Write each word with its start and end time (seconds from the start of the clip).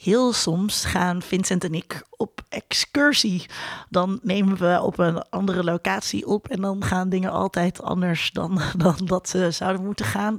heel 0.00 0.32
soms 0.32 0.84
gaan 0.84 1.22
Vincent 1.22 1.64
en 1.64 1.74
ik 1.74 2.02
op 2.10 2.40
excursie. 2.48 3.46
Dan 3.88 4.18
nemen 4.22 4.56
we 4.56 4.80
op 4.82 4.98
een 4.98 5.22
andere 5.22 5.64
locatie 5.64 6.26
op 6.26 6.48
en 6.48 6.60
dan 6.60 6.84
gaan 6.84 7.08
dingen 7.08 7.30
altijd 7.30 7.82
anders 7.82 8.30
dan, 8.30 8.60
dan 8.84 8.96
dat 9.04 9.28
ze 9.28 9.50
zouden 9.50 9.84
moeten 9.84 10.04
gaan. 10.04 10.38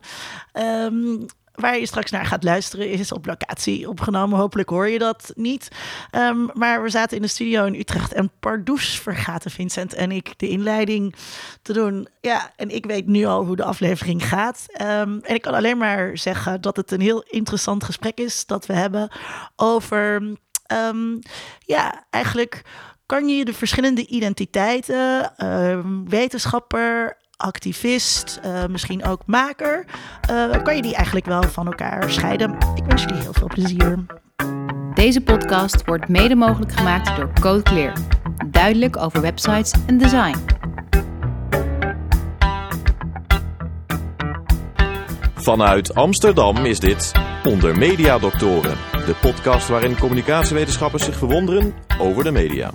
Ehm, 0.51 1.17
waar 1.61 1.79
je 1.79 1.85
straks 1.85 2.11
naar 2.11 2.25
gaat 2.25 2.43
luisteren 2.43 2.89
is 2.89 3.11
op 3.11 3.25
locatie 3.25 3.89
opgenomen. 3.89 4.39
Hopelijk 4.39 4.69
hoor 4.69 4.89
je 4.89 4.99
dat 4.99 5.31
niet. 5.35 5.67
Ehm, 6.11 6.47
maar 6.53 6.83
we 6.83 6.89
zaten 6.89 7.15
in 7.15 7.21
de 7.21 7.27
studio 7.27 7.65
in 7.65 7.75
Utrecht 7.75 8.13
en 8.13 8.31
pardoes 8.39 8.99
vergaten 8.99 9.51
Vincent 9.51 9.93
en 9.93 10.11
ik 10.11 10.33
de 10.37 10.49
inleiding 10.49 11.15
te 11.61 11.73
doen. 11.73 12.07
Ja, 12.21 12.51
en 12.55 12.69
ik 12.69 12.85
weet 12.85 13.07
nu 13.07 13.25
al 13.25 13.45
hoe 13.45 13.55
de 13.55 13.63
aflevering 13.63 14.27
gaat. 14.27 14.65
Ehm, 14.67 15.19
en 15.21 15.35
ik 15.35 15.41
kan 15.41 15.53
alleen 15.53 15.77
maar 15.77 16.17
zeggen 16.17 16.61
dat 16.61 16.75
het 16.75 16.91
een 16.91 17.01
heel 17.01 17.23
interessant 17.27 17.83
gesprek 17.83 18.19
is 18.19 18.45
dat 18.45 18.65
we 18.65 18.73
hebben 18.73 19.09
over, 19.55 20.37
ehm, 20.65 21.17
ja, 21.59 22.05
eigenlijk 22.09 22.61
kan 23.05 23.27
je 23.27 23.45
de 23.45 23.53
verschillende 23.53 24.07
identiteiten, 24.07 25.33
wetenschapper, 26.05 27.17
activist, 27.41 28.39
uh, 28.45 28.65
misschien 28.65 29.05
ook 29.05 29.21
maker, 29.25 29.85
uh, 30.31 30.63
kan 30.63 30.75
je 30.75 30.81
die 30.81 30.95
eigenlijk 30.95 31.25
wel 31.25 31.43
van 31.43 31.65
elkaar 31.65 32.11
scheiden. 32.11 32.57
Ik 32.75 32.83
wens 32.87 33.03
jullie 33.03 33.21
heel 33.21 33.33
veel 33.33 33.47
plezier. 33.47 34.05
Deze 34.93 35.21
podcast 35.21 35.85
wordt 35.85 36.07
mede 36.07 36.35
mogelijk 36.35 36.71
gemaakt 36.71 37.15
door 37.15 37.31
Code 37.39 37.63
Clear. 37.63 37.93
Duidelijk 38.45 38.97
over 38.97 39.21
websites 39.21 39.73
en 39.87 39.97
design. 39.97 40.35
Vanuit 45.35 45.95
Amsterdam 45.95 46.65
is 46.65 46.79
dit 46.79 47.11
Onder 47.43 47.77
Media 47.77 48.19
Doctoren, 48.19 48.77
de 48.91 49.15
podcast 49.21 49.67
waarin 49.67 49.97
communicatiewetenschappers 49.97 51.03
zich 51.03 51.15
verwonderen 51.15 51.73
over 51.99 52.23
de 52.23 52.31
media. 52.31 52.71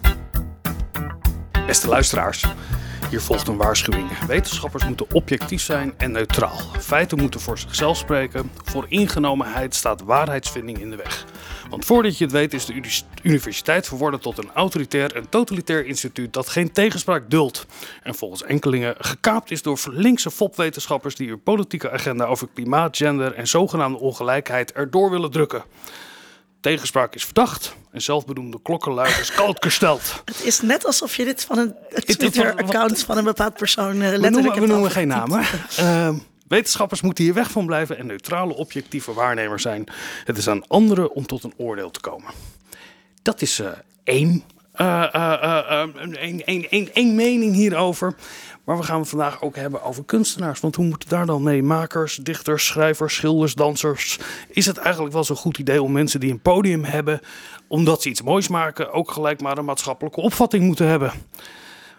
Beste 1.66 1.88
luisteraars. 1.88 2.44
Hier 3.10 3.20
volgt 3.20 3.48
een 3.48 3.56
waarschuwing. 3.56 4.18
Wetenschappers 4.26 4.84
moeten 4.84 5.06
objectief 5.12 5.62
zijn 5.62 5.94
en 5.96 6.12
neutraal. 6.12 6.58
Feiten 6.78 7.18
moeten 7.18 7.40
voor 7.40 7.58
zichzelf 7.58 7.96
spreken. 7.96 8.50
Voor 8.64 8.86
ingenomenheid 8.88 9.74
staat 9.74 10.02
waarheidsvinding 10.02 10.78
in 10.78 10.90
de 10.90 10.96
weg. 10.96 11.24
Want 11.70 11.84
voordat 11.84 12.18
je 12.18 12.24
het 12.24 12.32
weet 12.32 12.54
is 12.54 12.66
de 12.66 12.92
universiteit 13.22 13.86
verworden 13.86 14.20
tot 14.20 14.38
een 14.38 14.50
autoritair 14.54 15.14
en 15.14 15.28
totalitair 15.28 15.86
instituut 15.86 16.32
dat 16.32 16.48
geen 16.48 16.72
tegenspraak 16.72 17.30
duldt. 17.30 17.66
En 18.02 18.14
volgens 18.14 18.42
enkelingen 18.42 18.94
gekaapt 18.98 19.50
is 19.50 19.62
door 19.62 19.80
linkse 19.90 20.30
fopwetenschappers 20.30 21.14
die 21.14 21.28
hun 21.28 21.42
politieke 21.42 21.90
agenda 21.90 22.24
over 22.24 22.48
klimaat, 22.54 22.96
gender 22.96 23.34
en 23.34 23.48
zogenaamde 23.48 23.98
ongelijkheid 23.98 24.72
erdoor 24.72 25.10
willen 25.10 25.30
drukken. 25.30 25.64
Tegenspraak 26.60 27.14
is 27.14 27.24
verdacht 27.24 27.76
en 27.96 28.02
zelfbedoemde 28.02 28.58
klokkenluiders 28.62 29.32
koud 29.32 29.64
gesteld. 29.64 30.02
Het 30.24 30.44
is 30.44 30.60
net 30.60 30.86
alsof 30.86 31.16
je 31.16 31.24
dit 31.24 31.44
van 31.44 31.58
een 31.58 31.74
Twitter-account 32.04 33.02
van 33.02 33.16
een 33.16 33.24
bepaald 33.24 33.54
persoon 33.54 33.94
uh, 33.94 34.00
letterlijk 34.00 34.34
We 34.34 34.40
noemen, 34.40 34.60
we 34.60 34.66
noemen 34.66 34.90
geen 34.90 35.08
namen. 35.08 35.44
Uh, 35.80 36.08
wetenschappers 36.48 37.00
moeten 37.00 37.24
hier 37.24 37.34
weg 37.34 37.50
van 37.50 37.66
blijven 37.66 37.98
en 37.98 38.06
neutrale, 38.06 38.54
objectieve 38.54 39.12
waarnemers 39.12 39.62
zijn. 39.62 39.84
Het 40.24 40.38
is 40.38 40.48
aan 40.48 40.66
anderen 40.66 41.12
om 41.12 41.26
tot 41.26 41.44
een 41.44 41.54
oordeel 41.56 41.90
te 41.90 42.00
komen. 42.00 42.30
Dat 43.22 43.42
is 43.42 43.60
uh, 43.60 43.68
één, 44.04 44.44
één, 46.12 46.44
één, 46.44 46.94
één 46.94 47.14
mening 47.14 47.54
hierover. 47.54 48.14
Maar 48.66 48.76
we 48.76 48.82
gaan 48.82 49.00
het 49.00 49.08
vandaag 49.08 49.42
ook 49.42 49.56
hebben 49.56 49.82
over 49.82 50.04
kunstenaars. 50.04 50.60
Want 50.60 50.76
hoe 50.76 50.84
moet 50.84 51.02
het 51.02 51.10
daar 51.10 51.26
dan 51.26 51.42
mee? 51.42 51.62
Makers, 51.62 52.16
dichters, 52.16 52.66
schrijvers, 52.66 53.14
schilders, 53.14 53.54
dansers. 53.54 54.18
Is 54.48 54.66
het 54.66 54.76
eigenlijk 54.76 55.14
wel 55.14 55.24
zo'n 55.24 55.36
goed 55.36 55.58
idee 55.58 55.82
om 55.82 55.92
mensen 55.92 56.20
die 56.20 56.30
een 56.30 56.40
podium 56.40 56.84
hebben, 56.84 57.20
omdat 57.68 58.02
ze 58.02 58.08
iets 58.08 58.22
moois 58.22 58.48
maken, 58.48 58.92
ook 58.92 59.10
gelijk 59.10 59.40
maar 59.40 59.58
een 59.58 59.64
maatschappelijke 59.64 60.20
opvatting 60.20 60.64
moeten 60.64 60.88
hebben? 60.88 61.12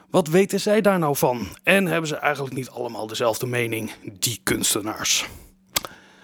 Wat 0.10 0.28
weten 0.28 0.60
zij 0.60 0.82
daar 0.82 1.00
nou 1.00 1.16
van? 1.16 1.48
En 1.64 1.86
hebben 1.86 2.08
ze 2.08 2.16
eigenlijk 2.16 2.56
niet 2.56 2.70
allemaal 2.70 3.08
dezelfde 3.08 3.45
mening, 3.45 3.92
die 4.20 4.39
kunstenaars? 4.44 5.28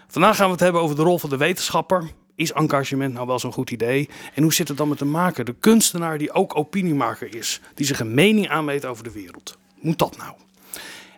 Vandaag 0.08 0.36
gaan 0.36 0.46
we 0.46 0.52
het 0.52 0.62
hebben 0.62 0.82
over 0.82 0.96
de 0.96 1.02
rol 1.02 1.20
van 1.20 1.30
de 1.30 1.38
wetenschapper. 1.38 2.12
Is 2.36 2.52
engagement 2.52 3.14
nou 3.14 3.28
wel 3.28 3.40
zo'n 3.40 3.54
goed 3.54 3.72
idee? 3.72 4.10
En 4.34 4.44
hoe 4.44 4.54
zit 4.54 4.68
het 4.68 4.78
dan 4.78 4.90
met 4.90 5.00
de 5.00 5.06
maker, 5.06 5.46
de 5.46 5.56
kunstenaar 5.60 6.18
die 6.18 6.32
ook 6.32 6.58
opiniemaker 6.58 7.36
is, 7.36 7.62
die 7.76 7.86
zich 7.86 8.00
een 8.00 8.14
mening 8.14 8.50
aanmeet 8.50 8.86
over 8.86 9.04
de 9.04 9.12
wereld? 9.12 9.58
moet 9.84 10.00
dat 10.00 10.18
nou? 10.18 10.34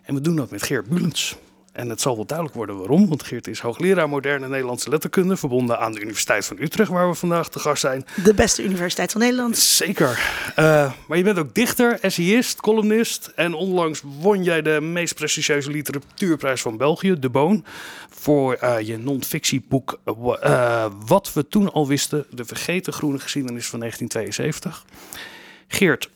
En 0.02 0.14
we 0.14 0.20
doen 0.20 0.36
dat 0.36 0.50
met 0.50 0.62
Geert 0.62 0.88
Bulens. 0.88 1.36
En 1.76 1.88
het 1.88 2.00
zal 2.00 2.16
wel 2.16 2.26
duidelijk 2.26 2.56
worden 2.56 2.78
waarom, 2.78 3.08
want 3.08 3.22
Geert 3.22 3.46
is 3.46 3.60
hoogleraar 3.60 4.08
moderne 4.08 4.48
Nederlandse 4.48 4.90
letterkunde, 4.90 5.36
verbonden 5.36 5.78
aan 5.78 5.92
de 5.92 6.00
Universiteit 6.00 6.46
van 6.46 6.56
Utrecht, 6.60 6.90
waar 6.90 7.08
we 7.08 7.14
vandaag 7.14 7.48
te 7.48 7.58
gast 7.58 7.80
zijn. 7.80 8.04
De 8.24 8.34
beste 8.34 8.62
universiteit 8.62 9.12
van 9.12 9.20
Nederland. 9.20 9.56
Zeker. 9.58 10.08
Uh, 10.58 10.92
maar 11.08 11.18
je 11.18 11.24
bent 11.24 11.38
ook 11.38 11.54
dichter, 11.54 11.98
essayist, 12.00 12.60
columnist 12.60 13.32
en 13.34 13.54
onlangs 13.54 14.02
won 14.20 14.44
jij 14.44 14.62
de 14.62 14.80
meest 14.80 15.14
prestigieuze 15.14 15.70
literatuurprijs 15.70 16.62
van 16.62 16.76
België, 16.76 17.18
De 17.18 17.30
Boon, 17.30 17.64
voor 18.10 18.58
uh, 18.62 18.80
je 18.80 18.98
non-fictieboek 18.98 20.00
uh, 20.06 20.86
Wat 21.06 21.32
we 21.32 21.48
toen 21.48 21.72
al 21.72 21.86
wisten, 21.86 22.26
de 22.30 22.44
vergeten 22.44 22.92
groene 22.92 23.18
geschiedenis 23.18 23.66
van 23.66 23.78
1972. 23.78 24.84
Geert, 25.68 26.10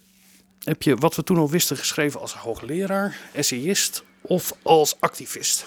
heb 0.64 0.82
je 0.82 0.96
wat 0.96 1.16
we 1.16 1.22
toen 1.22 1.36
al 1.36 1.50
wisten 1.50 1.76
geschreven 1.76 2.20
als 2.20 2.34
hoogleraar, 2.34 3.16
essayist 3.32 4.02
of 4.20 4.54
als 4.62 4.96
activist? 5.00 5.66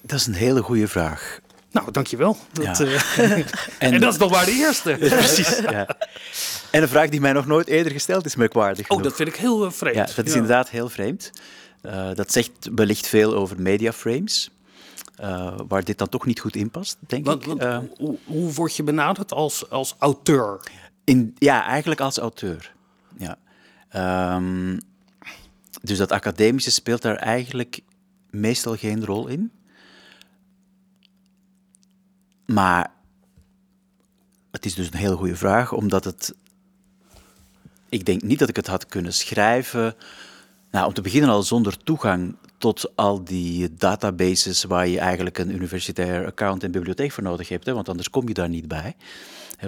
Dat 0.00 0.18
is 0.18 0.26
een 0.26 0.34
hele 0.34 0.62
goede 0.62 0.88
vraag. 0.88 1.40
Nou, 1.70 1.90
dankjewel. 1.90 2.36
Dat, 2.52 2.78
ja. 2.78 2.84
uh, 2.84 2.98
en, 3.38 3.44
en, 3.78 4.00
dat 4.00 4.12
is 4.12 4.18
nog 4.18 4.30
maar 4.30 4.44
de 4.44 4.52
eerste. 4.52 4.96
precies. 4.98 5.58
Ja. 5.58 5.86
En 6.70 6.82
een 6.82 6.88
vraag 6.88 7.08
die 7.08 7.20
mij 7.20 7.32
nog 7.32 7.46
nooit 7.46 7.66
eerder 7.66 7.92
gesteld 7.92 8.26
is, 8.26 8.36
merkwaardig. 8.36 8.88
Oh, 8.88 9.02
dat 9.02 9.14
vind 9.14 9.28
ik 9.28 9.36
heel 9.36 9.64
uh, 9.64 9.70
vreemd. 9.70 9.96
Ja, 9.96 10.08
dat 10.16 10.26
is 10.26 10.34
inderdaad 10.34 10.70
heel 10.70 10.88
vreemd. 10.88 11.30
Uh, 11.82 12.08
dat 12.14 12.32
zegt 12.32 12.50
wellicht 12.74 13.06
veel 13.06 13.34
over 13.34 13.60
mediaframes. 13.60 14.50
waar 15.68 15.84
dit 15.84 15.98
dan 15.98 16.08
toch 16.08 16.26
niet 16.26 16.40
goed 16.40 16.56
in 16.56 16.70
past, 16.70 16.96
denk 17.06 17.26
want, 17.26 17.46
ik. 17.46 17.60
Want, 17.60 17.88
hoe, 17.98 18.18
hoe 18.24 18.52
word 18.52 18.76
je 18.76 18.82
benaderd 18.82 19.32
als, 19.32 19.70
als 19.70 19.94
auteur? 19.98 20.60
In, 21.04 21.34
ja, 21.38 21.64
eigenlijk 21.64 22.00
als 22.00 22.18
auteur. 22.18 22.72
Ja. 23.16 23.38
Um, 24.36 24.80
dus 25.82 25.98
dat 25.98 26.12
academische 26.12 26.70
speelt 26.70 27.02
daar 27.02 27.16
eigenlijk 27.16 27.80
meestal 28.30 28.76
geen 28.76 29.04
rol 29.04 29.26
in. 29.26 29.52
Maar 32.46 32.92
het 34.50 34.64
is 34.64 34.74
dus 34.74 34.86
een 34.86 34.98
hele 34.98 35.16
goede 35.16 35.36
vraag, 35.36 35.72
omdat 35.72 36.04
het. 36.04 36.34
Ik 37.88 38.04
denk 38.04 38.22
niet 38.22 38.38
dat 38.38 38.48
ik 38.48 38.56
het 38.56 38.66
had 38.66 38.86
kunnen 38.86 39.12
schrijven. 39.12 39.94
Nou, 40.70 40.86
om 40.86 40.92
te 40.92 41.00
beginnen 41.00 41.30
al 41.30 41.42
zonder 41.42 41.76
toegang 41.76 42.36
tot 42.58 42.96
al 42.96 43.24
die 43.24 43.74
databases 43.74 44.64
waar 44.64 44.88
je 44.88 44.98
eigenlijk 44.98 45.38
een 45.38 45.54
universitair 45.54 46.26
account 46.26 46.64
en 46.64 46.70
bibliotheek 46.70 47.12
voor 47.12 47.22
nodig 47.22 47.48
hebt, 47.48 47.66
hè, 47.66 47.72
want 47.74 47.88
anders 47.88 48.10
kom 48.10 48.28
je 48.28 48.34
daar 48.34 48.48
niet 48.48 48.68
bij 48.68 48.96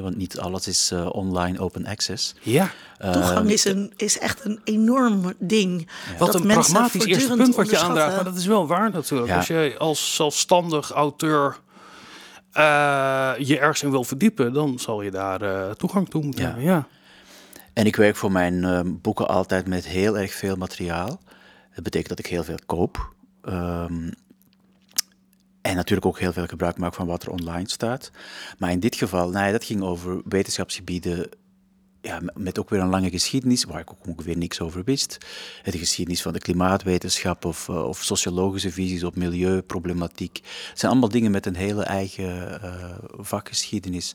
want 0.01 0.17
niet 0.17 0.39
alles 0.39 0.67
is 0.67 0.91
uh, 0.93 1.09
online 1.13 1.59
open 1.59 1.87
access. 1.87 2.35
Ja. 2.41 2.71
Toegang 2.99 3.51
is, 3.51 3.65
een, 3.65 3.93
is 3.97 4.19
echt 4.19 4.45
een 4.45 4.61
enorm 4.65 5.33
ding. 5.39 5.89
Wat 6.19 6.35
een 6.35 6.47
pragmatisch 6.47 7.05
eerste 7.05 7.37
punt 7.37 7.55
wat 7.55 7.71
je 7.71 7.79
aandraagt. 7.79 8.15
Maar 8.15 8.25
dat 8.25 8.37
is 8.37 8.47
wel 8.47 8.67
waar 8.67 8.91
natuurlijk. 8.91 9.33
Als 9.33 9.47
je 9.47 9.75
als 9.79 10.15
zelfstandig 10.15 10.91
auteur 10.91 11.57
uh, 12.55 13.33
je 13.39 13.59
ergens 13.59 13.83
in 13.83 13.91
wil 13.91 14.05
verdiepen, 14.05 14.53
dan 14.53 14.79
zal 14.79 15.03
je 15.03 15.11
daar 15.11 15.43
uh, 15.43 15.71
toegang 15.71 16.09
toe 16.09 16.23
moeten 16.23 16.45
hebben. 16.45 16.65
Ja. 16.65 16.87
En 17.73 17.87
ik 17.87 17.97
werk 17.97 18.17
voor 18.17 18.33
mijn 18.33 19.01
boeken 19.01 19.29
altijd 19.29 19.67
met 19.67 19.87
heel 19.87 20.19
erg 20.19 20.33
veel 20.33 20.57
materiaal. 20.57 21.21
Dat 21.75 21.85
betekent 21.85 22.09
dat 22.09 22.19
ik 22.19 22.27
heel 22.27 22.45
veel 22.45 22.59
koop. 22.67 23.13
Um, 23.49 24.13
en 25.63 25.77
natuurlijk 25.77 26.07
ook 26.07 26.19
heel 26.19 26.33
veel 26.33 26.47
gebruik 26.47 26.79
maken 26.79 26.97
van 26.97 27.07
wat 27.07 27.23
er 27.23 27.31
online 27.31 27.69
staat. 27.69 28.11
Maar 28.59 28.71
in 28.71 28.81
dit 28.81 28.97
geval, 28.97 29.31
nou 29.31 29.53
dat 29.53 29.65
ging 29.65 29.83
over 29.83 30.23
wetenschapsgebieden 30.25 31.29
ja, 32.01 32.21
met 32.35 32.59
ook 32.59 32.71
weer 32.71 32.81
een 32.81 32.89
lange 32.89 33.11
geschiedenis, 33.11 33.65
waar 33.65 33.81
ik 33.81 33.91
ook 33.91 34.07
ongeveer 34.07 34.37
niks 34.37 34.61
over 34.61 34.85
wist. 34.85 35.19
De 35.65 35.79
geschiedenis 35.79 36.23
van 36.23 36.33
de 36.33 36.39
klimaatwetenschap 36.39 37.45
of, 37.45 37.69
uh, 37.69 37.85
of 37.85 38.03
sociologische 38.03 38.73
visies 38.73 39.05
op 39.05 39.17
milieuproblematiek. 39.17 40.37
Het 40.69 40.79
zijn 40.79 40.93
allemaal 40.93 41.09
dingen 41.09 41.31
met 41.31 41.47
een 41.47 41.57
hele 41.57 41.83
eigen 41.83 42.61
uh, 42.65 42.95
vakgeschiedenis. 43.19 44.15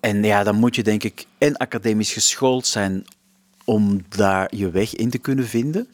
En 0.00 0.22
ja, 0.22 0.42
dan 0.42 0.56
moet 0.56 0.76
je 0.76 0.82
denk 0.82 1.02
ik 1.02 1.26
en 1.38 1.56
academisch 1.56 2.12
geschoold 2.12 2.66
zijn 2.66 3.04
om 3.64 4.04
daar 4.08 4.56
je 4.56 4.70
weg 4.70 4.94
in 4.94 5.10
te 5.10 5.18
kunnen 5.18 5.46
vinden 5.46 5.88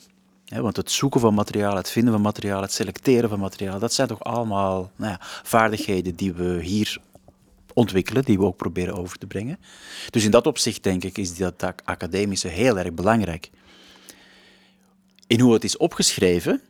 want 0.61 0.77
het 0.77 0.91
zoeken 0.91 1.21
van 1.21 1.35
materiaal, 1.35 1.77
het 1.77 1.91
vinden 1.91 2.13
van 2.13 2.23
materiaal, 2.23 2.63
het 2.63 2.73
selecteren 2.73 3.29
van 3.29 3.39
materiaal, 3.39 3.79
dat 3.79 3.93
zijn 3.93 4.09
toch 4.09 4.25
allemaal 4.25 4.91
nou 4.97 5.11
ja, 5.11 5.19
vaardigheden 5.43 6.15
die 6.15 6.33
we 6.33 6.63
hier 6.63 6.99
ontwikkelen, 7.75 8.25
die 8.25 8.39
we 8.39 8.45
ook 8.45 8.57
proberen 8.57 8.95
over 8.95 9.19
te 9.19 9.27
brengen. 9.27 9.59
Dus 10.11 10.25
in 10.25 10.31
dat 10.31 10.47
opzicht 10.47 10.83
denk 10.83 11.05
ik 11.05 11.19
is 11.19 11.37
dat 11.37 11.73
academische 11.85 12.49
heel 12.49 12.79
erg 12.79 12.93
belangrijk. 12.93 13.51
In 15.27 15.41
hoe 15.41 15.53
het 15.53 15.65
is 15.65 15.77
opgeschreven, 15.77 16.61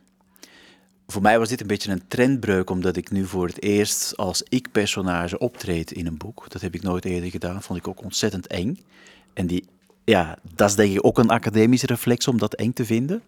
voor 1.07 1.23
mij 1.23 1.39
was 1.39 1.49
dit 1.49 1.61
een 1.61 1.67
beetje 1.67 1.91
een 1.91 2.09
trendbreuk, 2.09 2.71
omdat 2.71 2.97
ik 2.97 3.11
nu 3.11 3.27
voor 3.27 3.47
het 3.47 3.63
eerst 3.63 4.17
als 4.17 4.43
ik-personage 4.49 5.39
optreed 5.39 5.93
in 5.93 6.07
een 6.07 6.17
boek. 6.17 6.45
Dat 6.49 6.63
heb 6.63 6.75
ik 6.75 6.83
nooit 6.83 7.05
eerder 7.05 7.31
gedaan, 7.31 7.63
vond 7.63 7.79
ik 7.79 7.89
ook 7.89 8.03
ontzettend 8.03 8.47
eng. 8.47 8.79
En 9.33 9.47
die, 9.47 9.65
ja, 10.05 10.39
dat 10.55 10.69
is 10.69 10.77
denk 10.77 10.95
ik 10.95 11.07
ook 11.07 11.19
een 11.19 11.31
academische 11.31 11.87
reflex 11.87 12.29
om 12.29 12.39
dat 12.39 12.55
eng 12.55 12.73
te 12.73 12.85
vinden. 12.85 13.23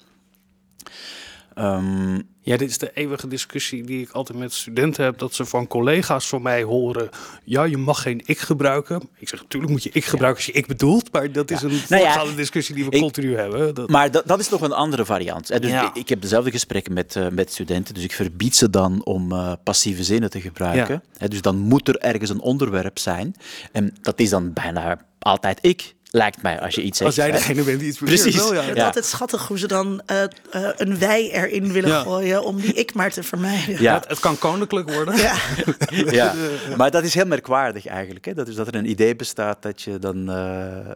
Um, 1.58 2.22
ja, 2.40 2.56
dit 2.56 2.70
is 2.70 2.78
de 2.78 2.90
eeuwige 2.94 3.28
discussie 3.28 3.84
die 3.84 4.00
ik 4.00 4.10
altijd 4.10 4.38
met 4.38 4.52
studenten 4.52 5.04
heb. 5.04 5.18
Dat 5.18 5.34
ze 5.34 5.44
van 5.44 5.66
collega's 5.66 6.28
van 6.28 6.42
mij 6.42 6.62
horen. 6.62 7.08
Ja, 7.44 7.64
je 7.64 7.76
mag 7.76 8.02
geen 8.02 8.22
ik 8.24 8.38
gebruiken. 8.38 9.08
Ik 9.18 9.28
zeg 9.28 9.40
natuurlijk 9.40 9.72
moet 9.72 9.82
je 9.82 9.90
ik 9.92 10.04
gebruiken 10.04 10.44
als 10.44 10.52
je 10.54 10.58
ik 10.58 10.66
bedoelt. 10.66 11.12
Maar 11.12 11.32
dat 11.32 11.50
is 11.50 11.62
een 11.62 11.80
nou 11.88 12.02
ja, 12.02 12.24
discussie 12.36 12.74
die 12.74 12.84
we 12.84 12.98
continu 12.98 13.36
hebben. 13.36 13.74
Dat... 13.74 13.88
Maar 13.88 14.10
dat, 14.10 14.26
dat 14.26 14.40
is 14.40 14.48
nog 14.48 14.60
een 14.60 14.72
andere 14.72 15.04
variant. 15.04 15.60
Dus 15.60 15.90
ik, 15.94 16.08
heb 16.08 16.20
dezelfde 16.20 16.50
gesprekken 16.50 16.92
met, 16.92 17.14
uh, 17.14 17.28
met 17.28 17.52
studenten. 17.52 17.94
Dus 17.94 18.04
ik 18.04 18.12
verbied 18.12 18.56
ze 18.56 18.70
dan 18.70 19.04
om 19.04 19.32
uh, 19.32 19.52
passieve 19.62 20.04
zinnen 20.04 20.30
te 20.30 20.40
gebruiken. 20.40 21.02
dus 21.28 21.42
dan 21.42 21.56
moet 21.56 21.88
er 21.88 21.98
ergens 21.98 22.30
een 22.30 22.40
onderwerp 22.40 22.98
zijn. 22.98 23.34
En 23.72 23.96
dat 24.02 24.20
is 24.20 24.30
dan 24.30 24.52
bijna 24.52 25.04
altijd 25.18 25.58
ik 25.62 25.94
lijkt 26.14 26.42
mij, 26.42 26.60
als 26.60 26.74
je 26.74 26.82
iets 26.82 26.98
zegt. 26.98 27.10
Als 27.10 27.26
jij 27.26 27.30
degene 27.30 27.62
bent 27.62 27.78
die 27.78 27.88
iets 27.88 27.98
Precies. 27.98 28.36
Wel, 28.36 28.54
ja. 28.54 28.62
Het 28.62 28.76
is 28.76 28.82
altijd 28.82 29.04
schattig 29.04 29.48
hoe 29.48 29.58
ze 29.58 29.66
dan 29.66 30.02
uh, 30.10 30.22
uh, 30.54 30.68
een 30.76 30.98
wij 30.98 31.30
erin 31.32 31.72
willen 31.72 32.00
gooien 32.00 32.44
om 32.44 32.60
die 32.60 32.72
ik 32.72 32.94
maar 32.94 33.10
te 33.10 33.22
vermijden. 33.22 33.82
Ja. 33.82 33.94
Het, 33.94 34.08
het 34.08 34.20
kan 34.20 34.38
koninklijk 34.38 34.90
worden. 34.90 35.16
Ja. 35.16 35.36
ja. 36.20 36.34
maar 36.76 36.90
dat 36.90 37.04
is 37.04 37.14
heel 37.14 37.26
merkwaardig 37.26 37.86
eigenlijk. 37.86 38.24
Hè? 38.24 38.34
Dat 38.34 38.48
is 38.48 38.54
dat 38.54 38.66
er 38.66 38.74
een 38.74 38.90
idee 38.90 39.16
bestaat 39.16 39.62
dat 39.62 39.82
je 39.82 39.98
dan 39.98 40.30
uh, 40.30 40.90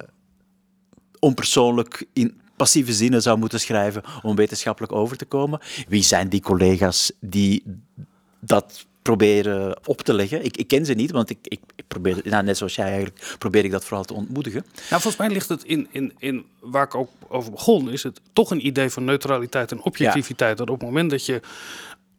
onpersoonlijk 1.18 2.06
in 2.12 2.40
passieve 2.56 2.92
zinnen 2.92 3.22
zou 3.22 3.38
moeten 3.38 3.60
schrijven 3.60 4.02
om 4.22 4.36
wetenschappelijk 4.36 4.92
over 4.92 5.16
te 5.16 5.24
komen. 5.24 5.60
Wie 5.88 6.02
zijn 6.02 6.28
die 6.28 6.40
collega's 6.40 7.12
die 7.20 7.62
dat 8.40 8.86
proberen 9.08 9.78
op 9.84 10.00
te 10.00 10.14
leggen. 10.14 10.44
Ik, 10.44 10.56
ik 10.56 10.68
ken 10.68 10.86
ze 10.86 10.92
niet, 10.92 11.10
want 11.10 11.30
ik, 11.30 11.38
ik, 11.42 11.60
ik 11.76 11.84
probeer, 11.88 12.20
nou, 12.24 12.44
net 12.44 12.56
zoals 12.56 12.74
jij 12.74 12.86
eigenlijk, 12.86 13.36
probeer 13.38 13.64
ik 13.64 13.70
dat 13.70 13.84
vooral 13.84 14.04
te 14.04 14.14
ontmoedigen. 14.14 14.64
Nou, 14.74 15.02
volgens 15.02 15.16
mij 15.16 15.28
ligt 15.28 15.48
het 15.48 15.64
in, 15.64 15.88
in, 15.90 16.12
in 16.18 16.44
waar 16.60 16.84
ik 16.84 16.94
ook 16.94 17.10
over 17.28 17.50
begon, 17.50 17.90
is 17.90 18.02
het 18.02 18.20
toch 18.32 18.50
een 18.50 18.66
idee 18.66 18.90
van 18.90 19.04
neutraliteit 19.04 19.70
en 19.70 19.82
objectiviteit. 19.82 20.58
Dat 20.58 20.70
op 20.70 20.80
het 20.80 20.88
moment 20.88 21.10
dat 21.10 21.26
je 21.26 21.40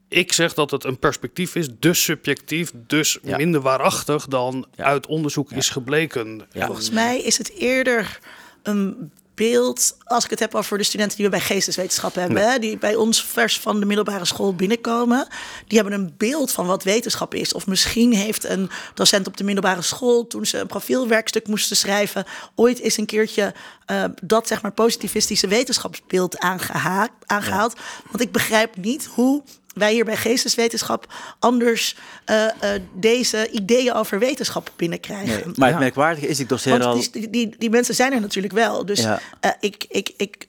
ik 0.08 0.34
zeg 0.34 0.54
dat 0.54 0.72
het 0.72 0.84
een 0.84 1.00
perspectief 1.00 1.56
is, 1.56 1.68
dus 1.80 2.04
subjectief, 2.04 2.72
dus 2.88 3.20
minder 3.22 3.62
waarachtig 3.62 4.28
dan 4.28 4.66
uit 4.76 5.08
onderzoek 5.08 5.52
is 5.52 5.70
gebleken. 5.70 6.48
Volgens 6.54 6.90
mij 6.90 7.22
is 7.22 7.38
het 7.38 7.52
eerder 7.54 8.20
een 8.64 9.12
beeld, 9.40 9.98
als 10.04 10.24
ik 10.24 10.30
het 10.30 10.40
heb 10.40 10.56
over 10.56 10.78
de 10.78 10.84
studenten 10.84 11.18
die 11.18 11.26
we 11.26 11.32
bij 11.32 11.40
geesteswetenschappen 11.40 12.22
hebben, 12.22 12.62
die 12.62 12.78
bij 12.78 12.96
ons 12.96 13.24
vers 13.26 13.60
van 13.60 13.80
de 13.80 13.86
middelbare 13.86 14.26
school 14.26 14.56
binnenkomen, 14.56 15.28
die 15.68 15.80
hebben 15.80 16.00
een 16.00 16.14
beeld 16.18 16.52
van 16.52 16.66
wat 16.66 16.84
wetenschap 16.84 17.34
is. 17.34 17.54
Of 17.54 17.68
misschien 17.68 18.14
heeft 18.14 18.44
een 18.44 18.70
docent 18.94 19.28
op 19.28 19.38
de 19.38 19.44
middelbare 19.44 19.82
school, 19.82 20.28
toen 20.28 20.46
ze 20.46 20.58
een 20.58 20.68
profielwerkstuk 20.68 21.48
moesten 21.48 21.78
schrijven, 21.78 22.26
ooit 22.56 22.80
eens 22.80 22.98
een 22.98 23.06
keertje 23.06 23.54
uh, 23.92 24.04
dat 24.24 24.48
zeg 24.48 24.62
maar 24.62 24.72
positivistische 24.72 25.48
wetenschapsbeeld 25.48 26.40
aangehaald. 26.40 27.74
Want 28.12 28.22
ik 28.22 28.32
begrijp 28.32 28.76
niet 28.78 29.06
hoe 29.06 29.44
wij 29.80 29.94
hier 29.94 30.06
bij 30.06 30.18
Geesteswetenschap 30.18 31.14
anders 31.40 31.96
uh, 32.26 32.36
uh, 32.44 32.70
deze 32.94 33.50
ideeën 33.52 33.94
over 33.94 34.20
wetenschap 34.20 34.72
binnenkrijgen. 34.76 35.46
Nee, 35.46 35.54
maar 35.56 35.70
het 35.70 35.80
merkwaardige 35.80 36.28
is, 36.28 36.40
ik 36.40 36.50
doseer 36.50 36.84
al... 36.84 36.94
Die, 37.12 37.30
die, 37.30 37.56
die, 37.58 37.70
mensen 37.70 37.96
zijn 37.96 38.14
er 38.14 38.22
natuurlijk 38.22 38.54
wel. 38.54 38.86
Dus 38.86 39.02
ja. 39.02 39.20
uh, 39.42 39.52
ik, 39.60 39.86
ik, 39.90 40.12
ik 40.18 40.48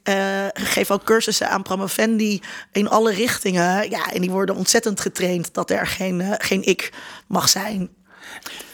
geef 0.54 0.90
ook 0.90 1.04
cursussen 1.04 1.50
aan 1.50 1.62
promovendi 1.62 2.40
in 2.72 2.88
alle 2.88 3.12
richtingen. 3.12 3.90
Ja, 3.90 4.12
en 4.12 4.20
die 4.20 4.30
worden 4.30 4.56
ontzettend 4.56 5.00
getraind 5.00 5.54
dat 5.54 5.70
er 5.70 5.86
geen, 5.86 6.36
geen 6.38 6.64
ik 6.64 6.92
mag 7.26 7.48
zijn. 7.48 7.90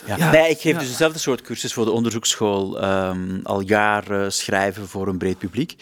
Ja. 0.07 0.31
Nee, 0.31 0.51
ik 0.51 0.61
geef 0.61 0.79
dus 0.79 0.89
dezelfde 0.89 1.19
soort 1.19 1.41
cursus 1.41 1.73
voor 1.73 1.85
de 1.85 1.91
onderzoeksschool 1.91 2.85
um, 2.85 3.41
al 3.43 3.61
jaren 3.61 4.33
schrijven 4.33 4.89
voor 4.89 5.09
een 5.09 5.19
breed 5.19 5.39
publiek. 5.39 5.75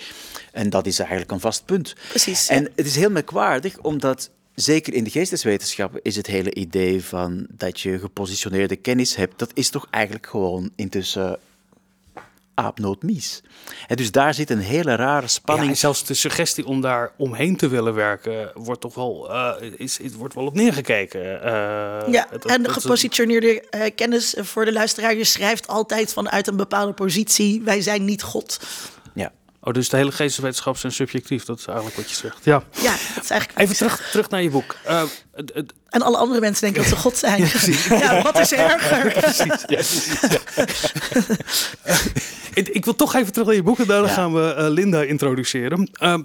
En 0.53 0.70
dat 0.70 0.87
is 0.87 0.99
eigenlijk 0.99 1.31
een 1.31 1.41
vast 1.41 1.65
punt. 1.65 1.94
Precies. 2.09 2.49
En 2.49 2.69
het 2.75 2.87
is 2.87 2.97
heel 2.97 3.11
merkwaardig, 3.11 3.79
omdat 3.79 4.31
zeker 4.55 4.95
in 4.95 5.05
de 5.05 5.11
geesteswetenschappen 5.11 6.01
is 6.03 6.17
het 6.17 6.27
hele 6.27 6.55
idee 6.55 7.05
van 7.05 7.47
dat 7.51 7.81
je 7.81 7.99
gepositioneerde 7.99 8.77
kennis 8.77 9.17
hebt, 9.17 9.39
dat 9.39 9.51
is 9.55 9.71
toch 9.71 9.87
eigenlijk 9.91 10.27
gewoon 10.27 10.71
intussen 10.77 11.39
aapnootmies. 12.55 13.43
En 13.87 13.97
dus 13.97 14.11
daar 14.11 14.35
zit 14.35 14.51
een 14.51 14.59
hele 14.59 14.95
rare 14.95 15.29
spanning. 15.29 15.69
Ja, 15.69 15.75
zelfs 15.75 16.05
de 16.05 16.15
suggestie 16.15 16.67
om 16.67 16.81
daar 16.81 17.12
omheen 17.17 17.56
te 17.56 17.69
willen 17.69 17.95
werken 17.95 18.51
wordt 18.55 18.81
toch 18.81 18.95
wel, 18.95 19.31
uh, 19.31 19.55
is, 19.77 19.99
is, 19.99 20.15
wordt 20.15 20.35
wel 20.35 20.47
op 20.47 20.55
neergekeken. 20.55 21.21
Uh, 21.21 21.41
ja, 22.11 22.27
en 22.47 22.71
gepositioneerde 22.71 23.65
uh, 23.71 23.83
kennis 23.95 24.35
voor 24.39 24.65
de 24.65 24.73
luisteraar. 24.73 25.17
Je 25.17 25.25
schrijft 25.25 25.67
altijd 25.67 26.12
vanuit 26.12 26.47
een 26.47 26.56
bepaalde 26.56 26.93
positie. 26.93 27.62
Wij 27.62 27.81
zijn 27.81 28.05
niet 28.05 28.23
God. 28.23 28.61
Oh, 29.66 29.72
dus 29.72 29.88
de 29.88 29.96
hele 29.96 30.12
geesteswetenschap 30.12 30.76
zijn 30.76 30.93
subjectief. 30.93 31.44
Dat 31.44 31.58
is 31.58 31.66
eigenlijk 31.66 31.96
wat 31.96 32.11
je 32.11 32.16
zegt. 32.16 32.38
Ja, 32.43 32.62
ja 32.70 32.90
dat 33.14 33.25
is 33.25 33.31
eigenlijk. 33.31 33.61
Even 33.61 33.76
terug, 33.76 34.08
terug 34.11 34.28
naar 34.28 34.43
je 34.43 34.50
boek. 34.50 34.76
Uh, 34.88 35.02
en 35.88 36.02
alle 36.02 36.16
andere 36.16 36.40
mensen 36.40 36.62
denken 36.62 36.82
dat 36.82 36.90
ze 36.90 36.96
God 36.96 37.16
zijn. 37.16 37.40
Ja, 37.88 37.96
ja 38.05 38.22
wat 38.22 38.38
is 38.38 38.52
erger? 38.52 39.12
precies. 39.12 39.64
Ja, 39.66 40.37
ik, 42.55 42.69
ik, 42.69 42.84
wil 42.84 42.94
toch 42.94 43.14
even 43.14 43.32
terug 43.32 43.46
naar 43.46 43.56
je 43.56 43.62
boek 43.62 43.78
en 43.78 43.87
daarna 43.87 44.08
gaan 44.08 44.34
we 44.34 44.55
uh, 44.58 44.69
Linda 44.69 45.02
introduceren. 45.02 45.90
Uh, 46.00 46.19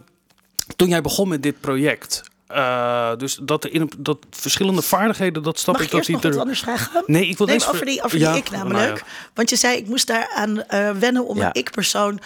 toen 0.75 0.87
jij 0.87 1.01
begon 1.01 1.27
met 1.27 1.43
dit 1.43 1.59
project, 1.59 2.23
uh, 2.51 3.15
dus 3.17 3.39
dat, 3.41 3.65
in, 3.65 3.91
dat 3.97 4.17
verschillende 4.29 4.81
vaardigheden, 4.81 5.43
dat 5.43 5.59
stap 5.59 5.73
Mag 5.73 5.83
ik, 5.83 5.91
dat 5.91 6.07
nog 6.07 6.23
iets 6.25 6.37
anders 6.37 6.59
vragen? 6.59 7.03
Nee, 7.05 7.27
ik 7.27 7.37
wil 7.37 7.47
nee, 7.47 7.67
over 7.67 7.85
die, 7.85 8.03
over 8.03 8.19
die 8.19 8.27
ik 8.27 8.49
namelijk. 8.49 8.93
Nou 8.93 9.01
Want 9.33 9.49
je 9.49 9.55
zei, 9.55 9.77
ik 9.77 9.87
moest 9.87 10.07
daaraan 10.07 10.63
uh, 10.69 10.91
wennen 10.91 11.25
om 11.25 11.41
een 11.41 11.49
ik-persoon 11.51 12.19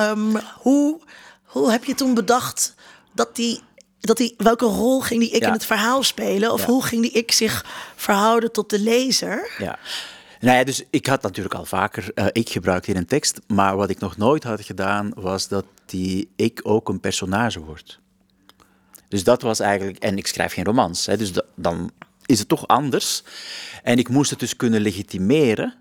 Um, 0.00 0.36
hoe, 0.54 1.00
hoe 1.44 1.70
heb 1.70 1.84
je 1.84 1.94
toen 1.94 2.14
bedacht 2.14 2.74
dat 3.12 3.36
die, 3.36 3.60
dat 4.00 4.16
die, 4.16 4.34
welke 4.36 4.64
rol 4.64 5.00
ging 5.00 5.20
die 5.20 5.30
ik 5.30 5.42
in 5.42 5.52
het 5.52 5.66
verhaal 5.66 6.02
spelen? 6.02 6.52
Of 6.52 6.64
hoe 6.64 6.84
ging 6.84 7.02
die 7.02 7.10
ik 7.10 7.32
zich 7.32 7.64
verhouden 7.96 8.52
tot 8.52 8.70
de 8.70 8.78
lezer? 8.78 9.54
Ja. 9.58 9.78
Nou 10.40 10.58
ja, 10.58 10.64
dus 10.64 10.82
ik 10.90 11.06
had 11.06 11.22
natuurlijk 11.22 11.54
al 11.54 11.64
vaker 11.64 12.10
uh, 12.14 12.26
ik 12.32 12.48
gebruikt 12.48 12.86
in 12.86 12.96
een 12.96 13.06
tekst, 13.06 13.40
maar 13.46 13.76
wat 13.76 13.90
ik 13.90 13.98
nog 13.98 14.16
nooit 14.16 14.44
had 14.44 14.60
gedaan 14.60 15.12
was 15.14 15.48
dat 15.48 15.64
die 15.86 16.30
ik 16.36 16.60
ook 16.62 16.88
een 16.88 17.00
personage 17.00 17.60
wordt. 17.60 17.98
Dus 19.08 19.24
dat 19.24 19.42
was 19.42 19.60
eigenlijk, 19.60 19.98
en 19.98 20.18
ik 20.18 20.26
schrijf 20.26 20.52
geen 20.52 20.64
romans, 20.64 21.06
hè, 21.06 21.16
dus 21.16 21.32
dan 21.54 21.90
is 22.26 22.38
het 22.38 22.48
toch 22.48 22.66
anders. 22.66 23.22
En 23.82 23.98
ik 23.98 24.08
moest 24.08 24.30
het 24.30 24.38
dus 24.38 24.56
kunnen 24.56 24.80
legitimeren. 24.80 25.74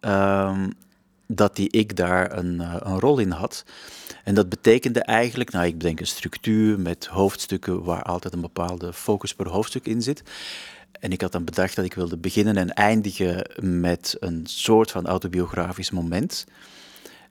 Um, 0.00 0.72
dat 1.36 1.56
die 1.56 1.70
ik 1.70 1.96
daar 1.96 2.38
een, 2.38 2.60
eh, 2.60 2.74
een 2.78 3.00
rol 3.00 3.18
in 3.18 3.30
had. 3.30 3.64
En 4.24 4.34
dat 4.34 4.48
betekende 4.48 5.00
eigenlijk, 5.00 5.50
nou 5.50 5.66
ik 5.66 5.78
bedenk 5.78 6.00
een 6.00 6.06
structuur 6.06 6.80
met 6.80 7.06
hoofdstukken 7.06 7.82
waar 7.82 8.02
altijd 8.02 8.34
een 8.34 8.40
bepaalde 8.40 8.92
focus 8.92 9.34
per 9.34 9.48
hoofdstuk 9.48 9.86
in 9.86 10.02
zit. 10.02 10.22
En 11.00 11.12
ik 11.12 11.20
had 11.20 11.32
dan 11.32 11.44
bedacht 11.44 11.76
dat 11.76 11.84
ik 11.84 11.94
wilde 11.94 12.16
beginnen 12.16 12.56
en 12.56 12.74
eindigen 12.74 13.50
met 13.60 14.16
een 14.20 14.46
soort 14.46 14.90
van 14.90 15.06
autobiografisch 15.06 15.90
moment. 15.90 16.46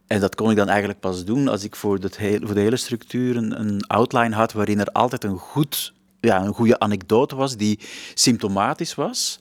En 0.07 0.19
dat 0.19 0.35
kon 0.35 0.49
ik 0.49 0.57
dan 0.57 0.69
eigenlijk 0.69 0.99
pas 0.99 1.25
doen 1.25 1.47
als 1.47 1.63
ik 1.63 1.75
voor, 1.75 1.99
voor 2.41 2.53
de 2.53 2.59
hele 2.59 2.77
structuur 2.77 3.37
een, 3.37 3.59
een 3.59 3.87
outline 3.87 4.35
had 4.35 4.53
waarin 4.53 4.79
er 4.79 4.91
altijd 4.91 5.23
een, 5.23 5.37
goed, 5.37 5.93
ja, 6.19 6.41
een 6.41 6.53
goede 6.53 6.79
anekdote 6.79 7.35
was 7.35 7.57
die 7.57 7.79
symptomatisch 8.13 8.95
was. 8.95 9.39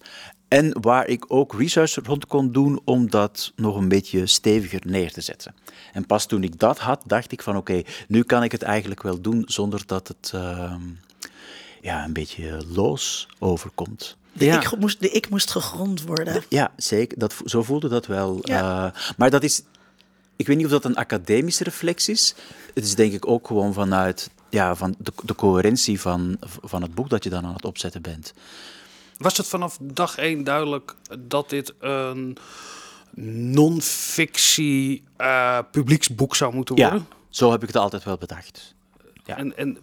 En 0.49 0.81
waar 0.81 1.07
ik 1.07 1.25
ook 1.29 1.55
research 1.59 1.95
rond 2.05 2.27
kon 2.27 2.53
doen 2.53 2.81
om 2.85 3.11
dat 3.11 3.53
nog 3.57 3.77
een 3.77 3.89
beetje 3.89 4.27
steviger 4.27 4.81
neer 4.87 5.13
te 5.13 5.21
zetten. 5.21 5.55
En 5.93 6.07
pas 6.07 6.27
toen 6.27 6.43
ik 6.43 6.59
dat 6.59 6.79
had, 6.79 7.03
dacht 7.07 7.33
ik 7.33 7.43
van 7.43 7.57
oké, 7.57 7.83
nu 8.09 8.23
kan 8.23 8.43
ik 8.43 8.53
het 8.53 8.63
eigenlijk 8.63 9.03
wel 9.03 9.21
doen 9.21 9.43
zonder 9.47 9.83
dat 9.87 10.09
het 10.09 10.33
uh, 10.35 10.75
ja, 11.81 12.05
een 12.05 12.13
beetje 12.13 12.65
los 12.69 13.29
overkomt. 13.39 14.17
De, 14.33 14.47
ik 14.47 14.79
moest, 14.79 15.01
de 15.01 15.11
ik 15.11 15.31
moest 15.31 15.51
gegrond 15.51 16.03
worden. 16.03 16.43
ja, 16.49 16.73
zeker. 16.77 17.19
Dat, 17.19 17.35
zo 17.45 17.63
voelde 17.63 17.89
dat 17.89 18.07
wel. 18.07 18.39
Ja. 18.43 18.87
Uh, 18.87 19.01
maar 19.17 19.31
dat 19.31 19.43
is, 19.43 19.63
ik 20.37 20.47
weet 20.47 20.57
niet 20.57 20.67
of 20.67 20.73
dat 20.73 20.85
een 20.85 20.97
academische 20.97 21.65
reflex 21.65 22.09
is. 22.09 22.35
Het 22.75 22.85
is 22.85 22.95
denk 22.95 23.13
ik 23.13 23.27
ook 23.27 23.47
gewoon 23.47 23.73
vanuit 23.73 24.31
ja, 24.51 24.75
van 24.75 24.95
de, 24.99 25.13
de 25.25 25.35
coherentie 25.35 26.01
van, 26.01 26.37
van 26.41 26.83
het 26.83 26.95
boek 26.95 27.09
dat 27.09 27.25
je 27.25 27.31
dan 27.31 27.45
aan 27.45 27.55
het 27.55 27.65
opzetten 27.65 28.03
bent. 28.03 28.33
Was 29.19 29.37
het 29.37 29.47
vanaf 29.47 29.79
dag 29.81 30.17
één 30.19 30.45
duidelijk 30.45 30.95
dat 31.19 31.51
dit 31.51 31.75
een 31.79 32.37
non-fictie 33.53 35.03
uh, 35.19 35.59
publieksboek 35.71 36.37
zou 36.37 36.55
moeten 36.55 36.77
worden? 36.77 37.07
Ja, 37.11 37.17
zo 37.29 37.51
heb 37.51 37.61
ik 37.63 37.67
het 37.69 37.77
altijd 37.77 38.05
wel 38.05 38.17
bedacht. 38.19 38.75
Ja. 39.25 39.37
En, 39.37 39.57
en 39.57 39.79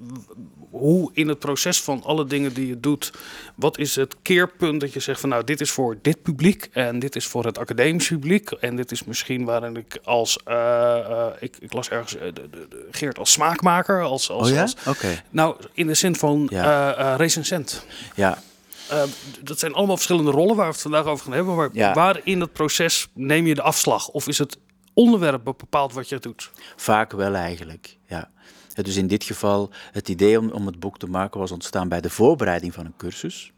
hoe 0.69 1.09
in 1.13 1.27
het 1.27 1.39
proces 1.39 1.81
van 1.81 2.03
alle 2.03 2.25
dingen 2.25 2.53
die 2.53 2.67
je 2.67 2.79
doet, 2.79 3.13
wat 3.55 3.77
is 3.77 3.95
het 3.95 4.15
keerpunt 4.21 4.81
dat 4.81 4.93
je 4.93 4.99
zegt 4.99 5.19
van 5.19 5.29
nou, 5.29 5.43
dit 5.43 5.61
is 5.61 5.71
voor 5.71 5.97
dit 6.01 6.21
publiek 6.21 6.67
en 6.71 6.99
dit 6.99 7.15
is 7.15 7.25
voor 7.27 7.45
het 7.45 7.57
academisch 7.57 8.07
publiek 8.07 8.51
en 8.51 8.75
dit 8.75 8.91
is 8.91 9.03
misschien 9.03 9.45
waarin 9.45 9.75
ik 9.75 9.99
als, 10.03 10.37
eh, 10.43 10.97
eh, 10.99 11.27
ik, 11.39 11.57
ik 11.59 11.73
las 11.73 11.89
ergens 11.89 12.11
de, 12.11 12.33
de, 12.33 12.49
de 12.49 12.87
Geert 12.91 13.17
als 13.17 13.31
smaakmaker, 13.31 14.01
als, 14.01 14.29
als, 14.29 14.47
Oh 14.49 14.55
ja? 14.55 14.61
als 14.61 14.75
Oké. 14.87 15.21
nou 15.29 15.55
in 15.73 15.87
de 15.87 15.93
zin 15.93 16.15
van 16.15 16.47
Ja. 16.51 17.15
recensent. 17.15 17.85
Ja, 18.15 18.41
Eh, 18.89 19.03
dat 19.43 19.59
zijn 19.59 19.73
allemaal 19.73 19.95
verschillende 19.95 20.31
rollen 20.31 20.55
waar 20.55 20.65
we 20.65 20.71
het 20.71 20.81
vandaag 20.81 21.05
over 21.05 21.25
gaan 21.25 21.33
hebben. 21.33 21.55
Maar 21.55 21.69
Ja. 21.73 21.93
waar 21.93 22.21
in 22.23 22.41
het 22.41 22.53
proces 22.53 23.07
neem 23.13 23.45
je 23.47 23.55
de 23.55 23.61
afslag? 23.61 24.07
Of 24.09 24.27
is 24.27 24.37
het 24.37 24.57
onderwerp 24.93 25.43
bepaald 25.43 25.93
wat 25.93 26.09
je 26.09 26.19
doet? 26.19 26.51
Vaak 26.75 27.11
wel 27.11 27.33
eigenlijk, 27.33 27.97
ja. 28.07 28.29
Dus 28.73 28.95
in 28.95 29.07
dit 29.07 29.23
geval, 29.23 29.69
het 29.91 30.09
idee 30.09 30.39
om, 30.39 30.49
om 30.49 30.65
het 30.65 30.79
boek 30.79 30.99
te 30.99 31.07
maken 31.07 31.39
was 31.39 31.51
ontstaan 31.51 31.87
bij 31.89 32.01
de 32.01 32.09
voorbereiding 32.09 32.73
van 32.73 32.85
een 32.85 32.93
cursus. 32.97 33.51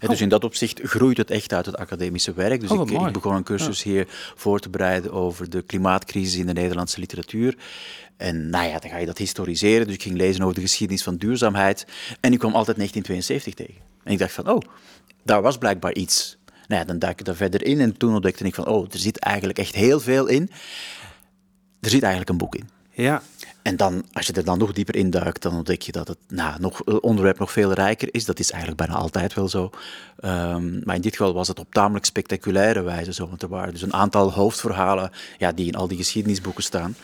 Dus 0.00 0.20
in 0.20 0.28
dat 0.28 0.44
opzicht 0.44 0.80
groeit 0.82 1.16
het 1.16 1.30
echt 1.30 1.52
uit 1.52 1.66
het 1.66 1.76
academische 1.76 2.32
werk. 2.32 2.60
Dus 2.60 2.70
Oh, 2.70 2.90
ik 3.06 3.12
begon 3.12 3.34
een 3.34 3.42
cursus 3.42 3.82
hier 3.82 4.06
voor 4.34 4.60
te 4.60 4.68
bereiden 4.70 5.12
over 5.12 5.50
de 5.50 5.62
klimaatcrisis 5.62 6.36
in 6.36 6.46
de 6.46 6.52
Nederlandse 6.52 7.00
literatuur. 7.00 7.56
En 8.16 8.50
nou 8.50 8.66
ja, 8.68 8.78
dan 8.78 8.90
ga 8.90 8.96
je 8.96 9.06
dat 9.06 9.18
historiseren. 9.18 9.86
Dus 9.86 9.94
ik 9.94 10.02
ging 10.02 10.16
lezen 10.16 10.42
over 10.42 10.54
de 10.54 10.60
geschiedenis 10.60 11.02
van 11.02 11.16
duurzaamheid. 11.16 11.86
En 12.20 12.32
ik 12.32 12.38
kwam 12.38 12.54
altijd 12.54 12.76
1972 12.76 13.54
tegen. 13.54 13.82
En 14.06 14.12
ik 14.12 14.18
dacht 14.18 14.32
van, 14.32 14.48
oh, 14.48 14.60
daar 15.22 15.42
was 15.42 15.58
blijkbaar 15.58 15.94
iets. 15.94 16.36
Nou 16.66 16.80
ja, 16.80 16.86
dan 16.86 16.98
duik 16.98 17.18
ik 17.18 17.26
daar 17.26 17.34
verder 17.34 17.64
in 17.64 17.80
en 17.80 17.96
toen 17.96 18.14
ontdekte 18.14 18.44
ik 18.44 18.54
van, 18.54 18.66
oh, 18.66 18.86
er 18.90 18.98
zit 18.98 19.18
eigenlijk 19.18 19.58
echt 19.58 19.74
heel 19.74 20.00
veel 20.00 20.26
in. 20.26 20.50
Er 21.80 21.90
zit 21.90 22.02
eigenlijk 22.02 22.30
een 22.30 22.38
boek 22.38 22.54
in. 22.54 22.68
Ja. 22.90 23.22
En 23.62 23.76
dan, 23.76 24.04
als 24.12 24.26
je 24.26 24.32
er 24.32 24.44
dan 24.44 24.58
nog 24.58 24.72
dieper 24.72 24.96
in 24.96 25.10
duikt, 25.10 25.42
dan 25.42 25.54
ontdek 25.54 25.82
je 25.82 25.92
dat 25.92 26.08
het 26.08 26.18
nou, 26.28 26.60
nog, 26.60 26.82
het 26.84 27.00
onderwerp 27.00 27.38
nog 27.38 27.52
veel 27.52 27.72
rijker 27.72 28.08
is. 28.10 28.24
Dat 28.24 28.38
is 28.38 28.50
eigenlijk 28.50 28.86
bijna 28.86 29.00
altijd 29.02 29.34
wel 29.34 29.48
zo. 29.48 29.70
Ehm, 30.18 30.80
maar 30.84 30.94
in 30.94 31.00
dit 31.00 31.16
geval 31.16 31.34
was 31.34 31.48
het 31.48 31.58
op 31.58 31.72
tamelijk 31.72 32.04
spectaculaire 32.04 32.82
wijze 32.82 33.12
zo. 33.12 33.28
Want 33.28 33.42
er 33.42 33.48
waren 33.48 33.72
dus 33.72 33.82
een 33.82 33.92
aantal 33.92 34.32
hoofdverhalen 34.32 35.10
ja, 35.38 35.52
die 35.52 35.66
in 35.66 35.74
al 35.74 35.88
die 35.88 35.96
geschiedenisboeken 35.96 36.62
staan. 36.62 36.96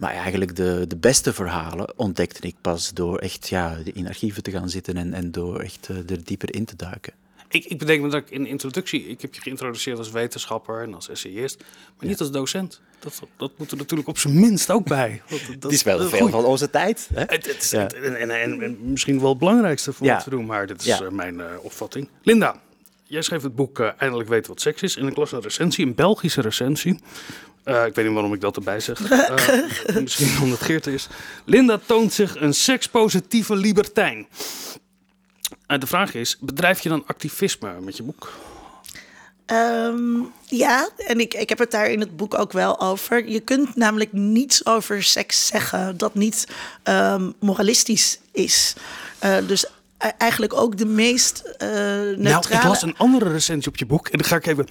Maar 0.00 0.12
eigenlijk 0.12 0.56
de, 0.56 0.84
de 0.88 0.96
beste 0.96 1.32
verhalen 1.32 1.92
ontdekte 1.98 2.46
ik 2.46 2.54
pas 2.60 2.90
door 2.94 3.18
echt 3.18 3.48
ja, 3.48 3.76
in 3.92 4.06
archieven 4.08 4.42
te 4.42 4.50
gaan 4.50 4.68
zitten 4.70 4.96
en, 4.96 5.14
en 5.14 5.30
door 5.30 5.60
echt 5.60 5.88
eh, 5.90 5.96
er 5.96 6.24
dieper 6.24 6.54
in 6.54 6.64
te 6.64 6.76
duiken. 6.76 7.12
Ik, 7.48 7.64
ik 7.64 7.78
bedenk 7.78 8.02
me 8.02 8.08
dat 8.08 8.20
ik 8.22 8.30
in 8.30 8.42
de 8.42 8.48
introductie, 8.48 9.06
ik 9.06 9.20
heb 9.20 9.34
je 9.34 9.40
geïntroduceerd 9.40 9.98
als 9.98 10.10
wetenschapper 10.10 10.82
en 10.82 10.94
als 10.94 11.08
essayist, 11.08 11.64
maar 11.98 12.06
niet 12.08 12.20
als 12.20 12.30
docent. 12.30 12.80
Dat, 12.98 13.22
dat 13.36 13.52
moet 13.56 13.70
er 13.70 13.76
natuurlijk 13.76 14.08
op 14.08 14.18
zijn 14.18 14.40
minst 14.40 14.70
ook 14.70 14.84
bij. 14.86 15.22
Dat- 15.28 15.40
Het 15.62 15.72
is 15.72 15.82
wel 15.82 16.08
veel 16.08 16.28
van 16.28 16.44
onze 16.44 16.70
tijd. 16.70 17.08
Hè? 17.14 17.20
Het, 17.20 17.46
het 17.46 17.62
is, 17.62 17.70
Ja. 17.70 17.80
het- 17.80 17.94
en, 17.94 18.16
en, 18.18 18.30
en, 18.30 18.62
en 18.62 18.76
misschien 18.90 19.20
wel 19.20 19.28
het 19.28 19.38
belangrijkste 19.38 19.92
voor 19.92 20.06
Ja. 20.06 20.14
wat 20.14 20.24
we 20.24 20.30
doen, 20.30 20.46
maar 20.46 20.66
dit 20.66 20.80
is 20.86 21.00
eh, 21.00 21.08
mijn 21.08 21.40
eh, 21.40 21.46
opvatting. 21.62 22.08
Linda, 22.22 22.60
jij 23.04 23.22
schreef 23.22 23.42
het 23.42 23.54
boek 23.54 23.78
Eindelijk 23.80 24.28
weten 24.28 24.50
wat 24.50 24.60
seks 24.60 24.82
is. 24.82 24.96
En 24.96 25.06
ik 25.06 25.16
las 25.16 25.32
een 25.32 25.40
recensie, 25.40 25.86
een 25.86 25.94
Belgische 25.94 26.40
recensie. 26.40 27.00
Eh, 27.64 27.86
ik 27.86 27.94
weet 27.94 28.04
niet 28.04 28.14
waarom 28.14 28.34
ik 28.34 28.40
dat 28.40 28.56
erbij 28.56 28.80
zeg. 28.80 29.00
Eh, 29.10 29.96
misschien 29.96 30.42
omdat 30.42 30.60
Geert 30.60 30.86
er 30.86 30.92
is. 30.92 31.08
Linda 31.44 31.80
toont 31.86 32.12
zich 32.12 32.40
een 32.40 32.54
sekspositieve 32.54 33.56
libertijn. 33.56 34.26
Eh, 35.66 35.78
de 35.78 35.86
vraag 35.86 36.14
is, 36.14 36.36
bedrijf 36.40 36.80
je 36.80 36.88
dan 36.88 37.06
activisme 37.06 37.80
met 37.80 37.96
je 37.96 38.02
boek? 38.02 38.32
Ehm, 39.46 40.20
ja, 40.46 40.88
en 40.96 41.20
ik, 41.20 41.34
ik 41.34 41.48
heb 41.48 41.58
het 41.58 41.70
daar 41.70 41.90
in 41.90 42.00
het 42.00 42.16
boek 42.16 42.38
ook 42.38 42.52
wel 42.52 42.80
over. 42.80 43.28
Je 43.28 43.40
kunt 43.40 43.76
namelijk 43.76 44.12
niets 44.12 44.66
over 44.66 45.02
seks 45.02 45.46
zeggen 45.46 45.96
dat 45.96 46.14
niet 46.14 46.46
ehm, 46.82 47.30
moralistisch 47.38 48.18
is. 48.32 48.74
Dus 49.46 49.64
e- 49.98 50.08
eigenlijk 50.18 50.54
ook 50.54 50.76
de 50.76 50.86
meest 50.86 51.42
neutrale... 51.44 52.16
Nou, 52.16 52.44
ik 52.48 52.62
las 52.62 52.82
een 52.82 52.96
andere 52.96 53.30
recensie 53.30 53.72
op 53.72 53.76
je 53.76 53.86
boek. 53.86 54.08
En 54.08 54.18
dan 54.18 54.26
ga 54.26 54.36
ik 54.36 54.46
even... 54.46 54.68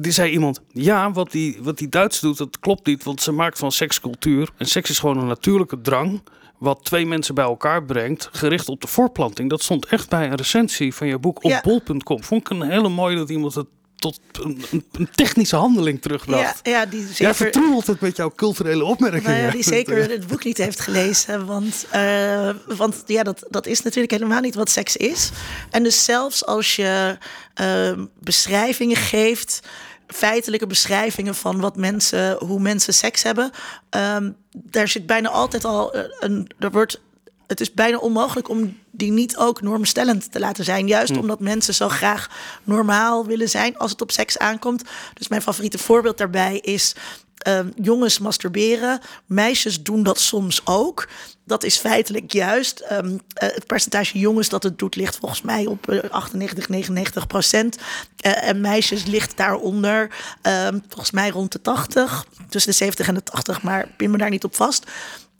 Die 0.00 0.12
zei 0.12 0.30
iemand, 0.32 0.60
ja, 0.72 1.12
wat 1.12 1.30
die, 1.30 1.58
wat 1.62 1.78
die 1.78 1.88
Duits 1.88 2.20
doet, 2.20 2.38
dat 2.38 2.58
klopt 2.60 2.86
niet. 2.86 3.04
Want 3.04 3.20
ze 3.22 3.32
maakt 3.32 3.58
van 3.58 3.72
seks 3.72 4.00
cultuur. 4.00 4.48
En 4.56 4.66
seks 4.66 4.90
is 4.90 4.98
gewoon 4.98 5.18
een 5.18 5.26
natuurlijke 5.26 5.80
drang. 5.80 6.22
Wat 6.58 6.84
twee 6.84 7.06
mensen 7.06 7.34
bij 7.34 7.44
elkaar 7.44 7.84
brengt, 7.84 8.28
gericht 8.32 8.68
op 8.68 8.80
de 8.80 8.86
voorplanting. 8.86 9.50
Dat 9.50 9.62
stond 9.62 9.86
echt 9.86 10.08
bij 10.08 10.26
een 10.26 10.34
recensie 10.34 10.94
van 10.94 11.06
je 11.06 11.18
boek 11.18 11.44
op 11.44 11.50
Ja. 11.50 11.60
bol.com. 11.60 12.22
Vond 12.24 12.40
ik 12.40 12.48
een 12.50 12.62
hele 12.70 12.88
mooie 12.88 13.16
dat 13.16 13.30
iemand 13.30 13.54
het 13.54 13.66
tot 13.96 14.20
een, 14.32 15.08
technische 15.14 15.56
handeling 15.56 16.02
terugbracht. 16.02 16.60
Ja, 16.62 16.70
ja, 16.70 16.86
die 16.86 17.00
Jij 17.00 17.14
zeker... 17.14 17.34
vertroebelt 17.34 17.86
het 17.86 18.00
met 18.00 18.16
jouw 18.16 18.32
culturele 18.36 18.84
opmerkingen. 18.84 19.30
Nou 19.30 19.42
ja, 19.42 19.50
die 19.50 19.62
zeker 19.62 20.10
het 20.10 20.26
boek 20.26 20.44
niet 20.44 20.58
heeft 20.58 20.80
gelezen. 20.80 21.46
Want, 21.46 21.86
eh, 21.90 22.50
want 22.66 23.02
ja, 23.06 23.22
dat, 23.22 23.46
dat 23.50 23.66
is 23.66 23.82
natuurlijk 23.82 24.12
helemaal 24.12 24.40
niet 24.40 24.54
wat 24.54 24.70
seks 24.70 24.96
is. 24.96 25.30
En 25.70 25.82
dus 25.82 26.04
zelfs 26.04 26.46
als 26.46 26.76
je 26.76 27.18
eh, 27.54 27.92
beschrijvingen 28.20 28.96
geeft, 28.96 29.60
feitelijke 30.06 30.66
beschrijvingen 30.66 31.34
van 31.34 31.60
wat 31.60 31.76
mensen, 31.76 32.36
hoe 32.38 32.60
mensen 32.60 32.94
seks 32.94 33.22
hebben, 33.22 33.50
ehm, 33.90 34.30
daar 34.52 34.88
zit 34.88 35.06
bijna 35.06 35.28
altijd 35.28 35.64
al 35.64 35.96
een. 36.20 36.50
Er 36.58 36.70
wordt 36.70 37.00
het 37.46 37.60
is 37.60 37.72
bijna 37.72 37.96
onmogelijk 37.96 38.48
om 38.48 38.78
die 38.90 39.10
niet 39.10 39.36
ook 39.36 39.60
normstellend 39.60 40.32
te 40.32 40.38
laten 40.38 40.64
zijn. 40.64 40.86
Juist 40.86 41.16
omdat 41.16 41.40
mensen 41.40 41.74
zo 41.74 41.88
graag 41.88 42.30
normaal 42.64 43.26
willen 43.26 43.48
zijn 43.48 43.78
als 43.78 43.90
het 43.90 44.02
op 44.02 44.10
seks 44.10 44.38
aankomt. 44.38 44.82
Dus 45.14 45.28
mijn 45.28 45.42
favoriete 45.42 45.78
voorbeeld 45.78 46.18
daarbij 46.18 46.58
is 46.58 46.94
ehm, 47.36 47.68
jongens 47.82 48.18
masturberen. 48.18 49.00
Meisjes 49.26 49.82
doen 49.82 50.02
dat 50.02 50.20
soms 50.20 50.60
ook. 50.64 51.08
Dat 51.44 51.64
is 51.64 51.76
feitelijk 51.76 52.32
juist. 52.32 52.80
Ehm, 52.80 53.18
eh, 53.34 53.48
het 53.54 53.66
percentage 53.66 54.18
jongens 54.18 54.48
dat 54.48 54.62
het 54.62 54.78
doet 54.78 54.96
ligt 54.96 55.16
volgens 55.16 55.42
mij 55.42 55.66
op 55.66 55.90
eh, 55.90 56.10
98, 56.10 56.68
99 56.68 57.26
procent. 57.26 57.78
Eh, 58.16 58.48
en 58.48 58.60
meisjes 58.60 59.04
ligt 59.04 59.36
daaronder 59.36 60.10
ehm, 60.42 60.78
volgens 60.88 61.10
mij 61.10 61.30
rond 61.30 61.52
de 61.52 61.60
80. 61.60 62.26
Tussen 62.48 62.70
de 62.70 62.76
70 62.76 63.08
en 63.08 63.14
de 63.14 63.22
80, 63.22 63.62
maar 63.62 63.88
pin 63.96 64.10
me 64.10 64.18
daar 64.18 64.30
niet 64.30 64.44
op 64.44 64.56
vast. 64.56 64.84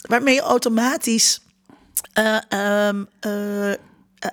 Waarmee 0.01 0.35
je 0.35 0.41
automatisch 0.41 1.41
eh, 2.17 2.37
ehm, 2.49 3.05
eh, 3.21 3.73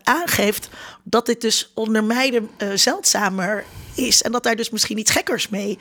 aangeeft 0.04 0.70
dat 1.04 1.26
dit 1.26 1.42
dus 1.42 1.72
onder 1.74 2.04
meiden 2.04 2.50
eh, 2.58 2.68
zeldzamer 2.74 3.64
is. 3.96 4.22
En 4.22 4.32
dat 4.32 4.44
daar 4.44 4.56
dus 4.56 4.70
misschien 4.70 4.98
iets 4.98 5.12
gekkers 5.12 5.50
mee 5.50 5.78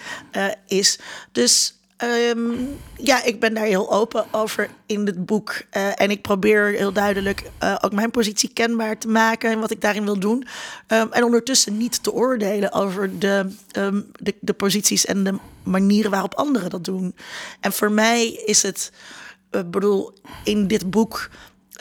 is. 0.66 0.98
Dus 1.32 1.78
ehm, 1.96 2.50
ja, 2.96 3.24
ik 3.24 3.40
ben 3.40 3.54
daar 3.54 3.64
heel 3.64 3.92
open 3.92 4.24
over 4.32 4.68
in 4.86 5.06
het 5.06 5.26
boek. 5.26 5.62
En 5.70 6.10
ik 6.10 6.22
probeer 6.22 6.66
heel 6.66 6.92
duidelijk 6.92 7.50
ook 7.80 7.92
mijn 7.92 8.10
positie 8.10 8.52
kenbaar 8.52 8.98
te 8.98 9.08
maken 9.08 9.50
en 9.50 9.60
wat 9.60 9.70
ik 9.70 9.80
daarin 9.80 10.04
wil 10.04 10.18
doen. 10.18 10.46
Ehm, 10.86 11.06
en 11.10 11.24
ondertussen 11.24 11.76
niet 11.76 12.02
te 12.02 12.12
oordelen 12.12 12.72
over 12.72 13.18
de, 13.18 13.54
de, 14.20 14.34
de 14.40 14.52
posities 14.52 15.04
en 15.04 15.24
de 15.24 15.38
manieren 15.62 16.10
waarop 16.10 16.34
anderen 16.34 16.70
dat 16.70 16.84
doen. 16.84 17.14
En 17.60 17.72
voor 17.72 17.92
mij 17.92 18.32
is 18.32 18.62
het, 18.62 18.92
ik 19.50 19.70
bedoel, 19.70 20.12
in 20.44 20.66
dit 20.66 20.90
boek 20.90 21.30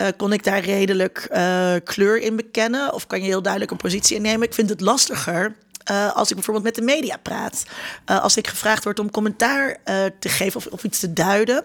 eh, 0.01 0.07
kon 0.17 0.33
ik 0.33 0.43
daar 0.43 0.59
redelijk 0.59 1.27
eh, 1.29 1.73
kleur 1.83 2.17
in 2.17 2.35
bekennen? 2.35 2.93
Of 2.93 3.07
kan 3.07 3.19
je 3.19 3.25
heel 3.25 3.41
duidelijk 3.41 3.71
een 3.71 3.77
positie 3.77 4.15
innemen? 4.15 4.47
Ik 4.47 4.53
vind 4.53 4.69
het 4.69 4.81
lastiger. 4.81 5.55
eh, 5.83 6.15
als 6.15 6.29
ik 6.29 6.35
bijvoorbeeld 6.35 6.65
met 6.65 6.75
de 6.75 6.81
media 6.81 7.17
praat. 7.17 7.63
Als 8.05 8.37
ik 8.37 8.47
gevraagd 8.47 8.83
word 8.83 8.99
om 8.99 9.11
commentaar 9.11 9.77
te 10.19 10.29
geven 10.29 10.57
of, 10.57 10.65
of 10.65 10.83
iets 10.83 10.99
te 10.99 11.13
duiden. 11.13 11.63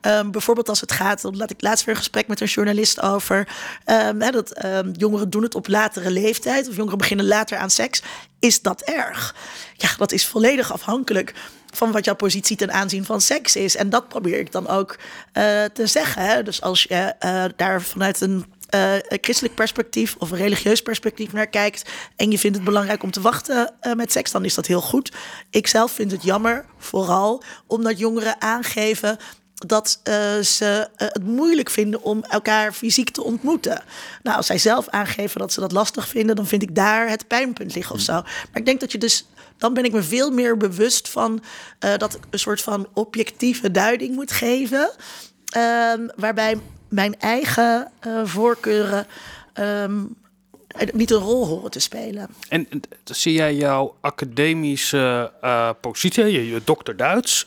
Ehm, 0.00 0.30
bijvoorbeeld 0.30 0.68
als 0.68 0.80
het 0.80 0.92
gaat, 0.92 1.22
dan 1.22 1.36
laat 1.36 1.50
ik 1.50 1.62
laatst 1.62 1.84
weer 1.84 1.94
een 1.94 2.00
gesprek 2.00 2.26
met 2.26 2.40
een 2.40 2.46
journalist 2.46 3.00
over 3.00 3.48
ehm, 3.84 4.20
hè, 4.20 4.30
dat 4.30 4.50
ehm, 4.50 4.90
jongeren 4.96 5.30
doen 5.30 5.42
het 5.42 5.54
op 5.54 5.68
latere 5.68 6.10
leeftijd 6.10 6.68
of 6.68 6.76
jongeren 6.76 6.98
beginnen 6.98 7.26
later 7.26 7.58
aan 7.58 7.70
seks. 7.70 8.02
Is 8.38 8.62
dat 8.62 8.80
erg? 8.80 9.34
Ja, 9.76 9.88
dat 9.98 10.12
is 10.12 10.26
volledig 10.26 10.72
afhankelijk 10.72 11.34
van 11.76 11.92
wat 11.92 12.04
jouw 12.04 12.14
positie 12.14 12.56
ten 12.56 12.72
aanzien 12.72 13.04
van 13.04 13.20
seks 13.20 13.56
is. 13.56 13.76
En 13.76 13.90
dat 13.90 14.08
probeer 14.08 14.38
ik 14.38 14.52
dan 14.52 14.68
ook 14.68 14.98
eh, 15.32 15.64
te 15.64 15.86
zeggen. 15.86 16.22
Hè? 16.22 16.42
Dus 16.42 16.62
als 16.62 16.82
je 16.82 17.14
eh, 17.18 17.44
daar 17.56 17.82
vanuit 17.82 18.20
een 18.20 18.44
eh, 18.68 18.92
christelijk 19.08 19.54
perspectief 19.54 20.16
of 20.18 20.30
een 20.30 20.36
religieus 20.36 20.82
perspectief 20.82 21.32
naar 21.32 21.46
kijkt 21.46 21.90
en 22.16 22.30
je 22.30 22.38
vindt 22.38 22.56
het 22.56 22.64
belangrijk 22.64 23.02
om 23.02 23.10
te 23.10 23.20
wachten 23.20 23.74
met 23.96 24.12
seks, 24.12 24.30
dan 24.30 24.44
is 24.44 24.54
dat 24.54 24.66
heel 24.66 24.80
goed. 24.80 25.12
Ik 25.50 25.66
zelf 25.66 25.92
vind 25.92 26.10
het 26.10 26.22
jammer, 26.22 26.64
vooral 26.78 27.42
omdat 27.66 27.98
jongeren 27.98 28.40
aangeven 28.40 29.18
dat 29.54 30.00
ze 30.42 30.88
het 30.96 31.22
moeilijk 31.22 31.70
vinden 31.70 32.02
om 32.02 32.24
elkaar 32.24 32.72
fysiek 32.72 33.10
te 33.10 33.22
ontmoeten. 33.22 33.82
Nou, 34.22 34.36
als 34.36 34.46
zij 34.46 34.58
zelf 34.58 34.88
aangeven 34.88 35.40
dat 35.40 35.52
ze 35.52 35.60
dat 35.60 35.72
lastig 35.72 36.08
vinden, 36.08 36.36
dan 36.36 36.46
vind 36.46 36.62
ik 36.62 36.74
daar 36.74 37.08
het 37.08 37.26
pijnpunt 37.26 37.74
liggen 37.74 37.94
of 37.94 38.00
zo. 38.00 38.12
Maar 38.12 38.48
ik 38.52 38.64
denk 38.64 38.80
dat 38.80 38.92
je 38.92 38.98
dus, 38.98 39.26
dan 39.64 39.74
ben 39.74 39.84
ik 39.84 39.92
me 39.92 40.02
veel 40.02 40.30
meer 40.30 40.56
bewust 40.56 41.08
van 41.08 41.42
eh, 41.78 41.96
dat 41.96 42.14
ik 42.14 42.22
een 42.30 42.38
soort 42.38 42.60
van 42.60 42.86
objectieve 42.92 43.70
duiding 43.70 44.14
moet 44.14 44.32
geven. 44.32 44.90
Ehm, 45.48 46.08
waarbij 46.16 46.58
mijn 46.88 47.18
eigen 47.18 47.90
eh, 48.00 48.20
voorkeuren 48.24 49.06
ehm, 49.52 50.02
niet 50.92 51.10
een 51.10 51.18
rol 51.18 51.46
horen 51.46 51.70
te 51.70 51.78
spelen. 51.78 52.28
En 52.48 52.66
en, 52.70 52.80
zie 53.04 53.32
jij 53.32 53.54
jouw 53.54 53.96
academische 54.00 55.32
eh, 55.40 55.70
positie, 55.80 56.24
je, 56.24 56.48
je 56.50 56.60
dokter 56.64 56.96
Duits, 56.96 57.46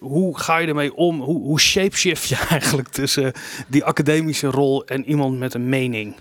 hoe 0.00 0.38
ga 0.38 0.58
je 0.58 0.66
ermee 0.66 0.94
om? 0.94 1.20
Hoe, 1.20 1.40
hoe 1.40 1.60
shapeshift 1.60 2.28
je 2.28 2.36
eigenlijk 2.48 2.88
tussen 2.88 3.32
die 3.68 3.84
academische 3.84 4.46
rol 4.46 4.84
en 4.84 5.04
iemand 5.04 5.38
met 5.38 5.54
een 5.54 5.68
mening? 5.68 6.14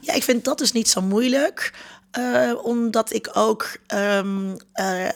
Ja, 0.00 0.14
ik 0.14 0.22
vind 0.22 0.44
dat 0.44 0.58
dus 0.58 0.72
niet 0.72 0.88
zo 0.88 1.00
moeilijk. 1.00 1.72
Eh, 2.14 2.52
omdat 2.62 3.12
ik 3.12 3.30
ook, 3.32 3.76
ehm, 3.86 4.56
eh, 4.72 5.08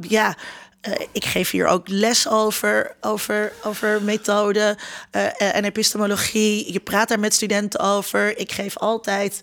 ja, 0.00 0.36
eh, 0.80 0.92
ik 1.12 1.24
geef 1.24 1.50
hier 1.50 1.66
ook 1.66 1.88
les 1.88 2.28
over, 2.28 2.96
over, 3.00 3.52
over 3.64 4.02
methode 4.02 4.76
eh, 5.10 5.56
en 5.56 5.64
epistemologie. 5.64 6.72
Je 6.72 6.80
praat 6.80 7.08
daar 7.08 7.20
met 7.20 7.34
studenten 7.34 7.80
over. 7.80 8.38
Ik 8.38 8.52
geef 8.52 8.78
altijd 8.78 9.40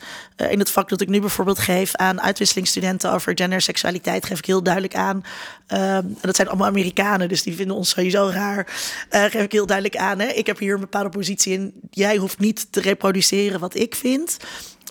in 0.49 0.59
het 0.59 0.71
vak 0.71 0.89
dat 0.89 1.01
ik 1.01 1.07
nu 1.07 1.19
bijvoorbeeld 1.19 1.59
geef 1.59 1.95
aan 1.95 2.21
uitwisselingsstudenten 2.21 3.11
over 3.11 3.31
gender 3.35 3.57
en 3.57 3.61
seksualiteit, 3.61 4.25
geef 4.25 4.37
ik 4.37 4.45
heel 4.45 4.63
duidelijk 4.63 4.95
aan. 4.95 5.23
ehm, 5.67 5.81
en 5.81 6.17
dat 6.21 6.35
zijn 6.35 6.47
allemaal 6.47 6.67
Amerikanen, 6.67 7.29
dus 7.29 7.43
die 7.43 7.55
vinden 7.55 7.75
ons 7.75 7.89
sowieso 7.89 8.29
raar. 8.33 8.67
geef 9.09 9.43
ik 9.43 9.51
heel 9.51 9.65
duidelijk 9.65 9.97
aan. 9.97 10.19
Hè? 10.19 10.27
Ik 10.27 10.45
heb 10.45 10.57
hier 10.59 10.73
een 10.73 10.79
bepaalde 10.79 11.09
positie 11.09 11.57
en 11.57 11.73
jij 11.89 12.17
hoeft 12.17 12.39
niet 12.39 12.71
te 12.71 12.81
reproduceren 12.81 13.59
wat 13.59 13.75
ik 13.75 13.95
vind. 13.95 14.37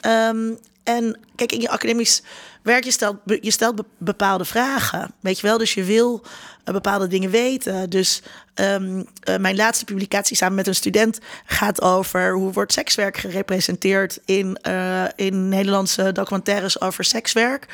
Ehm, 0.00 0.52
en 0.88 1.18
kijk, 1.36 1.52
in 1.52 1.60
je 1.60 1.68
academisch 1.68 2.22
werk, 2.62 2.84
je 2.84 2.90
stelt, 2.90 3.16
je 3.24 3.84
bepaalde 3.98 4.44
vragen. 4.44 5.10
Weet 5.20 5.40
je 5.40 5.46
wel, 5.46 5.58
dus 5.58 5.74
je 5.74 5.84
wil 5.84 6.22
eh, 6.64 6.74
bepaalde 6.74 7.06
dingen 7.06 7.30
weten. 7.30 7.90
Dus 7.90 8.22
ehm, 8.54 9.02
eh, 9.22 9.36
mijn 9.36 9.56
laatste 9.56 9.84
publicatie 9.84 10.36
samen 10.36 10.54
met 10.54 10.66
een 10.66 10.74
student 10.74 11.18
gaat 11.44 11.82
over 11.82 12.32
hoe 12.32 12.52
wordt 12.52 12.72
sekswerk 12.72 13.16
gerepresenteerd 13.16 14.18
in, 14.24 14.56
eh, 14.56 15.04
in 15.16 15.48
Nederlandse 15.48 16.12
documentaires 16.12 16.80
over 16.80 17.04
sekswerk. 17.04 17.66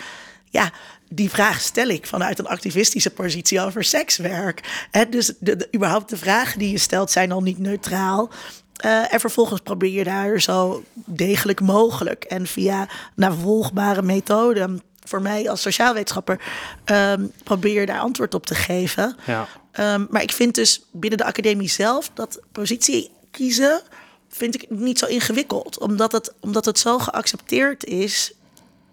Ja, 0.51 0.71
die 1.09 1.31
vraag 1.31 1.61
stel 1.61 1.89
ik 1.89 2.07
vanuit 2.07 2.39
een 2.39 2.47
activistische 2.47 3.11
positie 3.11 3.61
over 3.61 3.85
sekswerk. 3.85 4.87
Hè, 4.91 5.09
dus 5.09 5.33
de- 5.39 5.69
überhaupt 5.75 6.11
de 6.11 6.17
vragen 6.17 6.59
die 6.59 6.71
je 6.71 6.79
stelt 6.79 7.11
zijn 7.11 7.33
al 7.33 7.43
niet 7.43 7.59
neutraal. 7.59 8.31
Eh, 8.75 9.13
en 9.13 9.21
vervolgens 9.21 9.61
probeer 9.61 9.93
je 9.93 10.05
daar 10.05 10.41
zo 10.41 10.85
degelijk 10.95 11.61
mogelijk 11.61 12.25
en 12.25 12.47
via 12.47 12.89
navolgbare 13.15 14.03
methoden, 14.03 14.83
voor 15.05 15.23
mij 15.23 15.51
als 15.51 15.63
sociaalwetenschapper, 15.63 16.41
ehm, 16.85 17.27
probeer 17.45 17.81
je 17.81 17.87
daar 17.87 18.01
antwoord 18.01 18.35
op 18.35 18.47
te 18.47 18.55
geven. 18.55 19.17
Ja. 19.27 19.49
Ehm, 19.73 20.07
maar 20.11 20.23
ik 20.23 20.33
vind 20.33 20.55
dus 20.55 20.83
binnen 20.93 21.19
de 21.19 21.25
academie 21.25 21.69
zelf 21.69 22.11
dat 22.15 22.41
positie 22.53 23.11
kiezen, 23.31 23.83
vind 24.29 24.55
ik 24.55 24.71
niet 24.71 24.99
zo 24.99 25.07
ingewikkeld. 25.07 25.79
Omdat 25.79 26.13
het, 26.13 26.33
omdat 26.41 26.65
het 26.65 26.79
zo 26.79 26.99
geaccepteerd 26.99 27.85
is 27.85 28.33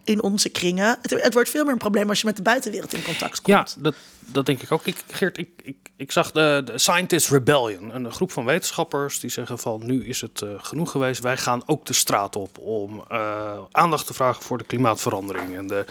in 0.03 0.21
onze 0.21 0.49
kringen. 0.49 0.97
Het, 1.01 1.23
het 1.23 1.33
wordt 1.33 1.49
veel 1.49 1.63
meer 1.63 1.73
een 1.73 1.77
probleem 1.77 2.09
als 2.09 2.21
je 2.21 2.25
met 2.25 2.35
de 2.35 2.41
buitenwereld 2.41 2.93
in 2.93 3.03
contact 3.03 3.41
komt. 3.41 3.47
Ja, 3.75 3.81
dat, 3.81 3.95
dat 4.19 4.45
denk 4.45 4.61
ik 4.61 4.71
ook. 4.71 4.85
Ik, 4.85 5.03
Geert, 5.07 5.37
ik, 5.37 5.49
ik, 5.63 5.75
ik 6.01 6.11
zag 6.11 6.31
de, 6.31 6.61
de 6.65 6.77
Scientist 6.77 7.29
Rebellion, 7.29 7.95
een 7.95 8.11
groep 8.11 8.31
van 8.31 8.45
wetenschappers 8.45 9.19
die 9.19 9.29
zeggen 9.29 9.59
van 9.59 9.85
nu 9.85 10.05
is 10.05 10.21
het 10.21 10.41
eh, 10.41 10.49
genoeg 10.57 10.91
geweest. 10.91 11.21
Wij 11.21 11.37
gaan 11.37 11.63
ook 11.65 11.85
de 11.85 11.93
straat 11.93 12.35
op 12.35 12.57
om 12.57 13.03
eh, 13.09 13.57
aandacht 13.71 14.07
te 14.07 14.13
vragen 14.13 14.43
voor 14.43 14.57
de 14.57 14.63
klimaatverandering 14.63 15.57
en 15.57 15.67
de, 15.67 15.85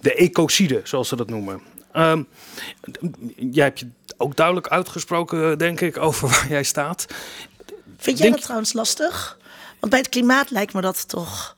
de 0.00 0.14
ecocide, 0.14 0.80
zoals 0.84 1.08
ze 1.08 1.16
dat 1.16 1.30
noemen. 1.30 1.62
Ehm, 1.92 2.22
jij 3.36 3.64
hebt 3.64 3.78
je 3.78 3.88
ook 4.16 4.36
duidelijk 4.36 4.68
uitgesproken, 4.68 5.58
denk 5.58 5.80
ik, 5.80 5.98
over 5.98 6.28
waar 6.32 6.48
jij 6.48 6.62
staat. 6.62 7.06
Vind 7.96 8.18
jij 8.18 8.26
Denk- 8.26 8.32
dat 8.32 8.42
trouwens 8.42 8.72
lastig? 8.72 9.38
Want 9.78 9.92
bij 9.92 10.00
het 10.00 10.08
klimaat 10.08 10.50
lijkt 10.50 10.72
me 10.72 10.80
dat 10.80 11.08
toch 11.08 11.56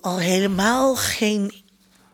al 0.00 0.18
helemaal 0.18 0.96
geen 0.96 1.62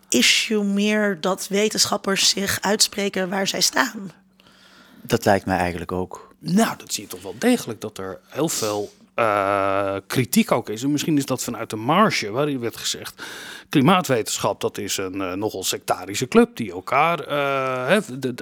issue 0.08 0.64
meer 0.64 1.20
dat 1.20 1.48
wetenschappers 1.48 2.28
zich 2.28 2.58
uitspreken 2.60 3.28
waar 3.28 3.46
zij 3.46 3.60
staan. 3.60 4.22
Dat 5.06 5.24
lijkt 5.24 5.46
mij 5.46 5.58
eigenlijk 5.58 5.92
ook. 5.92 6.34
Nou, 6.38 6.76
dat 6.76 6.92
zie 6.92 7.02
je 7.02 7.08
toch 7.08 7.22
wel 7.22 7.34
degelijk 7.38 7.80
dat 7.80 7.98
er 7.98 8.20
heel 8.28 8.48
veel 8.48 8.92
eh, 9.14 9.96
kritiek 10.06 10.52
ook 10.52 10.68
is. 10.68 10.82
En 10.82 10.92
misschien 10.92 11.16
is 11.16 11.26
dat 11.26 11.42
vanuit 11.42 11.70
de 11.70 11.76
marge, 11.76 12.30
waarin 12.30 12.60
werd 12.60 12.76
gezegd... 12.76 13.22
klimaatwetenschap, 13.68 14.60
dat 14.60 14.78
is 14.78 14.96
een 14.96 15.20
eh, 15.20 15.32
nogal 15.32 15.64
sectarische 15.64 16.28
club 16.28 16.56
die 16.56 16.72
elkaar... 16.72 17.16
de- 18.18 18.34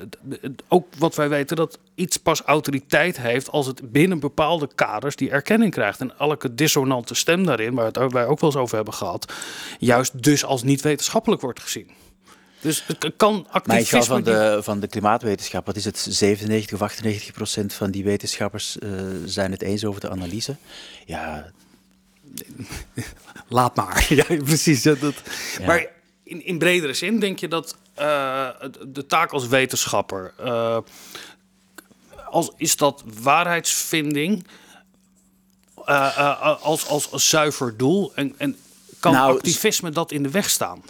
ook 0.68 0.86
wat 0.98 1.14
wij 1.14 1.28
weten, 1.28 1.56
dat 1.56 1.78
iets 1.94 2.16
pas 2.16 2.42
autoriteit 2.42 3.20
heeft... 3.20 3.50
als 3.50 3.66
het 3.66 3.92
binnen 3.92 4.20
bepaalde 4.20 4.68
kaders 4.74 5.16
die 5.16 5.30
erkenning 5.30 5.72
krijgt. 5.72 6.00
En 6.00 6.18
elke 6.18 6.54
dissonante 6.54 7.14
stem 7.14 7.46
daarin, 7.46 7.74
waar 7.74 7.86
het, 7.86 8.12
wij 8.12 8.26
ook 8.26 8.40
wel 8.40 8.50
eens 8.50 8.58
over 8.60 8.76
hebben 8.76 8.94
gehad... 8.94 9.32
juist 9.78 10.22
dus 10.22 10.44
als 10.44 10.62
niet 10.62 10.80
wetenschappelijk 10.80 11.40
wordt 11.40 11.60
gezien. 11.60 11.90
Dus 12.62 12.84
het 12.86 13.12
kan 13.16 13.32
Maar 13.32 13.40
ik 13.40 13.52
ga 13.52 13.58
activisme... 13.58 14.04
van 14.04 14.22
de, 14.22 14.58
van 14.62 14.80
de 14.80 14.86
klimaatwetenschap, 14.86 15.66
wat 15.66 15.76
is 15.76 15.84
het, 15.84 16.06
97 16.10 16.74
of 16.74 16.82
98 16.82 17.32
procent 17.32 17.72
van 17.72 17.90
die 17.90 18.04
wetenschappers 18.04 18.78
eh, 18.78 18.90
zijn 19.24 19.50
het 19.50 19.62
eens 19.62 19.84
over 19.84 20.00
de 20.00 20.10
analyse. 20.10 20.56
Ja, 21.06 21.52
Laat 23.48 23.76
maar. 23.76 24.06
Ja, 24.14 24.24
precies. 24.24 24.82
Dat, 24.82 25.00
dat. 25.00 25.14
Ja. 25.58 25.66
Maar 25.66 25.86
in, 26.22 26.44
in 26.44 26.58
bredere 26.58 26.94
zin 26.94 27.20
denk 27.20 27.38
je 27.38 27.48
dat 27.48 27.76
eh, 27.94 28.48
de 28.86 29.06
taak 29.06 29.32
als 29.32 29.46
wetenschapper, 29.46 30.34
eh, 30.38 30.78
als, 32.30 32.52
is 32.56 32.76
dat 32.76 33.02
waarheidsvinding 33.22 34.46
als, 36.62 36.86
als, 36.86 37.10
als 37.10 37.28
zuiver 37.28 37.76
doel? 37.76 38.12
En, 38.14 38.34
en 38.36 38.56
kan 39.00 39.12
Nou, 39.12 39.36
activisme 39.36 39.90
dat 39.90 40.12
in 40.12 40.22
de 40.22 40.30
weg 40.30 40.50
staan? 40.50 40.82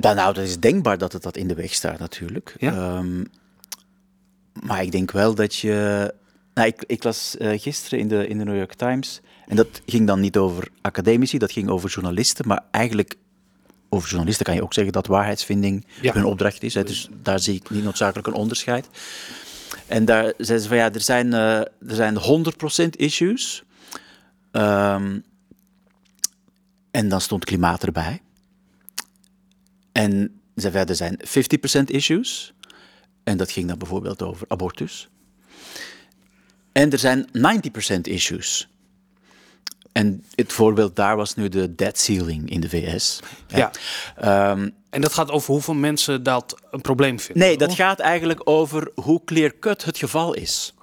Dan, 0.00 0.16
nou, 0.16 0.34
dat 0.34 0.44
is 0.44 0.58
denkbaar 0.60 0.98
dat 0.98 1.12
het 1.12 1.22
dat 1.22 1.36
in 1.36 1.48
de 1.48 1.54
weg 1.54 1.74
staat 1.74 1.98
natuurlijk. 1.98 2.54
Ja? 2.58 2.72
Ehm, 2.72 3.24
maar 4.52 4.82
ik 4.82 4.92
denk 4.92 5.10
wel 5.10 5.34
dat 5.34 5.56
je... 5.56 6.14
Nou, 6.54 6.68
ik, 6.68 6.84
ik 6.86 7.04
las 7.04 7.36
eh, 7.36 7.60
gisteren 7.60 7.98
in 7.98 8.08
de, 8.08 8.26
in 8.26 8.38
de 8.38 8.44
New 8.44 8.56
York 8.56 8.74
Times, 8.74 9.20
en 9.46 9.56
dat 9.56 9.68
ging 9.86 10.06
dan 10.06 10.20
niet 10.20 10.36
over 10.36 10.68
academici, 10.80 11.38
dat 11.38 11.52
ging 11.52 11.68
over 11.68 11.90
journalisten, 11.90 12.48
maar 12.48 12.64
eigenlijk 12.70 13.14
over 13.88 14.08
journalisten 14.08 14.44
kan 14.44 14.54
je 14.54 14.62
ook 14.62 14.74
zeggen 14.74 14.92
dat 14.92 15.06
waarheidsvinding 15.06 15.86
Ja. 16.00 16.12
hun 16.12 16.24
opdracht 16.24 16.62
is. 16.62 16.74
Hè, 16.74 16.84
dus 16.84 17.08
daar 17.22 17.38
zie 17.40 17.54
ik 17.54 17.70
niet 17.70 17.84
noodzakelijk 17.84 18.26
een 18.26 18.34
onderscheid. 18.34 18.88
En 19.86 20.04
daar 20.04 20.22
zeiden 20.22 20.60
ze 20.60 20.68
van 20.68 20.76
ja, 20.76 20.92
er 20.92 21.00
zijn, 21.00 21.32
eh, 21.32 21.58
er 21.58 21.70
zijn 21.80 22.16
100% 22.16 22.96
issues. 22.96 23.62
Ehm, 24.50 25.18
en 26.90 27.08
dan 27.08 27.20
stond 27.20 27.44
klimaat 27.44 27.82
erbij. 27.82 28.20
En 29.98 30.40
ze 30.56 30.70
verder 30.70 30.96
zijn 30.96 31.20
50% 31.80 31.82
issues. 31.84 32.52
En 33.24 33.36
dat 33.36 33.50
ging 33.50 33.68
dan 33.68 33.78
bijvoorbeeld 33.78 34.22
over 34.22 34.46
abortus. 34.48 35.08
En 36.72 36.90
er 36.90 36.98
zijn 36.98 37.28
90% 37.96 38.00
issues. 38.02 38.68
En 39.92 40.24
het 40.34 40.52
voorbeeld 40.52 40.96
daar 40.96 41.16
was 41.16 41.34
nu 41.34 41.48
de 41.48 41.74
debt 41.74 41.98
ceiling 41.98 42.50
in 42.50 42.60
de 42.60 42.68
VS. 42.68 43.20
Ja. 43.46 43.70
Ehm, 44.16 44.68
En 44.90 45.00
dat 45.00 45.12
gaat 45.12 45.30
over 45.30 45.52
hoeveel 45.52 45.74
mensen 45.74 46.22
dat 46.22 46.60
een 46.70 46.80
probleem 46.80 47.20
vinden. 47.20 47.42
nee, 47.46 47.56
dat 47.56 47.74
gaat 47.74 47.98
eigenlijk 47.98 48.40
over 48.44 48.90
hoe 48.94 49.24
clear-cut 49.24 49.84
het 49.84 49.98
geval 49.98 50.34
is. 50.34 50.74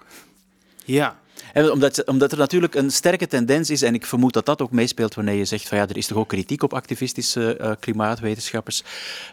Ja. 0.86 1.20
En 1.56 1.72
omdat, 1.72 2.06
omdat 2.06 2.32
er 2.32 2.38
natuurlijk 2.38 2.76
een 2.76 2.92
sterke 2.92 3.28
tendens 3.28 3.70
is, 3.70 3.82
en 3.82 3.94
ik 3.94 4.06
vermoed 4.06 4.34
dat 4.34 4.46
dat 4.46 4.62
ook 4.62 4.72
meespeelt 4.72 5.16
wanneer 5.16 5.36
je 5.36 5.46
zegt 5.46 5.68
van 5.68 5.78
ja, 5.78 5.88
er 5.88 5.98
is 5.98 6.08
toch 6.08 6.18
ook 6.18 6.28
kritiek 6.28 6.64
op 6.64 6.74
activistische 6.74 7.58
eh, 7.58 7.72
klimaatwetenschappers, 7.80 8.84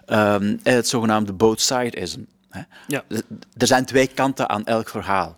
Ehm, 0.06 0.56
het 0.62 0.88
zogenaamde 0.88 1.32
both 1.32 1.60
sideism. 1.60 2.20
Hè? 2.50 2.62
Ja. 2.86 3.04
Er 3.56 3.66
zijn 3.66 3.84
twee 3.84 4.06
kanten 4.06 4.48
aan 4.48 4.64
elk 4.64 4.88
verhaal. 4.88 5.36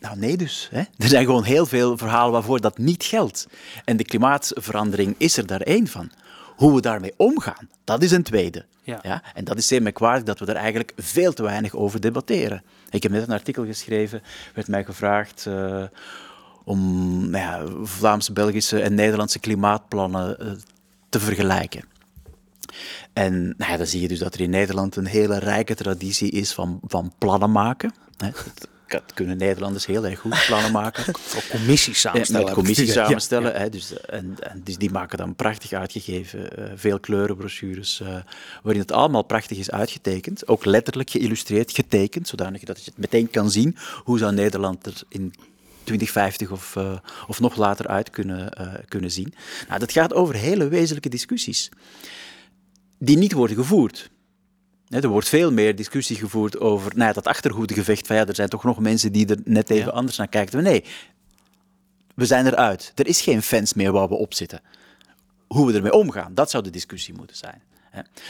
Nou, 0.00 0.18
nee 0.18 0.36
dus. 0.36 0.68
Hè? 0.70 0.78
Er 0.78 1.08
zijn 1.08 1.24
gewoon 1.24 1.44
heel 1.44 1.66
veel 1.66 1.96
verhalen 1.96 2.32
waarvoor 2.32 2.60
dat 2.60 2.78
niet 2.78 3.04
geldt. 3.04 3.46
En 3.84 3.96
de 3.96 4.04
klimaatverandering 4.04 5.14
is 5.18 5.36
er 5.36 5.46
daar 5.46 5.60
één 5.60 5.86
van. 5.86 6.10
Hoe 6.56 6.74
we 6.74 6.80
daarmee 6.80 7.14
omgaan, 7.16 7.68
dat 7.84 8.02
is 8.02 8.10
een 8.10 8.22
tweede. 8.22 8.64
Ja. 8.82 9.22
En 9.34 9.44
dat 9.44 9.58
is 9.58 9.66
zeer 9.66 9.82
merkwaardig 9.82 10.24
dat 10.24 10.38
we 10.38 10.46
er 10.46 10.56
eigenlijk 10.56 10.92
veel 10.96 11.32
te 11.32 11.42
weinig 11.42 11.74
over 11.74 12.00
debatteren. 12.00 12.62
Ik 12.96 13.02
heb 13.02 13.12
net 13.12 13.22
een 13.22 13.34
artikel 13.34 13.64
geschreven, 13.64 14.22
werd 14.54 14.68
mij 14.68 14.84
gevraagd 14.84 15.46
eh, 15.46 15.84
om 16.64 16.80
nou 17.30 17.44
ja, 17.44 17.84
Vlaamse, 17.86 18.32
Belgische 18.32 18.80
en 18.80 18.94
Nederlandse 18.94 19.38
klimaatplannen 19.38 20.38
eh, 20.38 20.52
te 21.08 21.20
vergelijken. 21.20 21.84
En 23.12 23.54
nou 23.56 23.70
ja, 23.70 23.76
dan 23.76 23.86
zie 23.86 24.00
je 24.00 24.08
dus 24.08 24.18
dat 24.18 24.34
er 24.34 24.40
in 24.40 24.50
Nederland 24.50 24.96
een 24.96 25.06
hele 25.06 25.38
rijke 25.38 25.74
traditie 25.74 26.30
is 26.30 26.52
van, 26.52 26.80
van 26.82 27.12
plannen 27.18 27.52
maken. 27.52 27.94
Hè. 28.16 28.30
Dat, 28.86 29.02
kunnen 29.14 29.36
Nederlanders 29.36 29.86
heel 29.86 30.06
erg 30.06 30.18
goed, 30.18 30.44
plannen 30.46 30.72
maken. 30.72 31.04
Ook 31.36 31.48
commissies 31.50 32.00
samenstellen. 32.00 32.44
met 32.44 32.54
commissies. 32.54 32.84
Ja, 32.94 33.04
samenstellen. 33.04 33.52
ja. 33.52 33.58
Hè, 33.58 33.68
dus, 33.68 34.00
en, 34.00 34.36
en 34.40 34.60
dus 34.64 34.76
die 34.76 34.90
maken 34.90 35.18
dan 35.18 35.34
prachtig 35.34 35.72
uitgegeven, 35.72 36.56
eh, 36.56 36.64
veel 36.74 37.00
kleurenbrochures, 37.00 38.00
eh, 38.00 38.16
waarin 38.62 38.82
het 38.82 38.92
allemaal 38.92 39.22
prachtig 39.22 39.58
is 39.58 39.70
uitgetekend. 39.70 40.48
Ook 40.48 40.64
letterlijk 40.64 41.10
geïllustreerd, 41.10 41.72
getekend, 41.72 42.28
zodanig 42.28 42.64
dat 42.64 42.84
je 42.84 42.90
het 42.90 42.98
meteen 42.98 43.30
kan 43.30 43.50
zien 43.50 43.76
hoe 44.04 44.18
zou 44.18 44.32
Nederland 44.32 44.86
er 44.86 45.02
in 45.08 45.32
2050 45.84 46.50
of, 46.50 46.74
uh, 46.76 46.98
of 47.26 47.40
nog 47.40 47.56
later 47.56 47.86
uit 47.86 48.10
kunnen, 48.10 48.52
uh, 48.60 48.74
kunnen 48.88 49.10
zien. 49.10 49.34
Nou, 49.68 49.80
dat 49.80 49.92
gaat 49.92 50.14
over 50.14 50.34
hele 50.34 50.68
wezenlijke 50.68 51.08
discussies 51.08 51.70
die 52.98 53.16
niet 53.16 53.32
worden 53.32 53.56
gevoerd. 53.56 54.10
Er 54.88 55.08
wordt 55.08 55.28
veel 55.28 55.52
meer 55.52 55.76
discussie 55.76 56.16
gevoerd 56.16 56.60
over 56.60 56.92
nou 56.94 57.08
ja, 57.08 57.12
dat 57.12 57.26
achterhoedegevecht. 57.26 58.06
Van 58.06 58.16
ja, 58.16 58.26
er 58.26 58.34
zijn 58.34 58.48
toch 58.48 58.64
nog 58.64 58.78
mensen 58.78 59.12
die 59.12 59.26
er 59.26 59.38
net 59.44 59.70
even 59.70 59.92
anders 59.92 60.16
naar 60.16 60.28
kijken. 60.28 60.62
nee, 60.62 60.84
we 62.14 62.26
zijn 62.26 62.46
eruit. 62.46 62.92
Er 62.94 63.06
is 63.06 63.20
geen 63.20 63.42
fence 63.42 63.72
meer 63.76 63.92
waar 63.92 64.08
we 64.08 64.14
op 64.14 64.34
zitten. 64.34 64.60
Hoe 65.46 65.66
we 65.66 65.72
ermee 65.72 65.92
omgaan, 65.92 66.34
dat 66.34 66.50
zou 66.50 66.62
de 66.62 66.70
discussie 66.70 67.14
moeten 67.14 67.36
zijn. 67.36 67.62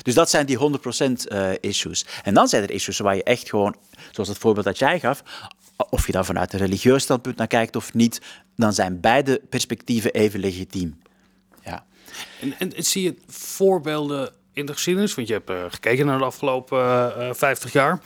Dus 0.03 0.15
dat 0.15 0.31
zijn 0.31 0.47
die 0.47 0.59
100% 0.59 0.63
uh, 1.33 1.51
issues. 1.61 2.07
En 2.23 2.35
dan 2.35 2.49
zijn 2.49 2.63
er 2.63 2.71
issues 2.71 2.99
waar 2.99 3.17
je 3.17 3.23
echt 3.23 3.49
gewoon, 3.49 3.77
zoals 4.11 4.29
het 4.29 4.39
voorbeeld 4.39 4.67
dat 4.67 4.79
jij 4.79 5.01
gaf, 5.01 5.23
of 5.91 6.07
je 6.07 6.13
daar 6.13 6.25
vanuit 6.25 6.53
een 6.53 6.59
religieus 6.59 7.03
standpunt 7.03 7.37
naar 7.37 7.47
kijkt 7.47 7.77
of 7.77 7.95
niet, 7.95 8.21
dan 8.57 8.73
zijn 8.73 9.01
beide 9.01 9.43
perspectieven 9.49 10.13
even 10.13 10.41
legitiem. 10.41 11.01
Ja. 11.65 11.87
En, 12.41 12.75
en 12.75 12.85
zie 12.85 13.03
je 13.03 13.17
voorbeelden 13.27 14.33
in 14.57 14.67
de 14.67 14.73
geschiedenis, 14.73 15.15
want 15.15 15.29
je 15.29 15.35
hebt 15.35 15.51
uh, 15.51 15.65
gekeken 15.69 16.07
naar 16.07 16.19
de 16.19 16.25
afgelopen 16.25 17.13
uh, 17.19 17.29
50 17.33 17.73
jaar, 17.73 18.01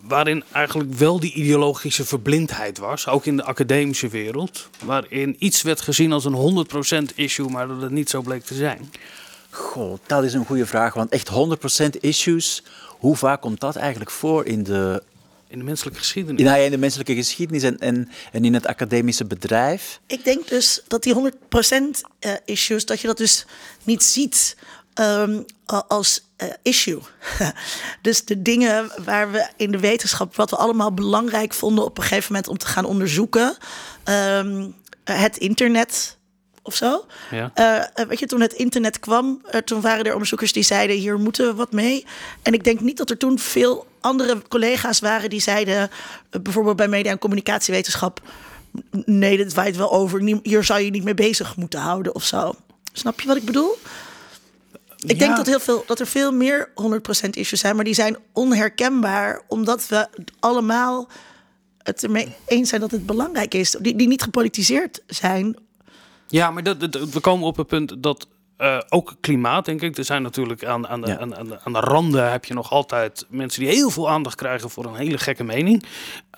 waarin 0.00 0.44
eigenlijk 0.52 0.92
wel 0.92 1.20
die 1.20 1.32
ideologische 1.32 2.04
verblindheid 2.04 2.78
was, 2.78 3.08
ook 3.08 3.26
in 3.26 3.36
de 3.36 3.44
academische 3.44 4.08
wereld, 4.08 4.68
waarin 4.84 5.36
iets 5.38 5.62
werd 5.62 5.80
gezien 5.80 6.12
als 6.12 6.24
een 6.24 6.66
100% 7.12 7.14
issue, 7.14 7.48
maar 7.48 7.68
dat 7.68 7.82
het 7.82 7.90
niet 7.90 8.10
zo 8.10 8.22
bleek 8.22 8.44
te 8.44 8.54
zijn. 8.54 8.90
Goh, 9.50 9.98
dat 10.06 10.24
is 10.24 10.34
een 10.34 10.46
goede 10.46 10.66
vraag, 10.66 10.94
want 10.94 11.10
echt 11.10 11.30
100% 11.30 12.00
issues, 12.00 12.62
hoe 12.88 13.16
vaak 13.16 13.40
komt 13.40 13.60
dat 13.60 13.76
eigenlijk 13.76 14.10
voor 14.10 14.46
in 14.46 14.62
de 14.62 15.02
in 15.48 15.58
de 15.58 15.64
menselijke 15.64 15.98
geschiedenis. 15.98 16.42
Ja, 16.42 16.54
in 16.54 16.70
de 16.70 16.78
menselijke 16.78 17.14
geschiedenis 17.14 17.62
en, 17.62 17.78
en, 17.78 18.08
en 18.32 18.44
in 18.44 18.54
het 18.54 18.66
academische 18.66 19.24
bedrijf. 19.24 20.00
Ik 20.06 20.24
denk 20.24 20.48
dus 20.48 20.82
dat 20.88 21.02
die 21.02 21.14
100% 21.14 21.18
uh, 22.20 22.32
issues, 22.44 22.86
dat 22.86 23.00
je 23.00 23.06
dat 23.06 23.16
dus 23.16 23.46
niet 23.82 24.02
ziet 24.02 24.56
um, 24.94 25.44
als 25.88 26.24
uh, 26.38 26.48
issue. 26.62 27.00
dus 28.02 28.24
de 28.24 28.42
dingen 28.42 28.92
waar 29.04 29.32
we 29.32 29.48
in 29.56 29.70
de 29.70 29.78
wetenschap, 29.78 30.36
wat 30.36 30.50
we 30.50 30.56
allemaal 30.56 30.92
belangrijk 30.92 31.54
vonden 31.54 31.84
op 31.84 31.98
een 31.98 32.04
gegeven 32.04 32.32
moment 32.32 32.50
om 32.50 32.58
te 32.58 32.66
gaan 32.66 32.84
onderzoeken. 32.84 33.56
Um, 34.08 34.74
het 35.04 35.36
internet 35.36 36.16
of 36.62 36.74
zo. 36.74 37.06
Ja. 37.30 37.52
Uh, 37.54 38.06
weet 38.06 38.18
je, 38.18 38.26
toen 38.26 38.40
het 38.40 38.52
internet 38.52 39.00
kwam, 39.00 39.42
uh, 39.46 39.60
toen 39.60 39.80
waren 39.80 40.04
er 40.04 40.12
onderzoekers 40.12 40.52
die 40.52 40.62
zeiden: 40.62 40.96
hier 40.96 41.18
moeten 41.18 41.46
we 41.46 41.54
wat 41.54 41.72
mee. 41.72 42.06
En 42.42 42.52
ik 42.52 42.64
denk 42.64 42.80
niet 42.80 42.96
dat 42.96 43.10
er 43.10 43.18
toen 43.18 43.38
veel 43.38 43.86
andere 44.00 44.42
collega's 44.48 45.00
waren 45.00 45.30
die 45.30 45.40
zeiden, 45.40 45.90
bijvoorbeeld 46.42 46.76
bij 46.76 46.88
media 46.88 47.10
en 47.10 47.18
communicatiewetenschap: 47.18 48.20
nee, 49.04 49.36
dit 49.36 49.54
waait 49.54 49.76
wel 49.76 49.92
over. 49.92 50.38
Hier 50.42 50.64
zou 50.64 50.80
je 50.80 50.90
niet 50.90 51.04
mee 51.04 51.14
bezig 51.14 51.56
moeten 51.56 51.80
houden 51.80 52.14
of 52.14 52.24
zo. 52.24 52.54
Snap 52.92 53.20
je 53.20 53.26
wat 53.26 53.36
ik 53.36 53.44
bedoel? 53.44 53.78
Ik 55.06 55.18
denk 55.18 55.36
dat, 55.36 55.46
heel 55.46 55.60
veel, 55.60 55.84
dat 55.86 56.00
er 56.00 56.06
veel 56.06 56.32
meer 56.32 56.68
100% 57.26 57.30
issues 57.30 57.60
zijn, 57.60 57.76
maar 57.76 57.84
die 57.84 57.94
zijn 57.94 58.16
onherkenbaar 58.32 59.42
omdat 59.48 59.88
we 59.88 60.08
allemaal 60.40 61.08
het 61.78 62.02
ermee 62.02 62.34
eens 62.46 62.68
zijn 62.68 62.80
dat 62.80 62.90
het 62.90 63.06
belangrijk 63.06 63.54
is. 63.54 63.70
Die, 63.70 63.96
die 63.96 64.08
niet 64.08 64.22
gepolitiseerd 64.22 65.02
zijn. 65.06 65.56
Ja, 66.28 66.50
maar 66.50 66.62
dat, 66.62 66.94
we 66.94 67.20
komen 67.20 67.46
op 67.46 67.56
het 67.56 67.66
punt 67.66 68.02
dat 68.02 68.26
uh, 68.58 68.80
ook 68.88 69.14
klimaat, 69.20 69.64
denk 69.64 69.82
ik. 69.82 69.98
Er 69.98 70.04
zijn 70.04 70.22
natuurlijk 70.22 70.64
aan, 70.64 70.88
aan, 70.88 71.00
de, 71.00 71.18
aan, 71.18 71.36
aan, 71.36 71.48
de, 71.48 71.60
aan, 71.64 71.72
de, 71.72 71.80
randen 71.80 72.30
heb 72.30 72.44
je 72.44 72.54
nog 72.54 72.70
altijd 72.70 73.26
mensen 73.28 73.60
die 73.60 73.68
heel 73.68 73.90
veel 73.90 74.10
aandacht 74.10 74.36
krijgen 74.36 74.70
voor 74.70 74.84
een 74.84 74.94
hele 74.94 75.18
gekke 75.18 75.44
mening. 75.44 75.84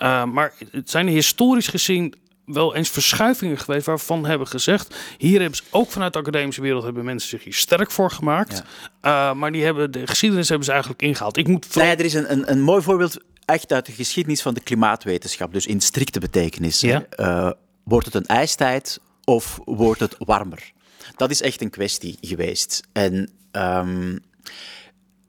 Uh, 0.02 0.24
maar 0.24 0.52
het 0.70 0.90
zijn 0.90 1.08
historisch 1.08 1.68
gezien 1.68 2.14
wel 2.46 2.74
eens 2.74 2.88
verschuivingen 2.88 3.58
geweest 3.58 3.86
waarvan 3.86 4.26
hebben 4.26 4.46
gezegd... 4.46 4.94
hier 5.18 5.40
hebben 5.40 5.56
ze 5.56 5.62
ook 5.70 5.90
vanuit 5.90 6.12
de 6.12 6.18
academische 6.18 6.60
wereld 6.60 6.84
hebben 6.84 7.04
mensen 7.04 7.28
zich 7.28 7.44
hier 7.44 7.54
sterk 7.54 7.90
voor 7.90 8.10
gemaakt. 8.10 8.62
Uh, 9.02 9.32
maar 9.32 9.52
die 9.52 9.64
hebben, 9.64 9.90
de 9.90 10.06
geschiedenis 10.06 10.48
hebben 10.48 10.66
ze 10.66 10.72
eigenlijk 10.72 11.02
ingehaald. 11.02 11.36
Ik 11.36 11.48
moet 11.48 11.66
vooral... 11.66 11.86
nou 11.86 11.98
er 11.98 12.04
is 12.04 12.14
een, 12.14 12.32
een, 12.32 12.50
een 12.50 12.60
mooi 12.60 12.82
voorbeeld 12.82 13.18
echt 13.44 13.72
uit 13.72 13.86
de 13.86 13.92
geschiedenis 13.92 14.42
van 14.42 14.54
de 14.54 14.60
klimaatwetenschap. 14.60 15.52
Dus 15.52 15.66
in 15.66 15.80
strikte 15.80 16.20
betekenis. 16.20 16.80
Ja? 16.80 17.06
Uh, 17.16 17.50
wordt 17.84 18.06
het 18.06 18.14
een 18.14 18.26
ijstijd 18.26 19.00
of 19.24 19.60
wordt 19.64 20.00
het 20.00 20.16
warmer? 20.18 20.72
Dat 21.16 21.30
is 21.30 21.42
echt 21.42 21.60
een 21.60 21.70
kwestie 21.70 22.18
geweest. 22.20 22.82
En... 22.92 23.30
Um, 23.52 24.20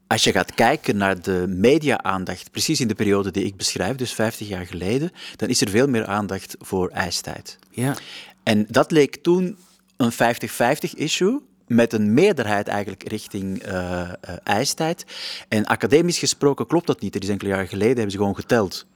als 0.06 0.24
je 0.24 0.32
gaat 0.32 0.54
kijken 0.54 0.96
naar 0.96 1.22
de 1.22 1.44
media-aandacht, 1.48 2.50
precies 2.50 2.80
in 2.80 2.88
de 2.88 2.94
periode 2.94 3.30
die 3.30 3.44
ik 3.44 3.56
beschrijf, 3.56 3.96
dus 3.96 4.12
50 4.12 4.48
jaar 4.48 4.66
geleden, 4.66 5.12
dan 5.36 5.48
is 5.48 5.60
er 5.60 5.68
veel 5.68 5.88
meer 5.88 6.06
aandacht 6.06 6.56
voor 6.60 6.88
ijstijd. 6.88 7.58
Ja. 7.70 7.96
En 8.42 8.66
dat 8.68 8.90
leek 8.90 9.16
toen 9.16 9.56
een 9.96 10.12
50-50-issue, 10.12 11.40
met 11.66 11.92
een 11.92 12.14
meerderheid 12.14 12.68
eigenlijk 12.68 13.08
richting 13.08 13.66
uh, 13.66 13.72
uh, 13.72 14.08
ijstijd. 14.42 15.04
En 15.48 15.64
academisch 15.64 16.18
gesproken 16.18 16.66
klopt 16.66 16.86
dat 16.86 17.00
niet. 17.00 17.14
Er 17.14 17.22
is 17.22 17.28
enkele 17.28 17.50
jaren 17.50 17.68
geleden 17.68 17.94
hebben 17.94 18.10
ze 18.10 18.18
gewoon 18.18 18.36
geteld. 18.36 18.86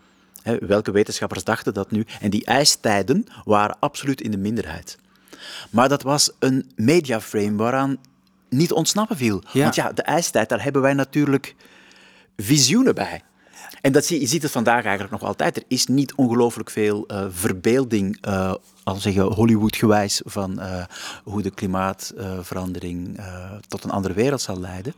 Hè, 0.42 0.58
welke 0.58 0.90
wetenschappers 0.90 1.44
dachten 1.44 1.74
dat 1.74 1.90
nu? 1.90 2.06
En 2.20 2.30
die 2.30 2.44
ijstijden 2.44 3.26
waren 3.44 3.76
absoluut 3.80 4.20
in 4.20 4.30
de 4.30 4.36
minderheid. 4.36 4.98
Maar 5.70 5.88
dat 5.88 6.02
was 6.02 6.30
een 6.38 6.70
mediaframe 6.76 7.56
waaraan 7.56 7.96
niet 8.50 8.72
ontsnappen 8.72 9.16
viel. 9.16 9.42
Want 9.52 9.74
ja, 9.74 9.92
de 9.92 10.02
ijstijd, 10.02 10.48
daar 10.48 10.62
hebben 10.62 10.82
wij 10.82 10.94
natuurlijk 10.94 11.54
visioenen 12.36 12.94
bij. 12.94 13.22
En 13.80 13.92
dat 13.92 14.04
zie, 14.04 14.20
je 14.20 14.26
ziet 14.26 14.42
het 14.42 14.50
vandaag 14.50 14.82
eigenlijk 14.82 15.12
nog 15.12 15.22
altijd. 15.22 15.56
Er 15.56 15.62
is 15.68 15.86
niet 15.86 16.14
ongelooflijk 16.14 16.70
veel 16.70 17.04
uh, 17.06 17.24
verbeelding, 17.30 18.26
uh, 18.26 18.54
al 18.84 18.94
zeggen 18.94 19.22
Hollywood-gewijs, 19.22 20.20
van 20.24 20.60
uh, 20.60 20.84
hoe 21.24 21.42
de 21.42 21.50
klimaatverandering 21.50 23.20
tot 23.68 23.84
een 23.84 23.90
andere 23.90 24.14
wereld 24.14 24.40
zal 24.40 24.60
leiden. 24.60 24.94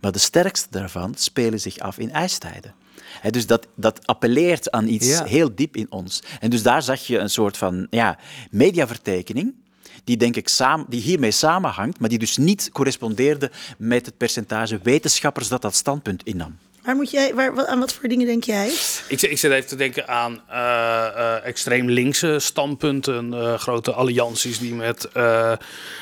Maar 0.00 0.12
de 0.12 0.18
sterkste 0.18 0.68
daarvan 0.70 1.14
spelen 1.14 1.60
zich 1.60 1.78
af 1.78 1.98
in 1.98 2.12
ijstijden. 2.12 2.74
He, 3.20 3.30
dus 3.30 3.46
dat, 3.46 3.66
dat 3.74 4.06
appelleert 4.06 4.70
aan 4.70 4.88
iets 4.88 5.22
heel 5.22 5.54
diep 5.54 5.76
in 5.76 5.86
ons. 5.90 6.22
En 6.40 6.50
dus 6.50 6.62
daar 6.62 6.82
zag 6.82 7.00
je 7.00 7.18
een 7.18 7.30
soort 7.30 7.56
van 7.56 7.86
ja, 7.90 8.18
mediavertekening 8.50 9.54
die 10.06 10.16
denk 10.16 10.36
ik 10.36 10.48
samen, 10.48 10.86
die 10.88 11.00
hiermee 11.00 11.30
samenhangt, 11.30 12.00
maar 12.00 12.08
die 12.08 12.18
dus 12.18 12.36
niet 12.36 12.70
correspondeerde 12.72 13.50
met 13.78 14.06
het 14.06 14.16
percentage 14.16 14.80
wetenschappers 14.82 15.48
dat 15.48 15.62
dat 15.62 15.74
standpunt 15.74 16.22
innam. 16.24 16.58
Waar 16.82 16.96
moet 16.96 17.10
jij, 17.10 17.34
waar, 17.34 17.66
aan 17.66 17.78
wat 17.78 17.92
voor 17.92 18.08
dingen 18.08 18.26
denk 18.26 18.44
jij? 18.44 18.66
Ik, 19.08 19.22
ik 19.22 19.38
zit 19.38 19.50
even 19.50 19.66
te 19.66 19.76
denken 19.76 20.08
aan 20.08 20.32
uh, 20.32 20.56
uh, 20.56 21.46
extreem 21.46 21.88
linkse 21.88 22.38
standpunten, 22.38 23.32
uh, 23.32 23.54
grote 23.54 23.92
allianties 23.92 24.58
die 24.58 24.74
met 24.74 25.08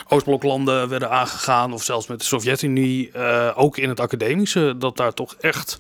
Oostbloklanden 0.09 0.89
werden 0.89 1.11
aangegaan, 1.11 1.73
of 1.73 1.83
zelfs 1.83 2.07
met 2.07 2.19
de 2.19 2.25
Sovjet-Unie, 2.25 3.15
ook 3.55 3.79
in 3.79 3.89
het 3.89 4.01
academische, 4.01 4.75
dat 4.79 4.97
daar 4.97 5.15
toch 5.15 5.37
echt 5.41 5.77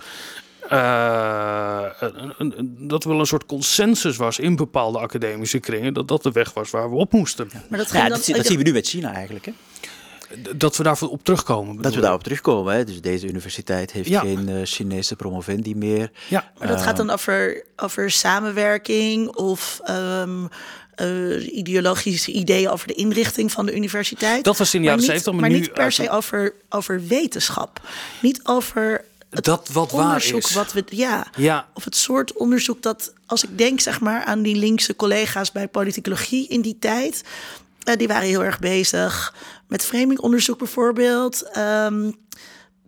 uh, 0.70 1.85
dat 2.79 3.05
er 3.05 3.11
wel 3.11 3.20
een 3.20 3.27
soort 3.27 3.46
consensus 3.46 4.16
was 4.16 4.38
in 4.38 4.57
bepaalde 4.57 4.98
academische 4.98 5.59
kringen, 5.59 5.94
dat 5.94 6.09
dat 6.09 6.22
de 6.22 6.33
weg 6.33 6.53
was 6.53 6.70
waar 6.70 6.90
we 6.90 6.96
op 6.96 7.12
moesten. 7.12 7.50
Maar 7.68 7.79
dat, 7.79 7.90
ja, 7.90 8.09
dat, 8.09 8.27
dat 8.27 8.46
zien 8.46 8.59
we 8.59 8.62
nu 8.62 8.72
met 8.72 8.87
China 8.87 9.12
eigenlijk. 9.12 9.46
Hè? 9.46 9.53
Dat 10.57 10.77
we 10.77 10.83
daarvoor 10.83 11.09
op 11.09 11.24
terugkomen. 11.24 11.83
Dat 11.83 11.94
we 11.94 12.00
daarop 12.00 12.22
terugkomen. 12.22 12.74
Hè? 12.74 12.85
Dus 12.85 13.00
deze 13.00 13.27
universiteit 13.27 13.92
heeft 13.92 14.16
geen 14.16 14.48
uh, 14.48 14.61
Chinese 14.64 15.16
promovendi 15.16 15.74
meer. 15.74 16.11
Ja. 16.29 16.53
Maar 16.59 16.68
dat 16.68 16.83
gaat 16.83 16.96
dan 16.96 17.11
over, 17.11 17.64
over 17.77 18.11
samenwerking 18.11 19.29
of 19.29 19.81
um, 19.90 20.48
uh, 21.03 21.57
ideologische 21.57 22.33
ideeën 22.33 22.68
over 22.68 22.87
de 22.87 22.94
inrichting 22.94 23.53
van 23.53 23.66
de 23.66 23.77
universiteit. 23.77 24.44
Dat 24.44 24.59
was 24.59 24.74
in 24.74 24.81
de 24.81 24.87
jaren 24.87 25.03
70, 25.03 25.33
maar, 25.33 25.40
maar 25.40 25.50
niet 25.50 25.72
per 25.72 25.92
se 25.92 26.11
over, 26.11 26.55
over 26.68 27.07
wetenschap. 27.07 27.81
Niet 28.22 28.40
over 28.44 29.05
dat 29.42 29.68
wat 29.68 29.92
onderzoek 29.92 30.33
waar 30.33 30.51
is. 30.51 30.55
wat 30.55 30.73
we 30.73 30.85
ja, 30.87 31.27
ja, 31.37 31.68
of 31.75 31.85
het 31.85 31.97
soort 31.97 32.33
onderzoek 32.33 32.83
dat 32.83 33.12
als 33.27 33.44
ik 33.44 33.59
denk 33.59 33.81
zeg 33.81 34.01
maar 34.01 34.25
aan 34.25 34.42
die 34.42 34.57
linkse 34.57 34.97
collega's 34.97 35.53
bij 35.53 35.68
politicologie 35.68 36.49
in 36.49 36.61
die 36.61 36.77
tijd, 36.79 37.23
uh, 37.88 37.97
die 37.97 38.09
waren 38.09 38.29
heel 38.29 38.44
erg 38.44 38.59
bezig 38.59 39.35
met 39.68 39.85
framingonderzoek 39.85 40.59
bijvoorbeeld. 40.59 41.57
Um, 41.57 42.14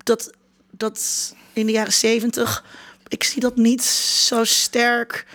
dat 0.03 0.31
dat 0.71 1.35
in 1.53 1.67
de 1.67 1.73
jaren 1.73 1.93
zeventig, 1.93 2.65
ik 3.09 3.25
zie 3.25 3.41
dat 3.41 3.57
niet 3.57 3.83
zo 3.85 4.45
sterk 4.45 5.27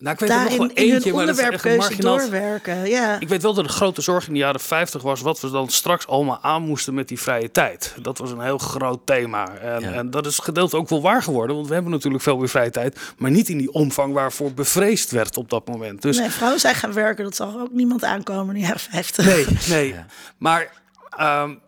nou, 0.00 0.14
ik 0.14 0.20
weet 0.20 0.30
er 0.30 0.44
nog 0.44 0.56
wel 0.56 0.70
eentje, 0.70 1.12
maar 1.12 1.26
dat 1.26 1.38
is 1.38 1.44
echt 1.44 1.64
marginaal. 1.64 2.18
doorwerken. 2.18 2.88
Ja. 2.88 3.20
Ik 3.20 3.28
weet 3.28 3.42
wel 3.42 3.54
dat 3.54 3.64
de 3.64 3.70
grote 3.70 4.00
zorg 4.00 4.26
in 4.26 4.32
de 4.32 4.38
jaren 4.38 4.60
50 4.60 5.02
was 5.02 5.20
wat 5.20 5.40
we 5.40 5.50
dan 5.50 5.68
straks 5.68 6.06
allemaal 6.06 6.38
aan 6.42 6.62
moesten 6.62 6.94
met 6.94 7.08
die 7.08 7.20
vrije 7.20 7.50
tijd. 7.50 7.94
Dat 8.02 8.18
was 8.18 8.30
een 8.30 8.40
heel 8.40 8.58
groot 8.58 9.00
thema. 9.04 9.54
En, 9.54 9.94
en 9.94 10.10
dat 10.10 10.26
is 10.26 10.38
gedeeld 10.38 10.74
ook 10.74 10.88
wel 10.88 11.02
waar 11.02 11.22
geworden, 11.22 11.56
want 11.56 11.68
we 11.68 11.74
hebben 11.74 11.92
natuurlijk 11.92 12.22
veel 12.22 12.36
meer 12.36 12.48
vrije 12.48 12.70
tijd, 12.70 12.98
maar 13.18 13.30
niet 13.30 13.48
in 13.48 13.58
die 13.58 13.72
omvang 13.72 14.12
waarvoor 14.12 14.52
bevreesd 14.52 15.10
werd 15.10 15.36
op 15.36 15.50
dat 15.50 15.68
moment. 15.68 16.02
Dus, 16.02 16.18
nee, 16.18 16.30
vrouwen 16.30 16.60
zijn 16.60 16.74
gaan 16.74 16.92
werken, 16.92 17.24
dat 17.24 17.36
zag 17.36 17.56
ook 17.56 17.72
niemand 17.72 18.04
aankomen 18.04 18.54
in 18.54 18.60
de 18.60 18.66
jaren 18.66 18.80
50. 18.80 19.24
Nee, 19.24 19.46
nee. 19.68 19.94
Maar 20.38 20.72
um, 21.20 21.60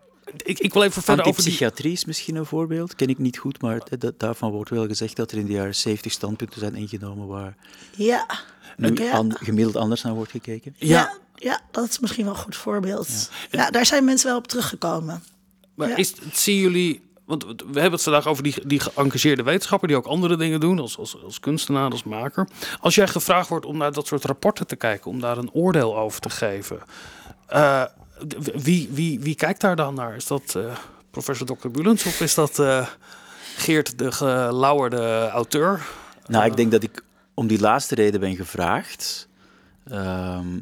ik, 0.43 0.59
ik 0.59 0.73
wil 0.73 0.83
even 0.83 1.01
verder 1.03 1.25
over 1.25 1.41
die... 1.41 1.51
Antipsychiatrie 1.51 1.91
is 1.91 2.05
misschien 2.05 2.35
een 2.35 2.45
voorbeeld. 2.45 2.95
Ken 2.95 3.07
ik 3.07 3.17
niet 3.17 3.37
goed, 3.37 3.61
maar 3.61 3.81
daarvan 4.17 4.51
wordt 4.51 4.69
wel 4.69 4.87
gezegd 4.87 5.15
dat 5.15 5.31
er 5.31 5.37
in 5.37 5.45
de 5.45 5.51
jaren 5.51 5.75
70 5.75 6.11
standpunten 6.11 6.59
zijn 6.59 6.75
ingenomen 6.75 7.27
waar 7.27 7.55
Ja. 7.95 8.25
nu 8.77 8.93
Ja. 8.93 9.11
an- 9.11 9.35
gemiddeld 9.39 9.75
anders 9.75 10.01
naar 10.01 10.13
wordt 10.13 10.31
gekeken. 10.31 10.75
Ja, 10.77 10.87
Ja, 10.87 11.17
ja, 11.35 11.61
dat 11.71 11.89
is 11.89 11.99
misschien 11.99 12.25
wel 12.25 12.33
een 12.33 12.39
goed 12.39 12.55
voorbeeld. 12.55 13.29
Ja. 13.51 13.69
daar 13.69 13.85
zijn 13.85 14.03
mensen 14.05 14.27
wel 14.29 14.37
op 14.37 14.47
teruggekomen. 14.47 15.23
maar 15.75 15.89
Ja. 15.89 15.95
is, 15.95 16.13
zien 16.33 16.57
jullie... 16.59 17.11
Want 17.25 17.43
we 17.45 17.55
hebben 17.79 17.91
het 17.91 18.01
vandaag 18.03 18.27
over 18.27 18.43
die, 18.43 18.55
die 18.67 18.79
geëngageerde 18.79 19.43
wetenschapper... 19.43 19.87
die 19.87 19.97
ook 19.97 20.05
andere 20.05 20.37
dingen 20.37 20.59
doen, 20.59 20.79
als, 20.79 20.97
als, 20.97 21.23
als 21.23 21.39
kunstenaar, 21.39 21.91
als 21.91 22.03
maker. 22.03 22.47
Als 22.79 22.95
jij 22.95 23.07
gevraagd 23.07 23.49
wordt 23.49 23.65
om 23.65 23.77
naar 23.77 23.91
dat 23.91 24.07
soort 24.07 24.25
rapporten 24.25 24.67
te 24.67 24.75
kijken... 24.75 25.11
om 25.11 25.19
daar 25.19 25.37
een 25.37 25.51
oordeel 25.51 25.97
over 25.97 26.19
te 26.21 26.29
geven... 26.29 26.79
eh, 27.47 27.83
wie, 28.55 28.89
wie, 28.91 29.19
wie 29.19 29.35
kijkt 29.35 29.61
daar 29.61 29.75
dan 29.75 29.93
naar? 29.93 30.15
Is 30.15 30.27
dat 30.27 30.55
eh, 30.55 30.77
professor 31.11 31.47
Dr. 31.47 31.67
Bulens 31.69 32.05
of 32.05 32.21
is 32.21 32.33
dat 32.33 32.59
eh, 32.59 32.87
Geert 33.55 33.97
de 33.97 34.11
gelauwerde 34.11 35.29
auteur? 35.29 35.81
Nou, 36.27 36.45
ik 36.45 36.55
denk 36.55 36.71
dat 36.71 36.83
ik 36.83 37.03
om 37.33 37.47
die 37.47 37.59
laatste 37.59 37.95
reden 37.95 38.19
ben 38.19 38.35
gevraagd. 38.35 39.27
Ehm, 39.89 40.59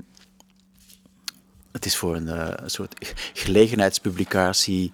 het 1.72 1.86
is 1.86 1.96
voor 1.96 2.16
een, 2.16 2.28
eh, 2.28 2.54
een 2.56 2.70
soort 2.70 3.14
gelegenheidspublicatie. 3.34 4.92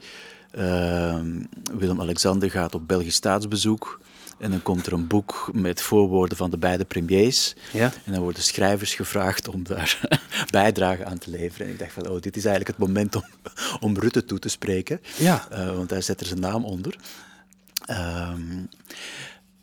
Ehm, 0.51 1.43
Willem-Alexander 1.77 2.51
gaat 2.51 2.75
op 2.75 2.87
Belgisch 2.87 3.15
staatsbezoek. 3.15 3.99
En 4.39 4.51
dan 4.51 4.61
komt 4.61 4.85
er 4.85 4.93
een 4.93 5.07
boek 5.07 5.49
met 5.53 5.81
voorwoorden 5.81 6.37
van 6.37 6.49
de 6.49 6.57
beide 6.57 6.85
premiers. 6.85 7.55
Ja. 7.73 7.91
En 8.05 8.11
dan 8.11 8.21
worden 8.21 8.43
schrijvers 8.43 8.95
gevraagd 8.95 9.47
om 9.47 9.63
daar 9.63 9.99
bijdrage 10.51 11.05
aan 11.05 11.17
te 11.17 11.29
leveren. 11.29 11.67
En 11.67 11.73
ik 11.73 11.79
dacht 11.79 11.93
van, 11.93 12.09
oh, 12.09 12.21
dit 12.21 12.37
is 12.37 12.45
eigenlijk 12.45 12.77
het 12.77 12.87
moment 12.87 13.15
om, 13.15 13.23
om 13.79 13.97
Rutte 13.97 14.25
toe 14.25 14.39
te 14.39 14.49
spreken. 14.49 15.01
Ja. 15.17 15.47
Eh, 15.49 15.75
want 15.75 15.89
hij 15.89 16.01
zet 16.01 16.19
er 16.19 16.25
zijn 16.25 16.39
naam 16.39 16.65
onder. 16.65 16.95
Ehm, 17.85 18.63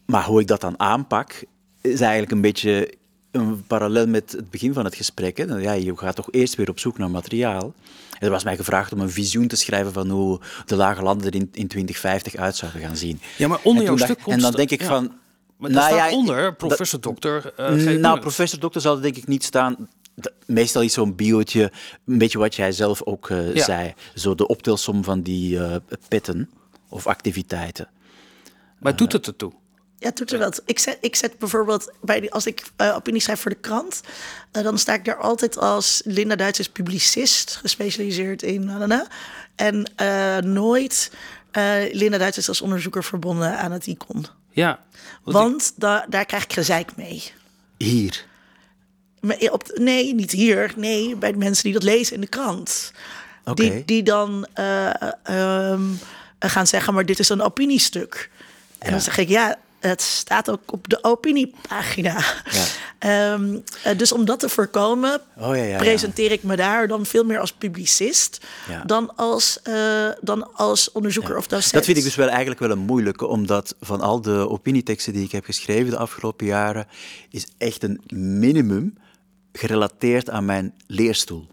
maar 0.06 0.24
hoe 0.24 0.40
ik 0.40 0.46
dat 0.46 0.60
dan 0.60 0.80
aanpak, 0.80 1.44
is 1.80 2.00
eigenlijk 2.00 2.32
een 2.32 2.40
beetje 2.40 2.94
een 3.30 3.66
parallel 3.66 4.06
met 4.06 4.32
het 4.32 4.50
begin 4.50 4.72
van 4.72 4.84
het 4.84 4.94
gesprek. 4.94 5.36
Hè. 5.36 5.44
Ja, 5.44 5.72
je 5.72 5.96
gaat 5.96 6.16
toch 6.16 6.28
eerst 6.30 6.54
weer 6.54 6.68
op 6.68 6.78
zoek 6.78 6.98
naar 6.98 7.10
materiaal. 7.10 7.74
Er 8.24 8.30
was 8.30 8.44
mij 8.44 8.56
gevraagd 8.56 8.92
om 8.92 9.00
een 9.00 9.10
visioen 9.10 9.48
te 9.48 9.56
schrijven 9.56 9.92
van 9.92 10.08
hoe 10.08 10.40
de 10.66 10.76
lage 10.76 11.02
landen 11.02 11.26
er 11.26 11.34
in, 11.34 11.48
in 11.52 11.68
2050 11.68 12.34
uit 12.34 12.56
zouden 12.56 12.80
gaan 12.80 12.96
zien. 12.96 13.20
Ja, 13.36 13.48
maar 13.48 13.60
onder 13.62 13.82
En 13.82 13.88
jouw 13.88 14.06
stuk 14.06 14.22
komt... 14.22 14.36
En 14.36 14.42
dan 14.42 14.52
denk 14.52 14.70
ik 14.70 14.80
ja. 14.80 14.86
van... 14.86 15.12
Maar 15.56 15.70
nou 15.70 15.94
staat 15.94 16.10
ja, 16.10 16.16
onder 16.16 16.54
professor 16.54 17.00
dokter 17.00 17.52
eh 17.56 17.98
nou, 17.98 18.20
professor 18.20 18.60
dokter 18.60 18.80
zal 18.80 18.96
er 18.96 19.02
denk 19.02 19.16
ik 19.16 19.26
niet 19.26 19.44
staan. 19.44 19.88
Meestal 20.46 20.82
is 20.82 20.92
zo'n 20.92 21.14
biootje 21.14 21.72
een 22.06 22.18
beetje 22.18 22.38
wat 22.38 22.54
jij 22.54 22.72
zelf 22.72 23.02
ook 23.02 23.30
eh, 23.30 23.54
Ja. 23.54 23.64
zei. 23.64 23.94
Zo 24.14 24.34
de 24.34 24.46
optelsom 24.46 25.04
van 25.04 25.22
die 25.22 25.58
eh, 25.58 25.76
petten 26.08 26.50
of 26.88 27.06
activiteiten. 27.06 27.88
Maar 28.78 28.96
doet 28.96 29.12
het 29.12 29.26
ertoe? 29.26 29.52
Ja, 29.98 30.10
er 30.26 30.38
wat. 30.38 30.62
Ik 30.66 30.78
zet, 30.78 30.98
ik 31.00 31.16
zet 31.16 31.38
bijvoorbeeld, 31.38 31.92
bij 32.00 32.20
die, 32.20 32.32
als 32.32 32.46
ik 32.46 32.62
eh 32.76 32.94
opinie 32.94 33.20
schrijf 33.20 33.40
voor 33.40 33.50
de 33.50 33.56
krant, 33.56 34.00
eh, 34.52 34.62
dan 34.62 34.78
sta 34.78 34.94
ik 34.94 35.04
daar 35.04 35.16
altijd 35.20 35.58
als 35.58 36.02
Linda 36.04 36.36
Duits 36.36 36.58
is 36.58 36.68
publicist, 36.68 37.56
gespecialiseerd 37.56 38.42
in. 38.42 38.64
na, 38.64 38.78
na, 38.78 38.86
na. 38.86 39.06
En 39.56 39.90
eh, 39.96 40.36
nooit 40.38 41.10
eh, 41.50 41.74
Linda 41.92 42.18
Duits 42.18 42.38
is 42.38 42.48
als 42.48 42.60
onderzoeker 42.60 43.04
verbonden 43.04 43.58
aan 43.58 43.72
het 43.72 43.86
ICON. 43.86 44.26
Ja. 44.50 44.84
Want 45.22 45.62
ik- 45.62 45.80
da- 45.80 46.06
daar 46.08 46.24
krijg 46.26 46.44
ik 46.44 46.52
gezeik 46.52 46.96
mee. 46.96 47.22
Hier. 47.76 48.24
Maar 49.20 49.36
op, 49.38 49.70
nee, 49.74 50.14
niet 50.14 50.30
hier. 50.30 50.72
Nee, 50.76 51.16
bij 51.16 51.32
de 51.32 51.38
mensen 51.38 51.64
die 51.64 51.72
dat 51.72 51.82
lezen 51.82 52.14
in 52.14 52.20
de 52.20 52.26
krant. 52.26 52.92
Oké. 53.44 53.62
Die, 53.62 53.84
die 53.84 54.02
dan 54.02 54.46
eh, 54.54 54.90
ehm, 55.22 55.82
gaan 56.38 56.66
zeggen, 56.66 56.94
maar 56.94 57.06
dit 57.06 57.18
is 57.18 57.28
een 57.28 57.42
opiniestuk. 57.42 58.30
En 58.78 58.90
dan 58.90 59.00
zeg 59.00 59.18
ik, 59.18 59.28
ja, 59.28 59.56
het 59.88 60.02
staat 60.02 60.50
ook 60.50 60.72
op 60.72 60.88
de 60.88 60.98
opiniepagina. 61.04 62.22
Ehm, 62.98 63.56
eh, 63.82 63.98
dus 63.98 64.12
om 64.12 64.24
dat 64.24 64.40
te 64.40 64.48
voorkomen, 64.48 65.20
Oh, 65.38 65.46
ja, 65.46 65.54
ja, 65.54 65.62
ja. 65.64 65.76
presenteer 65.78 66.32
ik 66.32 66.42
me 66.42 66.56
daar 66.56 66.88
dan 66.88 67.06
veel 67.06 67.24
meer 67.24 67.38
als 67.38 67.52
publicist 67.52 68.46
Ja. 68.68 68.82
dan, 68.84 69.16
als, 69.16 69.62
eh, 69.62 70.08
dan 70.20 70.54
als 70.54 70.92
onderzoeker 70.92 71.36
of 71.36 71.46
docent. 71.46 71.72
Dat 71.72 71.84
vind 71.84 71.96
ik 71.96 72.04
dus 72.04 72.14
wel 72.14 72.28
eigenlijk 72.28 72.60
wel 72.60 72.70
een 72.70 72.78
moeilijke, 72.78 73.26
omdat 73.26 73.74
van 73.80 74.00
al 74.00 74.20
de 74.20 74.48
opinieteksten 74.48 75.12
die 75.12 75.24
ik 75.24 75.32
heb 75.32 75.44
geschreven 75.44 75.90
de 75.90 75.96
afgelopen 75.96 76.46
jaren, 76.46 76.86
is 77.30 77.46
echt 77.58 77.82
een 77.82 78.00
minimum 78.14 78.98
gerelateerd 79.52 80.30
aan 80.30 80.44
mijn 80.44 80.74
leerstoel. 80.86 81.46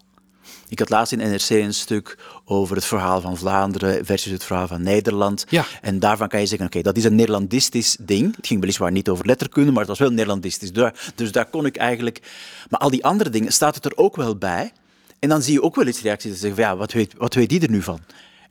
Ik 0.71 0.79
had 0.79 0.89
laatst 0.89 1.13
in 1.13 1.17
NRC 1.17 1.49
een 1.49 1.73
stuk 1.73 2.17
over 2.45 2.75
het 2.75 2.85
verhaal 2.85 3.21
van 3.21 3.37
Vlaanderen 3.37 4.05
versus 4.05 4.31
het 4.31 4.43
verhaal 4.43 4.67
van 4.67 4.81
Nederland. 4.81 5.45
Ja. 5.49 5.65
En 5.81 5.99
daarvan 5.99 6.27
kan 6.27 6.39
je 6.39 6.45
zeggen, 6.45 6.67
oké, 6.67 6.81
dat 6.81 6.97
is 6.97 7.03
een 7.03 7.15
Nederlandistisch 7.15 7.97
ding. 7.99 8.35
Het 8.35 8.47
ging 8.47 8.59
weliswaar 8.59 8.91
niet 8.91 9.09
over 9.09 9.25
letterkunde, 9.25 9.71
maar 9.71 9.79
het 9.79 9.89
was 9.89 9.99
wel 9.99 10.09
Nederlandistisch. 10.09 10.71
Daar, 10.71 11.11
dus 11.15 11.31
daar 11.31 11.45
kon 11.45 11.65
ik 11.65 11.77
eigenlijk... 11.77 12.21
Maar 12.69 12.79
al 12.79 12.89
die 12.89 13.05
andere 13.05 13.29
dingen, 13.29 13.51
staat 13.51 13.75
het 13.75 13.85
er 13.85 13.97
ook 13.97 14.15
wel 14.15 14.35
bij. 14.35 14.71
En 15.19 15.29
dan 15.29 15.41
zie 15.41 15.53
je 15.53 15.61
ook 15.61 15.75
wel 15.75 15.85
eens 15.85 16.01
reacties 16.01 16.31
die 16.31 16.39
zeggen, 16.39 16.63
van, 16.63 16.71
ja, 16.71 16.77
wat 16.77 16.91
weet, 16.91 17.13
wat 17.17 17.33
weet 17.33 17.49
die 17.49 17.61
er 17.61 17.69
nu 17.69 17.81
van? 17.81 17.99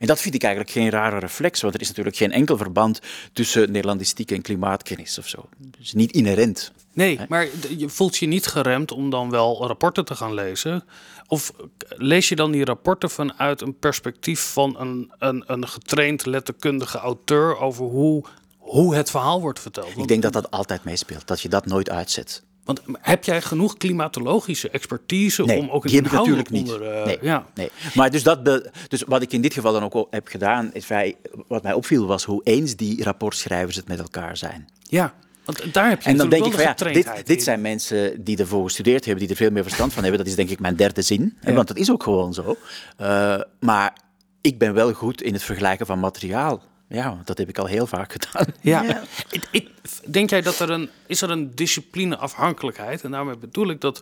En 0.01 0.07
dat 0.07 0.21
vind 0.21 0.35
ik 0.35 0.43
eigenlijk 0.43 0.73
geen 0.73 0.89
rare 0.89 1.19
reflex, 1.19 1.61
want 1.61 1.73
er 1.73 1.81
is 1.81 1.87
natuurlijk 1.87 2.15
geen 2.15 2.31
enkel 2.31 2.57
verband 2.57 2.99
tussen 3.33 3.71
Nederlandistiek 3.71 4.31
en 4.31 4.41
klimaatkennis 4.41 5.17
of 5.17 5.27
zo. 5.27 5.49
Dus 5.79 5.93
niet 5.93 6.11
inherent. 6.11 6.71
Nee, 6.93 7.19
maar 7.27 7.47
je 7.77 7.89
voelt 7.89 8.17
je 8.17 8.25
niet 8.25 8.47
geremd 8.47 8.91
om 8.91 9.09
dan 9.09 9.29
wel 9.29 9.67
rapporten 9.67 10.05
te 10.05 10.15
gaan 10.15 10.33
lezen. 10.33 10.83
Of 11.27 11.53
lees 11.87 12.29
je 12.29 12.35
dan 12.35 12.51
die 12.51 12.65
rapporten 12.65 13.09
vanuit 13.09 13.61
een 13.61 13.77
perspectief 13.77 14.39
van 14.39 14.79
een, 14.79 15.11
een, 15.19 15.43
een 15.47 15.67
getraind 15.67 16.25
letterkundige 16.25 16.97
auteur 16.97 17.57
over 17.57 17.85
hoe, 17.85 18.23
hoe 18.57 18.95
het 18.95 19.09
verhaal 19.09 19.41
wordt 19.41 19.59
verteld? 19.59 19.97
Ik 19.97 20.07
denk 20.07 20.21
dat 20.21 20.33
dat 20.33 20.51
altijd 20.51 20.83
meespeelt, 20.83 21.27
dat 21.27 21.41
je 21.41 21.49
dat 21.49 21.65
nooit 21.65 21.89
uitzet. 21.89 22.43
Want 22.73 22.81
heb 23.01 23.23
jij 23.23 23.41
genoeg 23.41 23.77
klimatologische 23.77 24.69
expertise 24.69 25.43
Nee, 25.43 25.59
om 25.59 25.69
ook 25.69 25.87
die 25.87 25.97
ik 25.97 26.05
inhoudelijk 26.05 26.49
natuurlijk 26.49 26.79
niet. 26.79 26.87
onder... 26.87 26.97
eh, 26.99 27.05
nee, 27.05 27.17
ja. 27.21 27.45
nee. 27.55 27.69
Maar 27.93 28.11
dus, 28.11 28.23
dat 28.23 28.43
be- 28.43 28.71
dus 28.87 29.03
wat 29.07 29.21
ik 29.21 29.31
in 29.33 29.41
dit 29.41 29.53
geval 29.53 29.73
dan 29.73 29.83
ook 29.91 30.07
heb 30.09 30.27
gedaan, 30.27 30.69
is 30.73 30.85
vrij, 30.85 31.15
wat 31.47 31.63
mij 31.63 31.73
opviel 31.73 32.05
was 32.07 32.23
hoe 32.23 32.41
eens 32.43 32.75
die 32.75 33.03
rapportschrijvers 33.03 33.75
het 33.75 33.87
met 33.87 33.99
elkaar 33.99 34.37
zijn. 34.37 34.67
ja, 34.81 35.13
want 35.45 35.73
daar 35.73 35.89
heb 35.89 36.01
je 36.01 36.09
En 36.09 36.17
dan 36.17 36.29
denk 36.29 36.45
ik 36.45 36.53
van 36.53 36.63
ja, 36.63 36.73
dit, 36.73 37.09
dit 37.25 37.37
in. 37.37 37.41
zijn 37.41 37.61
mensen 37.61 38.23
die 38.23 38.37
ervoor 38.37 38.63
gestudeerd 38.63 39.05
hebben, 39.05 39.23
die 39.23 39.31
er 39.31 39.41
veel 39.41 39.51
meer 39.51 39.63
verstand 39.63 39.93
van 39.93 40.01
hebben. 40.03 40.19
Dat 40.21 40.29
is 40.29 40.35
denk 40.35 40.49
ik 40.49 40.59
mijn 40.59 40.75
derde 40.75 41.01
zin, 41.01 41.37
want 41.41 41.67
dat 41.67 41.77
is 41.77 41.91
ook 41.91 42.03
gewoon 42.03 42.33
zo. 42.33 42.55
Eh, 42.97 43.39
maar 43.59 43.97
ik 44.41 44.57
ben 44.57 44.73
wel 44.73 44.93
goed 44.93 45.21
in 45.21 45.33
het 45.33 45.43
vergelijken 45.43 45.85
van 45.85 45.99
materiaal. 45.99 46.61
Ja, 46.91 47.09
want 47.09 47.27
dat 47.27 47.37
heb 47.37 47.49
ik 47.49 47.57
al 47.57 47.65
heel 47.65 47.87
vaak 47.87 48.11
gedaan. 48.11 48.45
Ja. 48.61 48.83
Ja. 48.83 49.03
Ik, 49.29 49.47
ik, 49.51 49.69
denk 50.07 50.29
jij 50.29 50.41
dat 50.41 50.59
er 50.59 50.69
een, 50.69 50.89
is 51.05 51.21
er 51.21 51.29
een 51.29 51.55
disciplineafhankelijkheid? 51.55 53.03
En 53.03 53.11
daarmee 53.11 53.37
bedoel 53.37 53.69
ik 53.69 53.81
dat 53.81 54.01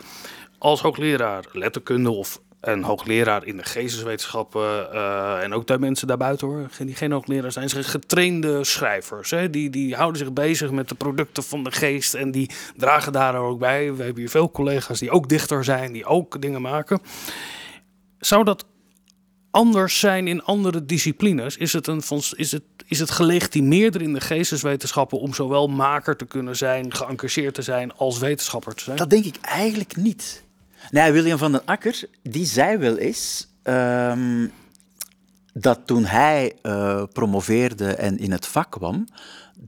als 0.57 0.81
hoogleraar 0.81 1.45
letterkunde 1.51 2.11
of 2.11 2.39
een 2.59 2.83
hoogleraar 2.83 3.45
in 3.45 3.57
de 3.57 3.63
geesteswetenschappen 3.63 4.93
eh, 4.93 5.43
en 5.43 5.53
ook 5.53 5.67
daar 5.67 5.79
mensen 5.79 6.07
daarbuiten 6.07 6.47
hoor, 6.47 6.69
die 6.77 6.95
geen 6.95 7.11
hoogleraar 7.11 7.51
zijn, 7.51 7.69
zijn 7.69 7.83
getrainde 7.83 8.63
schrijvers. 8.63 9.31
Hè? 9.31 9.49
Die, 9.49 9.69
die 9.69 9.95
houden 9.95 10.19
zich 10.19 10.33
bezig 10.33 10.71
met 10.71 10.89
de 10.89 10.95
producten 10.95 11.43
van 11.43 11.63
de 11.63 11.71
geest 11.71 12.13
en 12.13 12.31
die 12.31 12.49
dragen 12.75 13.11
daar 13.11 13.35
ook 13.35 13.59
bij. 13.59 13.93
We 13.93 14.03
hebben 14.03 14.21
hier 14.21 14.29
veel 14.29 14.51
collega's 14.51 14.99
die 14.99 15.11
ook 15.11 15.29
dichter 15.29 15.63
zijn, 15.63 15.91
die 15.91 16.05
ook 16.05 16.41
dingen 16.41 16.61
maken. 16.61 17.01
Zou 18.19 18.43
dat 18.43 18.65
anders 19.51 19.99
zijn 19.99 20.27
in 20.27 20.43
andere 20.43 20.85
disciplines? 20.85 21.57
Is 21.57 21.73
het, 21.73 21.87
een, 21.87 22.03
is 22.35 22.51
het, 22.51 22.63
is 22.85 22.99
het 22.99 23.11
gelegitimeerder 23.11 24.01
in 24.01 24.13
de 24.13 24.21
geesteswetenschappen 24.21 25.19
om 25.19 25.33
zowel 25.33 25.67
maker 25.67 26.15
te 26.17 26.25
kunnen 26.25 26.55
zijn, 26.55 26.93
geëngageerd 26.93 27.53
te 27.53 27.61
zijn, 27.61 27.93
als 27.93 28.17
wetenschapper 28.17 28.75
te 28.75 28.83
zijn? 28.83 28.97
Dat 28.97 29.09
denk 29.09 29.25
ik 29.25 29.37
eigenlijk 29.41 29.95
niet. 29.95 30.43
Nee, 30.91 31.11
William 31.11 31.37
van 31.37 31.51
den 31.51 31.65
Akker, 31.65 32.03
die 32.23 32.45
zei 32.45 32.77
wel 32.77 32.97
eens 32.97 33.47
ehm, 33.63 34.47
dat 35.53 35.79
toen 35.85 36.05
hij 36.05 36.55
eh, 36.61 37.03
promoveerde 37.13 37.95
en 37.95 38.17
in 38.17 38.31
het 38.31 38.47
vak 38.47 38.71
kwam, 38.71 39.07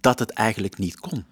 dat 0.01 0.19
het 0.19 0.31
eigenlijk 0.31 0.77
niet 0.77 0.99
kon. 0.99 1.25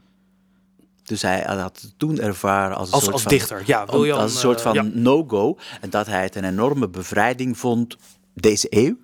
Dus 1.04 1.22
hij 1.22 1.42
had 1.42 1.82
het 1.82 1.94
toen 1.98 2.20
ervaren 2.20 2.78
als 2.78 2.88
een 2.88 2.94
Als- 2.94 3.04
soort 3.04 3.14
als 3.14 3.24
van, 3.24 3.32
dichter, 3.32 3.64
ja, 3.66 3.86
William, 3.86 4.20
als 4.20 4.34
een 4.34 4.40
soort 4.40 4.58
eh, 4.58 4.64
van 4.64 4.74
ja. 4.74 4.82
no-go. 4.94 5.58
En 5.82 5.90
dat 5.90 6.06
hij 6.06 6.24
het 6.24 6.36
een 6.36 6.44
enorme 6.44 6.90
bevrijding 6.90 7.58
vond 7.58 7.98
deze 8.42 8.68
eeuw, 8.70 8.98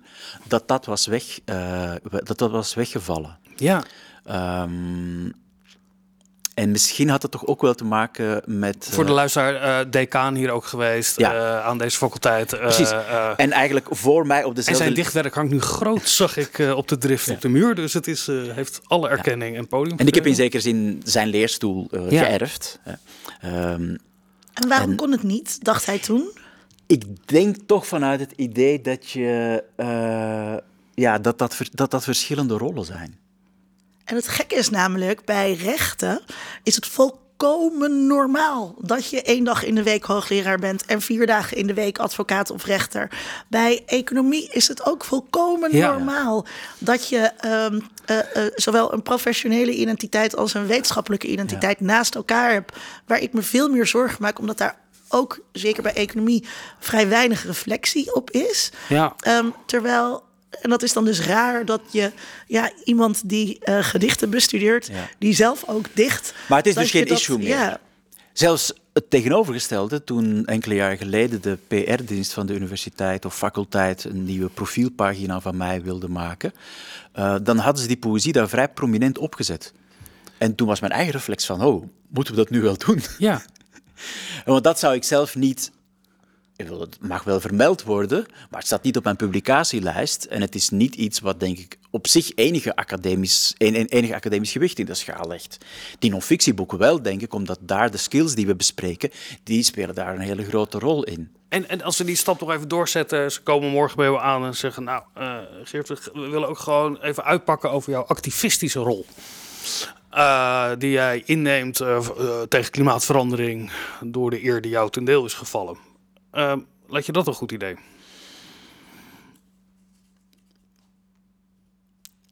dat 0.48 0.68
dat 0.68 0.84
was, 0.84 1.06
weg, 1.06 1.38
eh, 1.44 1.92
dat 2.10 2.38
dat 2.38 2.50
was 2.50 2.74
weggevallen. 2.74 3.38
Ja, 3.56 3.82
Ehm, 4.24 5.30
en 6.54 6.70
misschien 6.70 7.08
had 7.08 7.22
het 7.22 7.30
toch 7.30 7.46
ook 7.46 7.60
wel 7.62 7.74
te 7.74 7.84
maken 7.84 8.42
met... 8.46 8.88
voor 8.90 9.04
de 9.04 9.08
eh, 9.10 9.16
luisteraar, 9.16 9.84
uh, 9.84 9.90
decaan 9.90 10.34
hier 10.34 10.50
ook 10.50 10.64
geweest 10.66 11.18
Ja. 11.18 11.34
eh, 11.34 11.64
aan 11.66 11.78
deze 11.78 11.96
faculteit. 11.96 12.52
eh, 12.52 12.60
Precies. 12.60 12.90
en 13.36 13.52
eigenlijk 13.52 13.86
voor 13.90 14.26
mij 14.26 14.42
op 14.44 14.48
en 14.48 14.54
dezelfde... 14.54 14.82
zijn 14.82 14.94
dichtwerk 14.94 15.34
hangt 15.34 15.52
nu 15.52 15.60
groot, 15.60 16.08
zag 16.22 16.36
ik 16.36 16.58
op 16.74 16.88
de 16.88 16.98
drift 16.98 17.30
op 17.30 17.40
de 17.40 17.48
muur. 17.48 17.74
Dus 17.74 17.92
het 17.92 18.06
is, 18.06 18.28
eh, 18.28 18.36
heeft 18.52 18.80
alle 18.84 19.08
erkenning 19.08 19.56
en 19.56 19.68
podium. 19.68 19.98
En 19.98 20.06
ik 20.06 20.14
heb 20.14 20.26
in 20.26 20.34
zekere 20.34 20.62
zin 20.62 21.00
zijn 21.04 21.28
leerstoel 21.28 21.88
Ja. 22.08 22.24
geërfd. 22.24 22.78
hè. 22.82 22.92
Ehm, 23.40 23.96
En 24.54 24.68
waarom 24.68 24.90
En- 24.90 24.96
kon 24.96 25.10
het 25.12 25.22
niet, 25.22 25.64
dacht 25.64 25.86
hij 25.86 25.98
toen? 25.98 26.30
Ik 26.86 27.28
denk 27.28 27.56
toch 27.66 27.86
vanuit 27.86 28.20
het 28.20 28.32
idee 28.36 28.80
dat 28.80 29.10
je... 29.10 29.64
eh, 29.76 30.56
ja, 30.94 31.18
dat, 31.18 31.38
dat, 31.38 31.58
dat 31.72 31.90
dat 31.90 32.04
verschillende 32.04 32.56
rollen 32.56 32.84
zijn. 32.84 33.18
En 34.04 34.14
het 34.16 34.28
gekke 34.28 34.54
is 34.54 34.70
namelijk, 34.70 35.24
bij 35.24 35.52
rechten 35.54 36.20
is 36.62 36.74
het 36.74 36.86
volkomen 36.86 38.06
normaal 38.06 38.74
dat 38.80 39.10
je 39.10 39.22
één 39.22 39.44
dag 39.44 39.64
in 39.64 39.74
de 39.74 39.82
week 39.82 40.04
hoogleraar 40.04 40.58
bent 40.58 40.84
en 40.84 41.00
vier 41.00 41.26
dagen 41.26 41.56
in 41.56 41.66
de 41.66 41.74
week 41.74 41.98
advocaat 41.98 42.50
of 42.50 42.64
rechter. 42.64 43.10
Bij 43.48 43.82
economie 43.86 44.48
is 44.52 44.68
het 44.68 44.86
ook 44.86 45.04
volkomen 45.04 45.76
Ja. 45.76 45.90
normaal 45.90 46.46
dat 46.78 47.08
je 47.08 47.18
ehm, 47.18 47.80
eh, 48.04 48.18
eh, 48.18 48.52
zowel 48.54 48.92
een 48.92 49.02
professionele 49.02 49.72
identiteit 49.74 50.36
als 50.36 50.54
een 50.54 50.66
wetenschappelijke 50.66 51.26
identiteit 51.26 51.80
naast 51.80 52.14
elkaar 52.14 52.52
hebt. 52.52 52.76
Waar 53.06 53.20
ik 53.20 53.32
me 53.32 53.42
veel 53.42 53.68
meer 53.68 53.86
zorgen 53.86 54.22
maak, 54.22 54.38
omdat 54.38 54.58
daar 54.58 54.84
ook, 55.08 55.40
zeker 55.52 55.82
bij 55.82 55.92
economie, 55.94 56.44
vrij 56.78 57.08
weinig 57.08 57.44
reflectie 57.46 58.14
op 58.14 58.30
is. 58.30 58.70
Ja. 58.88 59.14
Ehm, 59.20 59.46
terwijl, 59.66 60.22
en 60.60 60.70
dat 60.70 60.82
is 60.82 60.92
dan 60.92 61.04
dus 61.04 61.20
raar 61.20 61.64
dat 61.64 61.80
je 61.90 62.12
ja, 62.46 62.70
iemand 62.84 63.28
die 63.28 63.58
eh, 63.58 63.78
gedichten 63.84 64.30
bestudeert, 64.30 64.86
Ja. 64.86 65.08
die 65.18 65.34
zelf 65.34 65.64
ook 65.66 65.84
dicht. 65.92 66.34
Maar 66.48 66.58
het 66.58 66.66
is 66.66 66.74
dus 66.74 66.90
geen 66.90 67.06
dat- 67.06 67.18
issue 67.18 67.38
meer. 67.38 67.48
Ja, 67.48 67.80
Zelfs 68.32 68.72
het 68.92 69.10
tegenovergestelde, 69.10 70.04
toen 70.04 70.44
enkele 70.46 70.74
jaren 70.74 70.98
geleden 70.98 71.42
de 71.42 71.58
PR-dienst 71.68 72.32
van 72.32 72.46
de 72.46 72.54
universiteit 72.54 73.24
of 73.24 73.36
faculteit 73.36 74.04
een 74.04 74.24
nieuwe 74.24 74.48
profielpagina 74.48 75.40
van 75.40 75.56
mij 75.56 75.82
wilde 75.82 76.08
maken, 76.08 76.52
eh, 77.12 77.36
dan 77.42 77.58
hadden 77.58 77.82
ze 77.82 77.88
die 77.88 77.96
poëzie 77.96 78.32
daar 78.32 78.48
vrij 78.48 78.68
prominent 78.68 79.18
opgezet. 79.18 79.72
En 80.38 80.54
toen 80.54 80.66
was 80.66 80.80
mijn 80.80 80.92
eigen 80.92 81.12
reflex 81.12 81.46
van, 81.46 81.62
oh, 81.64 81.84
moeten 82.08 82.34
we 82.34 82.40
dat 82.40 82.50
nu 82.50 82.60
wel 82.60 82.76
doen? 82.78 83.02
Ja. 83.18 83.42
Want 84.44 84.64
dat 84.64 84.78
zou 84.78 84.94
ik 84.94 85.04
zelf 85.04 85.34
niet. 85.34 85.70
Ik 86.56 86.64
bedoel, 86.64 86.80
Het 86.80 86.98
mag 87.00 87.24
wel 87.24 87.40
vermeld 87.40 87.82
worden, 87.82 88.26
maar 88.50 88.58
het 88.58 88.66
staat 88.66 88.82
niet 88.82 88.96
op 88.96 89.04
mijn 89.04 89.16
publicatielijst. 89.16 90.24
En 90.24 90.40
het 90.40 90.54
is 90.54 90.70
niet 90.70 90.94
iets 90.94 91.20
wat, 91.20 91.40
denk 91.40 91.58
ik, 91.58 91.78
op 91.90 92.06
zich 92.06 92.32
enige 92.34 92.76
academisch, 92.76 93.54
en, 93.58 93.74
en- 93.74 93.86
enige 93.86 94.14
academisch 94.14 94.52
gewicht 94.52 94.78
in 94.78 94.86
de 94.86 94.94
schaal 94.94 95.28
legt. 95.28 95.58
Die 95.98 96.10
non-fictieboeken 96.10 96.78
wel, 96.78 97.02
denk 97.02 97.22
ik, 97.22 97.34
omdat 97.34 97.58
daar 97.60 97.90
de 97.90 97.96
skills 97.96 98.34
die 98.34 98.46
we 98.46 98.54
bespreken, 98.56 99.10
die 99.42 99.62
spelen 99.62 99.94
daar 99.94 100.14
een 100.14 100.20
hele 100.20 100.44
grote 100.44 100.78
rol 100.78 101.04
in. 101.04 101.30
En, 101.48 101.68
en 101.68 101.82
als 101.82 101.98
we 101.98 102.04
die 102.04 102.16
stap 102.16 102.40
nog 102.40 102.52
even 102.52 102.68
doorzetten, 102.68 103.32
ze 103.32 103.42
komen 103.42 103.70
morgen 103.70 103.96
bij 103.96 104.06
jou 104.06 104.20
aan 104.20 104.44
en 104.44 104.56
zeggen: 104.56 104.84
Nou, 104.84 105.02
eh, 105.14 105.36
Geert, 105.64 105.88
we 105.88 105.98
willen 106.12 106.48
ook 106.48 106.58
gewoon 106.58 107.00
even 107.02 107.24
uitpakken 107.24 107.70
over 107.70 107.90
jouw 107.90 108.04
activistische 108.04 108.78
rol. 108.78 109.06
Eh, 110.16 110.70
die 110.78 110.90
jij 110.90 111.22
inneemt 111.24 111.80
eh, 111.80 111.96
eh, 111.96 112.42
tegen 112.42 112.70
klimaatverandering 112.70 113.70
door 114.00 114.30
de 114.30 114.44
eer 114.44 114.60
die 114.60 114.70
jou 114.70 114.90
ten 114.90 115.04
deel 115.04 115.24
is 115.24 115.34
gevallen. 115.34 115.76
Eh, 116.30 116.56
laat 116.86 117.06
je 117.06 117.12
dat 117.12 117.26
een 117.26 117.34
goed 117.34 117.52
idee? 117.52 117.76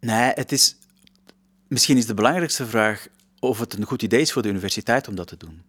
Nee, 0.00 0.32
het 0.34 0.52
is. 0.52 0.76
Misschien 1.68 1.96
is 1.96 2.06
de 2.06 2.14
belangrijkste 2.14 2.66
vraag 2.66 3.06
of 3.38 3.58
het 3.58 3.72
een 3.72 3.84
goed 3.84 4.02
idee 4.02 4.20
is 4.20 4.32
voor 4.32 4.42
de 4.42 4.48
universiteit 4.48 5.08
om 5.08 5.14
dat 5.14 5.26
te 5.26 5.36
doen. 5.36 5.62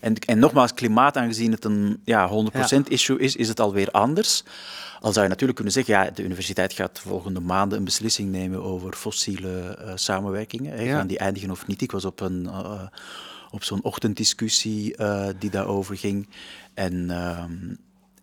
En, 0.00 0.14
en 0.14 0.38
nogmaals, 0.38 0.74
klimaat, 0.74 1.16
aangezien 1.16 1.52
het 1.52 1.64
een 1.64 2.00
ja, 2.04 2.30
100% 2.74 2.76
issue 2.88 3.18
is, 3.18 3.36
is 3.36 3.48
het 3.48 3.60
alweer 3.60 3.90
anders. 3.90 4.44
Al 5.00 5.12
zou 5.12 5.22
je 5.22 5.28
natuurlijk 5.30 5.54
kunnen 5.54 5.74
zeggen, 5.74 5.94
ja, 5.94 6.10
de 6.10 6.24
universiteit 6.24 6.72
gaat 6.72 6.94
de 6.94 7.08
volgende 7.08 7.40
maanden 7.40 7.78
een 7.78 7.84
beslissing 7.84 8.30
nemen 8.30 8.62
over 8.62 8.92
fossiele 8.92 9.60
eh, 9.60 9.92
samenwerkingen. 9.94 10.72
Hè, 10.72 10.82
Ja. 10.82 10.96
Gaan 10.96 11.06
die 11.06 11.18
eindigen 11.18 11.50
of 11.50 11.66
niet? 11.66 11.80
Ik 11.80 11.92
was 11.92 12.04
op, 12.04 12.20
een, 12.20 12.46
eh, 12.46 12.86
op 13.50 13.64
zo'n 13.64 13.82
ochtenddiscussie 13.82 14.96
eh, 14.96 15.28
die 15.38 15.50
daarover 15.50 15.96
ging. 15.96 16.28
En, 16.74 17.10
ehm, 17.10 17.74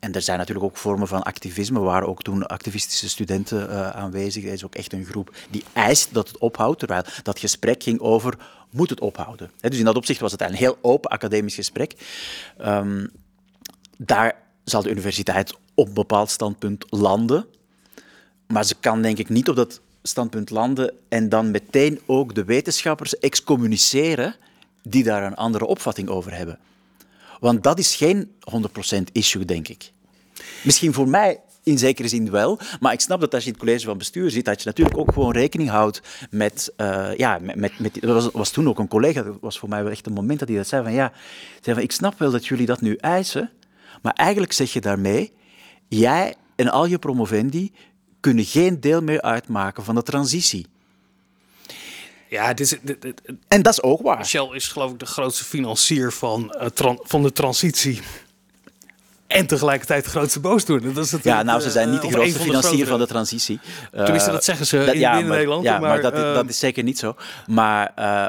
en 0.06 0.14
er 0.14 0.22
zijn 0.22 0.38
natuurlijk 0.38 0.66
ook 0.66 0.78
vormen 0.78 1.08
van 1.08 1.24
activisme, 1.24 1.80
waar 1.80 2.04
ook 2.04 2.22
toen 2.22 2.46
activistische 2.46 3.10
studenten 3.10 3.70
eh, 3.70 3.90
aanwezig. 3.90 4.44
Er 4.44 4.54
is 4.54 4.66
ook 4.66 4.76
echt 4.76 4.94
een 4.94 5.06
groep 5.06 5.36
die 5.50 5.64
eist 5.74 6.14
dat 6.14 6.28
het 6.28 6.38
ophoudt, 6.38 6.80
terwijl 6.80 7.04
dat 7.24 7.40
gesprek 7.40 7.84
ging 7.84 8.00
over, 8.00 8.38
moet 8.70 8.90
het 8.90 9.00
ophouden? 9.00 9.52
Dus 9.60 9.78
in 9.78 9.86
dat 9.86 9.96
opzicht 9.96 10.20
was 10.20 10.32
het 10.32 10.42
een 10.42 10.54
heel 10.54 10.78
open 10.82 11.10
academisch 11.10 11.56
gesprek. 11.56 11.96
Ehm, 12.58 13.08
daar 13.98 14.36
zal 14.64 14.82
de 14.82 14.90
universiteit 14.90 15.54
op 15.74 15.88
een 15.88 15.94
bepaald 15.94 16.30
standpunt 16.30 16.86
landen. 16.90 17.46
Maar 18.48 18.66
ze 18.66 18.76
kan 18.80 19.02
denk 19.02 19.18
ik 19.18 19.30
niet 19.30 19.50
op 19.50 19.56
dat 19.56 19.82
standpunt 20.04 20.50
landen 20.50 20.94
en 21.10 21.30
dan 21.30 21.52
meteen 21.52 22.00
ook 22.06 22.36
de 22.36 22.44
wetenschappers 22.44 23.20
excommuniceren 23.20 24.36
die 24.82 25.04
daar 25.04 25.24
een 25.24 25.36
andere 25.36 25.66
opvatting 25.66 26.10
over 26.10 26.36
hebben. 26.36 26.60
Want 27.40 27.64
dat 27.64 27.80
is 27.80 27.96
geen 27.96 28.32
100% 28.40 29.12
issue, 29.12 29.46
denk 29.46 29.68
ik. 29.68 29.94
Misschien 30.64 30.94
voor 30.94 31.08
mij 31.08 31.40
in 31.64 31.78
zekere 31.78 32.08
zin 32.08 32.32
wel, 32.32 32.60
maar 32.80 32.94
ik 32.94 33.00
snap 33.02 33.20
dat 33.20 33.34
als 33.34 33.44
je 33.44 33.50
in 33.50 33.56
het 33.56 33.64
college 33.66 33.86
van 33.86 33.98
bestuur 33.98 34.32
zit, 34.32 34.46
dat 34.46 34.62
je 34.62 34.68
natuurlijk 34.68 34.98
ook 34.98 35.14
gewoon 35.14 35.32
rekening 35.32 35.70
houdt 35.70 36.02
met, 36.30 36.74
eh, 36.78 37.16
ja, 37.18 37.40
met, 37.42 37.56
met, 37.56 37.80
met 37.80 38.04
er 38.04 38.14
was, 38.14 38.30
was 38.32 38.50
toen 38.52 38.68
ook 38.68 38.80
een 38.80 38.88
collega, 38.88 39.22
dat 39.22 39.38
was 39.42 39.60
voor 39.60 39.70
mij 39.70 39.84
wel 39.84 39.92
echt 39.92 40.06
een 40.06 40.14
moment 40.14 40.40
dat 40.40 40.48
hij 40.48 40.58
dat 40.58 40.68
zei 40.68 40.84
van, 40.84 40.94
ja, 40.94 41.12
zei 41.62 41.76
van, 41.76 41.84
ik 41.86 41.92
snap 41.92 42.20
wel 42.20 42.32
dat 42.32 42.46
jullie 42.46 42.66
dat 42.66 42.82
nu 42.82 42.96
eisen, 42.96 43.52
maar 44.02 44.14
eigenlijk 44.14 44.52
zeg 44.54 44.74
je 44.74 44.82
daarmee, 44.82 45.34
jij 45.88 46.36
en 46.56 46.70
al 46.70 46.86
je 46.86 47.00
promovendi 47.00 47.72
kunnen 48.20 48.46
geen 48.46 48.80
deel 48.80 49.02
meer 49.02 49.22
uitmaken 49.22 49.84
van 49.84 49.96
de 49.96 50.04
transitie. 50.04 50.66
Ja, 52.30 52.48
dit 52.54 52.60
is, 52.60 52.78
dit- 52.82 53.02
dit- 53.02 53.22
En 53.48 53.62
dat 53.62 53.74
is 53.74 53.82
ook 53.82 54.02
waar. 54.02 54.26
Shell 54.26 54.50
is 54.54 54.68
geloof 54.68 54.92
ik 54.92 55.00
de 55.00 55.06
grootste 55.06 55.44
financier 55.44 56.12
van, 56.12 56.52
eh, 56.52 56.94
van 57.04 57.24
de 57.24 57.32
transitie. 57.32 58.00
En 59.36 59.48
tegelijkertijd 59.48 60.04
de 60.04 60.10
grootste 60.10 60.40
boosdoener. 60.40 60.94
Dat 60.94 61.06
is 61.06 61.14
Ja, 61.24 61.44
nou, 61.44 61.62
ze 61.62 61.70
zijn 61.72 61.92
niet 61.92 62.02
de 62.02 62.08
eh, 62.08 62.14
grootste 62.14 62.40
financier 62.40 62.88
van 62.88 63.00
de 63.00 63.08
transitie. 63.08 63.60
Tenminste, 63.92 64.28
Eh, 64.28 64.34
dat 64.36 64.44
zeggen 64.44 64.66
ze 64.66 64.78
in- 64.78 65.00
ja, 65.00 65.10
binnen 65.10 65.28
maar, 65.28 65.38
Nederland, 65.38 65.64
Ja, 65.64 65.80
maar, 65.80 65.90
maar, 65.90 66.02
dat, 66.02 66.14
is- 66.14 66.20
eh, 66.20 66.34
dat 66.34 66.50
is 66.50 66.60
zeker 66.60 66.84
niet 66.84 67.00
zo. 67.00 67.16
Maar, 67.48 67.92
eh, 67.96 68.28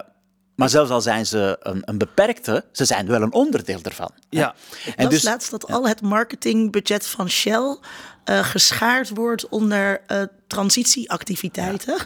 maar 0.57 0.69
zelfs 0.69 0.90
al 0.90 1.01
zijn 1.01 1.27
ze 1.27 1.57
een, 1.61 1.83
een 1.85 1.99
beperkte, 1.99 2.64
ze 2.73 2.85
zijn 2.85 3.07
wel 3.07 3.23
een 3.23 3.33
onderdeel 3.33 3.79
ervan. 3.83 4.11
Ja. 4.29 4.55
En 4.97 5.09
dus- 5.09 5.23
laatst 5.23 5.51
dat 5.51 5.71
al 5.71 5.88
het 5.88 6.01
marketingbudget 6.03 7.07
van 7.07 7.31
Shell 7.31 7.77
eh, 8.25 8.45
geschaard 8.45 9.09
wordt 9.09 9.49
onder 9.49 10.01
eh, 10.07 10.23
transitieactiviteiten. 10.47 11.97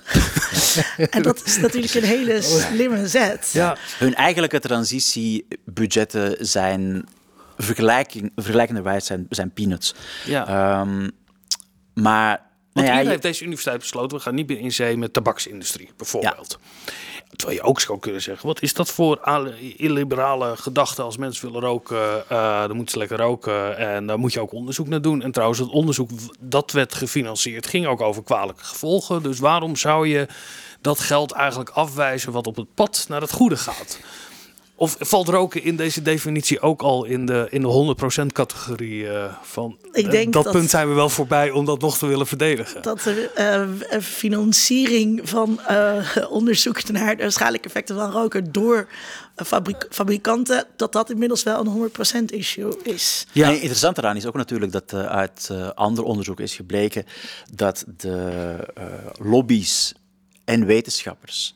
en 1.11 1.23
dat 1.23 1.43
is 1.45 1.59
natuurlijk 1.59 1.95
een 1.95 2.03
hele 2.05 2.43
slimme 2.43 3.09
zet. 3.09 3.51
Ja. 3.53 3.77
Hun 3.99 4.15
eigenlijke 4.15 4.61
transitiebudgetten 4.61 6.37
zijn 6.47 7.05
vergelijking, 7.63 8.33
vergelijkenderwijs 8.37 9.07
zijn, 9.07 9.27
zijn 9.29 9.53
peanuts. 9.53 9.95
Ja. 10.25 10.47
Ehm, 10.47 11.09
maar 11.95 12.49
Want 12.73 12.87
nou 12.87 12.99
ja, 12.99 13.03
hier 13.03 13.11
heeft 13.11 13.23
deze 13.23 13.45
universiteit 13.45 13.79
besloten, 13.79 14.17
we 14.17 14.23
gaan 14.23 14.35
niet 14.35 14.49
meer 14.49 14.59
in 14.59 14.73
zee 14.73 14.97
met 14.97 15.13
tabaksindustrie, 15.13 15.91
bijvoorbeeld. 15.97 16.59
Terwijl 17.37 17.61
je 17.61 17.67
ook 17.67 17.81
zou 17.81 17.99
kunnen 17.99 18.23
zeggen, 18.23 18.47
wat 18.47 18.63
is 18.63 18.75
dat 18.75 18.91
voor 18.91 19.21
illiberale 19.77 20.57
gedachten 20.57 21.05
als 21.05 21.17
mensen 21.17 21.47
willen 21.47 21.61
roken, 21.69 22.29
eh, 22.29 22.61
dan 22.61 22.77
moeten 22.77 22.93
ze 22.93 22.99
lekker 22.99 23.19
roken 23.19 23.77
en 23.77 24.07
daar 24.07 24.19
moet 24.19 24.33
je 24.33 24.41
ook 24.41 24.53
onderzoek 24.53 24.89
naar 24.89 25.03
doen. 25.03 25.23
En 25.23 25.33
trouwens, 25.33 25.61
het 25.61 25.69
onderzoek 25.69 26.11
dat 26.41 26.73
werd 26.73 26.95
gefinancierd 26.95 27.67
ging 27.67 27.87
ook 27.87 28.01
over 28.01 28.23
kwalijke 28.23 28.65
gevolgen. 28.65 29.23
Dus 29.23 29.39
waarom 29.39 29.77
zou 29.77 30.09
je 30.09 30.27
dat 30.81 31.01
geld 31.01 31.33
eigenlijk 31.33 31.71
afwijzen 31.71 32.33
wat 32.33 32.47
op 32.47 32.57
het 32.57 32.75
pad 32.75 33.05
naar 33.09 33.21
het 33.21 33.33
goede 33.33 33.57
gaat? 33.57 33.99
Of 34.81 34.97
valt 34.99 35.29
roken 35.29 35.63
in 35.63 35.77
deze 35.77 36.03
definitie 36.03 36.61
ook 36.61 36.83
al 36.83 37.05
in 37.05 37.27
de, 37.27 37.47
in 37.51 37.61
de 37.61 37.97
100% 38.23 38.27
categorie 38.27 39.09
eh, 39.09 39.35
van... 39.43 39.77
Ik 39.93 40.05
eh, 40.05 40.11
denk 40.11 40.33
dat, 40.33 40.45
dat- 40.45 40.53
punt 40.53 40.71
zijn 40.71 40.89
we 40.89 40.95
wel 40.95 41.09
voorbij 41.09 41.51
om 41.51 41.65
dat 41.65 41.81
nog 41.81 41.99
te 41.99 42.07
willen 42.07 42.27
verdedigen. 42.27 42.83
Dat 42.83 43.05
er 43.05 43.31
eh, 43.35 43.69
financiering 44.01 45.21
van 45.29 45.61
eh, 45.61 46.07
onderzoek 46.29 46.89
naar 46.89 47.17
de 47.17 47.31
schadelijke 47.31 47.67
effecten 47.69 47.97
van 47.97 48.11
roken 48.11 48.53
door 48.53 48.89
fabrik- 49.37 49.87
fabrikanten, 49.91 50.67
dat 50.77 50.93
dat 50.93 51.11
inmiddels 51.11 51.43
wel 51.43 51.67
een 51.67 51.91
100% 52.31 52.35
issue 52.35 52.77
is. 52.83 53.27
Ja. 53.33 53.47
En 53.49 53.55
interessant 53.55 53.99
eraan 53.99 54.17
is 54.17 54.27
ook 54.27 54.37
natuurlijk 54.37 54.73
dat 54.73 54.95
uit 54.95 55.51
ander 55.75 56.05
onderzoek 56.05 56.41
is 56.41 56.55
gebleken 56.55 57.05
dat 57.55 57.85
de 57.97 58.57
eh, 58.75 58.85
lobby's 59.19 59.95
en 60.45 60.67
wetenschappers, 60.67 61.55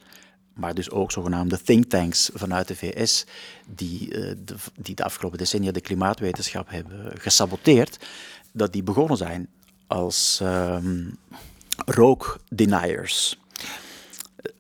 maar 0.54 0.74
dus 0.74 0.90
ook 0.90 1.12
zogenaamde 1.12 1.62
think 1.62 1.84
tanks 1.84 2.30
vanuit 2.34 2.68
de 2.68 2.76
VS, 2.76 3.24
die, 3.66 4.14
eh, 4.14 4.34
de, 4.44 4.54
die 4.76 4.94
de 4.94 5.04
afgelopen 5.04 5.38
decennia 5.38 5.72
de 5.72 5.80
klimaatwetenschap 5.80 6.70
hebben 6.70 7.20
gesaboteerd, 7.20 8.06
dat 8.52 8.72
die 8.72 8.82
begonnen 8.82 9.16
zijn 9.16 9.48
als 9.86 10.38
ehm 10.42 11.10
rookdeniers. 11.84 13.38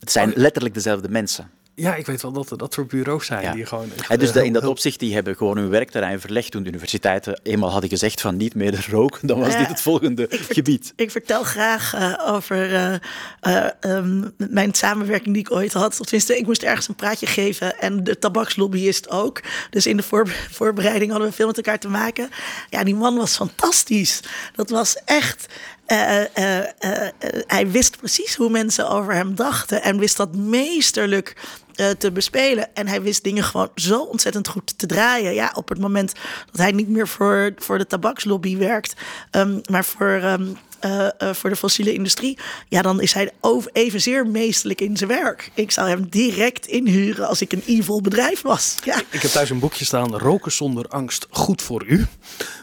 Het 0.00 0.12
zijn 0.12 0.32
letterlijk 0.36 0.74
dezelfde 0.74 1.08
mensen. 1.08 1.50
Ja, 1.76 1.94
ik 1.94 2.06
weet 2.06 2.22
wel 2.22 2.32
dat 2.32 2.50
er 2.50 2.58
dat 2.58 2.72
soort 2.74 2.88
bureaus 2.88 3.26
zijn 3.26 3.42
Ja. 3.42 3.52
die 3.52 3.66
gewoon... 3.66 3.90
En 4.08 4.18
dus 4.18 4.32
eh, 4.32 4.44
in 4.44 4.52
dat 4.52 4.64
opzicht, 4.64 4.98
die 4.98 5.14
hebben 5.14 5.36
gewoon 5.36 5.56
hun 5.56 5.68
werkterrein 5.68 6.20
verlegd 6.20 6.50
toen 6.50 6.62
de 6.62 6.68
universiteiten 6.68 7.40
eenmaal 7.42 7.70
hadden 7.70 7.90
gezegd 7.90 8.20
van 8.20 8.36
niet 8.36 8.54
meer 8.54 8.86
roken, 8.90 9.26
dan 9.26 9.38
was 9.40 9.52
Ja, 9.52 9.58
dit 9.58 9.68
het 9.68 9.80
volgende 9.80 10.26
gebied. 10.30 10.92
Ik 10.96 11.10
vertel 11.10 11.42
graag 11.42 11.94
eh, 11.94 12.32
over 12.34 12.74
eh, 12.74 12.94
eh, 13.40 13.70
ehm, 13.80 14.28
mijn 14.36 14.74
samenwerking 14.74 15.34
die 15.34 15.42
ik 15.44 15.50
ooit 15.52 15.72
had. 15.72 15.96
Tenminste, 16.02 16.36
ik 16.38 16.46
moest 16.46 16.62
ergens 16.62 16.88
een 16.88 16.94
praatje 16.94 17.26
geven 17.26 17.78
en 17.80 18.04
de 18.04 18.18
tabakslobbyist 18.18 19.10
ook. 19.10 19.40
Dus 19.70 19.86
in 19.86 19.96
de 19.96 20.02
voor- 20.02 20.28
voorbereiding 20.50 21.10
hadden 21.10 21.28
we 21.28 21.34
veel 21.34 21.46
met 21.46 21.56
elkaar 21.56 21.78
te 21.78 21.88
maken. 21.88 22.28
Ja, 22.70 22.84
die 22.84 22.94
man 22.94 23.16
was 23.16 23.36
fantastisch. 23.36 24.20
Dat 24.54 24.70
was 24.70 24.96
echt 25.04 25.46
eh, 25.86 26.20
eh, 26.38 26.58
eh, 26.78 27.12
hij 27.46 27.70
wist 27.70 27.96
precies 27.96 28.34
hoe 28.34 28.50
mensen 28.50 28.88
over 28.90 29.14
hem 29.14 29.34
dachten 29.34 29.82
en 29.82 29.98
wist 29.98 30.16
dat 30.16 30.36
meesterlijk 30.36 31.36
eh, 31.74 31.90
te 31.90 32.12
bespelen. 32.12 32.74
En 32.74 32.88
hij 32.88 33.02
wist 33.02 33.24
dingen 33.24 33.44
gewoon 33.44 33.70
zo 33.74 34.00
ontzettend 34.02 34.48
goed 34.48 34.78
te 34.78 34.86
draaien. 34.86 35.34
Ja, 35.34 35.52
op 35.54 35.68
het 35.68 35.78
moment 35.78 36.12
dat 36.50 36.60
hij 36.60 36.72
niet 36.72 36.88
meer 36.88 37.08
voor, 37.08 37.52
voor 37.56 37.78
de 37.78 37.86
tabakslobby 37.86 38.56
werkt, 38.56 38.94
ehm, 39.30 39.60
maar 39.70 39.84
voor. 39.84 40.06
ehm, 40.22 40.46
eh, 40.84 41.06
eh, 41.18 41.34
voor 41.34 41.50
de 41.50 41.56
fossiele 41.56 41.92
industrie, 41.92 42.38
ja, 42.68 42.82
dan 42.82 43.00
is 43.00 43.12
hij 43.12 43.30
over 43.40 43.70
evenzeer 43.72 44.26
meesterlijk 44.26 44.80
in 44.80 44.96
zijn 44.96 45.10
werk. 45.10 45.50
Ik 45.54 45.70
zou 45.70 45.88
hem 45.88 46.08
direct 46.08 46.66
inhuren 46.66 47.28
als 47.28 47.40
ik 47.40 47.52
een 47.52 47.62
evil 47.66 48.00
bedrijf 48.00 48.42
was. 48.42 48.76
Ja. 48.84 49.00
Ik 49.10 49.22
heb 49.22 49.30
thuis 49.30 49.50
een 49.50 49.58
boekje 49.58 49.84
staan, 49.84 50.18
Roken 50.18 50.52
zonder 50.52 50.88
angst, 50.88 51.26
goed 51.30 51.62
voor 51.62 51.84
u. 51.86 52.06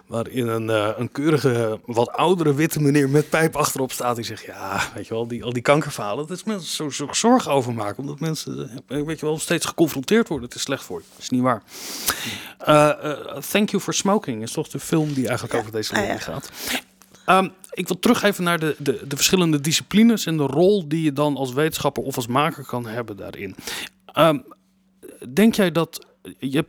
Waarin 0.05 0.47
een, 0.47 0.69
eh, 0.69 0.89
een 0.97 1.11
keurige, 1.11 1.79
wat 1.85 2.11
oudere 2.11 2.53
witte 2.53 2.81
meneer 2.81 3.09
met 3.09 3.29
pijp 3.29 3.55
achterop 3.55 3.91
staat. 3.91 4.15
Die 4.15 4.25
zegt, 4.25 4.43
ja, 4.43 4.81
weet 4.95 5.07
je 5.07 5.13
wel, 5.13 5.27
die, 5.27 5.43
al 5.43 5.53
die 5.53 5.61
kankerverhalen. 5.61 6.27
Dat 6.27 6.37
is 6.37 6.43
mensen 6.43 6.69
zo, 6.71 6.89
zo 6.89 7.07
zorgen 7.11 7.51
over 7.51 7.73
maken. 7.73 8.03
Omdat 8.03 8.19
mensen, 8.19 8.81
weet 8.87 9.19
je 9.19 9.25
wel, 9.25 9.39
steeds 9.39 9.65
geconfronteerd 9.65 10.27
worden. 10.27 10.47
Het 10.47 10.57
is 10.57 10.61
slecht 10.61 10.83
voor 10.83 10.99
je. 10.99 11.05
Dat 11.13 11.21
is 11.21 11.29
niet 11.29 11.41
waar. 11.41 11.63
Eh, 12.57 12.89
eh, 12.89 13.37
Thank 13.37 13.69
You 13.69 13.81
for 13.81 13.93
Smoking 13.93 14.41
is 14.41 14.51
toch 14.51 14.67
de 14.67 14.79
film 14.79 15.13
die 15.13 15.27
eigenlijk 15.27 15.59
over 15.59 15.71
deze 15.71 15.95
ja. 15.95 16.17
gaat. 16.17 16.49
Ehm, 17.31 17.47
ik 17.71 17.87
wil 17.87 17.99
terug 17.99 18.23
even 18.23 18.43
naar 18.43 18.59
de, 18.59 18.75
de, 18.77 19.01
de 19.07 19.15
verschillende 19.15 19.59
disciplines 19.59 20.25
en 20.25 20.37
de 20.37 20.43
rol 20.43 20.87
die 20.87 21.03
je 21.03 21.13
dan 21.13 21.35
als 21.35 21.53
wetenschapper 21.53 22.03
of 22.03 22.15
als 22.15 22.27
maker 22.27 22.65
kan 22.65 22.85
hebben 22.85 23.17
daarin. 23.17 23.55
Ehm, 24.05 24.39
denk 25.33 25.55
jij 25.55 25.71
dat 25.71 26.05
je 26.39 26.65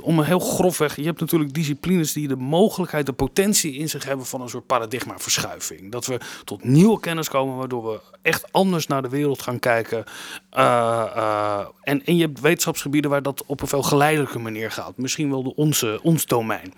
om 0.00 0.18
een 0.18 0.24
heel 0.24 0.38
grofweg, 0.38 0.96
je 0.96 1.04
hebt 1.04 1.20
natuurlijk 1.20 1.54
disciplines 1.54 2.12
die 2.12 2.28
de 2.28 2.36
mogelijkheid, 2.36 3.06
de 3.06 3.12
potentie 3.12 3.74
in 3.74 3.88
zich 3.88 4.04
hebben 4.04 4.26
van 4.26 4.40
een 4.40 4.48
soort 4.48 4.66
paradigmaverschuiving. 4.66 5.92
Dat 5.92 6.06
we 6.06 6.20
tot 6.44 6.64
nieuwe 6.64 7.00
kennis 7.00 7.28
komen, 7.28 7.56
waardoor 7.56 7.92
we 7.92 8.00
echt 8.22 8.52
anders 8.52 8.86
naar 8.86 9.02
de 9.02 9.08
wereld 9.08 9.42
gaan 9.42 9.58
kijken. 9.58 10.04
Eh, 10.50 11.06
eh, 11.14 11.66
en, 11.82 12.04
en 12.04 12.16
je 12.16 12.24
hebt 12.24 12.40
wetenschapsgebieden 12.40 13.10
waar 13.10 13.22
dat 13.22 13.44
op 13.46 13.60
een 13.60 13.68
veel 13.68 13.82
geleidelijke 13.82 14.38
manier 14.38 14.70
gaat. 14.70 14.96
Misschien 14.96 15.30
wel 15.30 15.42
de 15.42 15.54
onze, 15.54 16.00
ons 16.02 16.26
domein. 16.26 16.74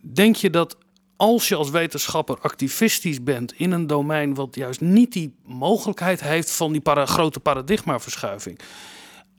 Denk 0.00 0.36
je 0.36 0.50
dat 0.50 0.76
als 1.22 1.48
je 1.48 1.54
als 1.54 1.70
wetenschapper 1.70 2.38
activistisch 2.40 3.22
bent 3.22 3.52
in 3.52 3.72
een 3.72 3.86
domein 3.86 4.34
wat 4.34 4.54
juist 4.54 4.80
niet 4.80 5.12
die 5.12 5.34
mogelijkheid 5.44 6.20
heeft 6.20 6.50
van 6.50 6.72
die 6.72 6.80
para 6.80 7.06
grote 7.06 7.40
paradigmaverschuiving, 7.40 8.58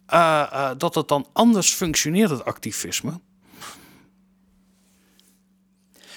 eh, 0.05 0.71
dat 0.77 0.95
het 0.95 1.07
dan 1.07 1.27
anders 1.33 1.73
functioneert, 1.73 2.29
het 2.29 2.45
activisme? 2.45 3.19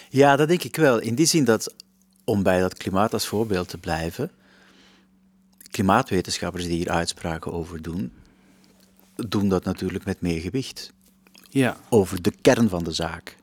Ja, 0.09 0.37
dat 0.37 0.49
denk 0.49 0.63
ik 0.63 0.77
wel. 0.77 0.99
In 0.99 1.15
die 1.15 1.27
zin 1.27 1.45
dat, 1.45 1.75
om 2.25 2.43
bij 2.43 2.61
dat 2.61 2.77
klimaat 2.77 3.13
als 3.13 3.27
voorbeeld 3.27 3.69
te 3.69 3.79
blijven, 3.79 4.31
klimaatwetenschappers 5.71 6.65
die 6.65 6.77
hier 6.77 6.91
uitspraken 6.91 7.53
over 7.53 7.83
doen, 7.83 8.13
doen 9.17 9.49
dat 9.49 9.65
natuurlijk 9.65 10.05
met 10.05 10.21
meer 10.21 10.41
gewicht. 10.41 10.93
Ja. 11.49 11.77
Over 11.89 12.23
de 12.23 12.33
kern 12.41 12.69
van 12.69 12.85
de 12.85 12.93
zaak. 12.93 13.37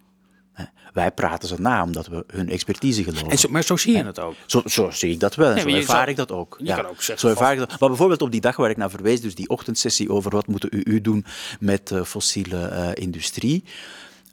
Wij 0.94 1.12
praten 1.12 1.48
ze 1.48 1.56
na 1.62 1.84
omdat 1.84 2.08
we 2.08 2.24
hun 2.28 2.50
expertise 2.50 3.04
geloven. 3.04 3.30
En 3.30 3.38
zo, 3.38 3.50
maar 3.50 3.64
zo 3.64 3.78
zie 3.78 3.98
je 3.98 4.04
het 4.06 4.20
ook. 4.20 4.36
Zo, 4.46 4.62
zo 4.66 4.90
zie 4.90 5.12
ik 5.12 5.20
dat 5.20 5.36
wel 5.36 5.50
en 5.50 5.54
Nee, 5.56 5.64
zo 5.74 5.80
ervaar 5.80 5.96
zou- 5.96 6.10
ik 6.10 6.16
dat 6.16 6.32
ook. 6.32 6.56
je 6.64 6.76
kan 6.76 6.86
ook 6.86 7.02
zeggen 7.02 7.18
zo 7.20 7.28
van- 7.28 7.30
ervaar 7.30 7.54
ik 7.54 7.60
dat. 7.60 7.80
Maar 7.80 7.90
bijvoorbeeld 7.90 8.22
op 8.22 8.32
die 8.32 8.42
dag 8.42 8.56
waar 8.56 8.70
ik 8.70 8.78
naar 8.78 8.90
verwees, 8.90 9.22
dus 9.22 9.36
die 9.36 9.50
ochtendsessie 9.50 10.10
over 10.10 10.32
wat 10.32 10.48
moet 10.48 10.62
de 10.62 10.88
EU 10.88 11.02
doen 11.02 11.26
met 11.60 11.88
de 11.88 12.06
fossiele 12.06 12.66
eh, 12.66 12.90
industrie. 13.04 13.64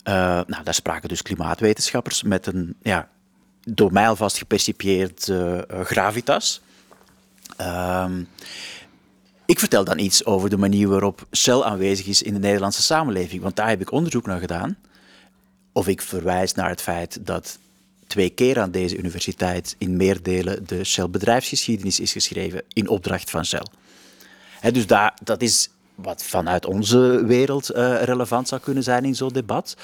Eh, 0.03 0.15
nou, 0.47 0.65
daar 0.65 0.75
spraken 0.75 1.09
dus 1.09 1.23
klimaatwetenschappers 1.23 2.23
met 2.23 2.47
een 2.47 2.75
ja, 2.83 3.09
door 3.65 3.93
mij 3.93 4.09
alvast 4.09 4.39
gepercipieerd 4.39 5.33
gravitas. 5.83 6.61
Ehm, 7.57 8.23
ik 9.47 9.59
vertel 9.59 9.85
dan 9.85 9.99
iets 9.99 10.25
over 10.25 10.51
de 10.51 10.57
manier 10.57 10.89
waarop 10.89 11.27
Shell 11.37 11.61
aanwezig 11.63 12.07
is 12.07 12.23
in 12.23 12.33
de 12.35 12.39
Nederlandse 12.41 12.83
samenleving, 12.83 13.43
want 13.43 13.57
daar 13.57 13.69
heb 13.69 13.81
ik 13.81 13.93
onderzoek 13.93 14.27
naar 14.27 14.41
gedaan. 14.41 14.77
Of 15.73 15.89
ik 15.89 16.03
verwijs 16.03 16.55
naar 16.55 16.69
het 16.69 16.83
feit 16.83 17.19
dat 17.27 17.59
twee 18.07 18.31
keer 18.31 18.61
aan 18.61 18.71
deze 18.71 18.97
universiteit 18.97 19.75
in 19.79 19.97
meer 19.97 20.23
delen 20.23 20.67
de 20.67 20.85
Shell 20.85 21.09
bedrijfsgeschiedenis 21.11 22.01
is 22.01 22.13
geschreven 22.13 22.63
in 22.73 22.89
opdracht 22.89 23.31
van 23.31 23.45
Shell. 23.45 23.67
Hè, 24.61 24.73
dus 24.73 24.87
daar, 24.87 25.15
dat 25.23 25.43
is 25.43 25.71
wat 25.95 26.25
vanuit 26.25 26.67
onze 26.67 27.25
wereld 27.27 27.71
eh, 27.71 28.03
relevant 28.03 28.49
zou 28.49 28.61
kunnen 28.61 28.83
zijn 28.83 29.05
in 29.05 29.15
zo'n 29.15 29.33
debat. 29.33 29.77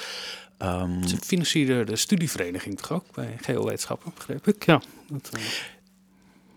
Ehm, 0.58 1.06
Ze 1.06 1.16
financieren 1.16 1.86
de 1.86 1.96
studievereniging 1.96 2.78
toch 2.78 2.92
ook 2.92 3.14
bij 3.14 3.36
geowetenschappen, 3.40 4.12
begreep 4.14 4.46
ik? 4.46 4.66
Ja. 4.66 4.80
Dat, 5.08 5.30
eh, 5.32 5.40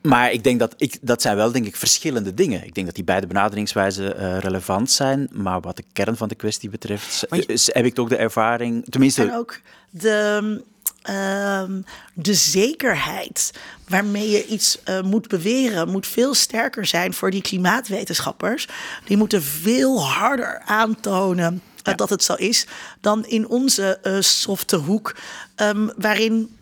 Maar 0.02 0.32
ik 0.32 0.44
denk 0.44 0.60
dat 0.60 0.74
ik, 0.78 0.98
dat 1.02 1.22
zijn 1.22 1.36
wel 1.36 1.52
denk 1.52 1.66
ik 1.66 1.76
verschillende 1.76 2.34
dingen. 2.34 2.66
Ik 2.66 2.74
denk 2.74 2.86
dat 2.86 2.96
die 2.96 3.04
beide 3.04 3.28
benaderingswijzen 3.28 4.18
eh, 4.18 4.38
relevant 4.38 4.92
zijn. 4.92 5.28
Maar 5.32 5.62
wat 5.62 5.78
de 5.78 5.84
kern 5.94 6.18
van 6.18 6.28
de 6.28 6.36
kwestie 6.36 6.70
betreft, 6.70 7.26
je- 7.30 7.46
eh, 7.46 7.76
heb 7.76 7.86
ik 7.86 7.94
toch 7.94 8.10
de 8.10 8.16
ervaring, 8.16 8.86
tenminste, 8.90 9.22
En 9.22 9.34
ook 9.36 9.60
de, 9.90 10.62
ehm, 11.02 11.82
de 12.14 12.34
zekerheid 12.34 13.52
waarmee 13.88 14.30
je 14.30 14.46
iets 14.46 14.80
eh, 14.84 15.02
moet 15.02 15.28
beweren, 15.28 15.90
moet 15.90 16.08
veel 16.08 16.34
sterker 16.34 16.86
zijn 16.86 17.14
voor 17.14 17.32
die 17.32 17.42
klimaatwetenschappers. 17.42 18.68
Die 19.06 19.18
moeten 19.18 19.44
veel 19.44 20.04
harder 20.06 20.62
aantonen 20.66 21.62
eh, 21.84 21.96
dat 21.96 22.10
het 22.10 22.24
zo 22.24 22.34
is 22.34 22.66
dan 23.02 23.26
in 23.26 23.48
onze 23.48 24.00
softe 24.20 24.76
hoek, 24.76 25.16
ehm, 25.56 25.88
waarin. 25.98 26.58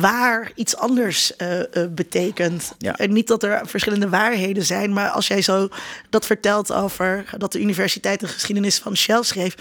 Waar 0.00 0.52
iets 0.54 0.76
anders 0.76 1.36
eh, 1.36 1.60
eh, 1.60 1.90
betekent. 1.90 2.74
Ja. 2.78 2.96
En 2.96 3.12
niet 3.12 3.26
dat 3.26 3.42
er 3.42 3.66
verschillende 3.66 4.08
waarheden 4.08 4.64
zijn, 4.64 4.92
maar 4.92 5.10
als 5.10 5.26
jij 5.26 5.42
zo 5.42 5.68
dat 6.10 6.26
vertelt 6.26 6.72
over 6.72 7.24
dat 7.38 7.52
de 7.52 7.60
universiteit 7.60 8.20
de 8.20 8.28
geschiedenis 8.28 8.78
van 8.78 8.96
Shell 8.96 9.22
schreef, 9.22 9.54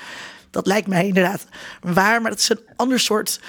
dat 0.50 0.68
lijkt 0.68 0.88
mij 0.88 1.08
inderdaad 1.08 1.46
waar, 1.82 2.22
maar 2.22 2.32
dat 2.32 2.40
is 2.40 2.50
een 2.50 2.60
ander 2.76 3.00
soort. 3.00 3.40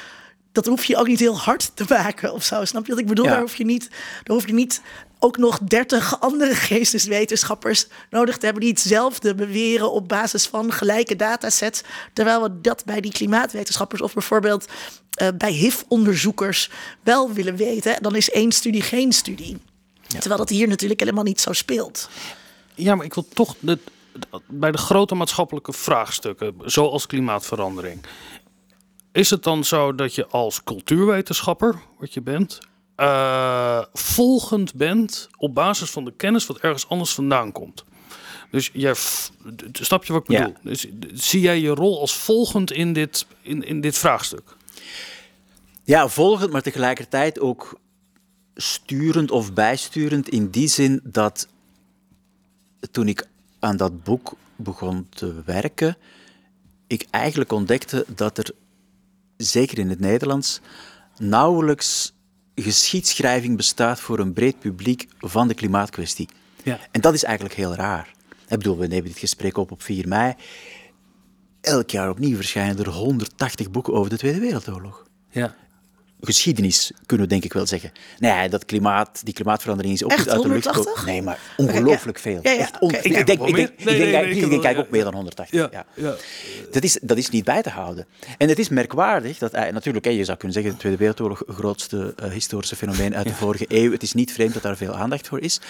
Dat 0.52 0.66
hoef 0.66 0.84
je 0.84 0.96
ook 0.96 1.06
niet 1.06 1.20
heel 1.20 1.38
hard 1.38 1.70
te 1.74 1.84
maken 2.02 2.32
of 2.32 2.44
zo. 2.44 2.64
Snap 2.64 2.84
je 2.84 2.92
wat 2.92 3.00
ik 3.00 3.06
bedoel? 3.06 3.24
Ja. 3.24 3.30
Daar 3.30 3.40
hoef 3.40 3.56
je 3.56 3.64
niet, 3.64 3.88
daar 4.22 4.36
hoef 4.36 4.46
je 4.46 4.54
niet 4.54 4.80
ook 5.22 5.36
nog 5.36 5.58
dertig 5.58 6.20
andere 6.20 6.54
geesteswetenschappers 6.68 7.86
nodig 8.10 8.36
te 8.36 8.44
hebben 8.44 8.62
die 8.62 8.72
hetzelfde 8.72 9.34
beweren 9.34 9.92
op 9.92 10.08
basis 10.08 10.46
van 10.46 10.72
gelijke 10.72 11.16
datasets. 11.16 11.82
Terwijl 12.12 12.42
we 12.42 12.60
dat 12.60 12.84
bij 12.84 13.00
die 13.00 13.12
klimaatwetenschappers 13.12 14.00
of 14.00 14.12
bijvoorbeeld 14.14 14.66
eh, 15.10 15.28
bij 15.38 15.52
HIV-onderzoekers 15.52 16.70
wel 17.02 17.32
willen 17.32 17.56
weten. 17.56 18.02
Dan 18.02 18.16
is 18.16 18.30
één 18.30 18.52
studie 18.52 18.82
geen 18.82 19.12
studie. 19.12 19.58
Terwijl 20.06 20.36
dat 20.36 20.48
hier 20.48 20.68
natuurlijk 20.68 21.00
helemaal 21.00 21.24
niet 21.24 21.40
zo 21.40 21.52
speelt. 21.52 22.08
Ja, 22.74 22.94
maar 22.94 23.04
ik 23.04 23.14
wil 23.14 23.28
toch 23.28 23.54
de, 23.58 23.78
bij 24.48 24.72
de 24.72 24.78
grote 24.78 25.14
maatschappelijke 25.14 25.72
vraagstukken, 25.72 26.54
zoals 26.64 27.06
klimaatverandering. 27.06 28.04
Is 29.12 29.30
het 29.30 29.42
dan 29.42 29.64
zo 29.64 29.94
dat 29.94 30.14
je 30.14 30.26
als 30.26 30.64
cultuurwetenschapper, 30.64 31.74
wat 31.98 32.14
je 32.14 32.22
bent, 32.22 32.58
eh, 32.94 33.82
volgend 33.92 34.74
bent 34.74 35.28
op 35.36 35.54
basis 35.54 35.90
van 35.90 36.04
de 36.04 36.12
kennis 36.16 36.46
wat 36.46 36.58
ergens 36.58 36.88
anders 36.88 37.12
vandaan 37.14 37.52
komt? 37.52 37.84
Dus 38.50 38.70
jij, 38.72 38.94
snap 39.72 40.04
je 40.04 40.12
wat 40.12 40.22
ik 40.22 40.30
Ja. 40.30 40.38
bedoel? 40.38 40.56
Dus, 40.62 40.86
zie 41.12 41.40
jij 41.40 41.60
je 41.60 41.68
rol 41.70 42.00
als 42.00 42.16
volgend 42.16 42.72
in 42.72 42.92
dit, 42.92 43.26
in, 43.42 43.62
in 43.66 43.80
dit 43.80 43.98
vraagstuk? 43.98 44.56
Ja, 45.84 46.08
volgend, 46.08 46.52
maar 46.52 46.62
tegelijkertijd 46.62 47.40
ook 47.40 47.80
sturend 48.54 49.30
of 49.30 49.52
bijsturend 49.52 50.28
in 50.28 50.50
die 50.50 50.68
zin 50.68 51.00
dat 51.04 51.48
toen 52.90 53.08
ik 53.08 53.28
aan 53.58 53.76
dat 53.76 54.02
boek 54.02 54.32
begon 54.56 55.06
te 55.08 55.42
werken, 55.44 55.96
ik 56.86 57.06
eigenlijk 57.10 57.52
ontdekte 57.52 58.04
dat 58.08 58.38
er, 58.38 58.50
zeker 59.36 59.78
in 59.78 59.88
het 59.88 60.00
Nederlands, 60.00 60.60
nauwelijks 61.18 62.12
geschiedschrijving 62.54 63.56
bestaat 63.56 64.00
voor 64.00 64.18
een 64.18 64.32
breed 64.32 64.58
publiek 64.58 65.08
van 65.18 65.48
de 65.48 65.54
klimaatkwestie. 65.54 66.28
Ja. 66.62 66.78
En 66.90 67.00
dat 67.00 67.14
is 67.14 67.24
eigenlijk 67.24 67.54
heel 67.54 67.74
raar. 67.74 68.12
Ik 68.48 68.58
bedoel, 68.58 68.78
we 68.78 68.86
nemen 68.86 69.08
dit 69.08 69.18
gesprek 69.18 69.56
op 69.56 69.70
op 69.70 69.82
4 69.82 70.08
mei. 70.08 70.34
Elk 71.60 71.90
jaar 71.90 72.10
opnieuw 72.10 72.36
verschijnen 72.36 72.78
er 72.78 72.88
180 72.88 73.70
boeken 73.70 73.92
over 73.92 74.10
de 74.10 74.18
Tweede 74.18 74.40
Wereldoorlog 74.40 75.06
Ja. 75.30 75.54
Geschiedenis, 76.24 76.92
kunnen 77.06 77.26
we 77.26 77.32
denk 77.32 77.44
ik 77.44 77.52
wel 77.52 77.66
zeggen. 77.66 77.92
Nee, 78.18 78.48
dat 78.48 78.64
klimaat, 78.64 79.20
die 79.24 79.34
klimaatverandering 79.34 79.94
is 79.94 80.04
ook 80.04 80.10
Echt, 80.10 80.18
niet 80.18 80.28
uit 80.30 80.42
de 80.42 80.48
lucht 80.48 80.64
180? 80.64 80.92
gekomen. 81.00 81.12
Nee, 81.14 81.22
maar 81.22 81.38
ongelooflijk 81.56 82.18
veel. 82.18 82.38
Ja, 82.42 82.50
ja, 82.50 82.58
Echt 82.58 82.78
on- 82.78 82.90
ik, 82.90 83.06
Ja, 83.06 83.18
ik 83.18 83.26
denk, 83.26 83.38
wel- 83.38 84.76
ook 84.76 84.90
meer 84.90 85.04
dan 85.04 85.14
180. 85.14 85.58
Ja, 85.60 85.68
Ja. 85.72 85.84
ja. 85.94 86.14
Dat, 86.70 86.82
is, 86.82 86.98
dat 87.02 87.16
is 87.16 87.28
niet 87.30 87.44
bij 87.44 87.62
te 87.62 87.70
houden. 87.70 88.06
En 88.38 88.48
het 88.48 88.58
is 88.58 88.68
merkwaardig 88.68 89.38
dat, 89.38 89.52
eh, 89.52 89.72
natuurlijk, 89.72 90.04
je 90.06 90.24
zou 90.24 90.36
kunnen 90.38 90.56
zeggen, 90.56 90.72
de 90.72 90.78
Tweede 90.78 90.98
Wereldoorlog, 90.98 91.42
grootste 91.46 92.12
eh, 92.16 92.30
historische 92.30 92.76
fenomeen 92.76 93.16
uit 93.16 93.26
de 93.26 93.34
vorige 93.34 93.64
eeuw. 93.68 93.92
Het 93.92 94.02
is 94.02 94.12
niet 94.12 94.32
vreemd 94.32 94.52
dat 94.54 94.62
daar 94.62 94.76
veel 94.76 94.94
aandacht 94.94 95.28
voor 95.28 95.40
is. 95.40 95.60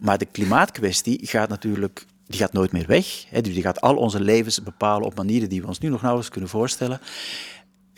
Maar 0.00 0.18
de 0.18 0.26
klimaatkwestie 0.32 1.18
gaat 1.22 1.48
natuurlijk, 1.48 2.04
die 2.26 2.38
gaat 2.40 2.52
nooit 2.52 2.72
meer 2.72 2.86
weg. 2.86 3.06
Hè, 3.28 3.40
die 3.40 3.62
gaat 3.62 3.80
al 3.80 3.96
onze 3.96 4.20
levens 4.20 4.62
bepalen 4.62 5.06
op 5.06 5.14
manieren 5.16 5.48
die 5.48 5.60
we 5.60 5.66
ons 5.66 5.78
nu 5.78 5.88
nog 5.88 6.00
nauwelijks 6.00 6.32
kunnen 6.32 6.50
voorstellen. 6.50 7.00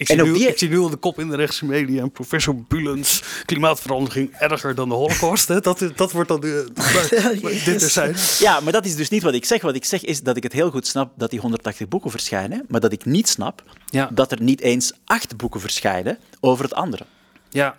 Ik 0.01 0.07
zie, 0.07 0.22
nu, 0.22 0.32
die- 0.32 0.48
ik 0.48 0.59
zie 0.59 0.68
nu 0.68 0.78
al 0.78 0.90
de 0.90 0.96
kop 0.96 1.18
in 1.18 1.28
de 1.28 1.36
rechtse 1.36 1.64
media. 1.64 2.07
Professor 2.07 2.62
Bulens, 2.68 3.22
klimaatverandering 3.44 4.30
erger 4.38 4.74
dan 4.74 4.88
de 4.88 4.94
holocaust. 4.94 5.48
Hè? 5.48 5.61
Dat, 5.61 5.84
dat 5.96 6.12
wordt 6.12 6.28
dan 6.28 6.40
de... 6.40 6.66
maar 7.42 7.51
dit 7.64 7.82
er 7.82 7.90
zijn. 7.90 8.14
Ja, 8.38 8.61
maar 8.61 8.72
dat 8.72 8.84
is 8.84 8.96
dus 8.96 9.09
niet 9.09 9.22
wat 9.22 9.34
ik 9.34 9.44
zeg. 9.44 9.62
Wat 9.62 9.74
ik 9.74 9.84
zeg 9.84 10.05
is 10.05 10.22
dat 10.22 10.36
ik 10.36 10.42
het 10.42 10.53
heel 10.53 10.70
goed 10.70 10.86
snap 10.86 11.12
dat 11.16 11.30
die 11.30 11.40
180 11.40 11.88
boeken 11.88 12.11
verschijnen, 12.11 12.64
maar 12.68 12.80
dat 12.80 12.92
ik 12.92 13.05
niet 13.05 13.28
snap 13.28 13.62
Ja. 13.86 14.11
dat 14.12 14.32
er 14.32 14.42
niet 14.42 14.61
eens 14.61 14.92
acht 15.05 15.36
boeken 15.36 15.61
verschijnen 15.61 16.18
over 16.40 16.64
het 16.64 16.74
andere. 16.74 17.05
Ja, 17.51 17.76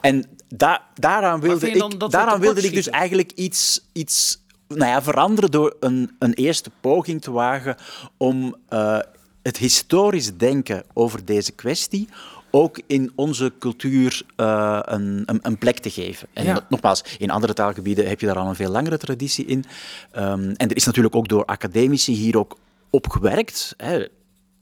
En 0.00 0.24
da 0.48 0.82
daaraan 0.94 1.40
wilde 1.40 1.70
ik, 1.70 2.10
daaraan 2.10 2.40
wilde 2.40 2.60
ik 2.62 2.74
dus 2.74 2.88
eigenlijk 2.88 3.32
iets, 3.34 3.80
iets 3.92 4.40
nou 4.68 4.90
ja, 4.90 5.02
veranderen 5.02 5.50
door 5.50 5.76
een, 5.80 6.16
een 6.18 6.32
eerste 6.32 6.70
poging 6.80 7.22
te 7.22 7.30
wagen 7.30 7.76
om 8.16 8.56
eh, 8.68 8.98
het 9.42 9.56
historisch 9.56 10.36
denken 10.36 10.84
over 10.92 11.24
deze 11.24 11.52
kwestie 11.52 12.08
ook 12.54 12.80
in 12.86 13.12
onze 13.14 13.52
cultuur 13.58 14.22
eh, 14.36 14.78
een, 14.82 15.22
een, 15.26 15.38
een 15.42 15.58
plek 15.58 15.78
te 15.78 15.90
geven. 15.90 16.28
En 16.32 16.44
Ja. 16.44 16.66
nogmaals, 16.68 17.04
in 17.18 17.30
andere 17.30 17.52
taalgebieden 17.52 18.08
heb 18.08 18.20
je 18.20 18.26
daar 18.26 18.38
al 18.38 18.48
een 18.48 18.54
veel 18.54 18.70
langere 18.70 18.98
traditie 18.98 19.44
in. 19.44 19.64
Ehm, 20.10 20.52
en 20.56 20.68
er 20.68 20.76
is 20.76 20.84
natuurlijk 20.84 21.16
ook 21.16 21.28
door 21.28 21.44
academici 21.44 22.12
hier 22.12 22.38
ook 22.38 22.56
op 22.90 23.08
gewerkt. 23.08 23.74
Hè, 23.76 24.06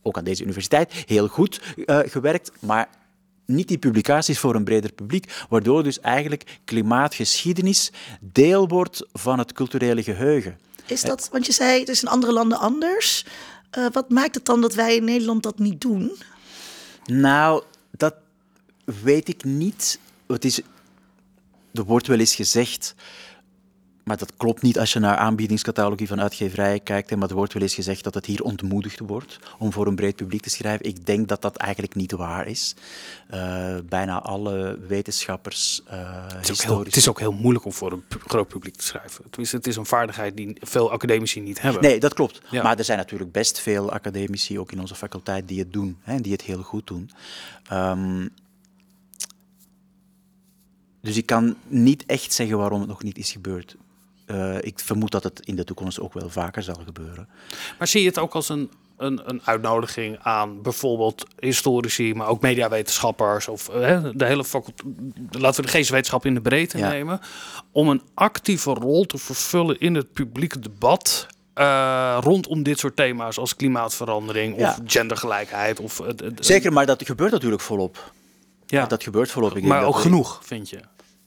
ook 0.02 0.16
aan 0.18 0.24
deze 0.24 0.42
universiteit, 0.42 0.92
heel 1.06 1.26
goed 1.28 1.60
eh, 1.86 1.98
gewerkt, 2.04 2.52
maar 2.60 2.88
niet 3.46 3.68
die 3.68 3.78
publicaties 3.78 4.38
voor 4.38 4.54
een 4.54 4.64
breder 4.64 4.92
publiek, 4.92 5.32
waardoor 5.48 5.82
dus 5.82 6.00
eigenlijk 6.00 6.58
klimaatgeschiedenis 6.64 7.92
deel 8.20 8.68
wordt 8.68 9.06
van 9.12 9.38
het 9.38 9.52
culturele 9.52 10.02
geheugen. 10.02 10.58
Is 10.86 11.02
dat, 11.02 11.28
want 11.32 11.46
je 11.46 11.52
zei 11.52 11.80
het 11.80 11.88
is 11.88 12.02
in 12.02 12.08
andere 12.08 12.32
landen 12.32 12.58
anders. 12.58 13.24
Eh, 13.70 13.86
wat 13.92 14.10
maakt 14.10 14.34
het 14.34 14.44
dan 14.44 14.60
dat 14.60 14.74
wij 14.74 14.96
in 14.96 15.04
Nederland 15.04 15.42
dat 15.42 15.58
niet 15.58 15.80
doen? 15.80 16.12
Nou, 17.04 17.62
dat 17.90 18.14
weet 18.84 19.28
ik 19.28 19.44
niet. 19.44 19.98
Het 20.26 20.44
is, 20.44 20.60
er 21.72 21.84
wordt 21.84 22.06
wel 22.06 22.18
eens 22.18 22.34
gezegd, 22.34 22.94
maar 24.04 24.16
dat 24.16 24.36
klopt 24.36 24.62
niet 24.62 24.78
als 24.78 24.92
je 24.92 24.98
naar 24.98 25.16
aanbiedingscatalogie 25.16 26.08
van 26.08 26.20
uitgeverijen 26.20 26.82
kijkt, 26.82 27.16
maar 27.16 27.28
er 27.28 27.34
wordt 27.34 27.52
wel 27.52 27.62
eens 27.62 27.74
gezegd 27.74 28.04
dat 28.04 28.14
het 28.14 28.26
hier 28.26 28.42
ontmoedigd 28.42 28.98
wordt 28.98 29.38
om 29.58 29.72
voor 29.72 29.86
een 29.86 29.94
breed 29.94 30.16
publiek 30.16 30.42
te 30.42 30.50
schrijven. 30.50 30.86
Ik 30.86 31.06
denk 31.06 31.28
dat 31.28 31.42
dat 31.42 31.56
eigenlijk 31.56 31.94
niet 31.94 32.12
waar 32.12 32.46
is. 32.46 32.74
Eh, 33.28 33.76
bijna 33.84 34.20
alle 34.22 34.78
wetenschappers, 34.86 35.82
eh 35.86 35.98
het, 36.22 36.48
is 36.48 36.50
ook 36.50 36.56
heel, 36.56 36.56
historici... 36.56 36.84
het 36.86 36.96
is 36.96 37.08
ook 37.08 37.18
heel 37.18 37.32
moeilijk 37.32 37.64
om 37.64 37.72
voor 37.72 37.92
een 37.92 38.04
groot 38.26 38.48
publiek 38.48 38.76
te 38.76 38.84
schrijven. 38.84 39.24
Tenminste, 39.30 39.56
het 39.56 39.66
is 39.66 39.76
een 39.76 39.86
vaardigheid 39.86 40.36
die 40.36 40.56
veel 40.60 40.92
academici 40.92 41.40
niet 41.40 41.60
hebben. 41.60 41.82
Nee, 41.82 42.00
dat 42.00 42.14
klopt. 42.14 42.40
Ja. 42.50 42.62
Maar 42.62 42.78
er 42.78 42.84
zijn 42.84 42.98
natuurlijk 42.98 43.32
best 43.32 43.60
veel 43.60 43.92
academici, 43.92 44.58
ook 44.58 44.72
in 44.72 44.80
onze 44.80 44.94
faculteit, 44.94 45.48
die 45.48 45.58
het 45.58 45.72
doen. 45.72 45.98
Hè, 46.02 46.20
die 46.20 46.32
het 46.32 46.42
heel 46.42 46.62
goed 46.62 46.86
doen. 46.86 47.10
Ehm, 47.68 48.28
dus 51.00 51.16
ik 51.16 51.26
kan 51.26 51.56
niet 51.66 52.06
echt 52.06 52.32
zeggen 52.32 52.58
waarom 52.58 52.80
het 52.80 52.88
nog 52.88 53.02
niet 53.02 53.18
is 53.18 53.32
gebeurd. 53.32 53.76
Eh, 54.30 54.56
ik 54.60 54.78
vermoed 54.78 55.10
dat 55.10 55.22
het 55.22 55.40
in 55.44 55.56
de 55.56 55.64
toekomst 55.64 56.00
ook 56.00 56.12
wel 56.12 56.30
vaker 56.30 56.62
zal 56.62 56.80
gebeuren. 56.84 57.28
Maar 57.78 57.88
zie 57.88 58.00
je 58.00 58.06
het 58.08 58.18
ook 58.18 58.34
als 58.34 58.48
een, 58.48 58.70
een, 58.96 59.20
een 59.24 59.40
uitnodiging 59.44 60.18
aan 60.22 60.62
bijvoorbeeld 60.62 61.24
historici, 61.38 62.14
maar 62.14 62.28
ook 62.28 62.40
mediawetenschappers 62.40 63.48
of 63.48 63.68
eh, 63.68 64.04
de 64.12 64.24
hele 64.24 64.44
faculteit, 64.44 64.88
laten 65.30 65.60
we 65.60 65.66
de 65.70 65.72
geestwetenschap 65.76 66.26
in 66.26 66.34
de 66.34 66.40
breedte 66.40 66.78
Ja. 66.78 66.88
nemen, 66.88 67.20
om 67.72 67.88
een 67.88 68.02
actieve 68.14 68.70
rol 68.70 69.04
te 69.04 69.18
vervullen 69.18 69.78
in 69.80 69.94
het 69.94 70.12
publieke 70.12 70.58
debat 70.58 71.26
eh, 71.54 72.18
rondom 72.20 72.62
dit 72.62 72.78
soort 72.78 72.96
thema's 72.96 73.38
als 73.38 73.56
klimaatverandering 73.56 74.58
Ja. 74.58 74.68
of 74.68 74.78
gendergelijkheid 74.84 75.80
of 75.80 76.00
Zeker, 76.34 76.72
maar 76.72 76.86
dat 76.86 77.02
gebeurt 77.06 77.32
natuurlijk 77.32 77.62
volop. 77.62 78.12
ja. 78.66 78.86
Dat 78.86 79.02
gebeurt 79.02 79.30
volop. 79.30 79.56
Ik 79.56 79.64
maar 79.64 79.84
ook 79.84 79.96
genoeg, 79.98 80.40
vind 80.42 80.68
je? 80.70 80.80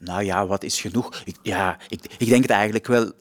Nou 0.03 0.23
ja, 0.23 0.47
wat 0.47 0.63
is 0.63 0.81
genoeg? 0.81 1.21
Ik, 1.25 1.35
ja, 1.41 1.77
ik, 1.87 1.99
ik 2.17 2.27
denk 2.27 2.41
het 2.41 2.51
eigenlijk 2.51 2.87
wel. 2.87 3.11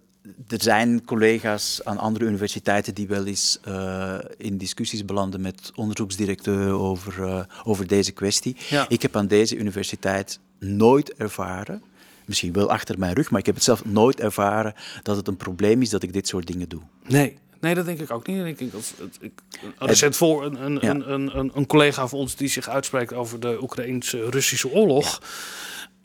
Er 0.49 0.63
zijn 0.63 1.05
collega's 1.05 1.81
aan 1.85 1.99
andere 1.99 2.25
universiteiten 2.25 2.95
die 2.95 3.07
wel 3.07 3.27
eens 3.27 3.59
eh, 3.63 4.19
in 4.39 4.59
discussies 4.59 5.05
belanden 5.05 5.41
met 5.41 5.73
onderzoeksdirecteuren 5.75 6.79
over, 6.81 7.25
eh, 7.25 7.45
over 7.65 7.87
deze 7.87 8.13
kwestie. 8.13 8.57
Ja. 8.69 8.87
Ik 8.89 9.03
heb 9.03 9.17
aan 9.17 9.27
deze 9.27 9.57
universiteit 9.57 10.39
nooit 10.59 11.15
ervaren, 11.15 11.83
misschien 12.25 12.53
wel 12.53 12.71
achter 12.71 12.99
mijn 12.99 13.15
rug, 13.15 13.31
maar 13.31 13.41
ik 13.41 13.47
heb 13.47 13.55
het 13.55 13.65
zelf 13.65 13.85
nooit 13.85 14.21
ervaren 14.21 14.75
dat 15.03 15.17
het 15.17 15.29
een 15.29 15.37
probleem 15.37 15.83
is 15.83 15.91
dat 15.91 16.03
ik 16.03 16.13
dit 16.13 16.29
soort 16.29 16.47
dingen 16.47 16.69
doe. 16.69 16.81
Nee. 17.07 17.39
Nee, 17.61 17.75
dat 17.75 17.85
denk 17.85 18.01
ik 18.01 18.11
ook 18.11 18.27
niet. 18.27 18.47
Ik 18.47 18.59
denk 18.59 18.73
dat 18.73 18.95
ik, 19.21 19.33
recent 19.79 20.17
voor 20.17 20.45
een, 20.45 20.65
een, 20.65 20.79
Ja. 20.81 20.91
een, 20.91 21.39
een, 21.39 21.51
een, 21.55 21.67
collega 21.67 22.09
van 22.09 22.19
ons 22.19 22.37
die 22.37 22.49
zich 22.49 22.69
uitspreekt 22.69 23.13
over 23.13 23.41
de 23.41 23.59
Oekraïense-Russische 23.63 24.71
oorlog, 24.71 25.23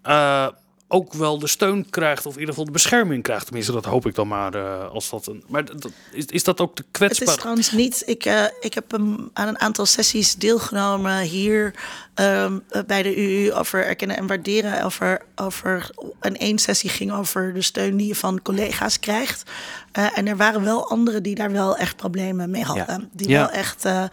eh, 0.02 0.48
ook 0.90 1.14
wel 1.14 1.40
de 1.40 1.48
steun 1.48 1.90
krijgt, 1.90 2.26
of 2.26 2.34
in 2.34 2.40
ieder 2.40 2.50
geval 2.54 2.66
de 2.66 2.72
bescherming 2.72 3.24
krijgt. 3.24 3.46
Tenminste, 3.46 3.72
dat 3.72 3.86
hoop 3.86 4.06
ik 4.06 4.16
dan 4.16 4.28
maar. 4.28 4.54
eh, 4.56 4.90
als 4.90 5.10
dat 5.10 5.28
een, 5.28 5.44
maar 5.48 5.66
dat, 5.66 5.92
is, 6.12 6.26
is 6.26 6.44
dat 6.44 6.60
ook 6.62 6.76
de 6.76 6.84
Het 6.88 6.92
kwetsbaar? 6.92 7.28
is 7.34 7.36
trouwens 7.40 7.72
niet. 7.72 8.04
Ik, 8.06 8.26
eh, 8.26 8.44
ik 8.60 8.74
heb 8.74 8.92
hem 8.92 9.30
aan 9.34 9.48
een 9.48 9.60
aantal 9.60 9.86
sessies 9.86 10.36
deelgenomen 10.36 11.20
hier 11.22 11.74
ehm, 12.14 12.60
eh, 12.70 12.82
bij 12.88 13.04
de 13.04 13.16
UU 13.18 13.54
over 13.54 13.86
erkennen 13.86 14.18
en 14.18 14.28
waarderen. 14.28 14.84
Over, 14.84 15.22
over, 15.36 15.90
en 16.20 16.38
één 16.38 16.60
sessie 16.60 16.90
ging 16.90 17.12
over 17.14 17.54
de 17.54 17.62
steun 17.62 17.98
die 17.98 18.08
je 18.08 18.16
van 18.16 18.42
collega's 18.42 19.00
krijgt. 19.00 19.44
Eh, 19.92 20.18
en 20.18 20.28
er 20.28 20.38
waren 20.38 20.64
wel 20.64 20.90
anderen 20.90 21.24
die 21.24 21.36
daar 21.36 21.52
wel 21.52 21.78
echt 21.78 21.96
problemen 21.96 22.50
mee 22.50 22.64
hadden. 22.64 22.86
Ja. 23.02 23.08
Die 23.12 23.30
Ja. 23.30 23.40
wel 23.40 23.50
echt 23.50 23.86
eh, 23.86 24.04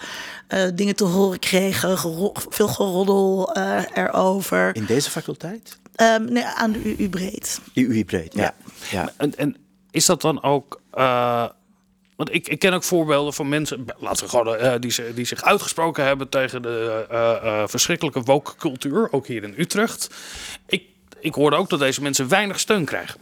eh, 0.48 0.70
dingen 0.74 0.96
te 0.96 1.04
horen 1.04 1.38
kregen, 1.38 1.98
gero- 1.98 2.32
veel 2.48 2.68
geroddel 2.68 3.52
eh, 3.54 3.82
erover. 3.94 4.74
In 4.76 4.84
deze 4.84 5.10
faculteit? 5.10 5.78
Ehm, 5.94 6.24
nee, 6.32 6.44
aan 6.44 6.72
de 6.72 6.96
UU 6.98 7.08
breed. 7.08 7.60
UI 7.74 8.04
breed, 8.04 8.34
ja. 8.34 8.42
Ja. 8.42 8.54
ja. 8.90 9.12
En, 9.16 9.36
en 9.36 9.56
is 9.90 10.06
dat 10.06 10.20
dan 10.20 10.42
ook. 10.42 10.80
eh, 10.90 11.48
want 12.16 12.34
ik, 12.34 12.48
ik 12.48 12.58
ken 12.58 12.72
ook 12.72 12.84
voorbeelden 12.84 13.32
van 13.34 13.48
mensen, 13.48 13.84
laten 13.98 14.24
we 14.24 14.30
gewoon, 14.30 14.56
eh, 14.56 14.74
die, 14.80 14.90
zich- 14.90 15.14
die 15.14 15.24
zich 15.24 15.42
uitgesproken 15.42 16.04
hebben 16.04 16.28
tegen 16.28 16.62
de 16.62 17.06
eh, 17.10 17.30
eh, 17.62 17.68
verschrikkelijke 17.68 18.20
woke 18.22 18.56
cultuur, 18.56 19.08
ook 19.12 19.26
hier 19.26 19.42
in 19.42 19.54
Utrecht. 19.56 20.14
Ik, 20.66 20.82
ik 21.20 21.34
hoorde 21.34 21.56
ook 21.56 21.68
dat 21.68 21.78
deze 21.78 22.02
mensen 22.02 22.28
weinig 22.28 22.60
steun 22.60 22.84
krijgen. 22.84 23.20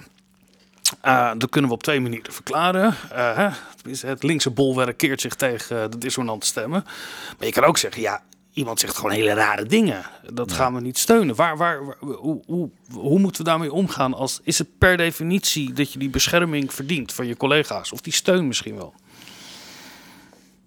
Eh, 1.00 1.30
dat 1.38 1.50
kunnen 1.50 1.70
we 1.70 1.76
op 1.76 1.82
twee 1.82 2.00
manieren 2.00 2.32
verklaren. 2.32 2.94
Eh, 3.10 3.54
het 4.00 4.22
linkse 4.22 4.50
bolwerk 4.50 4.96
keert 4.96 5.20
zich 5.20 5.34
tegen 5.34 5.90
de 5.90 5.98
dissonante 5.98 6.46
stemmen. 6.46 6.84
Maar 7.38 7.46
je 7.46 7.52
kan 7.52 7.64
ook 7.64 7.78
zeggen, 7.78 8.02
ja, 8.02 8.22
iemand 8.52 8.80
zegt 8.80 8.96
gewoon 8.96 9.10
hele 9.10 9.32
rare 9.34 9.64
dingen. 9.64 10.04
Dat 10.32 10.52
gaan 10.52 10.74
we 10.74 10.80
niet 10.80 10.98
steunen. 10.98 11.34
Waar, 11.34 11.56
waar, 11.56 11.84
waar- 11.84 11.96
hoe, 12.00 12.42
hoe, 12.46 12.70
hoe 12.92 13.18
moeten 13.18 13.42
we 13.44 13.48
daarmee 13.50 13.72
omgaan? 13.72 14.14
Als, 14.14 14.40
is 14.42 14.58
het 14.58 14.78
per 14.78 14.96
definitie 14.96 15.72
dat 15.72 15.92
je 15.92 15.98
die 15.98 16.10
bescherming 16.10 16.72
verdient 16.74 17.12
van 17.12 17.26
je 17.26 17.36
collega's? 17.36 17.92
Of 17.92 18.00
die 18.00 18.12
steun 18.12 18.46
misschien 18.46 18.76
wel? 18.76 18.94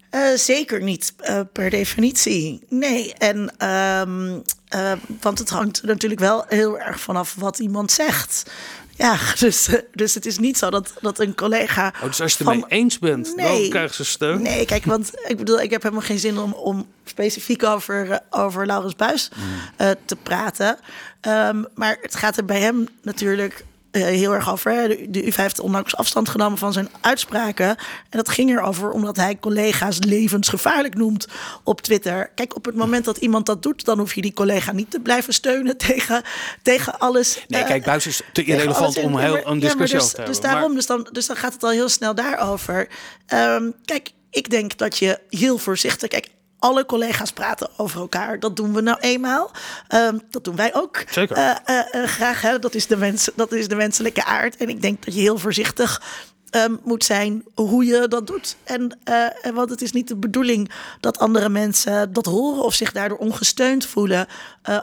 Eh, 0.10 0.34
zeker 0.36 0.82
niet 0.82 1.14
eh, 1.18 1.40
per 1.54 1.70
definitie. 1.70 2.60
Nee, 2.70 3.14
en 3.14 3.54
ehm, 3.58 4.40
eh, 4.68 4.92
want 5.22 5.40
het 5.40 5.50
hangt 5.50 5.84
natuurlijk 5.84 6.22
wel 6.22 6.46
heel 6.48 6.80
erg 6.80 7.00
vanaf 7.00 7.36
wat 7.36 7.60
iemand 7.60 7.92
zegt. 7.92 8.52
Ja, 8.98 9.18
dus, 9.40 9.70
dus 9.94 10.14
het 10.14 10.26
is 10.26 10.38
niet 10.38 10.58
zo 10.58 10.70
dat, 10.70 10.94
dat 11.02 11.20
een 11.20 11.36
collega. 11.36 11.94
Oh, 11.96 12.04
dus 12.04 12.22
als 12.22 12.32
je 12.32 12.38
het 12.38 12.48
van- 12.48 12.54
ermee 12.64 12.80
eens 12.80 13.00
bent, 13.00 13.26
dan 13.26 13.36
Nee. 13.36 13.70
krijgen 13.70 13.96
ze 13.96 14.06
steun. 14.06 14.42
Nee, 14.42 14.66
kijk, 14.66 14.86
want 14.86 15.12
ik 15.28 15.38
bedoel, 15.38 15.60
ik 15.62 15.70
heb 15.70 15.82
helemaal 15.84 16.04
geen 16.06 16.20
zin 16.20 16.38
om, 16.38 16.54
om 16.54 16.88
specifiek 17.06 17.64
over, 17.64 18.20
over 18.30 18.66
Laurens 18.66 18.96
Buis 18.96 19.30
eh, 19.76 19.90
te 20.06 20.16
praten. 20.16 20.78
Ehm, 21.22 21.64
maar 21.76 21.98
het 22.02 22.16
gaat 22.16 22.38
er 22.38 22.46
bij 22.46 22.60
hem 22.60 22.88
natuurlijk 23.02 23.64
heel 24.00 24.34
erg 24.34 24.52
over. 24.52 24.72
Hè. 24.72 24.88
De, 24.88 25.10
de 25.10 25.28
UvA 25.28 25.42
heeft 25.42 25.60
onlangs 25.60 25.96
afstand 25.96 26.30
genomen 26.30 26.58
van 26.58 26.74
zijn 26.74 26.90
uitspraken. 27.02 27.68
En 27.68 27.78
dat 28.10 28.30
ging 28.30 28.50
erover 28.50 28.92
omdat 28.92 29.16
hij 29.16 29.38
collega's 29.40 29.98
levensgevaarlijk 30.00 30.96
noemt 30.96 31.28
op 31.64 31.82
Twitter. 31.82 32.32
Kijk, 32.36 32.56
op 32.56 32.66
het 32.66 32.76
moment 32.76 33.06
dat 33.06 33.18
iemand 33.18 33.46
dat 33.46 33.64
doet, 33.64 33.86
dan 33.86 34.00
hoef 34.00 34.14
je 34.14 34.22
die 34.22 34.34
collega 34.34 34.72
niet 34.72 34.92
te 34.92 35.00
blijven 35.00 35.34
steunen 35.34 35.78
tegen, 35.88 36.24
tegen 36.62 37.00
alles. 37.00 37.46
Nee, 37.48 37.62
eh, 37.62 37.68
kijk, 37.68 37.84
Buis 37.84 38.08
is 38.08 38.22
te 38.34 38.44
irrelevant 38.44 38.98
om 38.98 39.14
ja, 39.14 39.20
heel 39.20 39.48
een 39.48 39.60
ja, 39.60 39.60
discussie 39.60 40.00
dus, 40.00 40.04
over 40.04 40.10
te 40.10 40.22
hebben. 40.22 40.34
Dus 40.34 40.44
daarom, 40.44 40.62
Maar- 40.62 40.76
dus, 40.76 40.86
dan, 40.86 41.10
dus 41.12 41.26
dan 41.26 41.36
gaat 41.36 41.54
het 41.54 41.64
al 41.64 41.70
heel 41.70 41.90
snel 41.90 42.16
daarover. 42.16 42.88
Ehm, 43.26 43.70
kijk, 43.86 44.12
ik 44.30 44.50
denk 44.50 44.78
dat 44.78 44.98
je 44.98 45.20
heel 45.30 45.58
voorzichtig... 45.58 46.10
Kijk, 46.10 46.28
alle 46.66 46.86
collega's 46.86 47.32
praten 47.32 47.70
over 47.78 48.00
elkaar. 48.00 48.40
Dat 48.40 48.56
doen 48.56 48.74
we 48.74 48.82
nou 48.82 48.98
eenmaal. 49.00 49.52
Ehm, 49.88 50.18
dat 50.30 50.44
doen 50.44 50.56
wij 50.56 50.74
ook. 50.74 51.04
Zeker. 51.10 51.36
Eh, 51.36 51.56
eh, 51.66 52.04
eh, 52.04 52.10
graag, 52.10 52.42
hè? 52.42 52.60
Dat, 52.60 52.76
is 52.76 52.88
de 52.88 52.98
mens, 52.98 53.30
dat 53.36 53.52
is 53.52 53.68
de 53.68 53.76
menselijke 53.76 54.24
aard. 54.24 54.58
En 54.58 54.70
ik 54.70 54.82
denk 54.82 55.06
dat 55.06 55.14
je 55.14 55.20
heel 55.20 55.38
voorzichtig 55.38 56.02
ehm, 56.50 56.76
moet 56.84 57.04
zijn 57.04 57.44
hoe 57.54 57.86
je 57.86 58.08
dat 58.08 58.28
doet. 58.28 58.56
En, 58.64 59.00
en 59.42 59.54
want 59.54 59.70
het 59.70 59.82
is 59.82 59.92
niet 59.92 60.08
de 60.08 60.16
bedoeling 60.16 60.72
dat 61.00 61.20
andere 61.20 61.50
mensen 61.50 62.14
dat 62.14 62.26
horen... 62.26 62.64
of 62.64 62.74
zich 62.74 62.92
daardoor 62.92 63.18
ongesteund 63.18 63.86
voelen... 63.86 64.28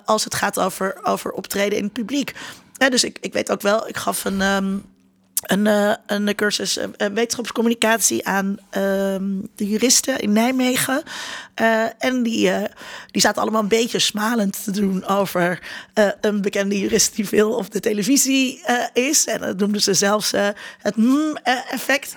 als 0.04 0.24
het 0.24 0.34
gaat 0.34 0.58
over, 0.58 0.98
over 1.02 1.30
optreden 1.30 1.78
in 1.78 1.84
het 1.84 1.92
publiek. 1.92 2.34
Ja, 2.72 2.90
dus 2.90 3.04
ik, 3.04 3.18
ik 3.20 3.32
weet 3.32 3.50
ook 3.50 3.62
wel, 3.62 3.88
ik 3.88 3.96
gaf 3.96 4.24
een... 4.24 4.40
ehm, 4.40 4.76
een, 5.42 5.66
uh, 5.66 5.94
een 6.06 6.34
cursus 6.34 6.78
uh, 6.78 6.84
wetenschapscommunicatie 6.96 8.26
aan 8.26 8.58
ehm, 8.70 9.24
de 9.54 9.68
juristen 9.68 10.20
in 10.20 10.32
Nijmegen. 10.32 11.02
En 11.98 12.22
die, 12.22 12.50
die 13.10 13.22
zaten 13.22 13.42
allemaal 13.42 13.62
een 13.62 13.68
beetje 13.68 13.98
smalend 13.98 14.64
te 14.64 14.70
doen 14.70 15.06
over 15.06 15.60
een 16.20 16.40
bekende 16.40 16.78
jurist 16.78 17.16
die 17.16 17.28
veel 17.28 17.52
op 17.52 17.70
de 17.70 17.80
televisie 17.80 18.62
is. 18.92 19.26
En 19.26 19.40
dat 19.40 19.58
noemden 19.58 19.82
ze 19.82 19.94
zelfs 19.94 20.32
het 20.78 20.96
mm-effect. 20.96 22.14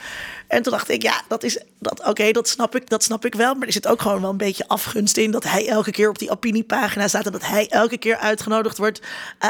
En 0.47 0.61
toen 0.61 0.71
dacht 0.71 0.89
ik, 0.89 1.01
ja, 1.01 1.21
dat 1.27 1.43
is 1.43 1.59
dat, 1.79 2.05
oké, 2.07 2.31
dat 2.31 2.47
snap 2.47 2.75
ik, 2.75 2.89
dat 2.89 3.03
snap 3.03 3.25
ik 3.25 3.35
wel. 3.35 3.55
Maar 3.55 3.67
er 3.67 3.73
zit 3.73 3.87
ook 3.87 4.01
gewoon 4.01 4.21
wel 4.21 4.29
een 4.29 4.37
beetje 4.37 4.67
afgunst 4.67 5.17
in 5.17 5.31
dat 5.31 5.43
hij 5.43 5.67
elke 5.67 5.91
keer 5.91 6.09
op 6.09 6.19
die 6.19 6.29
opiniepagina 6.29 7.07
staat 7.07 7.25
en 7.25 7.31
dat 7.31 7.45
hij 7.45 7.67
elke 7.67 7.97
keer 7.97 8.17
uitgenodigd 8.17 8.77
wordt 8.77 9.01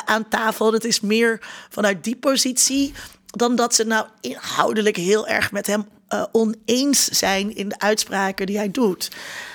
aan 0.06 0.28
tafel. 0.28 0.72
Dat 0.72 0.84
is 0.84 1.00
meer 1.00 1.40
vanuit 1.70 2.04
die 2.04 2.16
positie 2.16 2.94
dan 3.36 3.56
dat 3.56 3.76
ze 3.76 3.84
nou 3.84 4.06
inhoudelijk 4.22 4.96
heel 4.96 5.28
erg 5.28 5.52
met 5.52 5.68
hem 5.68 5.88
uh, 6.10 6.24
oneens 6.32 7.06
zijn 7.06 7.56
in 7.56 7.70
de 7.70 7.80
uitspraken 7.80 8.46
die 8.46 8.58
hij 8.58 8.72
doet. 8.72 9.12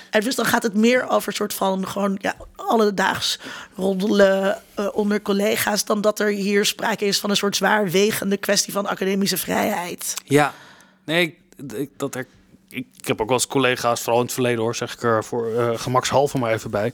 En 0.09 0.21
dus 0.21 0.35
dan 0.35 0.45
gaat 0.45 0.63
het 0.63 0.73
meer 0.73 1.09
over 1.09 1.27
een 1.27 1.35
soort 1.35 1.53
van 1.53 1.87
gewoon 1.87 2.17
ja, 2.21 2.35
alledaags 2.55 3.39
roddelen 3.75 4.61
uh, 4.79 4.87
onder 4.93 5.21
collega's, 5.21 5.85
dan 5.85 6.01
dat 6.01 6.19
er 6.19 6.27
hier 6.27 6.65
sprake 6.65 7.05
is 7.05 7.19
van 7.19 7.29
een 7.29 7.35
soort 7.35 7.55
zwaarwegende 7.55 8.37
kwestie 8.37 8.73
van 8.73 8.87
academische 8.87 9.37
vrijheid. 9.37 10.13
Ja, 10.23 10.53
nee, 11.03 11.37
ik, 11.73 11.89
dat 11.97 12.15
er, 12.15 12.27
ik, 12.69 12.85
ik 12.95 13.07
heb 13.07 13.21
ook 13.21 13.27
wel 13.27 13.37
eens 13.37 13.47
collega's, 13.47 14.01
vooral 14.01 14.19
in 14.19 14.25
het 14.25 14.33
verleden 14.33 14.59
hoor, 14.59 14.75
zeg 14.75 14.93
ik 14.93 15.03
er 15.03 15.23
voor 15.23 15.49
uh, 15.49 15.79
gemakshalve 15.79 16.37
maar 16.37 16.53
even 16.53 16.71
bij. 16.71 16.93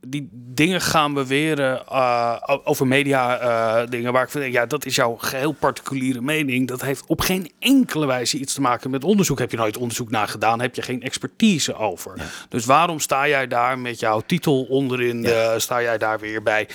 Die 0.00 0.28
dingen 0.32 0.80
gaan 0.80 1.14
beweren 1.14 1.82
uh, 1.92 2.36
over 2.64 2.86
media 2.86 3.42
uh, 3.42 3.90
dingen 3.90 4.12
waar 4.12 4.22
ik 4.22 4.30
vind, 4.30 4.52
ja, 4.52 4.66
dat 4.66 4.84
is 4.84 4.94
jouw 4.94 5.16
geheel 5.16 5.52
particuliere 5.52 6.20
mening. 6.20 6.68
Dat 6.68 6.82
heeft 6.82 7.04
op 7.06 7.20
geen 7.20 7.52
enkele 7.58 8.06
wijze 8.06 8.38
iets 8.38 8.54
te 8.54 8.60
maken 8.60 8.90
met 8.90 9.04
onderzoek. 9.04 9.38
Heb 9.38 9.50
je 9.50 9.56
nooit 9.56 9.76
onderzoek 9.76 10.10
naar 10.10 10.28
gedaan, 10.28 10.60
heb 10.60 10.74
je 10.74 10.82
geen 10.82 11.02
expertise 11.02 11.74
over. 11.74 12.12
Dus 12.48 12.64
waarom 12.64 13.00
sta 13.00 13.28
jij 13.28 13.46
daar 13.46 13.78
met 13.78 14.00
jouw 14.00 14.20
titel 14.20 14.62
onderin, 14.62 15.22
ja. 15.22 15.52
uh, 15.52 15.58
sta 15.58 15.82
jij 15.82 15.98
daar 15.98 16.18
weer 16.18 16.42
bij? 16.42 16.68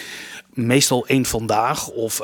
Meestal 0.53 1.07
één 1.07 1.25
vandaag 1.25 1.87
of 1.87 2.21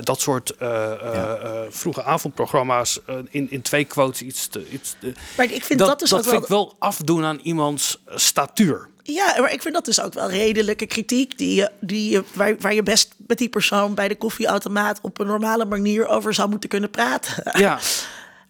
dat 0.00 0.20
soort 0.20 0.54
ja. 0.58 1.66
vroege 1.68 2.02
avondprogramma's 2.02 3.00
in, 3.30 3.50
in 3.50 3.62
twee 3.62 3.84
quotes 3.84 4.22
iets 4.22 4.46
te. 4.46 4.70
Iets 4.70 4.96
te, 5.00 5.12
maar 5.36 5.52
ik 5.52 5.64
vind 5.64 5.78
dat, 5.78 5.88
dat 5.88 5.98
dus 5.98 6.10
dat 6.10 6.18
ook 6.18 6.24
vind 6.24 6.48
wel... 6.48 6.62
ik 6.62 6.68
wel 6.68 6.76
afdoen 6.78 7.24
aan 7.24 7.38
iemands 7.42 8.02
statuur. 8.06 8.88
Ja, 9.12 9.34
maar 9.40 9.52
ik 9.52 9.62
vind 9.62 9.74
dat 9.74 9.84
dus 9.84 10.00
ook 10.00 10.14
wel 10.14 10.30
redelijke 10.30 10.86
kritiek. 10.86 11.38
Die 11.38 11.54
je, 11.54 11.70
die 11.80 12.10
je, 12.10 12.24
waar, 12.32 12.56
waar 12.58 12.74
je 12.74 12.82
best 12.82 13.14
met 13.26 13.38
die 13.38 13.48
persoon 13.48 13.94
bij 13.94 14.08
de 14.08 14.16
koffieautomaat 14.16 14.98
op 15.02 15.18
een 15.18 15.26
normale 15.26 15.64
manier 15.64 16.06
over 16.06 16.34
zou 16.34 16.48
moeten 16.48 16.68
kunnen 16.68 16.90
praten. 16.90 17.60
Ja. 17.60 17.78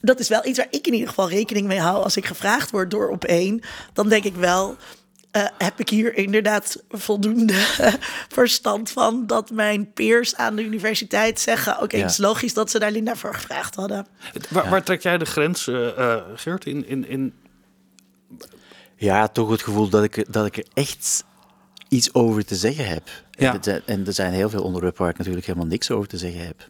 Dat 0.00 0.18
is 0.18 0.28
wel 0.28 0.46
iets 0.46 0.58
waar 0.58 0.66
ik 0.70 0.86
in 0.86 0.92
ieder 0.92 1.08
geval 1.08 1.28
rekening 1.28 1.66
mee 1.66 1.80
hou 1.80 2.02
als 2.04 2.16
ik 2.16 2.26
gevraagd 2.26 2.70
word 2.70 2.90
door 2.90 3.08
op 3.08 3.24
één. 3.24 3.60
Dan 3.92 4.08
denk 4.08 4.24
ik 4.24 4.34
wel. 4.34 4.76
Uh, 5.32 5.44
heb 5.58 5.78
ik 5.78 5.88
hier 5.88 6.16
inderdaad 6.16 6.82
voldoende 6.90 7.54
verstand 8.38 8.90
van 8.90 9.26
dat 9.26 9.50
mijn 9.50 9.92
peers 9.92 10.36
aan 10.36 10.56
de 10.56 10.64
universiteit 10.64 11.40
zeggen: 11.40 11.74
Oké, 11.74 11.84
okay, 11.84 11.98
ja. 11.98 12.04
het 12.04 12.14
is 12.14 12.20
logisch 12.20 12.54
dat 12.54 12.70
ze 12.70 12.78
daar 12.78 12.90
Linda 12.90 13.16
voor 13.16 13.34
gevraagd 13.34 13.74
hadden. 13.74 14.06
Waar, 14.48 14.64
ja. 14.64 14.70
waar 14.70 14.82
trek 14.82 15.02
jij 15.02 15.18
de 15.18 15.24
grens, 15.24 15.66
uh, 15.66 15.98
uh, 15.98 16.16
Geert, 16.34 16.64
in, 16.64 16.86
in, 16.86 17.08
in 17.08 17.32
ja, 18.98 19.28
toch 19.28 19.50
het 19.50 19.62
gevoel 19.62 19.88
dat 19.88 20.02
ik, 20.02 20.32
dat 20.32 20.46
ik 20.46 20.56
er 20.56 20.66
echt 20.74 21.24
iets 21.88 22.14
over 22.14 22.44
te 22.44 22.56
zeggen 22.56 22.88
heb. 22.88 23.08
Ja. 23.30 23.60
En 23.84 24.06
er 24.06 24.12
zijn 24.12 24.32
heel 24.32 24.50
veel 24.50 24.62
onderwerpen 24.62 25.02
waar 25.02 25.10
ik 25.10 25.18
natuurlijk 25.18 25.46
helemaal 25.46 25.68
niks 25.68 25.90
over 25.90 26.08
te 26.08 26.18
zeggen 26.18 26.46
heb. 26.46 26.68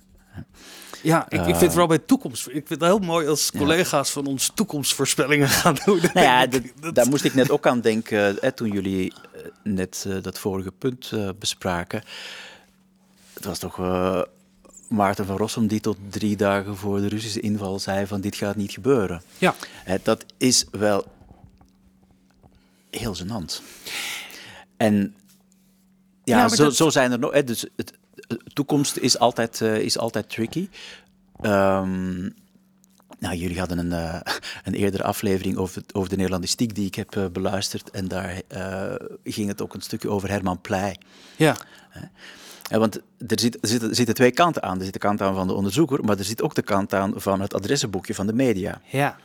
Ja, 1.03 1.27
ik, 1.29 1.39
ik 1.39 1.45
vind 1.45 1.61
het 1.61 1.71
vooral 1.71 1.87
bij 1.87 1.99
toekomst. 1.99 2.47
Ik 2.47 2.53
vind 2.53 2.69
het 2.69 2.81
heel 2.81 2.99
mooi 2.99 3.29
als 3.29 3.51
collega's 3.51 4.11
van 4.11 4.27
ons 4.27 4.51
toekomstvoorspellingen 4.55 5.49
gaan 5.49 5.77
doen. 5.85 6.01
Nou 6.15 6.27
ja, 6.27 6.47
dat, 6.47 6.63
daar 6.95 7.09
moest 7.09 7.25
ik 7.25 7.35
net 7.35 7.51
ook 7.51 7.67
aan 7.67 7.81
denken 7.81 8.37
hè, 8.41 8.53
toen 8.53 8.71
jullie 8.71 9.13
net 9.63 10.05
uh, 10.09 10.23
dat 10.23 10.39
vorige 10.39 10.73
punt 10.73 11.11
uh, 11.15 11.29
bespraken. 11.39 12.03
Het 13.35 13.45
was 13.45 13.59
toch 13.59 13.79
uh, 13.79 14.23
Maarten 14.89 15.27
van 15.27 15.37
Rossum 15.37 15.67
die 15.67 15.81
tot 15.81 15.97
drie 16.09 16.37
dagen 16.37 16.77
voor 16.77 17.01
de 17.01 17.09
Russische 17.09 17.41
inval 17.41 17.79
zei 17.79 18.07
van 18.07 18.21
dit 18.21 18.37
gaat 18.37 18.57
niet 18.57 18.73
gebeuren. 18.73 19.23
Ja. 19.39 19.55
Hè, 19.85 19.97
dat 20.03 20.25
is 20.37 20.67
wel 20.71 21.05
heel 22.99 23.17
gênant. 23.17 23.63
En 24.77 25.15
ja, 26.25 26.39
ja 26.39 26.49
zo, 26.49 26.65
dat... 26.65 26.77
zo, 26.77 26.91
zijn 26.91 27.13
er 27.13 27.19
nog. 27.19 27.43
Dus 27.43 27.67
het, 27.77 27.93
de 28.29 28.41
toekomst 28.53 28.97
is 28.97 29.19
altijd, 29.19 29.61
uh, 29.61 29.79
is 29.79 29.99
altijd 29.99 30.31
tricky. 30.31 30.69
Um, 31.43 32.35
nou, 33.19 33.37
jullie 33.37 33.59
hadden 33.59 33.79
een, 33.79 33.91
uh, 33.91 34.21
een 34.65 34.75
eerdere 34.75 35.03
aflevering 35.03 35.57
over, 35.57 35.83
over 35.93 36.09
de 36.09 36.17
Nederlandistiek 36.17 36.75
die 36.75 36.87
ik 36.87 36.95
heb 36.95 37.17
uh, 37.17 37.27
beluisterd. 37.33 37.91
En 37.91 38.09
daar 38.09 38.43
ging 39.25 39.49
het 39.49 39.63
ook 39.63 39.75
een 39.75 39.81
stukje 39.81 40.11
over 40.11 40.29
Herman 40.29 40.61
Pleij. 40.61 40.97
Ja. 41.37 41.57
want 42.69 42.97
er, 43.27 43.41
zit, 43.41 43.59
er, 43.61 43.69
zitten, 43.69 43.89
er 43.89 43.95
zitten 43.95 44.15
twee 44.15 44.31
kanten 44.31 44.63
aan. 44.63 44.79
Er 44.79 44.85
zit 44.85 44.93
de 44.93 44.99
kant 44.99 45.21
aan 45.21 45.35
van 45.35 45.47
de 45.47 45.53
onderzoeker, 45.53 46.05
maar 46.05 46.19
er 46.19 46.25
zit 46.25 46.43
ook 46.43 46.55
de 46.55 46.63
kant 46.63 46.95
aan 46.95 47.13
van 47.17 47.41
het 47.41 47.55
adressenboekje 47.55 48.15
van 48.15 48.27
de 48.27 48.33
media. 48.33 48.81
Ja. 48.91 49.17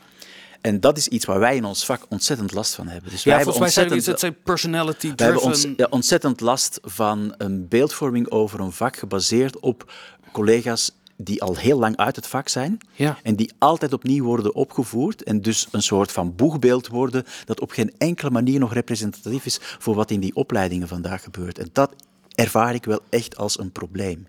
En 0.64 0.80
dat 0.80 0.96
is 0.96 1.08
iets 1.08 1.24
waar 1.24 1.38
wij 1.38 1.56
in 1.56 1.64
ons 1.64 1.84
vak 1.84 2.06
ontzettend 2.08 2.52
last 2.52 2.74
van 2.74 2.88
hebben. 2.88 3.10
Dus 3.10 3.22
ja, 3.22 3.28
wij 3.28 3.36
hebben 3.36 3.62
ontzettend, 3.62 4.06
mij 4.06 4.18
zijn 4.18 4.36
personality 4.42 5.12
wij 5.16 5.26
hebben 5.26 5.42
ons, 5.44 5.66
ja, 5.76 5.86
ontzettend 5.90 6.40
last 6.40 6.78
van 6.82 7.34
een 7.38 7.68
beeldvorming 7.68 8.30
over 8.30 8.60
een 8.60 8.72
vak 8.72 8.96
gebaseerd 8.96 9.60
op 9.60 9.92
collega's 10.32 10.90
die 11.16 11.42
al 11.42 11.56
heel 11.56 11.78
lang 11.78 11.96
uit 11.96 12.16
het 12.16 12.26
vak 12.26 12.48
zijn 12.48 12.78
ja. 12.92 13.18
en 13.22 13.36
die 13.36 13.52
altijd 13.58 13.92
opnieuw 13.92 14.24
worden 14.24 14.54
opgevoerd 14.54 15.22
en 15.22 15.40
dus 15.40 15.68
een 15.70 15.82
soort 15.82 16.12
van 16.12 16.34
boegbeeld 16.34 16.88
worden 16.88 17.24
dat 17.44 17.60
op 17.60 17.70
geen 17.70 17.92
enkele 17.98 18.30
manier 18.30 18.58
nog 18.58 18.72
representatief 18.72 19.46
is 19.46 19.58
voor 19.60 19.94
wat 19.94 20.10
in 20.10 20.20
die 20.20 20.34
opleidingen 20.34 20.88
vandaag 20.88 21.22
gebeurt. 21.22 21.58
En 21.58 21.68
dat 21.72 21.94
ervaar 22.34 22.74
ik 22.74 22.84
wel 22.84 23.00
echt 23.08 23.36
als 23.36 23.58
een 23.58 23.72
probleem. 23.72 24.26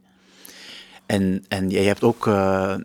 En, 1.06 1.46
en 1.48 1.70
je 1.70 1.80
hebt 1.80 2.04
ook 2.04 2.26
uh, 2.26 2.76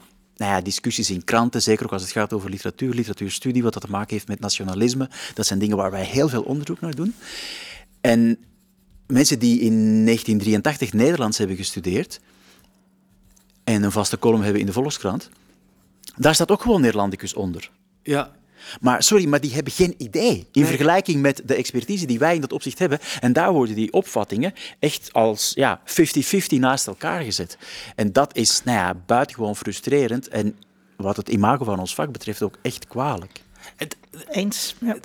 nou 0.40 0.52
ja, 0.52 0.60
discussies 0.60 1.10
in 1.10 1.24
kranten, 1.24 1.62
zeker 1.62 1.84
ook 1.84 1.92
als 1.92 2.02
het 2.02 2.10
gaat 2.10 2.32
over 2.32 2.50
literatuur, 2.50 2.94
literatuurstudie, 2.94 3.62
wat 3.62 3.72
dat 3.72 3.82
te 3.82 3.90
maken 3.90 4.12
heeft 4.12 4.28
met 4.28 4.40
nationalisme. 4.40 5.08
Dat 5.34 5.46
zijn 5.46 5.58
dingen 5.58 5.76
waar 5.76 5.90
wij 5.90 6.04
heel 6.04 6.28
veel 6.28 6.42
onderzoek 6.42 6.80
naar 6.80 6.94
doen. 6.94 7.14
En 8.00 8.38
mensen 9.06 9.38
die 9.38 9.60
in 9.60 10.04
1983 10.04 10.92
Nederlands 10.92 11.38
hebben 11.38 11.56
gestudeerd 11.56 12.20
en 13.64 13.82
een 13.82 13.92
vaste 13.92 14.18
column 14.18 14.42
hebben 14.42 14.60
in 14.60 14.66
de 14.66 14.72
Volkskrant, 14.72 15.30
daar 16.16 16.34
staat 16.34 16.50
ook 16.50 16.62
gewoon 16.62 16.80
Nederlandicus 16.80 17.34
onder. 17.34 17.70
Ja, 18.02 18.32
maar 18.80 19.02
sorry, 19.02 19.28
maar 19.28 19.40
die 19.40 19.54
hebben 19.54 19.72
geen 19.72 19.94
idee 19.98 20.36
in 20.36 20.46
nee. 20.52 20.64
vergelijking 20.64 21.20
met 21.20 21.42
de 21.44 21.54
expertise 21.54 22.06
die 22.06 22.18
wij 22.18 22.34
in 22.34 22.40
dat 22.40 22.52
opzicht 22.52 22.78
hebben. 22.78 22.98
En 23.20 23.32
daar 23.32 23.52
worden 23.52 23.74
die 23.74 23.92
opvattingen 23.92 24.52
echt 24.78 25.12
als 25.12 25.52
ja, 25.54 25.80
50-50 25.80 25.82
naast 26.48 26.86
elkaar 26.86 27.22
gezet. 27.22 27.58
En 27.94 28.12
dat 28.12 28.36
is 28.36 28.60
nou 28.64 28.78
ja, 28.78 28.94
buitengewoon 29.06 29.56
frustrerend 29.56 30.28
en 30.28 30.56
wat 30.96 31.16
het 31.16 31.28
imago 31.28 31.64
van 31.64 31.78
ons 31.78 31.94
vak 31.94 32.12
betreft 32.12 32.42
ook 32.42 32.58
echt 32.62 32.86
kwalijk. 32.86 33.42
Het, 33.76 33.96
Eens. 34.30 34.74
Ja. 34.80 34.96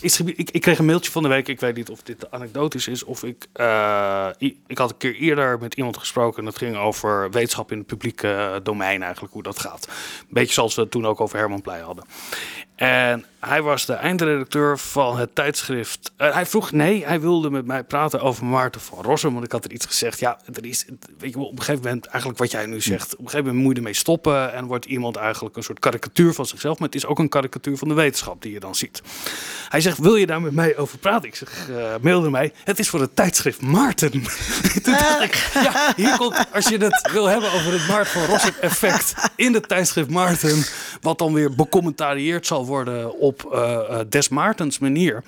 Ik, 0.00 0.50
ik, 0.50 0.60
kreeg 0.60 0.78
een 0.78 0.84
mailtje 0.84 1.10
van 1.10 1.22
de 1.22 1.28
week. 1.28 1.48
Ik 1.48 1.60
weet 1.60 1.76
niet 1.76 1.90
of 1.90 2.02
dit 2.02 2.30
anekdotisch 2.30 2.88
is. 2.88 3.04
Of 3.04 3.22
ik. 3.22 3.46
Uh, 3.56 4.28
ik 4.66 4.78
had 4.78 4.90
een 4.90 4.96
keer 4.96 5.14
eerder 5.14 5.58
met 5.58 5.74
iemand 5.74 5.96
gesproken. 5.96 6.38
En 6.38 6.44
dat 6.44 6.58
ging 6.58 6.76
over 6.76 7.30
wetenschap 7.30 7.72
in 7.72 7.78
het 7.78 7.86
publieke 7.86 8.60
domein, 8.62 9.02
eigenlijk 9.02 9.32
hoe 9.32 9.42
dat 9.42 9.58
gaat. 9.58 9.88
Een 9.88 10.26
beetje 10.28 10.52
zoals 10.52 10.74
we 10.74 10.80
het 10.80 10.90
toen 10.90 11.06
ook 11.06 11.20
over 11.20 11.38
Herman 11.38 11.60
Pleij 11.60 11.80
hadden. 11.80 12.04
En 12.82 13.24
hij 13.40 13.62
was 13.62 13.86
de 13.86 13.92
eindredacteur 13.92 14.78
van 14.78 15.16
het 15.16 15.34
tijdschrift. 15.34 16.12
Uh, 16.18 16.34
hij 16.34 16.46
vroeg, 16.46 16.72
nee, 16.72 17.04
hij 17.04 17.20
wilde 17.20 17.50
met 17.50 17.66
mij 17.66 17.84
praten 17.84 18.20
over 18.20 18.44
Maarten 18.44 18.80
van 18.80 19.02
Rossum. 19.02 19.32
Want 19.32 19.44
ik 19.44 19.52
had 19.52 19.64
er 19.64 19.72
iets 19.72 19.86
gezegd. 19.86 20.20
Ja, 20.20 20.38
er 20.52 20.66
is, 20.66 20.86
weet 21.18 21.32
je 21.32 21.38
op 21.38 21.52
een 21.52 21.58
gegeven 21.58 21.84
moment, 21.84 22.06
eigenlijk 22.06 22.38
wat 22.38 22.50
jij 22.50 22.66
nu 22.66 22.80
zegt. 22.80 23.12
Op 23.12 23.18
een 23.18 23.24
gegeven 23.24 23.44
moment 23.44 23.62
moet 23.62 23.72
je 23.72 23.78
ermee 23.78 23.94
stoppen. 23.94 24.52
En 24.52 24.66
wordt 24.66 24.84
iemand 24.84 25.16
eigenlijk 25.16 25.56
een 25.56 25.62
soort 25.62 25.78
karikatuur 25.78 26.32
van 26.32 26.46
zichzelf. 26.46 26.78
Maar 26.78 26.88
het 26.88 26.96
is 26.96 27.06
ook 27.06 27.18
een 27.18 27.28
karikatuur 27.28 27.76
van 27.76 27.88
de 27.88 27.94
wetenschap 27.94 28.42
die 28.42 28.52
je 28.52 28.60
dan 28.60 28.74
ziet. 28.74 29.02
Hij 29.68 29.80
zegt, 29.82 29.98
wil 29.98 30.16
je 30.16 30.26
daar 30.26 30.40
met 30.40 30.52
mij 30.52 30.76
over 30.76 30.98
praten? 30.98 31.28
Ik 31.28 31.34
zeg, 31.34 31.68
uh, 31.70 31.94
mailde 32.00 32.30
mij. 32.30 32.52
Het 32.64 32.78
is 32.78 32.88
voor 32.88 33.00
het 33.00 33.16
tijdschrift 33.16 33.60
Maarten. 33.60 34.10
Toen 34.82 34.92
dacht 34.92 35.22
ik, 35.22 35.50
ja, 35.54 35.92
hier 35.96 36.16
komt, 36.16 36.46
als 36.52 36.68
je 36.68 36.76
het 36.76 37.10
wil 37.12 37.26
hebben 37.26 37.52
over 37.52 37.72
het 37.72 37.88
Maarten 37.88 38.12
van 38.12 38.24
Rossum 38.24 38.54
effect 38.60 39.14
in 39.36 39.54
het 39.54 39.68
tijdschrift 39.68 40.10
Maarten. 40.10 40.64
Wat 41.00 41.18
dan 41.18 41.32
weer 41.32 41.54
becommentarieerd 41.54 42.46
zal 42.46 42.66
worden 42.66 43.18
op 43.18 43.50
uh, 43.52 43.98
Des 44.08 44.28
Maartens 44.28 44.78
manier. 44.78 45.22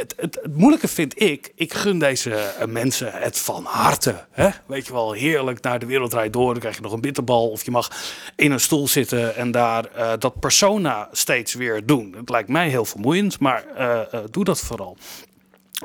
Het, 0.00 0.14
het, 0.16 0.38
het, 0.42 0.56
moeilijke 0.56 0.88
vind 0.88 1.20
ik, 1.20 1.52
ik 1.54 1.74
gun 1.74 1.98
deze 1.98 2.54
mensen 2.68 3.12
het 3.12 3.38
van 3.38 3.64
harte. 3.64 4.24
Hè? 4.30 4.48
Weet 4.66 4.86
je 4.86 4.92
wel, 4.92 5.12
heerlijk 5.12 5.62
naar 5.62 5.78
de 5.78 5.86
wereld 5.86 6.12
rijdt 6.12 6.32
door. 6.32 6.50
Dan 6.50 6.60
krijg 6.60 6.76
je 6.76 6.82
nog 6.82 6.92
een 6.92 7.00
bitterbal. 7.00 7.50
Of 7.50 7.64
je 7.64 7.70
mag 7.70 7.90
in 8.36 8.52
een 8.52 8.60
stoel 8.60 8.88
zitten 8.88 9.36
en 9.36 9.50
daar 9.50 9.88
uh, 9.96 10.12
dat 10.18 10.40
persona 10.40 11.08
steeds 11.12 11.54
weer 11.54 11.86
doen. 11.86 12.14
Het 12.16 12.28
lijkt 12.28 12.48
mij 12.48 12.68
heel 12.68 12.84
vermoeiend, 12.84 13.40
maar 13.40 13.64
uh, 13.78 14.00
uh, 14.14 14.20
doe 14.30 14.44
dat 14.44 14.60
vooral. 14.60 14.96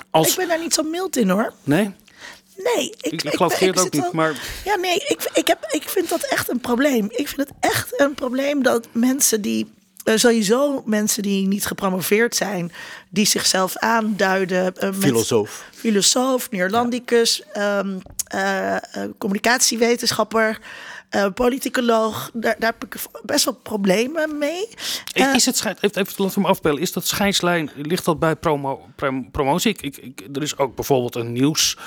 Als... 0.10 0.30
Ik 0.30 0.36
ben 0.36 0.48
daar 0.48 0.60
niet 0.60 0.74
zo 0.74 0.84
mild 0.84 1.18
in 1.18 1.30
hoor. 1.30 1.54
Nee? 1.64 1.94
Nee, 2.58 2.90
ik, 3.02 3.12
Ik, 3.12 3.24
ik 3.24 3.36
geloof 3.36 3.54
Geert 3.54 3.80
ook 3.80 3.94
niet, 3.94 4.02
wel- 4.02 4.12
maar 4.14 4.62
Ja, 4.66 4.76
nee, 4.76 4.96
ik, 4.96 5.30
ik, 5.34 5.48
heb, 5.48 5.66
ik 5.70 5.90
vind 5.90 6.10
dat 6.10 6.24
echt 6.24 6.50
een 6.50 6.60
probleem. 6.60 7.08
Ik 7.10 7.28
vind 7.28 7.40
het 7.48 7.52
echt 7.60 8.00
een 8.00 8.14
probleem 8.14 8.64
dat 8.64 8.88
mensen 8.92 9.42
die. 9.42 9.74
Eh, 10.06 10.16
sowieso 10.18 10.84
mensen 10.86 11.24
die 11.24 11.48
niet 11.48 11.66
gepromoveerd 11.66 12.36
zijn, 12.36 12.72
die 13.10 13.26
zichzelf 13.26 13.78
aanduiden. 13.78 14.76
eh, 14.78 14.90
Filosoof. 15.00 15.64
filosoof, 15.72 16.52
neerlandicus, 16.52 17.44
ehm, 17.54 17.98
eh, 18.28 18.76
eh, 18.76 18.82
communicatiewetenschapper, 19.18 20.60
eh, 21.10 21.26
politicoloog. 21.34 22.30
Daar, 22.34 22.56
daar 22.60 22.74
heb 22.80 22.84
ik 22.94 23.02
best 23.24 23.46
wel 23.46 23.54
problemen 23.54 24.38
mee. 24.38 24.68
Eh, 25.14 25.34
is 25.36 25.46
het 25.46 25.56
even, 25.66 25.78
even 25.82 26.14
laten 26.24 26.42
we 26.42 26.48
afspelen. 26.48 26.82
Is 26.82 26.92
dat 26.92 27.08
scheidslijn, 27.08 27.70
ligt 27.76 28.06
dat 28.06 28.20
bij 28.20 28.36
promo, 28.36 28.82
prom- 28.96 29.32
promotie? 29.32 29.72
Ik, 29.72 29.82
ik, 29.82 29.98
ik- 29.98 30.36
er 30.36 30.42
is 30.42 30.58
ook 30.58 30.76
bijvoorbeeld 30.76 31.16
een 31.16 31.32
nieuws, 31.32 31.78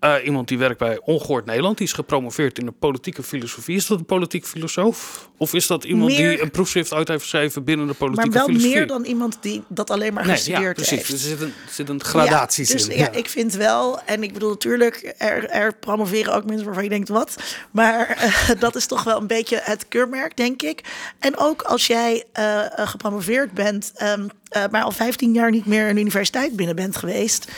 eh, 0.00 0.14
iemand 0.24 0.48
die 0.48 0.58
werkt 0.58 0.78
bij 0.78 1.00
Ongehoord 1.04 1.44
Nederland, 1.46 1.78
die 1.78 1.86
is 1.86 1.92
gepromoveerd 1.92 2.58
in 2.58 2.64
de 2.66 2.72
politieke 2.72 3.22
filosofie. 3.22 3.76
Is 3.76 3.86
dat 3.86 3.98
een 3.98 4.04
politiek 4.04 4.46
filosoof? 4.46 5.28
Of 5.38 5.54
is 5.54 5.66
dat 5.66 5.84
iemand 5.84 6.10
Meer- 6.16 6.30
die 6.30 6.42
een 6.42 6.50
proefschrift 6.50 6.92
uit 6.92 7.08
heeft 7.08 7.22
geschreven 7.22 7.64
binnen 7.64 7.86
de 7.86 7.94
maar 7.98 8.08
politieke 8.08 8.38
wel 8.38 8.46
filosofie? 8.46 8.74
meer 8.76 8.86
dan 8.86 9.04
iemand 9.04 9.36
die 9.40 9.62
dat 9.68 9.90
alleen 9.90 10.14
maar 10.14 10.26
Nee, 10.26 10.34
gestudeerd 10.34 10.62
ja, 10.66 10.72
precies. 10.72 10.90
heeft. 10.90 11.10
Er 11.10 11.18
zit 11.18 11.40
een, 11.40 11.46
er 11.66 11.72
zit 11.72 11.88
een 11.88 12.04
gradaties 12.04 12.68
ja, 12.68 12.74
dus, 12.74 12.88
in. 12.88 12.98
Ja, 12.98 13.10
ik 13.10 13.28
vind 13.28 13.54
wel, 13.54 14.00
en 14.00 14.22
ik 14.22 14.32
bedoel 14.32 14.50
natuurlijk, 14.50 15.14
er, 15.18 15.48
er 15.50 15.74
promoveren 15.76 16.34
ook 16.34 16.44
mensen 16.44 16.64
waarvan 16.64 16.82
je 16.84 16.88
denkt 16.90 17.08
wat. 17.08 17.36
Maar 17.70 18.08
eh, 18.08 18.60
dat 18.66 18.76
is 18.76 18.86
toch 18.86 19.04
wel 19.04 19.20
een 19.20 19.26
beetje 19.26 19.60
het 19.62 19.88
keurmerk, 19.88 20.36
denk 20.36 20.62
ik. 20.62 20.84
En 21.18 21.36
ook 21.36 21.62
als 21.62 21.86
jij 21.86 22.24
eh, 22.32 22.62
gepromoveerd 22.74 23.52
bent, 23.52 23.92
ehm, 23.94 24.28
eh, 24.48 24.64
maar 24.70 24.82
al 24.82 24.90
15 24.90 25.32
jaar 25.32 25.50
niet 25.50 25.66
meer 25.66 25.88
een 25.88 25.96
universiteit 25.96 26.56
binnen 26.56 26.76
bent 26.76 26.96
geweest. 26.96 27.48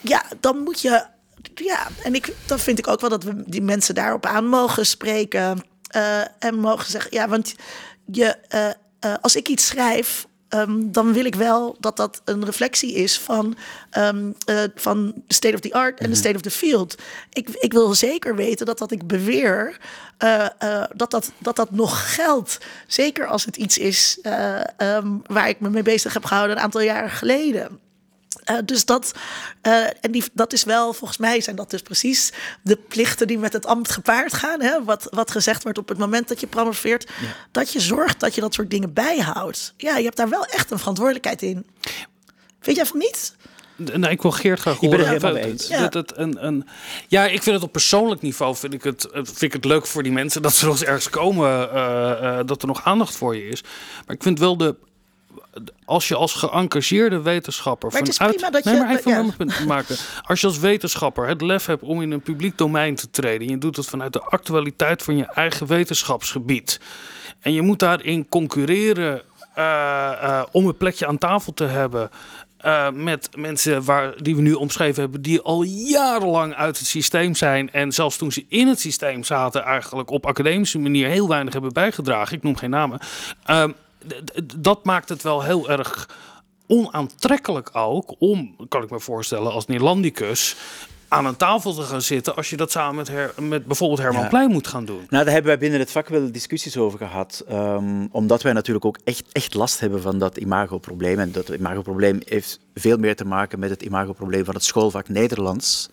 Ja, 0.00 0.24
dan 0.40 0.58
moet 0.58 0.80
je. 0.80 1.04
Ja, 1.54 1.86
en 2.02 2.14
ik, 2.14 2.32
dan 2.46 2.58
vind 2.58 2.78
ik 2.78 2.88
ook 2.88 3.00
wel 3.00 3.10
dat 3.10 3.24
we 3.24 3.42
die 3.46 3.62
mensen 3.62 3.94
daarop 3.94 4.26
aan 4.26 4.46
mogen 4.46 4.86
spreken. 4.86 5.64
en 6.38 6.58
mogen 6.58 6.90
zeggen, 6.90 7.10
ja, 7.14 7.28
want 7.28 7.54
je, 8.06 8.36
als 9.20 9.36
ik 9.36 9.48
iets 9.48 9.66
schrijf, 9.66 10.26
ehm, 10.48 10.80
dan 10.84 11.12
wil 11.12 11.24
ik 11.24 11.34
wel 11.34 11.76
dat 11.80 11.96
dat 11.96 12.22
een 12.24 12.44
reflectie 12.44 12.94
is 12.94 13.18
van, 13.18 13.56
ehm, 13.90 14.32
eh, 14.44 14.62
van 14.74 15.12
de 15.26 15.34
state 15.34 15.54
of 15.54 15.60
the 15.60 15.72
art 15.72 16.00
en 16.00 16.10
de 16.10 16.16
state 16.16 16.34
of 16.34 16.40
the 16.40 16.50
field. 16.50 16.94
Ik, 17.32 17.48
ik 17.48 17.72
wil 17.72 17.94
zeker 17.94 18.36
weten 18.36 18.66
dat 18.66 18.78
dat 18.78 18.90
ik 18.90 19.06
beweer, 19.06 19.78
eh, 20.18 20.44
eh, 20.58 20.84
dat, 20.94 21.10
dat, 21.10 21.32
dat 21.38 21.56
dat 21.56 21.70
nog 21.70 22.14
geldt. 22.14 22.58
Zeker 22.86 23.26
als 23.26 23.44
het 23.44 23.56
iets 23.56 23.78
is 23.78 24.18
eh, 24.22 24.60
ehm, 24.76 25.08
waar 25.26 25.48
ik 25.48 25.60
me 25.60 25.70
mee 25.70 25.82
bezig 25.82 26.12
heb 26.12 26.24
gehouden 26.24 26.56
een 26.56 26.62
aantal 26.62 26.80
jaren 26.80 27.10
geleden. 27.10 27.80
Eh, 28.44 28.56
dus 28.64 28.84
dat, 28.84 29.12
eh, 29.60 29.82
en 30.00 30.10
die, 30.10 30.24
dat 30.32 30.52
is 30.52 30.64
wel, 30.64 30.92
volgens 30.92 31.18
mij 31.18 31.40
zijn 31.40 31.56
dat 31.56 31.70
dus 31.70 31.82
precies 31.82 32.32
de 32.62 32.76
plichten 32.76 33.26
die 33.26 33.38
met 33.38 33.52
het 33.52 33.66
ambt 33.66 33.90
gepaard 33.90 34.32
gaan. 34.32 34.60
Hè? 34.60 34.84
Wat, 34.84 35.06
wat 35.10 35.30
gezegd 35.30 35.62
wordt 35.62 35.78
op 35.78 35.88
het 35.88 35.98
moment 35.98 36.28
dat 36.28 36.40
je 36.40 36.46
promoveert. 36.46 37.10
Dat 37.50 37.72
je 37.72 37.80
zorgt 37.80 38.20
dat 38.20 38.34
je 38.34 38.40
dat 38.40 38.54
soort 38.54 38.70
dingen 38.70 38.92
bijhoudt. 38.92 39.74
Ja, 39.76 39.96
je 39.96 40.04
hebt 40.04 40.16
daar 40.16 40.28
wel 40.28 40.44
echt 40.44 40.70
een 40.70 40.78
verantwoordelijkheid 40.78 41.42
in. 41.42 41.66
Vind 42.60 42.76
jij 42.76 42.86
van 42.86 42.98
niet? 42.98 43.34
Nee, 43.76 44.10
ik 44.10 44.22
wil 44.22 44.30
Geert 44.30 44.60
graag 44.60 44.80
ben 44.80 44.90
het 44.90 44.98
horen. 45.00 45.14
helemaal 45.14 45.42
mee 45.42 45.50
eens. 45.50 45.68
dat 45.68 45.94
het 45.94 46.16
een, 46.16 46.46
een, 46.46 46.66
ja, 47.08 47.24
ik 47.24 47.42
vind 47.42 47.54
het 47.56 47.64
op 47.64 47.72
persoonlijk 47.72 48.22
niveau 48.22 48.56
vind 48.56 48.74
ik 48.74 48.82
het, 48.82 49.04
eh, 49.04 49.20
vind 49.24 49.42
ik 49.42 49.52
het 49.52 49.64
leuk 49.64 49.86
voor 49.86 50.02
die 50.02 50.12
mensen 50.12 50.42
dat 50.42 50.54
ze 50.54 50.64
nog 50.64 50.74
eens 50.74 50.84
ergens 50.84 51.10
komen, 51.10 51.72
eh, 51.72 52.38
eh, 52.38 52.46
dat 52.46 52.62
er 52.62 52.68
nog 52.68 52.84
aandacht 52.84 53.16
voor 53.16 53.36
je 53.36 53.48
is. 53.48 53.62
Maar 54.06 54.16
ik 54.16 54.22
vind 54.22 54.38
wel 54.38 54.56
de, 54.56 54.74
als 55.84 56.08
je 56.08 56.14
als 56.14 56.32
geëngageerde 56.34 57.20
wetenschapper 57.22 57.90
Maar 57.92 58.00
het 58.00 58.08
is 58.08 58.16
vanuit, 58.16 58.34
prima 58.36 58.50
dat 58.50 58.64
nee, 58.64 58.74
je- 58.74 58.80
maar 58.80 58.96
even 58.96 59.10
ja. 59.46 59.46
te 59.56 59.66
maken. 59.66 59.96
Als 60.22 60.40
je 60.40 60.46
als 60.46 60.58
wetenschapper 60.58 61.28
het 61.28 61.40
lef 61.40 61.66
hebt 61.66 61.82
om 61.82 62.02
in 62.02 62.10
een 62.10 62.20
publiek 62.22 62.58
domein 62.58 62.94
te 62.94 63.10
treden, 63.10 63.46
en 63.46 63.52
je 63.52 63.58
doet 63.58 63.76
het 63.76 63.86
vanuit 63.86 64.12
de 64.12 64.20
actualiteit 64.22 65.02
van 65.02 65.16
je 65.16 65.24
eigen 65.24 65.66
wetenschapsgebied, 65.66 66.80
en 67.40 67.52
je 67.52 67.62
moet 67.62 67.78
daarin 67.78 68.28
concurreren 68.28 69.22
eh, 69.54 70.12
eh, 70.22 70.42
om 70.52 70.66
een 70.66 70.76
plekje 70.76 71.06
aan 71.06 71.18
tafel 71.18 71.54
te 71.54 71.64
hebben. 71.64 72.10
eh, 72.56 72.90
met 72.90 73.28
mensen 73.36 73.84
waar, 73.84 74.22
die 74.22 74.36
we 74.36 74.42
nu 74.42 74.52
omschreven 74.52 75.02
hebben, 75.02 75.22
die 75.22 75.40
al 75.40 75.62
jarenlang 75.62 76.54
uit 76.54 76.78
het 76.78 76.86
systeem 76.86 77.34
zijn. 77.34 77.72
En 77.72 77.92
zelfs 77.92 78.16
toen 78.16 78.32
ze 78.32 78.44
in 78.48 78.66
het 78.68 78.80
systeem 78.80 79.24
zaten, 79.24 79.62
eigenlijk 79.62 80.10
op 80.10 80.26
academische 80.26 80.78
manier 80.78 81.08
heel 81.08 81.28
weinig 81.28 81.52
hebben 81.52 81.72
bijgedragen. 81.72 82.36
Ik 82.36 82.42
noem 82.42 82.56
geen 82.56 82.70
namen. 82.70 82.98
Dat 84.56 84.84
maakt 84.84 85.08
het 85.08 85.22
wel 85.22 85.42
heel 85.42 85.70
erg 85.70 86.08
onaantrekkelijk 86.66 87.70
ook 87.72 88.14
om, 88.18 88.56
kan 88.68 88.82
ik 88.82 88.90
me 88.90 89.00
voorstellen, 89.00 89.52
als 89.52 89.66
Neerlandicus 89.66 90.56
aan 91.08 91.26
een 91.26 91.36
tafel 91.36 91.74
te 91.74 91.82
gaan 91.82 92.02
zitten 92.02 92.36
als 92.36 92.50
je 92.50 92.56
dat 92.56 92.70
samen 92.70 92.94
met, 92.94 93.08
her, 93.08 93.34
met 93.40 93.66
bijvoorbeeld 93.66 94.00
Herman 94.00 94.22
Ja. 94.22 94.28
Plein 94.28 94.50
moet 94.50 94.66
gaan 94.66 94.84
doen. 94.84 95.06
Nou, 95.08 95.24
daar 95.24 95.32
hebben 95.32 95.50
wij 95.50 95.58
binnen 95.58 95.78
het 95.80 95.90
vak 95.90 96.08
wel 96.08 96.32
discussies 96.32 96.76
over 96.76 96.98
gehad. 96.98 97.44
ehm, 97.48 98.06
omdat 98.10 98.42
wij 98.42 98.52
natuurlijk 98.52 98.84
ook 98.84 98.98
echt, 99.04 99.24
echt 99.32 99.54
last 99.54 99.80
hebben 99.80 100.02
van 100.02 100.18
dat 100.18 100.36
imagoprobleem. 100.36 101.18
En 101.18 101.32
dat 101.32 101.48
imagoprobleem 101.48 102.20
heeft 102.24 102.58
veel 102.74 102.96
meer 102.96 103.16
te 103.16 103.24
maken 103.24 103.58
met 103.58 103.70
het 103.70 103.82
imagoprobleem 103.82 104.44
van 104.44 104.54
het 104.54 104.64
schoolvak 104.64 105.08
Nederlands. 105.08 105.88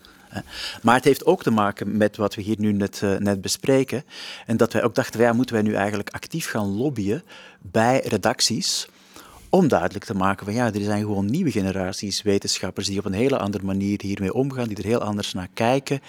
Maar 0.82 0.96
het 0.96 1.04
heeft 1.04 1.26
ook 1.26 1.44
te 1.44 1.52
maken 1.52 1.98
met 1.98 2.18
wat 2.18 2.36
we 2.36 2.42
hier 2.42 2.56
nu 2.60 2.74
net, 2.74 3.00
eh, 3.04 3.18
net 3.18 3.42
bespreken. 3.42 4.04
En 4.46 4.58
dat 4.58 4.74
wij 4.74 4.84
ook 4.84 4.96
dachten, 4.96 5.22
ja, 5.22 5.34
moeten 5.34 5.56
wij 5.56 5.64
nu 5.64 5.74
eigenlijk 5.74 6.10
actief 6.10 6.50
gaan 6.50 6.78
lobbyen 6.78 7.24
bij 7.62 8.02
redacties 8.06 8.88
om 9.54 9.68
duidelijk 9.68 10.06
te 10.06 10.16
maken 10.16 10.46
van 10.46 10.54
ja, 10.54 10.74
er 10.74 10.82
zijn 10.82 11.02
gewoon 11.02 11.26
nieuwe 11.26 11.52
generaties 11.52 12.22
wetenschappers 12.22 12.88
die 12.88 13.00
op 13.00 13.06
een 13.06 13.14
hele 13.14 13.38
andere 13.38 13.66
manier 13.66 14.00
hiermee 14.02 14.34
omgaan, 14.34 14.68
die 14.68 14.78
er 14.78 14.84
heel 14.84 15.02
anders 15.02 15.34
naar 15.34 15.48
kijken. 15.54 16.02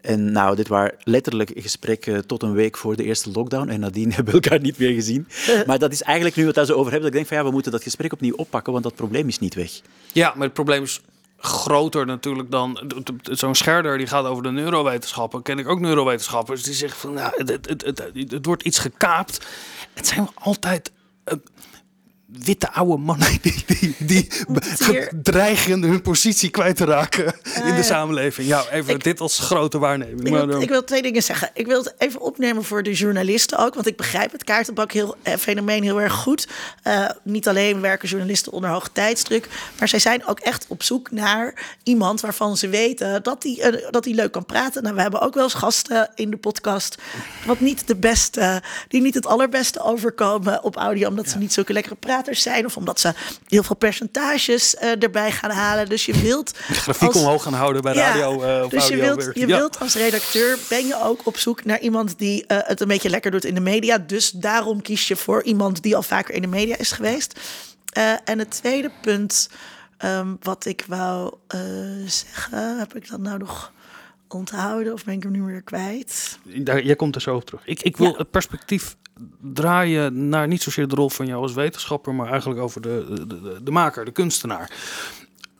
En 0.00 0.32
nou, 0.32 0.56
dit 0.56 0.68
waren 0.68 0.94
letterlijk 1.04 1.52
gesprekken 1.54 2.26
tot 2.26 2.42
een 2.42 2.52
week 2.52 2.76
voor 2.76 2.96
de 2.96 3.04
eerste 3.04 3.30
lockdown 3.30 3.68
en 3.68 3.80
nadien 3.80 4.12
hebben 4.14 4.34
we 4.34 4.40
elkaar 4.40 4.60
niet 4.60 4.78
meer 4.78 4.92
gezien. 4.92 5.28
Maar 5.66 5.78
dat 5.78 5.92
is 5.92 6.02
eigenlijk 6.02 6.36
nu 6.36 6.44
wat 6.44 6.54
we 6.54 6.76
over 6.76 6.92
hebben, 6.92 7.00
dat 7.00 7.08
ik 7.08 7.12
denk 7.12 7.26
van 7.26 7.36
ja, 7.36 7.44
we 7.44 7.50
moeten 7.50 7.72
dat 7.72 7.82
gesprek 7.82 8.12
opnieuw 8.12 8.34
oppakken, 8.34 8.72
want 8.72 8.84
dat 8.84 8.94
probleem 8.94 9.28
is 9.28 9.38
niet 9.38 9.54
weg. 9.54 9.80
Ja, 10.12 10.32
maar 10.34 10.44
het 10.44 10.54
probleem 10.54 10.82
is 10.82 11.00
groter 11.42 12.06
natuurlijk 12.06 12.50
dan 12.50 12.92
zo'n 13.22 13.54
Scherder 13.54 13.98
die 13.98 14.06
gaat 14.06 14.24
over 14.24 14.42
de 14.42 14.50
neurowetenschappen. 14.50 15.42
Ken 15.42 15.58
ik 15.58 15.68
ook 15.68 15.80
neurowetenschappers 15.80 16.62
die 16.62 16.74
zeggen 16.74 17.00
van 17.00 17.12
nou, 17.12 17.32
het, 17.36 17.48
het, 17.48 17.84
het, 17.84 18.10
het, 18.30 18.46
wordt 18.46 18.62
iets 18.62 18.78
gekaapt. 18.78 19.46
Het 19.92 20.06
zijn 20.06 20.28
altijd 20.34 20.92
witte 22.38 22.72
oude 22.72 22.96
mannen 23.02 23.28
die, 23.42 23.64
die, 23.66 23.96
die 23.98 24.28
dreigen 25.22 25.82
hun 25.82 26.02
positie 26.02 26.50
kwijt 26.50 26.76
te 26.76 26.84
raken 26.84 27.34
in 27.64 27.74
de 27.74 27.82
samenleving. 27.82 28.48
Ja, 28.48 28.64
even 28.70 28.94
Ik- 28.94 29.04
dit 29.04 29.20
als 29.20 29.38
grote 29.38 29.78
waarneming. 29.78 30.20
Ik 30.26 30.32
wil, 30.32 30.50
eh, 30.50 30.60
ik 30.60 30.68
wil 30.68 30.84
twee 30.84 31.02
dingen 31.02 31.22
zeggen. 31.22 31.50
Ik 31.54 31.66
wil 31.66 31.78
het 31.78 31.94
even 31.98 32.20
opnemen 32.20 32.64
voor 32.64 32.82
de 32.82 32.92
journalisten 32.92 33.58
ook. 33.58 33.74
Want 33.74 33.86
ik 33.86 33.96
begrijp 33.96 34.32
het 34.32 34.44
kaartenbak 34.44 34.92
heel, 34.92 35.16
eh, 35.22 35.34
fenomeen 35.36 35.82
heel 35.82 36.00
erg 36.00 36.12
goed. 36.12 36.48
Eh, 36.82 37.08
niet 37.22 37.48
alleen 37.48 37.80
werken 37.80 38.08
journalisten 38.08 38.52
onder 38.52 38.70
hoge 38.70 38.92
tijdsdruk. 38.92 39.48
Maar 39.78 39.88
zij 39.88 39.98
zijn 39.98 40.26
ook 40.26 40.40
echt 40.40 40.64
op 40.68 40.82
zoek 40.82 41.10
naar 41.10 41.76
iemand 41.82 42.20
waarvan 42.20 42.56
ze 42.56 42.68
weten 42.68 43.22
dat 43.22 43.42
hij 43.42 43.58
eh, 43.60 43.90
dat 43.90 44.04
die 44.04 44.14
leuk 44.14 44.32
kan 44.32 44.46
praten. 44.46 44.82
Nou, 44.82 44.94
we 44.94 45.00
hebben 45.02 45.20
ook 45.20 45.34
wel 45.34 45.44
eens 45.44 45.54
gasten 45.54 46.10
in 46.14 46.30
de 46.30 46.36
podcast. 46.36 46.98
Wat 47.46 47.60
niet 47.60 47.86
de 47.86 47.96
beste, 47.96 48.62
die 48.88 49.00
niet 49.00 49.14
het 49.14 49.26
allerbeste 49.26 49.80
overkomen 49.82 50.62
op 50.62 50.76
audio. 50.76 51.08
Omdat 51.08 51.28
ze 51.28 51.38
niet 51.38 51.52
zulke 51.52 51.72
lekkere 51.72 51.94
zijn. 52.30 52.64
Of 52.64 52.76
omdat 52.76 53.00
ze 53.00 53.12
heel 53.48 53.62
veel 53.62 53.76
percentages 53.76 54.76
eh, 54.76 55.02
erbij 55.02 55.32
gaan 55.32 55.50
halen. 55.50 55.88
Dus 55.88 56.06
je 56.06 56.20
wilt. 56.20 56.56
grafiek 56.58 57.08
als- 57.08 57.16
omhoog 57.16 57.42
gaan 57.42 57.52
houden 57.54 57.82
bij 57.82 57.92
radio 57.94 58.42
eh, 58.42 58.64
of 58.64 58.70
dus 58.70 58.88
je 58.88 58.96
wilt, 58.96 59.30
je 59.34 59.46
Ja. 59.46 59.56
wilt 59.56 59.80
als 59.80 59.94
redacteur, 59.94 60.58
ben 60.68 60.86
je 60.86 61.02
ook 61.02 61.20
op 61.26 61.36
zoek 61.38 61.64
naar 61.64 61.80
iemand 61.80 62.18
die 62.18 62.46
eh, 62.46 62.58
het 62.62 62.80
een 62.80 62.88
beetje 62.88 63.08
lekker 63.10 63.30
doet 63.30 63.44
in 63.44 63.54
de 63.54 63.60
media. 63.60 63.98
Dus 63.98 64.30
daarom 64.30 64.82
kies 64.82 65.08
je 65.08 65.16
voor 65.16 65.42
iemand 65.42 65.82
die 65.82 65.96
al 65.96 66.02
vaker 66.02 66.34
in 66.34 66.42
de 66.42 66.48
media 66.48 66.76
is 66.78 66.92
geweest. 66.92 67.40
Eh, 67.92 68.12
en 68.24 68.38
het 68.38 68.50
tweede 68.50 68.90
punt 69.02 69.48
ehm, 69.98 70.34
wat 70.40 70.64
ik 70.64 70.84
wou 70.86 71.34
eh, 71.46 71.60
zeggen, 72.06 72.78
heb 72.78 72.94
ik 72.96 73.08
dat 73.10 73.20
nou 73.20 73.38
nog 73.38 73.72
onthouden 74.28 74.92
of 74.92 75.04
ben 75.04 75.14
ik 75.14 75.22
hem 75.22 75.32
nu 75.32 75.42
weer 75.42 75.62
kwijt? 75.62 76.38
Daar, 76.44 76.82
jij 76.82 76.96
komt 76.96 77.14
er 77.14 77.20
zo 77.20 77.34
op 77.34 77.44
terug. 77.44 77.60
Ik, 77.66 77.82
ik 77.82 77.96
wil 77.96 78.06
Ja. 78.10 78.16
het 78.18 78.30
perspectief 78.30 78.96
draaien 79.40 80.28
naar 80.28 80.48
niet 80.48 80.62
zozeer 80.62 80.88
de 80.88 80.94
rol 80.94 81.10
van 81.10 81.26
jou 81.26 81.42
als 81.42 81.52
wetenschapper, 81.52 82.14
maar 82.14 82.30
eigenlijk 82.30 82.60
over 82.60 82.80
de, 82.80 83.06
de, 83.26 83.26
de, 83.26 83.62
de 83.62 83.70
maker, 83.70 84.04
de 84.04 84.10
kunstenaar. 84.10 84.70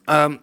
Ehm, 0.05 0.37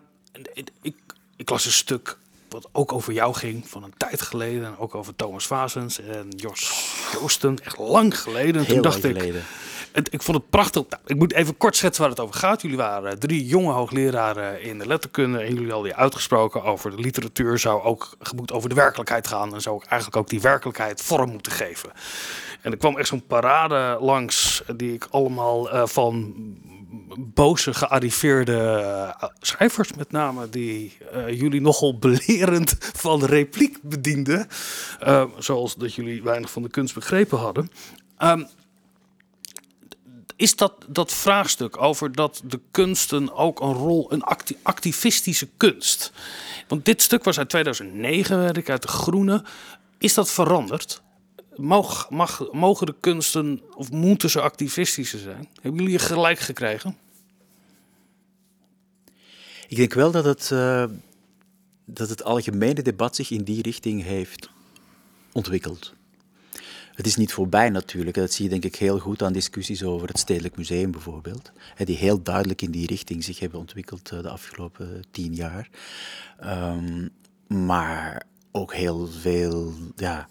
ik, 0.53 0.69
ik, 0.81 0.95
ik 1.35 1.49
las 1.49 1.65
een 1.65 1.71
stuk 1.71 2.17
wat 2.49 2.69
ook 2.71 2.93
over 2.93 3.13
jou 3.13 3.33
ging 3.33 3.67
van 3.67 3.83
een 3.83 3.93
tijd 3.97 4.21
geleden. 4.21 4.65
En 4.65 4.77
ook 4.77 4.95
over 4.95 5.15
Thomas 5.15 5.47
Vazens 5.47 5.99
en 5.99 6.29
Jos 6.29 6.87
Joosten. 7.11 7.57
Echt 7.63 7.77
lang 7.77 8.19
geleden. 8.19 8.55
En 8.55 8.65
Heel 8.65 8.73
toen 8.73 8.81
dacht 8.81 9.03
lang 9.03 9.15
ik, 9.15 9.21
geleden. 9.21 9.43
het, 9.91 10.13
ik 10.13 10.21
vond 10.21 10.37
het 10.37 10.49
prachtig. 10.49 10.83
Nou, 10.89 11.01
ik 11.05 11.15
moet 11.15 11.33
even 11.33 11.57
kort 11.57 11.75
schetsen 11.75 12.01
waar 12.01 12.11
het 12.11 12.19
over 12.19 12.35
gaat. 12.35 12.61
Jullie 12.61 12.77
waren 12.77 13.19
drie 13.19 13.45
jonge 13.45 13.71
hoogleraren 13.71 14.61
in 14.61 14.79
de 14.79 14.87
letterkunde. 14.87 15.39
En 15.39 15.53
jullie 15.53 15.71
hadden 15.71 15.89
je 15.89 15.95
uitgesproken 15.95 16.63
over 16.63 16.91
de 16.91 17.01
literatuur. 17.01 17.59
Zou 17.59 17.81
ook 17.83 18.17
moet 18.35 18.51
over 18.51 18.69
de 18.69 18.75
werkelijkheid 18.75 19.27
gaan. 19.27 19.53
En 19.53 19.61
zou 19.61 19.75
ook 19.75 19.83
eigenlijk 19.83 20.15
ook 20.15 20.29
die 20.29 20.41
werkelijkheid 20.41 21.01
vorm 21.01 21.31
moeten 21.31 21.51
geven. 21.51 21.91
En 22.61 22.71
er 22.71 22.77
kwam 22.77 22.97
echt 22.97 23.07
zo'n 23.07 23.27
parade 23.27 23.97
langs. 24.03 24.61
Die 24.75 24.93
ik 24.93 25.07
allemaal 25.11 25.71
eh, 25.71 25.85
van 25.85 26.33
boze 27.17 27.73
gearriveerde 27.73 28.53
uh, 29.21 29.29
schrijvers 29.39 29.93
met 29.93 30.11
name 30.11 30.49
die 30.49 30.97
uh, 31.13 31.39
jullie 31.39 31.61
nogal 31.61 31.97
belerend 31.97 32.75
van 33.05 33.25
repliek 33.25 33.77
bedienden, 33.81 34.47
uh, 35.03 35.23
zoals 35.37 35.75
dat 35.75 35.93
jullie 35.93 36.23
weinig 36.23 36.51
van 36.51 36.61
de 36.61 36.69
kunst 36.69 36.93
begrepen 36.93 37.37
hadden. 37.37 37.71
Um, 38.23 38.47
is 40.35 40.55
dat, 40.55 40.73
dat 40.87 41.13
vraagstuk 41.13 41.81
over 41.81 42.11
dat 42.11 42.41
de 42.45 42.59
kunsten 42.71 43.33
ook 43.33 43.59
een 43.59 43.73
rol, 43.73 44.13
een 44.13 44.23
acti 44.23 44.57
activistische 44.63 45.49
kunst. 45.57 46.11
Want 46.67 46.85
dit 46.85 47.01
stuk 47.01 47.23
was 47.23 47.37
uit 47.37 47.49
2009, 47.49 48.43
weet 48.43 48.57
ik, 48.57 48.69
uit 48.69 48.81
de 48.81 48.87
Groene. 48.87 49.43
Is 49.97 50.13
dat 50.13 50.31
veranderd? 50.31 51.01
Mag, 51.59 52.09
mag, 52.09 52.51
mogen 52.51 52.85
de 52.85 52.95
kunsten 52.99 53.61
of 53.75 53.91
moeten 53.91 54.29
ze 54.29 54.41
activistische 54.41 55.17
zijn? 55.17 55.47
Hebben 55.61 55.83
jullie 55.83 55.99
gelijk 55.99 56.39
gekregen? 56.39 56.97
Ik 59.67 59.77
denk 59.77 59.93
wel 59.93 60.11
dat 60.11 60.25
het, 60.25 60.49
uh, 60.53 60.85
dat 61.85 62.09
het 62.09 62.23
algemene 62.23 62.81
debat 62.81 63.15
zich 63.15 63.31
in 63.31 63.43
die 63.43 63.61
richting 63.61 64.03
heeft 64.03 64.49
ontwikkeld. 65.31 65.93
Het 66.93 67.07
is 67.07 67.15
niet 67.15 67.33
voorbij 67.33 67.69
natuurlijk. 67.69 68.15
Dat 68.15 68.33
zie 68.33 68.43
je 68.43 68.49
denk 68.49 68.65
ik 68.65 68.75
heel 68.75 68.99
goed 68.99 69.23
aan 69.23 69.33
discussies 69.33 69.83
over 69.83 70.07
het 70.07 70.19
Stedelijk 70.19 70.57
Museum 70.57 70.91
bijvoorbeeld. 70.91 71.51
Die 71.77 71.97
heel 71.97 72.21
duidelijk 72.21 72.61
in 72.61 72.71
die 72.71 72.87
richting 72.87 73.23
zich 73.23 73.39
hebben 73.39 73.59
ontwikkeld 73.59 74.11
eh, 74.11 74.21
de 74.21 74.29
afgelopen 74.29 75.03
tien 75.11 75.35
jaar. 75.35 75.69
Um, 76.43 77.09
maar 77.47 78.23
ook 78.51 78.73
heel 78.73 79.07
veel 79.07 79.73
ja, 79.95 80.29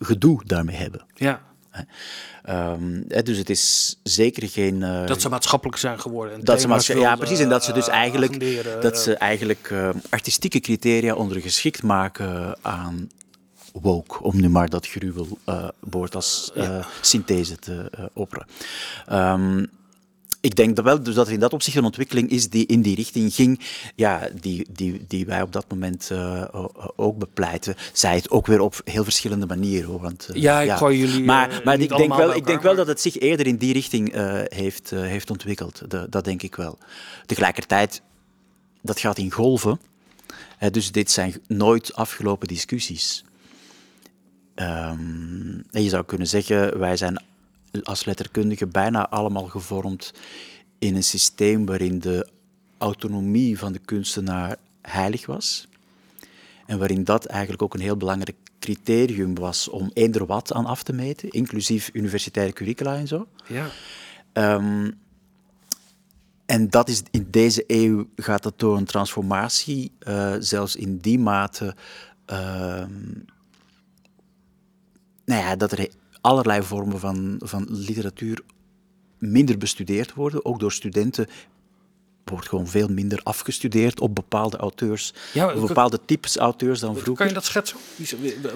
gedoe 0.00 0.42
daarmee 0.44 0.76
hebben. 0.76 1.04
Ja. 1.14 1.40
Um, 2.48 3.04
dus 3.08 3.38
het 3.38 3.50
is 3.50 3.96
zeker 4.02 4.48
geen. 4.48 4.80
Uh, 4.80 5.06
dat 5.06 5.20
ze 5.20 5.28
maatschappelijk 5.28 5.78
zijn 5.78 6.00
geworden. 6.00 6.34
En 6.34 6.44
dat 6.44 6.60
ze 6.60 6.68
maatschappelijk, 6.68 7.14
ja, 7.14 7.18
precies. 7.18 7.38
En 7.38 7.48
dat 7.48 7.64
ze 7.64 7.72
dus 7.72 7.88
eigenlijk, 7.88 8.62
dat 8.82 8.98
ze 8.98 9.14
eigenlijk 9.14 9.70
uh, 9.72 9.88
artistieke 10.08 10.60
criteria 10.60 11.14
ondergeschikt 11.14 11.82
maken 11.82 12.56
aan 12.62 13.10
woke, 13.72 14.22
om 14.22 14.40
nu 14.40 14.48
maar 14.48 14.68
dat 14.68 14.86
gruwelwoord 14.86 16.10
uh, 16.10 16.16
als 16.16 16.52
synthese 17.00 17.56
te 17.56 17.90
opperen. 18.12 18.46
Um, 19.12 19.70
ik 20.40 20.56
denk 20.56 20.76
dat 20.76 20.84
wel 20.84 21.02
dus 21.02 21.14
dat 21.14 21.26
er 21.26 21.32
in 21.32 21.40
dat 21.40 21.52
opzicht 21.52 21.76
een 21.76 21.84
ontwikkeling 21.84 22.30
is 22.30 22.48
die 22.48 22.66
in 22.66 22.82
die 22.82 22.94
richting 22.94 23.34
ging, 23.34 23.60
ja, 23.96 24.28
die, 24.40 24.66
die, 24.72 25.04
die 25.08 25.26
wij 25.26 25.42
op 25.42 25.52
dat 25.52 25.64
moment 25.68 26.08
uh, 26.12 26.44
ook 26.96 27.18
bepleiten. 27.18 27.74
Zij 27.92 28.14
het 28.14 28.30
ook 28.30 28.46
weer 28.46 28.60
op 28.60 28.80
heel 28.84 29.04
verschillende 29.04 29.46
manieren. 29.46 30.00
Want, 30.00 30.28
uh, 30.30 30.42
ja, 30.42 30.60
ik 30.60 30.66
ja. 30.66 30.76
gooi 30.76 30.98
jullie. 30.98 31.24
Maar, 31.24 31.60
maar 31.64 31.80
ik, 31.80 31.96
denk 31.96 32.14
wel, 32.14 32.34
ik 32.34 32.46
denk 32.46 32.62
wel 32.62 32.74
dat 32.74 32.86
het 32.86 33.00
zich 33.00 33.18
eerder 33.18 33.46
in 33.46 33.56
die 33.56 33.72
richting 33.72 34.12
heeft, 34.54 34.90
heeft 34.90 35.30
ontwikkeld. 35.30 35.90
De, 35.90 36.06
dat 36.10 36.24
denk 36.24 36.42
ik 36.42 36.56
wel. 36.56 36.78
Tegelijkertijd, 37.26 38.02
dat 38.82 39.00
gaat 39.00 39.18
in 39.18 39.30
golven. 39.30 39.80
dus 40.70 40.92
dit 40.92 41.10
zijn 41.10 41.34
nooit 41.46 41.94
afgelopen 41.94 42.48
discussies. 42.48 43.24
Um, 44.54 45.64
en 45.70 45.82
je 45.82 45.88
zou 45.88 46.04
kunnen 46.04 46.26
zeggen, 46.26 46.78
wij 46.78 46.96
zijn 46.96 47.22
als 47.82 48.04
letterkundigen 48.04 48.70
bijna 48.70 49.08
allemaal 49.08 49.46
gevormd 49.46 50.12
in 50.78 50.96
een 50.96 51.04
systeem 51.04 51.66
waarin 51.66 51.98
de 51.98 52.28
autonomie 52.78 53.58
van 53.58 53.72
de 53.72 53.78
kunstenaar 53.78 54.56
heilig 54.82 55.26
was. 55.26 55.68
En 56.66 56.78
waarin 56.78 57.04
dat 57.04 57.24
eigenlijk 57.24 57.62
ook 57.62 57.74
een 57.74 57.80
heel 57.80 57.96
belangrijk 57.96 58.36
criterium 58.58 59.34
was 59.34 59.68
om 59.68 59.90
eender 59.94 60.26
wat 60.26 60.52
aan 60.52 60.66
af 60.66 60.82
te 60.82 60.92
meten, 60.92 61.30
inclusief 61.30 61.90
universitaire 61.92 62.52
curricula 62.52 62.96
en 62.96 63.08
zo. 63.08 63.26
Ja. 63.46 63.68
Um, 64.32 64.98
en 66.46 66.70
dat 66.70 66.88
is 66.88 67.02
in 67.10 67.26
deze 67.30 67.64
eeuw 67.66 68.08
gaat 68.16 68.42
dat 68.42 68.58
door 68.58 68.76
een 68.76 68.84
transformatie, 68.84 69.92
uh, 70.08 70.34
zelfs 70.38 70.76
in 70.76 70.98
die 70.98 71.18
mate. 71.18 71.74
Uh, 72.26 72.36
nou 75.24 75.42
ja, 75.42 75.56
dat 75.56 75.72
er 75.72 75.88
allerlei 76.20 76.62
vormen 76.62 77.00
van, 77.00 77.36
van 77.38 77.66
literatuur 77.68 78.40
minder 79.18 79.58
bestudeerd 79.58 80.14
worden. 80.14 80.44
Ook 80.44 80.60
door 80.60 80.72
studenten 80.72 81.26
wordt 82.24 82.48
gewoon 82.48 82.66
veel 82.66 82.88
minder 82.88 83.20
afgestudeerd 83.22 84.00
op 84.00 84.14
bepaalde 84.14 84.56
auteurs, 84.56 85.14
ja, 85.32 85.54
op 85.54 85.66
bepaalde 85.66 86.00
types 86.04 86.36
auteurs 86.36 86.80
dan 86.80 86.92
vroeger. 86.92 87.14
Kan 87.14 87.26
je 87.26 87.32
dat 87.32 87.44
schetsen? 87.44 87.78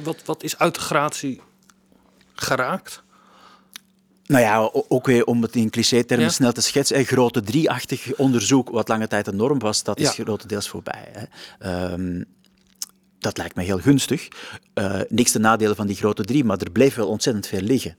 Wat, 0.03 0.25
wat 0.25 0.43
is 0.43 0.59
uit 0.59 0.75
de 0.75 0.81
gratie 0.81 1.41
geraakt? 2.35 3.03
Nou 4.27 4.43
ja, 4.43 4.71
ook 4.89 5.07
weer 5.07 5.25
om 5.25 5.43
het 5.43 5.57
in 5.57 5.71
cliché-termen 5.71 6.33
snel 6.33 6.53
te 6.53 6.61
schetsen. 6.61 6.99
Een 6.99 7.05
grote 7.05 7.41
drieachtig 7.41 8.15
onderzoek, 8.15 8.71
wat 8.71 8.89
lange 8.89 9.09
tijd 9.09 9.27
een 9.27 9.37
norm 9.37 9.59
was, 9.59 9.83
dat 9.83 10.01
is 10.01 10.09
grotendeels 10.09 10.69
voorbij. 10.69 11.29
Hè. 11.59 11.93
Um, 11.93 12.25
dat 13.25 13.37
lijkt 13.37 13.57
me 13.57 13.63
heel 13.63 13.79
gunstig. 13.79 14.29
Uh, 14.75 15.01
niks 15.09 15.31
te 15.31 15.39
nadelen 15.39 15.77
van 15.77 15.87
die 15.87 15.97
grote 15.97 16.25
drie, 16.25 16.45
maar 16.45 16.59
er 16.59 16.71
bleef 16.71 16.95
wel 16.95 17.09
ontzettend 17.09 17.47
veel 17.47 17.61
liggen. 17.61 17.97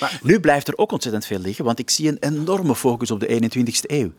Maar, 0.00 0.20
nu 0.22 0.40
blijft 0.40 0.68
er 0.68 0.78
ook 0.78 0.92
ontzettend 0.92 1.26
veel 1.26 1.38
liggen, 1.38 1.64
want 1.64 1.78
ik 1.78 1.90
zie 1.90 2.08
een 2.08 2.16
enorme 2.20 2.74
focus 2.74 3.10
op 3.10 3.20
de 3.20 3.40
21ste 3.42 3.90
eeuw. 3.90 4.12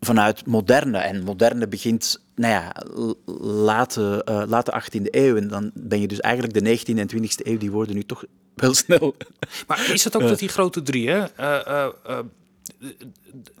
Vanuit 0.00 0.46
moderne, 0.46 0.98
en 0.98 1.22
moderne 1.22 1.68
begint, 1.68 2.20
nou 2.34 2.52
ja, 2.52 2.72
late, 3.42 4.26
uh, 4.28 4.42
late 4.46 4.82
18e 4.82 5.02
eeuw. 5.10 5.36
En 5.36 5.48
dan 5.48 5.70
ben 5.74 6.00
je 6.00 6.08
dus 6.08 6.20
eigenlijk 6.20 6.54
de 6.54 6.78
19e 6.78 6.98
en 6.98 7.10
20e 7.16 7.46
eeuw, 7.46 7.58
die 7.58 7.70
worden 7.70 7.94
nu 7.94 8.04
toch 8.04 8.24
wel 8.54 8.74
snel. 8.84 9.16
Maar 9.66 9.90
is 9.92 10.04
het 10.04 10.16
ook 10.16 10.22
dat 10.28 10.38
die 10.38 10.48
grote 10.48 10.82
drie, 10.82 11.10
hè? 11.10 11.24
Uh, 11.40 11.88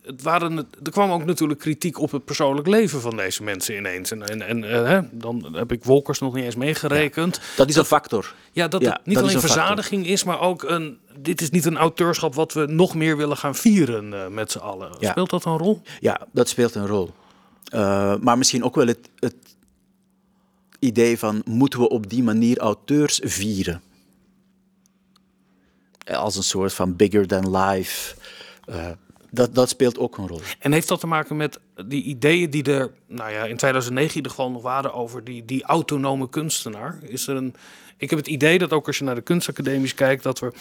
het 0.02 0.22
waren, 0.22 0.56
er 0.82 0.90
kwam 0.90 1.10
ook 1.10 1.24
natuurlijk 1.24 1.60
kritiek 1.60 1.98
op 1.98 2.10
het 2.10 2.24
persoonlijk 2.24 2.66
leven 2.66 3.00
van 3.00 3.16
deze 3.16 3.42
mensen 3.42 3.76
ineens. 3.76 4.10
En, 4.10 4.28
en, 4.28 4.42
en 4.42 4.62
uh, 4.62 4.98
dan 5.10 5.56
heb 5.56 5.72
ik 5.72 5.84
Wolkers 5.84 6.18
nog 6.18 6.34
niet 6.34 6.44
eens 6.44 6.56
meegerekend. 6.56 7.36
Ja, 7.36 7.42
dat 7.56 7.68
is 7.68 7.76
een 7.76 7.84
factor. 7.84 8.34
Ja, 8.52 8.68
dat 8.68 8.84
het 8.84 9.00
niet 9.04 9.18
alleen 9.18 9.40
verzadiging 9.40 10.00
factor. 10.00 10.12
is, 10.12 10.24
maar 10.24 10.40
ook 10.40 10.62
een. 10.62 10.98
Dit 11.18 11.40
is 11.40 11.50
niet 11.50 11.64
een 11.64 11.76
auteurschap 11.76 12.34
wat 12.34 12.52
we 12.52 12.66
nog 12.66 12.94
meer 12.94 13.16
willen 13.16 13.36
gaan 13.36 13.54
vieren 13.54 14.12
uh, 14.12 14.28
met 14.28 14.50
z'n 14.50 14.58
allen. 14.58 14.90
Speelt 15.00 15.30
dat 15.30 15.44
een 15.44 15.58
rol? 15.58 15.82
Ja, 16.00 16.26
dat 16.32 16.48
speelt 16.48 16.74
een 16.74 16.86
rol. 16.86 17.10
Uh, 17.74 18.14
maar 18.20 18.38
misschien 18.38 18.64
ook 18.64 18.74
wel 18.74 18.86
het, 18.86 19.10
het 19.18 19.36
idee 20.78 21.18
van 21.18 21.42
moeten 21.44 21.80
we 21.80 21.88
op 21.88 22.10
die 22.10 22.22
manier 22.22 22.58
auteurs 22.58 23.20
vieren? 23.22 23.82
Als 26.12 26.36
een 26.36 26.42
soort 26.42 26.72
van 26.72 26.96
bigger 26.96 27.26
than 27.26 27.56
life 27.56 28.14
uh, 28.68 28.90
dat, 29.34 29.54
dat 29.54 29.68
speelt 29.68 29.98
ook 29.98 30.18
een 30.18 30.28
rol. 30.28 30.40
En 30.58 30.72
heeft 30.72 30.88
dat 30.88 31.00
te 31.00 31.06
maken 31.06 31.36
met 31.36 31.60
die 31.86 32.02
ideeën 32.02 32.50
die 32.50 32.64
er 32.64 32.92
nou 33.06 33.30
ja, 33.30 33.44
in 33.44 33.56
2009 33.56 34.10
in 34.10 34.16
ieder 34.16 34.32
nog 34.52 34.62
waren 34.62 34.94
over 34.94 35.24
die, 35.24 35.44
die 35.44 35.64
autonome 35.64 36.28
kunstenaar? 36.28 36.98
Is 37.02 37.26
er 37.26 37.36
een, 37.36 37.54
ik 38.02 38.10
heb 38.10 38.18
het 38.18 38.28
idee 38.28 38.58
dat 38.58 38.72
ook 38.72 38.86
als 38.86 38.98
je 38.98 39.04
naar 39.04 39.14
de 39.14 39.20
kunstacademies 39.20 39.94
kijkt, 39.94 40.22
dat 40.22 40.38
we. 40.38 40.52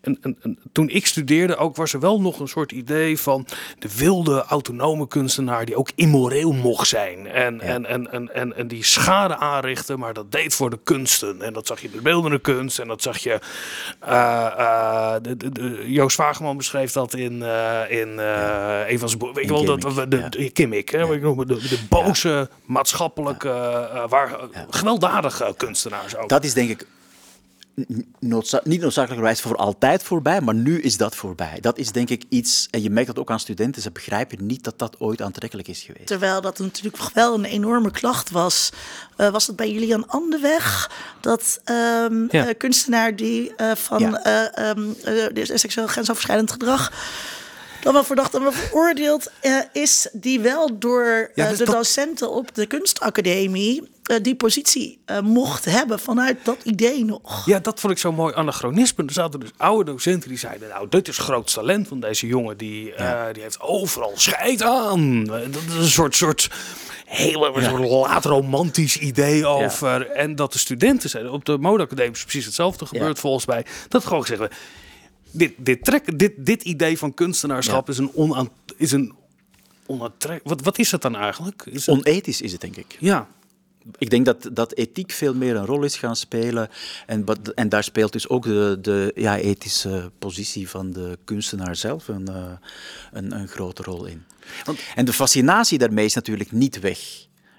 Een, 0.00 0.18
een, 0.20 0.36
een, 0.40 0.58
toen 0.72 0.88
ik 0.88 1.06
studeerde, 1.06 1.56
ook 1.56 1.76
was 1.76 1.92
er 1.92 2.00
wel 2.00 2.20
nog 2.20 2.40
een 2.40 2.48
soort 2.48 2.72
idee 2.72 3.18
van 3.18 3.46
de 3.78 3.88
wilde 3.96 4.44
autonome 4.44 5.08
kunstenaar 5.08 5.64
die 5.64 5.76
ook 5.76 5.90
immoreel 5.94 6.52
mocht 6.52 6.88
zijn. 6.88 7.26
En, 7.26 7.60
en, 7.60 7.86
en, 7.86 8.12
en, 8.12 8.34
en, 8.34 8.56
en, 8.56 8.68
die 8.68 8.84
schade 8.84 9.36
aanrichten, 9.36 9.98
maar 9.98 10.12
dat 10.12 10.32
deed 10.32 10.54
voor 10.54 10.70
de 10.70 10.78
kunsten. 10.82 11.42
En 11.42 11.52
dat 11.52 11.66
zag 11.66 11.80
je 11.80 11.90
de 11.90 12.00
beeldende 12.00 12.38
kunst. 12.38 12.78
En 12.78 12.88
dat 12.88 13.02
zag 13.02 13.18
je. 13.18 13.38
Uh, 14.04 14.08
uh, 14.58 15.14
de, 15.22 15.36
de, 15.36 15.52
de, 15.52 15.84
Joost 15.86 16.16
Wageman 16.16 16.56
beschreef 16.56 16.92
dat 16.92 17.14
in, 17.14 17.32
uh, 17.32 17.80
in 17.88 18.14
ja. 18.14 18.88
een 18.88 18.98
van 18.98 19.08
zijn 19.08 19.20
boeken. 19.20 19.42
Ik 19.42 19.48
wil 19.48 19.64
dat 19.64 19.80
de, 19.80 20.08
de, 20.08 20.28
de 20.28 20.50
Kimmik, 20.50 20.90
hè, 20.90 20.98
ja. 20.98 21.06
de, 21.06 21.44
de 21.44 21.78
boze 21.88 22.50
maatschappelijke, 22.64 23.48
waar, 24.08 24.36
gewelddadige 24.70 25.54
kunstenaars 25.56 26.16
ook. 26.16 26.28
Dat 26.28 26.44
is 26.44 26.54
denk 26.54 26.70
ik 26.70 26.85
noodza 28.18 28.60
niet 28.64 28.80
noodzakelijkerwijs 28.80 29.40
voor 29.40 29.56
altijd 29.56 30.02
voorbij, 30.02 30.40
maar 30.40 30.54
nu 30.54 30.80
is 30.80 30.96
dat 30.96 31.16
voorbij. 31.16 31.58
Dat 31.60 31.78
is 31.78 31.92
denk 31.92 32.10
ik 32.10 32.24
iets, 32.28 32.68
en 32.70 32.82
je 32.82 32.90
merkt 32.90 33.08
dat 33.08 33.18
ook 33.18 33.30
aan 33.30 33.40
studenten, 33.40 33.82
ze 33.82 33.90
begrijpen 33.90 34.46
niet 34.46 34.64
dat 34.64 34.78
dat 34.78 35.00
ooit 35.00 35.22
aantrekkelijk 35.22 35.68
is 35.68 35.82
geweest. 35.82 36.06
Terwijl 36.06 36.40
dat 36.40 36.58
natuurlijk 36.58 37.10
wel 37.14 37.34
een 37.34 37.44
enorme 37.44 37.90
klacht 37.90 38.30
was. 38.30 38.70
Uh, 39.16 39.28
was 39.28 39.46
het 39.46 39.56
bij 39.56 39.70
Julian 39.70 40.08
Anderweg, 40.08 40.90
dat 41.20 41.60
um, 41.64 42.28
ja. 42.30 42.48
uh, 42.48 42.54
kunstenaar 42.58 43.16
die 43.16 43.52
uh, 43.56 43.74
van 43.74 43.98
ja. 43.98 44.70
um, 44.76 44.96
seksueel 45.42 45.86
grensoverschrijdend 45.86 46.50
gedrag 46.50 46.92
dan 47.86 47.94
wel 47.94 48.04
verdacht 48.04 48.34
en 48.34 48.42
wel 48.42 48.52
veroordeeld 48.52 49.30
uh, 49.42 49.60
is, 49.72 50.08
die 50.12 50.40
wel 50.40 50.78
door 50.78 51.30
uh, 51.34 51.48
dus 51.48 51.58
de 51.58 51.64
docenten 51.64 52.30
op 52.30 52.54
de 52.54 52.66
kunstacademie 52.66 53.88
die 54.22 54.34
positie 54.34 54.98
mocht 55.22 55.64
hebben 55.64 55.98
vanuit 55.98 56.38
dat 56.44 56.58
idee 56.62 57.04
nog. 57.04 57.46
Ja, 57.46 57.58
dat 57.58 57.80
vond 57.80 57.92
ik 57.92 57.98
zo'n 57.98 58.14
mooi 58.14 58.34
anachronisme. 58.34 59.04
Er 59.04 59.12
zaten 59.12 59.40
dus 59.40 59.50
oude 59.56 59.90
docenten 59.90 60.28
die 60.28 60.38
zeiden, 60.38 60.68
nou, 60.68 60.88
dit 60.88 61.08
is 61.08 61.18
groot 61.18 61.52
talent 61.52 61.88
van 61.88 62.00
deze 62.00 62.26
jongen, 62.26 62.56
die, 62.56 62.92
ja. 62.96 63.32
die 63.32 63.42
heeft 63.42 63.60
overal 63.60 64.12
scheid 64.14 64.62
aan. 64.62 65.24
Dat 65.24 65.48
is 65.68 65.74
een 65.74 65.84
soort, 65.84 66.16
soort 66.16 66.50
heel 67.06 67.60
ja. 67.60 67.78
laat 67.78 68.24
romantisch 68.24 68.98
idee 68.98 69.46
over. 69.46 69.98
Ja. 69.98 70.04
En 70.04 70.34
dat 70.34 70.52
de 70.52 70.58
studenten 70.58 71.10
zeiden, 71.10 71.32
op 71.32 71.44
de 71.44 71.58
modeacademie 71.58 72.12
is 72.12 72.22
precies 72.22 72.44
hetzelfde 72.44 72.86
gebeurt 72.86 73.18
volgens 73.18 73.46
mij, 73.46 73.66
dat 73.88 74.04
gewoon 74.04 74.24
zeggen 74.24 74.50
dit, 75.36 75.52
dit, 75.56 75.84
trek, 75.84 76.18
dit, 76.18 76.32
dit 76.36 76.62
idee 76.62 76.98
van 76.98 77.14
kunstenaarschap 77.14 77.88
is 77.88 77.98
een 77.98 78.10
onaant, 78.14 78.50
is 78.76 78.92
een. 78.92 79.14
Wat, 79.86 80.60
wat 80.62 80.78
is 80.78 80.90
het 80.90 81.02
dan 81.02 81.16
eigenlijk? 81.16 81.62
Is 81.66 81.86
het, 81.86 81.94
Onethisch 81.94 82.40
is 82.40 82.52
het, 82.52 82.60
denk 82.60 82.76
ik. 82.76 82.96
ja, 83.00 83.28
Ik 83.98 84.10
denk 84.10 84.24
dat, 84.24 84.48
dat 84.52 84.74
ethiek 84.74 85.12
veel 85.12 85.34
meer 85.34 85.56
een 85.56 85.66
rol 85.66 85.82
is 85.82 85.96
gaan 85.96 86.16
spelen. 86.16 86.68
En, 87.06 87.24
en 87.54 87.68
daar 87.68 87.84
speelt 87.84 88.12
dus 88.12 88.28
ook 88.28 88.44
de, 88.44 88.78
de 88.80 89.12
ja, 89.14 89.38
ethische 89.38 90.10
positie 90.18 90.68
van 90.68 90.92
de 90.92 91.18
kunstenaar 91.24 91.76
zelf 91.76 92.08
een, 92.08 92.28
eh, 92.28 92.44
een, 93.12 93.32
een 93.32 93.48
grote 93.48 93.82
rol 93.82 94.04
in. 94.04 94.24
en 94.94 95.04
de 95.04 95.12
fascinatie 95.12 95.78
daarmee 95.78 96.04
is 96.04 96.14
natuurlijk 96.14 96.52
niet 96.52 96.80
weg. 96.80 96.98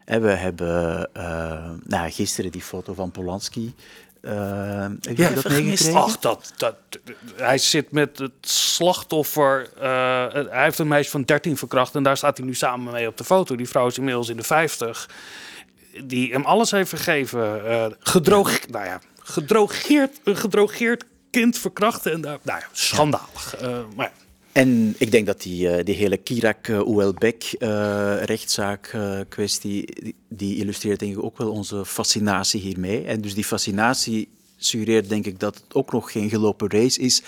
We 0.06 0.30
hebben 0.30 1.10
eh, 1.14 1.70
nou, 1.84 2.12
gisteren 2.12 2.52
die 2.52 2.62
foto 2.62 2.94
van 2.94 3.12
Polanski. 3.12 3.74
eh 4.22 4.86
heb 5.02 5.18
Ja, 5.18 5.30
dat 5.30 5.50
meegekregen? 5.50 5.96
Ach, 5.96 6.20
dat, 6.20 6.54
dat, 6.58 6.76
hij 7.36 7.58
zit 7.58 7.92
met 7.92 8.18
het 8.18 8.32
slachtoffer. 8.42 9.70
hij 10.50 10.64
heeft 10.64 10.80
een 10.80 10.88
meisje 10.88 11.12
van 11.12 11.24
13 11.24 11.58
verkracht 11.58 11.96
en 11.96 12.04
daar 12.04 12.18
staat 12.18 12.38
hij 12.38 12.46
nu 12.46 12.54
samen 12.56 12.94
mee 12.94 13.08
op 13.08 13.18
de 13.18 13.24
foto. 13.24 13.56
Die 13.56 13.68
vrouw 13.70 13.88
is 13.88 13.98
inmiddels 13.98 14.30
in 14.30 14.38
de 14.38 14.44
50. 14.44 15.10
Die 16.04 16.32
hem 16.32 16.46
alles 16.46 16.72
heeft 16.72 16.90
vergeven. 16.90 17.66
eh 17.66 17.86
gedroog, 18.00 18.68
nou 18.70 18.86
ja, 18.86 19.02
gedrogeerd, 19.20 20.20
een 20.24 20.38
gedrogeerd 20.38 21.04
kind 21.30 21.58
verkrachten. 21.58 22.12
En 22.12 22.22
daar, 22.22 22.38
nou 22.42 22.60
ja, 22.60 22.68
schandalig. 22.72 23.56
Eh, 23.56 23.80
maar. 23.96 24.12
En 24.52 24.96
ik 24.98 25.12
denk 25.12 25.26
dat 25.26 25.42
die, 25.42 25.70
eh, 25.70 25.86
die 25.86 25.96
hele 25.96 26.18
Kirak 26.18 26.68
uh, 26.68 26.88
Oelbek 26.88 27.44
eh, 27.60 28.24
rechtszaak 28.24 28.88
eh, 28.88 29.20
kwestie, 29.30 30.02
die, 30.04 30.16
die 30.30 30.56
illustreert 30.56 31.00
denk 31.00 31.12
ik 31.12 31.24
ook 31.24 31.38
wel 31.38 31.52
onze 31.52 31.86
fascinatie 31.86 32.62
hiermee. 32.62 33.06
En 33.06 33.22
dus 33.22 33.34
die 33.34 33.44
fascinatie 33.44 34.30
suggereert 34.58 35.10
denk 35.10 35.26
ik 35.26 35.40
dat 35.40 35.56
het 35.56 35.74
ook 35.74 35.92
nog 35.92 36.12
geen 36.12 36.30
gelopen 36.30 36.70
race 36.70 37.00
is, 37.00 37.22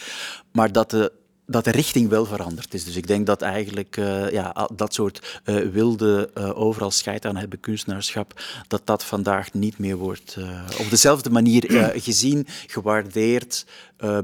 maar 0.52 0.72
dat 0.72 0.90
de, 0.90 1.12
dat 1.50 1.64
de 1.64 1.72
richting 1.72 2.10
wel 2.10 2.26
veranderd 2.26 2.74
is. 2.74 2.84
Dus 2.84 2.96
ik 2.96 3.08
denk 3.08 3.26
dat 3.26 3.42
eigenlijk 3.42 3.98
eh, 3.98 4.32
ja, 4.32 4.70
dat 4.76 4.94
soort 4.94 5.40
eh, 5.44 5.56
wilde, 5.56 6.30
eh, 6.34 6.60
overal 6.60 6.92
scheid 6.92 7.26
aan 7.26 7.36
hebben 7.36 7.60
kunstenaarschap, 7.60 8.42
dat 8.68 8.82
dat 8.84 9.04
vandaag 9.04 9.54
niet 9.54 9.78
meer 9.78 9.96
wordt 9.96 10.38
op 10.80 10.90
dezelfde 10.90 11.30
manier 11.30 11.64
gezien, 12.08 12.48
gewaardeerd, 12.68 13.66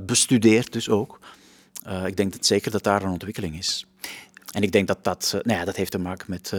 bestudeerd 0.02 0.74
dus 0.74 0.90
ook. 0.90 1.20
Ik 2.06 2.18
denk 2.18 2.32
dat 2.32 2.46
zeker 2.46 2.72
dat 2.72 2.84
daar 2.84 3.04
een 3.04 3.10
ontwikkeling 3.12 3.58
is. 3.58 3.86
En 4.52 4.64
ik 4.64 4.72
denk 4.72 4.88
dat 4.88 5.04
dat, 5.04 5.40
nou 5.44 5.60
ja, 5.60 5.66
dat 5.66 5.76
heeft 5.76 5.92
te 5.92 5.98
maken 5.98 6.26
met 6.30 6.54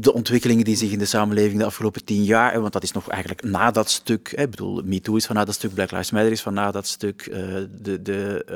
de 0.00 0.12
ontwikkelingen 0.12 0.64
die 0.64 0.76
zich 0.76 0.90
in 0.90 0.98
de 0.98 1.04
samenleving 1.04 1.58
de 1.58 1.64
afgelopen 1.64 2.04
tien 2.04 2.24
jaar, 2.24 2.60
want 2.60 2.72
dat 2.72 2.82
is 2.82 2.92
nog 2.92 3.08
eigenlijk 3.08 3.42
na 3.42 3.70
dat 3.70 3.90
stuk, 3.90 4.32
hè, 4.36 4.42
ik 4.42 4.50
bedoel, 4.50 4.82
MeToo 4.84 5.16
is 5.16 5.26
van 5.26 5.36
na 5.36 5.44
dat 5.44 5.54
stuk, 5.54 5.74
Black 5.74 5.90
Lives 5.90 6.10
Matter 6.10 6.32
is 6.32 6.42
van 6.42 6.54
na 6.54 6.70
dat 6.70 6.86
stuk, 6.86 7.26
uh, 7.26 7.36
de, 7.82 8.02
de 8.02 8.46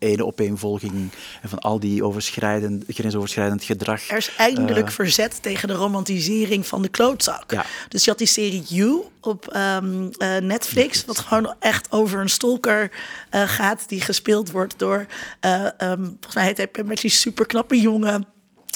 uh, 0.00 0.10
ene 0.10 0.26
opeenvolging 0.26 1.10
van 1.44 1.58
al 1.58 1.80
die 1.80 2.04
overschrijdend, 2.04 2.84
grensoverschrijdend 2.88 3.64
gedrag. 3.64 4.08
Er 4.08 4.16
is 4.16 4.34
eindelijk 4.36 4.90
verzet 4.90 5.42
tegen 5.42 5.68
de 5.68 5.74
romantisering 5.74 6.66
van 6.66 6.82
de 6.82 6.88
klootzak. 6.88 7.50
Ja. 7.50 7.64
Dus 7.88 8.04
je 8.04 8.10
had 8.10 8.18
die 8.18 8.28
serie 8.28 8.62
You 8.66 9.02
op 9.20 9.56
um, 9.56 10.02
uh, 10.02 10.36
Netflix, 10.36 11.04
wat 11.04 11.18
gewoon 11.18 11.54
echt 11.58 11.90
over 11.90 12.20
een 12.20 12.30
stalker 12.30 12.90
gaat 13.30 13.88
die 13.88 14.00
gespeeld 14.00 14.50
wordt 14.50 14.78
door, 14.78 15.06
um, 15.40 16.04
volgens 16.04 16.34
mij 16.34 16.44
heet 16.44 16.56
hij 16.56 16.84
met 16.84 17.00
die 17.00 17.10
superknappe 17.10 17.80
jongen. 17.80 18.26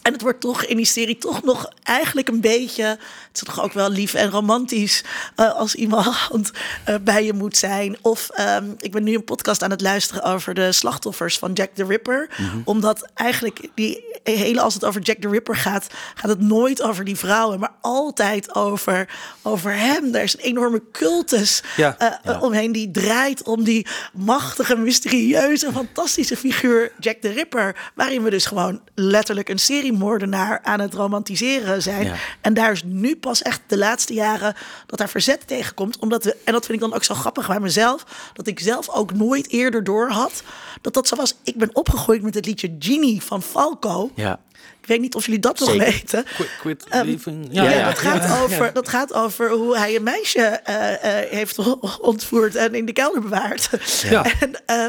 En 0.06 0.12
het 0.12 0.22
wordt 0.22 0.40
toch 0.40 0.64
in 0.64 0.76
die 0.76 0.86
serie 0.86 1.18
toch 1.18 1.42
nog 1.42 1.72
eigenlijk 1.82 2.28
een 2.28 2.40
beetje. 2.40 2.98
Het 3.38 3.48
is 3.48 3.54
toch 3.54 3.64
ook 3.64 3.72
wel 3.72 3.90
lief 3.90 4.14
en 4.14 4.30
romantisch. 4.30 5.04
Uh, 5.36 5.54
als 5.54 5.74
iemand 5.74 6.50
uh, 6.88 6.94
bij 7.02 7.24
je 7.24 7.32
moet 7.32 7.56
zijn. 7.56 7.96
Of 8.02 8.28
um, 8.40 8.74
ik 8.78 8.92
ben 8.92 9.04
nu 9.04 9.14
een 9.14 9.24
podcast 9.24 9.62
aan 9.62 9.70
het 9.70 9.80
luisteren 9.80 10.22
over 10.22 10.54
de 10.54 10.72
slachtoffers 10.72 11.38
van 11.38 11.52
Jack 11.52 11.70
the 11.74 11.84
Ripper. 11.84 12.28
Mm 12.36 12.48
-hmm. 12.48 12.62
Omdat 12.64 13.08
eigenlijk 13.14 13.68
die 13.74 14.04
hele, 14.22 14.60
als 14.60 14.74
het 14.74 14.84
over 14.84 15.00
Jack 15.00 15.16
the 15.16 15.28
Ripper 15.28 15.56
gaat, 15.56 15.86
gaat 16.14 16.30
het 16.30 16.40
nooit 16.40 16.82
over 16.82 17.04
die 17.04 17.16
vrouwen. 17.16 17.60
Maar 17.60 17.72
altijd 17.80 18.54
over, 18.54 19.08
over 19.42 19.74
hem. 19.74 20.14
Er 20.14 20.22
is 20.22 20.34
een 20.34 20.44
enorme 20.44 20.82
cultus 20.92 21.62
ja, 21.76 21.96
uh, 22.02 22.08
ja. 22.24 22.40
omheen 22.40 22.72
die 22.72 22.90
draait 22.90 23.42
om 23.42 23.64
die 23.64 23.86
machtige, 24.12 24.76
mysterieuze, 24.76 25.72
fantastische 25.72 26.36
figuur 26.36 26.92
Jack 27.00 27.16
the 27.16 27.28
Ripper. 27.28 27.76
Waarin 27.94 28.22
we 28.22 28.30
dus 28.30 28.46
gewoon 28.46 28.80
letterlijk 28.94 29.48
een 29.48 29.58
serie 29.58 29.92
moordenaar 29.92 30.60
aan 30.62 30.80
het 30.80 30.94
romantiseren 30.94 31.82
zijn. 31.82 32.04
Ja. 32.04 32.14
En 32.40 32.54
daar 32.54 32.72
is 32.72 32.82
nu 32.84 33.16
pas 33.26 33.42
echt 33.42 33.60
de 33.66 33.78
laatste 33.78 34.14
jaren 34.14 34.54
dat 34.86 34.98
daar 34.98 35.08
verzet 35.08 35.46
tegenkomt. 35.46 35.98
Omdat 35.98 36.24
we, 36.24 36.36
en 36.44 36.52
dat 36.52 36.66
vind 36.66 36.82
ik 36.82 36.88
dan 36.88 36.94
ook 36.94 37.04
zo 37.04 37.14
grappig 37.14 37.46
bij 37.46 37.60
mezelf, 37.60 38.30
dat 38.32 38.46
ik 38.46 38.60
zelf 38.60 38.88
ook 38.88 39.12
nooit 39.12 39.48
eerder 39.50 39.84
door 39.84 40.10
had 40.10 40.42
dat 40.80 40.94
dat 40.94 41.08
zo 41.08 41.16
was. 41.16 41.34
Ik 41.42 41.56
ben 41.56 41.70
opgegroeid 41.72 42.22
met 42.22 42.34
het 42.34 42.46
liedje 42.46 42.76
Genie 42.78 43.22
van 43.22 43.42
Falco. 43.42 44.10
Ja. 44.14 44.40
Ik 44.86 44.92
weet 44.92 45.00
niet 45.00 45.14
of 45.14 45.24
jullie 45.24 45.40
dat 45.40 45.58
nog 45.58 45.70
Zeker. 45.70 45.86
weten. 45.86 46.24
Quit, 46.24 46.48
quit 46.58 47.26
um, 47.26 47.46
ja, 47.50 47.62
ja, 47.62 47.70
ja, 47.70 47.84
dat, 47.84 47.98
gaat 47.98 48.42
over, 48.42 48.72
dat 48.72 48.88
gaat 48.88 49.12
over 49.12 49.50
hoe 49.50 49.78
hij 49.78 49.96
een 49.96 50.02
meisje 50.02 50.60
uh, 50.68 50.90
uh, 50.90 51.30
heeft 51.30 51.58
ontvoerd 52.00 52.54
en 52.54 52.74
in 52.74 52.84
de 52.84 52.92
kelder 52.92 53.20
bewaard. 53.20 53.70
Ja. 54.02 54.24
en 54.40 54.50
uh, 54.66 54.84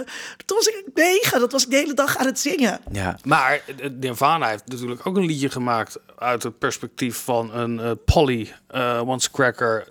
toen 0.46 0.58
was 0.58 0.68
ik 0.68 0.84
negen, 0.94 1.40
dat 1.40 1.52
was 1.52 1.64
ik 1.64 1.70
de 1.70 1.76
hele 1.76 1.94
dag 1.94 2.18
aan 2.18 2.26
het 2.26 2.40
zingen. 2.40 2.80
Ja. 2.92 3.18
Maar 3.24 3.62
Nirvana 4.00 4.48
heeft 4.48 4.68
natuurlijk 4.68 5.08
ook 5.08 5.18
een 5.18 5.26
liedje 5.26 5.50
gemaakt 5.50 5.98
uit 6.18 6.44
het 6.44 6.58
perspectief 6.58 7.18
van 7.18 7.54
een 7.54 7.80
uh, 7.80 7.92
Polly, 8.06 8.54
uh, 8.76 9.02
Once 9.06 9.32
Cracker. 9.32 9.88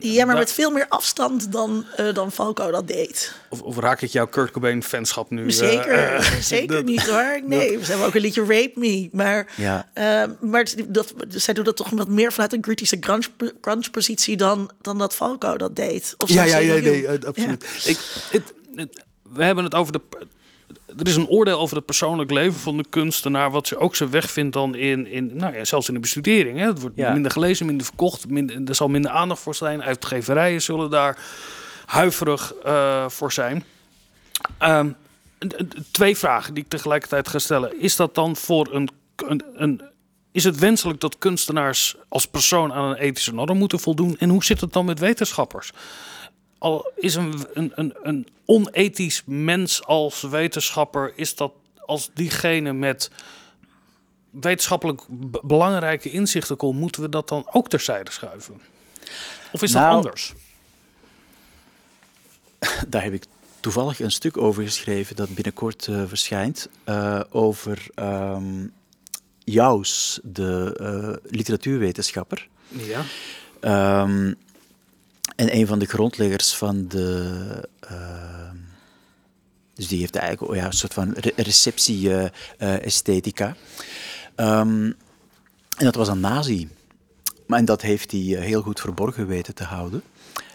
ja, 0.00 0.24
maar 0.24 0.36
met 0.36 0.52
veel 0.52 0.70
meer 0.70 0.86
afstand 0.88 1.52
dan, 1.52 1.84
uh, 2.00 2.14
dan 2.14 2.32
Falco 2.32 2.70
dat 2.70 2.86
deed. 2.86 3.34
Of, 3.48 3.62
of 3.62 3.78
raak 3.78 4.00
ik 4.00 4.10
jouw 4.10 4.26
Kurt 4.26 4.50
Cobain 4.50 4.82
fanschap 4.82 5.30
nu? 5.30 5.50
Zeker, 5.50 6.22
zeker 6.40 6.76
dat, 6.76 6.84
niet 6.84 7.06
hoor. 7.06 7.40
Nee, 7.46 7.78
we 7.78 7.86
hebben 7.86 8.06
ook 8.06 8.14
een 8.14 8.20
liedje 8.20 8.40
Rape 8.40 8.72
Me. 8.74 9.08
Maar, 9.12 9.52
ja. 9.56 9.88
uh, 9.94 10.32
maar 10.40 10.66
dat, 10.88 11.14
zij 11.28 11.54
doet 11.54 11.64
dat 11.64 11.76
toch 11.76 11.90
wat 11.90 12.08
meer 12.08 12.32
vanuit 12.32 12.52
een 12.52 12.60
kritische 12.60 12.96
grunge, 13.00 13.52
grunge 13.60 13.90
positie 13.90 14.36
dan, 14.36 14.70
dan 14.80 14.98
dat 14.98 15.14
Falco 15.14 15.56
dat 15.56 15.76
deed. 15.76 16.14
Of 16.16 16.28
ja, 16.28 16.44
ja, 16.44 16.56
ja, 16.56 16.74
nee, 16.74 17.08
absoluut. 17.26 17.66
Ja. 17.78 17.90
Ik, 17.90 17.98
het, 18.30 18.54
het, 18.74 19.04
we 19.22 19.44
hebben 19.44 19.64
het 19.64 19.74
over 19.74 19.92
de. 19.92 20.00
Er 20.98 21.06
is 21.06 21.16
een 21.16 21.28
oordeel 21.28 21.58
over 21.58 21.76
het 21.76 21.84
persoonlijk 21.84 22.30
leven 22.30 22.60
van 22.60 22.76
de 22.76 22.84
kunstenaar, 22.88 23.50
wat 23.50 23.66
ze 23.66 23.78
ook 23.78 23.96
zijn 23.96 24.10
weg 24.10 24.30
vindt 24.30 24.52
dan 24.52 24.74
in, 24.74 25.06
in 25.06 25.36
nou 25.36 25.54
ja, 25.54 25.64
zelfs 25.64 25.88
in 25.88 25.94
de 25.94 26.00
bestudering. 26.00 26.58
Hè. 26.58 26.66
Het 26.66 26.80
wordt 26.80 26.96
ja. 26.96 27.12
minder 27.12 27.30
gelezen, 27.30 27.66
minder 27.66 27.86
verkocht, 27.86 28.28
minder, 28.28 28.60
er 28.64 28.74
zal 28.74 28.88
minder 28.88 29.10
aandacht 29.10 29.40
voor 29.40 29.54
zijn. 29.54 29.82
Uitgeverijen 29.82 30.62
zullen 30.62 30.90
daar 30.90 31.18
huiverig 31.86 32.54
uh, 32.66 33.08
voor 33.08 33.32
zijn. 33.32 33.64
Um, 34.62 34.96
twee 35.90 36.16
vragen 36.16 36.54
die 36.54 36.62
ik 36.62 36.68
tegelijkertijd 36.70 37.28
ga 37.28 37.38
stellen. 37.38 37.80
Is 37.80 37.96
dat 37.96 38.14
dan 38.14 38.36
voor 38.36 38.74
een, 38.74 38.88
een, 39.16 39.44
een, 39.54 39.82
Is 40.32 40.44
het 40.44 40.58
wenselijk 40.58 41.00
dat 41.00 41.18
kunstenaars 41.18 41.96
als 42.08 42.26
persoon 42.26 42.72
aan 42.72 42.90
een 42.90 42.96
ethische 42.96 43.34
norm 43.34 43.58
moeten 43.58 43.80
voldoen? 43.80 44.16
En 44.18 44.28
hoe 44.28 44.44
zit 44.44 44.60
het 44.60 44.72
dan 44.72 44.84
met 44.84 44.98
wetenschappers? 44.98 45.72
Al 46.58 46.92
is 46.96 47.14
een, 47.14 47.46
een, 47.52 47.72
een, 47.74 47.94
een 48.02 48.26
onethisch 48.44 49.22
mens 49.26 49.84
als 49.84 50.22
wetenschapper, 50.22 51.12
is 51.16 51.34
dat 51.34 51.52
als 51.86 52.10
diegene 52.14 52.72
met 52.72 53.10
wetenschappelijk 54.30 55.02
belangrijke 55.42 56.10
inzichten 56.10 56.56
komt, 56.56 56.78
moeten 56.78 57.02
we 57.02 57.08
dat 57.08 57.28
dan 57.28 57.48
ook 57.52 57.68
terzijde 57.68 58.10
schuiven? 58.10 58.60
Of 59.52 59.62
is 59.62 59.72
dat 59.72 59.82
nou, 59.82 59.94
anders? 59.94 60.34
Daar 62.88 63.02
heb 63.02 63.12
ik 63.12 63.24
toevallig 63.60 64.00
een 64.00 64.10
stuk 64.10 64.36
over 64.36 64.62
geschreven 64.62 65.16
dat 65.16 65.34
binnenkort 65.34 65.86
uh, 65.86 66.02
verschijnt. 66.06 66.68
Uh, 66.84 67.20
over 67.30 67.86
um, 67.94 68.72
Jaus, 69.44 70.20
de 70.22 70.78
uh, 70.80 71.32
literatuurwetenschapper. 71.32 72.48
Ja. 72.68 73.04
Um, 74.02 74.36
en 75.38 75.56
een 75.56 75.66
van 75.66 75.78
de 75.78 75.86
grondleggers 75.86 76.54
van 76.54 76.88
de. 76.88 77.68
Uh, 77.90 78.50
dus 79.74 79.88
die 79.88 79.98
heeft 79.98 80.16
eigenlijk 80.16 80.50
oh 80.50 80.56
ja, 80.56 80.64
een 80.64 80.72
soort 80.72 80.94
van 80.94 81.12
re 81.12 81.32
receptie-esthetica. 81.36 83.56
Um, 84.36 84.84
en 85.76 85.84
dat 85.84 85.94
was 85.94 86.08
een 86.08 86.20
nazi. 86.20 86.68
Maar 87.46 87.58
en 87.58 87.64
dat 87.64 87.82
heeft 87.82 88.10
hij 88.10 88.20
heel 88.20 88.62
goed 88.62 88.80
verborgen 88.80 89.26
weten 89.26 89.54
te 89.54 89.64
houden. 89.64 90.02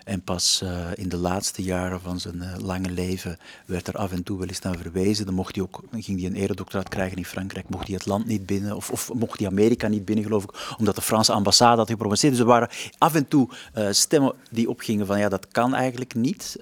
En 0.04 0.22
pas 0.22 0.62
uh, 0.64 0.88
in 0.96 1.10
de 1.10 1.18
laatste 1.18 1.64
jaren 1.64 2.02
van 2.02 2.20
zijn 2.20 2.36
uh, 2.36 2.56
lange 2.58 2.90
leven 2.90 3.38
werd 3.66 3.88
er 3.88 3.98
af 3.98 4.12
en 4.12 4.24
toe 4.24 4.40
wel 4.40 4.48
eens 4.48 4.60
naar 4.60 4.78
verwezen. 4.78 5.26
Dan, 5.26 5.36
mocht 5.36 5.56
hij 5.56 5.64
ook, 5.64 5.84
ging 5.92 6.20
hij 6.20 6.30
een 6.30 6.36
eredoctoraat 6.36 6.90
krijgen 6.90 7.18
in 7.18 7.26
Frankrijk, 7.26 7.70
mocht 7.70 7.88
hij 7.88 7.96
het 7.96 8.06
land 8.06 8.26
niet 8.26 8.46
binnen, 8.46 8.76
of, 8.76 8.90
of 8.92 9.14
mocht 9.14 9.40
hij 9.40 9.48
Amerika 9.48 9.88
niet 9.88 10.06
binnen, 10.06 10.26
geloof 10.26 10.44
ik, 10.44 10.76
omdat 10.78 10.96
de 10.96 11.02
Franse 11.02 11.32
ambassade 11.32 11.78
had 11.78 11.90
gepromoveerd. 11.90 12.32
Dus 12.32 12.42
er 12.42 12.48
waren 12.48 12.70
af 12.98 13.16
en 13.16 13.28
toe 13.28 13.50
uh, 13.78 13.88
stemmen 13.92 14.34
die 14.50 14.70
opgingen 14.70 15.06
van 15.06 15.20
ja, 15.20 15.30
dat 15.30 15.48
kan 15.48 15.74
eigenlijk 15.74 16.16
niet, 16.16 16.56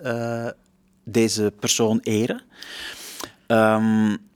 deze 1.04 1.54
persoon 1.60 2.00
eren. 2.00 2.42
Um, 3.48 4.31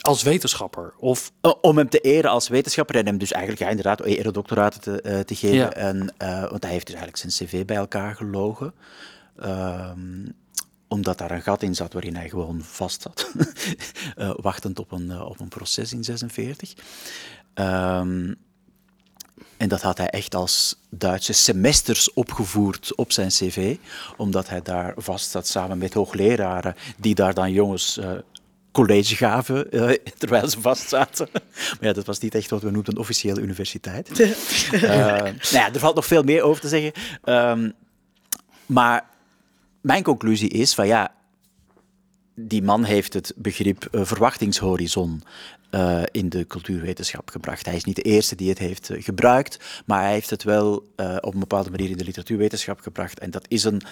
als 0.00 0.22
wetenschapper? 0.22 0.94
Of... 0.98 1.32
Om 1.60 1.76
hem 1.76 1.88
te 1.88 2.00
eren 2.00 2.30
als 2.30 2.48
wetenschapper 2.48 2.96
en 2.96 3.06
hem 3.06 3.18
dus 3.18 3.32
eigenlijk 3.32 3.62
ja, 3.62 3.68
inderdaad 3.68 4.00
eredoctoraten 4.00 4.80
te, 4.80 5.02
uh, 5.06 5.18
te 5.18 5.34
geven. 5.34 5.56
Ja. 5.56 5.72
En, 5.72 6.14
uh, 6.22 6.50
want 6.50 6.62
hij 6.62 6.72
heeft 6.72 6.86
dus 6.86 6.94
eigenlijk 6.94 7.16
zijn 7.16 7.48
cv 7.48 7.64
bij 7.64 7.76
elkaar 7.76 8.14
gelogen. 8.14 8.74
Um, 9.42 10.34
omdat 10.88 11.18
daar 11.18 11.30
een 11.30 11.42
gat 11.42 11.62
in 11.62 11.74
zat 11.74 11.92
waarin 11.92 12.16
hij 12.16 12.28
gewoon 12.28 12.60
vast 12.62 13.02
zat, 13.02 13.32
uh, 14.16 14.30
wachtend 14.48 14.78
op 14.78 14.92
een, 14.92 15.22
op 15.22 15.40
een 15.40 15.48
proces 15.48 15.92
in 15.92 16.04
46. 16.04 16.74
Um, 17.54 18.36
en 19.60 19.68
dat 19.68 19.82
had 19.82 19.98
hij 19.98 20.10
echt 20.10 20.34
als 20.34 20.80
Duitse 20.90 21.32
semesters 21.32 22.12
opgevoerd 22.12 22.94
op 22.94 23.12
zijn 23.12 23.28
cv, 23.28 23.76
omdat 24.16 24.48
hij 24.48 24.62
daar 24.62 24.92
vast 24.96 25.30
zat 25.30 25.46
samen 25.46 25.78
met 25.78 25.94
hoogleraren 25.94 26.74
die 26.96 27.14
daar 27.14 27.34
dan 27.34 27.52
jongens 27.52 27.98
uh, 27.98 28.10
college 28.72 29.16
gaven 29.16 29.76
uh, 29.76 29.96
terwijl 30.18 30.48
ze 30.48 30.60
vast 30.60 30.88
zaten. 30.88 31.28
Maar 31.32 31.78
ja, 31.80 31.92
dat 31.92 32.06
was 32.06 32.18
niet 32.18 32.34
echt 32.34 32.50
wat 32.50 32.62
we 32.62 32.70
noemden 32.70 32.94
een 32.94 33.00
officiële 33.00 33.40
universiteit. 33.40 34.18
uh, 34.18 34.30
nou 34.82 35.34
ja, 35.50 35.72
er 35.72 35.78
valt 35.78 35.94
nog 35.94 36.06
veel 36.06 36.22
meer 36.22 36.42
over 36.42 36.60
te 36.60 36.68
zeggen. 36.68 36.92
Um, 37.24 37.72
maar 38.66 39.08
mijn 39.80 40.02
conclusie 40.02 40.48
is 40.48 40.74
van 40.74 40.86
ja, 40.86 41.14
die 42.34 42.62
man 42.62 42.84
heeft 42.84 43.12
het 43.12 43.32
begrip 43.36 43.88
uh, 43.90 44.04
verwachtingshorizon 44.04 45.22
uh, 45.70 46.02
in 46.10 46.28
de 46.28 46.46
cultuurwetenschap 46.46 47.30
gebracht. 47.30 47.66
Hij 47.66 47.76
is 47.76 47.84
niet 47.84 47.96
de 47.96 48.02
eerste 48.02 48.34
die 48.34 48.48
het 48.48 48.58
heeft 48.58 48.90
uh, 48.90 49.02
gebruikt, 49.02 49.82
maar 49.86 50.02
hij 50.02 50.12
heeft 50.12 50.30
het 50.30 50.42
wel 50.42 50.74
op 51.20 51.34
een 51.34 51.40
bepaalde 51.40 51.70
manier 51.70 51.90
in 51.90 51.96
de 51.96 52.04
literatuurwetenschap 52.04 52.80
gebracht. 52.80 53.18
En 53.18 53.30
dat 53.30 53.44
is 53.48 53.64
een 53.64 53.82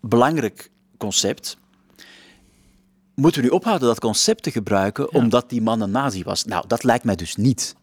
belangrijk 0.00 0.70
concept. 0.98 1.56
Moeten 3.14 3.40
we 3.40 3.46
nu 3.46 3.52
ophouden 3.54 3.88
dat 3.88 4.00
concept 4.00 4.42
te 4.42 4.50
gebruiken 4.50 5.08
ja. 5.10 5.18
omdat 5.18 5.50
die 5.50 5.62
man 5.62 5.80
een 5.80 5.90
nazi 5.90 6.22
was? 6.22 6.44
Nou, 6.44 6.64
dat 6.66 6.82
lijkt 6.82 7.04
mij 7.04 7.16
dus 7.16 7.36
niet. 7.36 7.74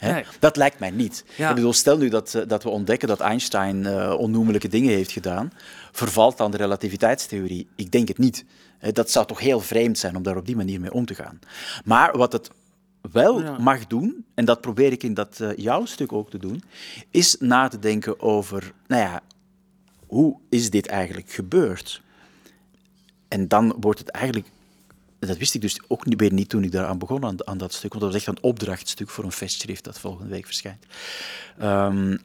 Nee. 0.00 0.24
Dat 0.38 0.56
lijkt 0.56 0.78
mij 0.78 0.90
niet. 0.90 1.24
Ja. 1.36 1.48
Ik 1.48 1.54
bedoel, 1.54 1.72
stel 1.72 1.98
nu 1.98 2.08
dat, 2.08 2.44
dat 2.46 2.62
we 2.62 2.68
ontdekken 2.68 3.08
dat 3.08 3.20
Einstein 3.20 3.76
uh, 3.76 4.14
onnoemelijke 4.18 4.68
dingen 4.68 4.94
heeft 4.94 5.12
gedaan, 5.12 5.52
vervalt 5.92 6.36
dan 6.36 6.50
de 6.50 6.56
relativiteitstheorie? 6.56 7.68
Ik 7.76 7.92
denk 7.92 8.08
het 8.08 8.18
niet. 8.18 8.44
Dat 8.92 9.10
zou 9.10 9.26
toch 9.26 9.40
heel 9.40 9.60
vreemd 9.60 9.98
zijn 9.98 10.16
om 10.16 10.22
daar 10.22 10.36
op 10.36 10.46
die 10.46 10.56
manier 10.56 10.80
mee 10.80 10.92
om 10.92 11.06
te 11.06 11.14
gaan. 11.14 11.38
Maar 11.84 12.16
wat 12.16 12.32
het 12.32 12.50
wel 13.12 13.42
ja. 13.42 13.58
mag 13.58 13.86
doen, 13.86 14.24
en 14.34 14.44
dat 14.44 14.60
probeer 14.60 14.92
ik 14.92 15.02
in 15.02 15.14
dat 15.14 15.38
uh, 15.42 15.56
jouw 15.56 15.84
stuk 15.84 16.12
ook 16.12 16.30
te 16.30 16.38
doen, 16.38 16.62
is 17.10 17.36
na 17.38 17.68
te 17.68 17.78
denken 17.78 18.20
over, 18.20 18.72
nou 18.86 19.02
ja, 19.02 19.20
hoe 20.06 20.36
is 20.48 20.70
dit 20.70 20.86
eigenlijk 20.86 21.30
gebeurd? 21.30 22.02
En 23.28 23.48
dan 23.48 23.76
wordt 23.80 23.98
het 23.98 24.08
eigenlijk 24.08 24.46
dat 25.18 25.36
wist 25.36 25.54
ik 25.54 25.60
dus 25.60 25.80
ook 25.88 26.04
weer 26.04 26.32
niet 26.32 26.48
toen 26.48 26.64
ik 26.64 26.72
daaraan 26.72 26.98
begon, 26.98 27.44
aan, 27.44 27.58
dat 27.58 27.72
stuk. 27.72 27.92
Want 27.92 28.04
dat 28.04 28.12
was 28.12 28.22
echt 28.22 28.36
een 28.36 28.42
opdrachtstuk 28.42 29.10
voor 29.10 29.24
een 29.24 29.32
festschrift 29.32 29.84
dat 29.84 29.98
volgende 29.98 30.30
week 30.30 30.44
verschijnt. 30.44 30.86
Um, 31.62 32.18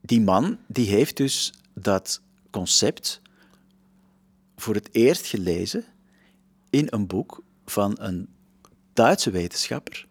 die 0.00 0.20
man 0.20 0.58
die 0.66 0.88
heeft 0.88 1.16
dus 1.16 1.52
dat 1.74 2.20
concept 2.50 3.20
voor 4.56 4.74
het 4.74 4.88
eerst 4.92 5.26
gelezen 5.26 5.84
in 6.70 6.86
een 6.90 7.06
boek 7.06 7.42
van 7.64 7.96
een 8.00 8.28
Duitse 8.92 9.30
wetenschapper 9.30 10.06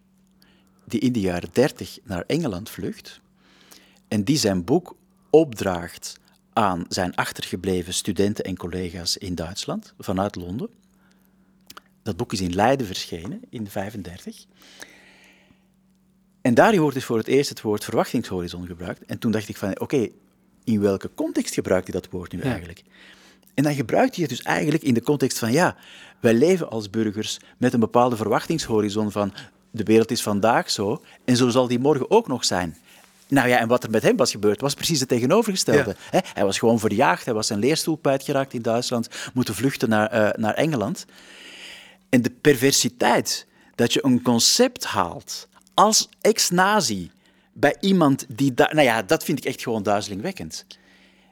die 0.85 0.99
in 0.99 1.11
de 1.11 1.19
jaren 1.19 1.49
30 1.51 1.97
naar 2.03 2.23
Engeland 2.27 2.69
vlucht 2.69 3.21
en 4.07 4.23
die 4.23 4.37
zijn 4.37 4.63
boek 4.63 4.95
opdraagt 5.29 6.19
aan 6.53 6.85
zijn 6.89 7.15
achtergebleven 7.15 7.93
studenten 7.93 8.43
en 8.43 8.57
collega's 8.57 9.17
in 9.17 9.35
Duitsland 9.35 9.93
vanuit 9.99 10.35
Londen. 10.35 10.69
Dat 12.03 12.17
boek 12.17 12.33
is 12.33 12.41
in 12.41 12.53
Leiden 12.53 12.85
verschenen 12.85 13.41
in 13.49 13.67
1935. 13.73 14.45
En 16.41 16.53
daarin 16.53 16.79
wordt 16.79 16.95
dus 16.95 17.05
voor 17.05 17.17
het 17.17 17.27
eerst 17.27 17.49
het 17.49 17.61
woord 17.61 17.83
verwachtingshorizon 17.83 18.67
gebruikt. 18.67 19.05
En 19.05 19.19
toen 19.19 19.31
dacht 19.31 19.49
ik 19.49 19.57
van, 19.57 19.69
oké, 19.69 19.81
okay, 19.83 20.11
in 20.63 20.81
welke 20.81 21.09
context 21.15 21.53
gebruikt 21.53 21.91
hij 21.91 22.01
dat 22.01 22.11
woord 22.11 22.31
nu 22.31 22.39
ja. 22.39 22.45
eigenlijk? 22.45 22.83
En 23.53 23.63
dan 23.63 23.73
gebruikt 23.73 24.15
hij 24.15 24.23
het 24.23 24.35
dus 24.35 24.45
eigenlijk 24.45 24.83
in 24.83 24.93
de 24.93 25.01
context 25.01 25.39
van, 25.39 25.51
ja, 25.51 25.75
wij 26.19 26.33
leven 26.33 26.69
als 26.69 26.89
burgers 26.89 27.39
met 27.57 27.73
een 27.73 27.79
bepaalde 27.79 28.15
verwachtingshorizon 28.15 29.11
van 29.11 29.33
de 29.71 29.83
wereld 29.83 30.11
is 30.11 30.23
vandaag 30.23 30.69
zo 30.69 31.03
en 31.25 31.37
zo 31.37 31.49
zal 31.49 31.67
die 31.67 31.79
morgen 31.79 32.11
ook 32.11 32.27
nog 32.27 32.45
zijn. 32.45 32.77
Nou 33.31 33.47
ja, 33.47 33.57
en 33.57 33.67
wat 33.67 33.83
er 33.83 33.89
met 33.89 34.03
hem 34.03 34.17
was 34.17 34.31
gebeurd, 34.31 34.61
was 34.61 34.73
precies 34.73 34.99
het 34.99 35.09
tegenovergestelde. 35.09 35.95
Ja. 36.11 36.21
Hij 36.33 36.45
was 36.45 36.59
gewoon 36.59 36.79
verjaagd, 36.79 37.25
hij 37.25 37.33
was 37.33 37.47
zijn 37.47 37.59
leerstoel 37.59 37.97
kwijtgeraakt 37.97 38.53
in 38.53 38.61
Duitsland, 38.61 39.07
moeten 39.33 39.55
vluchten 39.55 39.89
naar, 39.89 40.13
uh, 40.13 40.29
naar 40.35 40.53
Engeland. 40.53 41.05
En 42.09 42.21
de 42.21 42.29
perversiteit 42.29 43.47
dat 43.75 43.93
je 43.93 44.05
een 44.05 44.21
concept 44.21 44.85
haalt 44.85 45.47
als 45.73 46.09
ex-nazi 46.21 47.11
bij 47.53 47.75
iemand 47.79 48.25
die 48.27 48.53
daar... 48.53 48.75
Nou 48.75 48.85
ja, 48.87 49.01
dat 49.01 49.23
vind 49.23 49.37
ik 49.37 49.45
echt 49.45 49.61
gewoon 49.61 49.83
duizelingwekkend. 49.83 50.65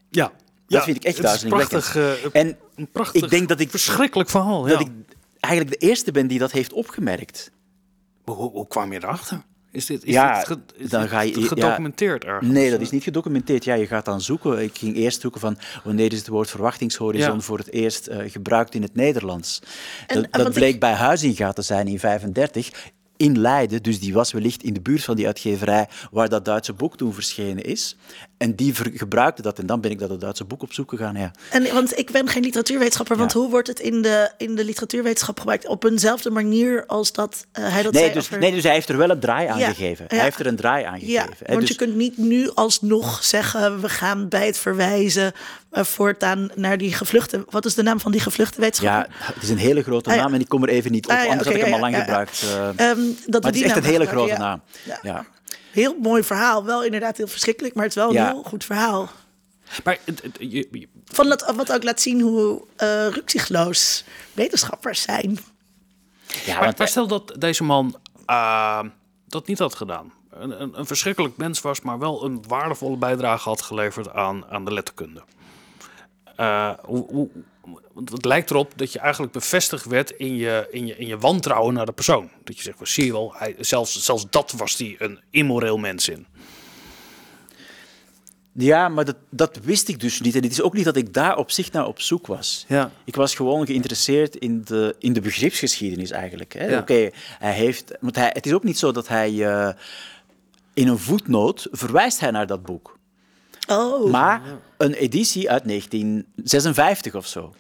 Ja. 0.10 0.24
Dat 0.24 0.32
ja, 0.68 0.84
vind 0.84 0.98
ik 0.98 1.04
echt 1.04 1.22
duizelingwekkend. 1.22 1.92
Prachtig, 1.92 2.34
uh, 2.34 2.42
en 2.42 2.58
een 2.76 2.88
prachtig, 2.92 3.24
ik 3.24 3.30
denk 3.30 3.48
dat 3.48 3.60
ik, 3.60 3.70
verschrikkelijk 3.70 4.30
verhaal. 4.30 4.62
Dat 4.62 4.80
ja. 4.80 4.80
ik 4.80 4.92
eigenlijk 5.40 5.80
de 5.80 5.88
eerste 5.88 6.12
ben 6.12 6.28
die 6.28 6.40
dat 6.40 6.52
heeft 6.52 6.74
opgemerkt. 6.74 7.52
Hoe 8.24 8.68
kwam 8.68 8.94
je 8.94 9.04
erachter? 9.04 9.42
Is 9.72 9.86
dit, 9.86 10.04
is 10.04 10.14
ja, 10.14 10.38
dit, 10.38 10.48
ge, 10.48 10.58
is 10.76 10.90
dan 10.90 11.08
ga 11.08 11.22
je, 11.22 11.42
gedocumenteerd 11.42 12.24
ja, 12.24 12.30
ergens? 12.30 12.52
Nee, 12.52 12.70
dat 12.72 12.82
is 12.82 12.90
niet 12.90 13.04
gedocumenteerd. 13.04 13.64
Ja, 13.64 13.74
je 13.74 13.88
gaat 13.88 14.06
dan 14.06 14.22
zoeken. 14.22 14.60
Ik 14.62 14.78
ging 14.78 14.96
eerst 14.96 15.22
zoeken 15.22 15.42
van 15.42 15.58
wanneer 15.84 16.12
is 16.12 16.18
het 16.18 16.28
woord 16.28 16.50
verwachtingshorizon 16.50 17.34
Ja. 17.36 17.40
voor 17.42 17.58
het 17.58 17.72
eerst 17.72 18.08
eh, 18.08 18.32
gebruikt 18.32 18.76
in 18.76 18.82
het 18.82 18.96
Nederlands. 18.96 19.62
En, 20.08 20.16
dat 20.22 20.26
eh, 20.32 20.44
dat 20.44 20.54
bleek 20.54 20.74
ik- 20.74 20.80
bij 20.80 20.94
Huizinga 20.94 21.52
te 21.54 21.62
zijn 21.62 21.88
in 21.88 22.00
35 22.00 22.72
in 23.22 23.40
Leiden, 23.40 23.84
dus 23.84 24.00
die 24.00 24.14
was 24.14 24.32
wellicht 24.32 24.64
in 24.64 24.74
de 24.74 24.82
buurt 24.82 25.04
van 25.04 25.16
die 25.16 25.26
uitgeverij 25.26 25.88
waar 26.12 26.30
dat 26.30 26.46
Duitse 26.46 26.74
boek 26.74 26.98
toen 26.98 27.14
verschenen 27.14 27.64
is. 27.64 27.98
En 28.38 28.56
die 28.56 28.74
gebruikte 28.76 29.42
dat 29.42 29.60
en 29.60 29.66
dan 29.66 29.82
ben 29.82 29.92
ik 29.92 30.00
dat 30.00 30.10
het 30.10 30.22
Duitse 30.22 30.44
boek 30.46 30.62
op 30.62 30.74
zoek 30.74 30.90
gegaan. 30.90 31.16
Ja. 31.16 31.32
En, 31.52 31.74
want 31.74 31.98
ik 31.98 32.12
ben 32.12 32.28
geen 32.28 32.44
literatuurwetenschapper, 32.44 33.18
want 33.18 33.34
Ja. 33.34 33.40
hoe 33.40 33.50
wordt 33.50 33.68
het 33.68 33.80
in 33.80 34.02
de, 34.02 34.32
in 34.38 34.56
de 34.56 34.66
literatuurwetenschap 34.66 35.40
gebruikt? 35.40 35.68
Op 35.68 35.84
eenzelfde 35.84 36.30
manier 36.30 36.84
als 36.88 37.12
dat 37.12 37.46
eh, 37.52 37.72
hij 37.72 37.84
dat 37.84 37.94
Nee 37.94 38.02
zei 38.02 38.14
dus, 38.14 38.24
over... 38.26 38.40
nee, 38.40 38.52
dus 38.52 38.64
hij 38.64 38.74
heeft 38.74 38.90
er 38.90 38.98
wel 38.98 39.10
een 39.10 39.20
draai 39.20 39.48
aan 39.48 39.58
Ja, 39.60 39.68
gegeven. 39.70 40.06
Hij 40.08 40.20
heeft 40.20 40.40
er 40.40 40.48
een 40.48 40.56
draai 40.56 40.86
aan 40.86 41.00
Ja, 41.02 41.22
gegeven. 41.22 41.46
want 41.48 41.60
Dus- 41.60 41.70
je 41.70 41.76
kunt 41.76 41.96
niet 41.96 42.18
nu 42.18 42.50
alsnog 42.54 43.24
zeggen... 43.24 43.82
we 43.82 43.90
gaan 43.90 44.28
bij 44.28 44.46
het 44.46 44.58
verwijzen 44.58 45.32
eh, 45.72 45.84
voortaan 45.84 46.50
naar 46.56 46.78
die 46.78 46.94
gevluchte... 46.94 47.46
Wat 47.50 47.66
is 47.66 47.74
de 47.76 47.84
naam 47.84 48.00
van 48.00 48.12
die 48.12 48.22
gevluchte 48.22 48.62
wetenschapper? 48.62 49.16
ja, 49.20 49.34
het 49.34 49.44
is 49.44 49.50
een 49.50 49.58
hele 49.58 49.84
grote 49.84 50.10
Ah, 50.10 50.16
naam 50.16 50.34
en 50.34 50.40
ik 50.40 50.48
kom 50.50 50.64
er 50.64 50.70
even 50.70 50.92
niet 50.92 51.06
op, 51.06 51.12
Ah, 51.12 51.28
anders 51.30 51.48
had 51.48 51.56
ik 51.56 51.62
hem 51.64 51.74
al 51.74 51.80
lang 51.80 51.96
gebruikt. 51.96 52.44
eh. 52.76 52.90
Ehm, 52.90 53.00
dat 53.26 53.42
maar 53.44 53.52
het 53.52 53.62
is 53.62 53.68
echt 53.68 53.78
een 53.78 53.84
hele 53.84 54.06
grote 54.06 54.32
ja. 54.32 54.38
naam. 54.38 54.62
Ja. 54.86 55.00
Ja. 55.02 55.26
Heel 55.72 55.96
mooi 56.02 56.24
verhaal. 56.24 56.66
Wel 56.66 56.84
inderdaad 56.84 57.18
heel 57.18 57.28
verschrikkelijk, 57.28 57.76
maar 57.76 57.84
het 57.84 57.96
is 57.96 58.02
wel 58.02 58.16
een 58.16 58.26
heel 58.26 58.44
goed 58.44 58.64
verhaal. 58.66 59.10
Maar 59.84 59.98
het, 60.06 60.22
het- 60.22 60.38
je- 60.40 60.68
je- 60.72 60.88
Van 61.06 61.30
dat, 61.30 61.54
wat 61.56 61.72
ook 61.72 61.84
laat 61.84 62.02
zien 62.02 62.22
hoe 62.22 62.62
uh, 62.84 63.08
rukzichtloos 63.08 64.04
wetenschappers 64.34 65.02
zijn. 65.02 65.40
Ja, 66.46 66.54
maar, 66.56 66.64
want, 66.64 66.78
maar 66.78 66.88
stel 66.88 67.08
dat 67.08 67.36
deze 67.38 67.64
man 67.64 68.00
eh, 68.26 68.82
dat 69.28 69.48
niet 69.48 69.60
had 69.60 69.76
gedaan. 69.76 70.14
Een, 70.32 70.62
een, 70.62 70.80
een 70.80 70.86
verschrikkelijk 70.86 71.38
mens 71.38 71.62
was, 71.62 71.82
maar 71.82 72.00
wel 72.00 72.24
een 72.24 72.44
waardevolle 72.48 72.98
bijdrage 72.98 73.50
had 73.50 73.62
geleverd 73.62 74.14
aan, 74.14 74.46
aan 74.50 74.66
de 74.66 74.74
letterkunde. 74.74 75.22
Eh, 76.40 76.72
hoe, 76.82 77.06
hoe, 77.10 77.30
want 77.94 78.10
het 78.12 78.26
lijkt 78.26 78.50
erop 78.50 78.74
dat 78.76 78.94
je 78.94 79.00
eigenlijk 79.00 79.34
bevestigd 79.34 79.86
werd 79.86 80.10
in 80.12 80.36
je, 80.36 80.68
in 80.72 80.86
je, 80.86 80.98
in 80.98 81.08
je 81.08 81.18
wantrouwen 81.18 81.74
naar 81.74 81.86
de 81.86 81.92
persoon. 81.92 82.30
Dat 82.44 82.58
je 82.58 82.64
zegt, 82.64 82.78
well, 82.78 82.88
zie 82.88 83.06
je 83.06 83.12
wel, 83.12 83.34
hij, 83.36 83.56
zelfs, 83.60 84.04
zelfs 84.04 84.26
dat 84.30 84.52
was 84.52 84.78
hij 84.78 84.96
een 85.00 85.20
immoreel 85.30 85.78
mens 85.78 86.10
in. 86.10 86.28
ja, 88.54 88.90
maar 88.90 89.06
dat, 89.06 89.16
dat 89.30 89.60
wist 89.64 89.88
ik 89.88 90.00
dus 90.00 90.22
niet. 90.22 90.36
En 90.36 90.44
het 90.44 90.52
is 90.52 90.62
ook 90.62 90.74
niet 90.74 90.86
dat 90.86 90.96
ik 90.96 91.14
daar 91.14 91.38
op 91.38 91.52
zich 91.52 91.72
naar 91.72 91.88
op 91.88 92.02
zoek 92.02 92.28
was. 92.28 92.66
Ja. 92.68 92.92
Ik 93.06 93.16
was 93.16 93.36
gewoon 93.36 93.66
geïnteresseerd 93.66 94.36
in 94.36 94.62
de, 94.64 94.96
in 95.00 95.14
de 95.14 95.22
begripsgeschiedenis 95.22 96.12
eigenlijk. 96.12 96.54
hè. 96.54 96.66
Ja. 96.66 96.80
Oké, 96.80 97.10
hij 97.40 97.54
heeft... 97.54 97.98
Want 98.00 98.16
hij, 98.16 98.30
het 98.34 98.46
is 98.46 98.54
ook 98.54 98.64
niet 98.64 98.80
zo 98.80 98.92
dat 98.92 99.08
hij... 99.08 99.48
eh, 99.48 99.74
in 100.74 100.88
een 100.88 100.98
voetnoot 101.00 101.68
verwijst 101.72 102.20
hij 102.20 102.32
naar 102.32 102.48
dat 102.48 102.64
boek. 102.64 102.99
Oh, 103.70 104.12
Maar 104.12 104.42
een 104.78 104.94
editie 104.94 105.50
uit 105.50 105.64
1956 105.66 107.16
of 107.16 107.28
zo. 107.28 107.54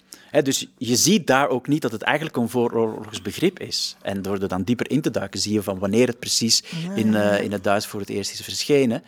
Dus 0.44 0.68
je 0.78 0.96
ziet 0.96 1.28
daar 1.28 1.48
ook 1.48 1.68
niet 1.68 1.82
dat 1.82 1.92
het 1.92 2.02
eigenlijk 2.02 2.38
een 2.38 2.50
vooroorlogs 2.50 3.22
begrip 3.22 3.60
is. 3.60 3.96
En 4.02 4.22
door 4.22 4.42
er 4.42 4.48
dan 4.48 4.64
dieper 4.64 4.92
in 4.92 5.02
te 5.02 5.12
duiken, 5.12 5.40
zie 5.40 5.54
je 5.54 5.64
van 5.64 5.80
wanneer 5.80 6.08
het 6.08 6.20
precies 6.20 6.64
in, 6.96 7.16
eh, 7.16 7.42
in 7.42 7.52
het 7.52 7.64
Duits 7.64 7.86
voor 7.86 8.00
het 8.00 8.10
eerst 8.10 8.32
is 8.32 8.42
verschenen. 8.42 9.04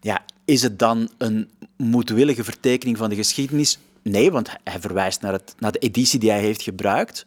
Ja, 0.00 0.24
is 0.44 0.62
het 0.62 0.78
dan 0.78 1.10
een 1.18 1.50
moedwillige 1.76 2.44
vertekening 2.44 2.96
van 2.96 3.08
de 3.08 3.16
geschiedenis? 3.16 3.78
Nee, 4.02 4.30
want 4.30 4.48
hij 4.64 4.80
verwijst 4.80 5.20
naar, 5.20 5.32
het, 5.32 5.54
naar 5.58 5.72
de 5.72 5.78
editie 5.78 6.18
die 6.18 6.30
hij 6.30 6.40
heeft 6.40 6.62
gebruikt. 6.62 7.26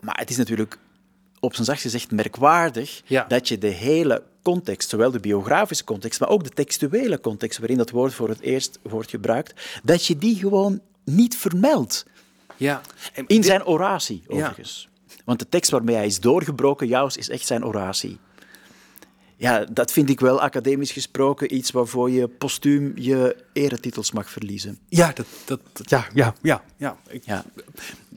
Maar 0.00 0.18
het 0.18 0.30
is 0.30 0.36
natuurlijk 0.36 0.78
op 1.40 1.54
zijn 1.54 1.66
zachtst 1.66 1.84
gezegd 1.84 2.10
merkwaardig 2.10 3.02
Ja. 3.04 3.24
dat 3.28 3.48
je 3.48 3.58
de 3.58 3.66
hele 3.66 4.22
context, 4.42 4.88
zowel 4.88 5.10
de 5.10 5.20
biografische 5.20 5.84
context, 5.84 6.20
maar 6.20 6.28
ook 6.28 6.44
de 6.44 6.50
textuele 6.50 7.20
context 7.20 7.58
waarin 7.58 7.76
dat 7.78 7.90
woord 7.90 8.14
voor 8.14 8.28
het 8.28 8.40
eerst 8.40 8.78
wordt 8.82 9.10
gebruikt, 9.10 9.80
dat 9.82 10.06
je 10.06 10.16
die 10.16 10.36
gewoon 10.36 10.80
niet 11.04 11.36
vermeldt. 11.36 12.06
Ja. 12.56 12.80
In 13.26 13.44
zijn 13.44 13.64
oratie, 13.66 14.22
overigens. 14.26 14.88
Want 15.24 15.38
de 15.38 15.48
tekst 15.48 15.70
waarmee 15.70 15.96
hij 15.96 16.06
is 16.06 16.20
doorgebroken, 16.20 16.86
Jaus, 16.86 17.16
is 17.16 17.28
echt 17.28 17.46
zijn 17.46 17.64
oratie. 17.64 18.18
Ja, 19.40 19.64
dat 19.72 19.92
vind 19.92 20.10
ik 20.10 20.20
wel 20.20 20.40
academisch 20.40 20.90
gesproken 20.92 21.54
iets 21.54 21.70
waarvoor 21.70 22.10
je 22.10 22.28
postuum 22.28 22.92
je 22.94 23.36
eretitels 23.52 24.12
mag 24.12 24.30
verliezen. 24.30 24.78
Ja, 24.88 25.12
dat, 25.14 25.26
dat, 25.44 25.60
dat- 25.72 25.90
ja, 25.90 26.06
ja, 26.14 26.34
ja, 26.42 26.62
ja. 26.76 26.96
Ik, 27.08 27.22
Ja. 27.24 27.44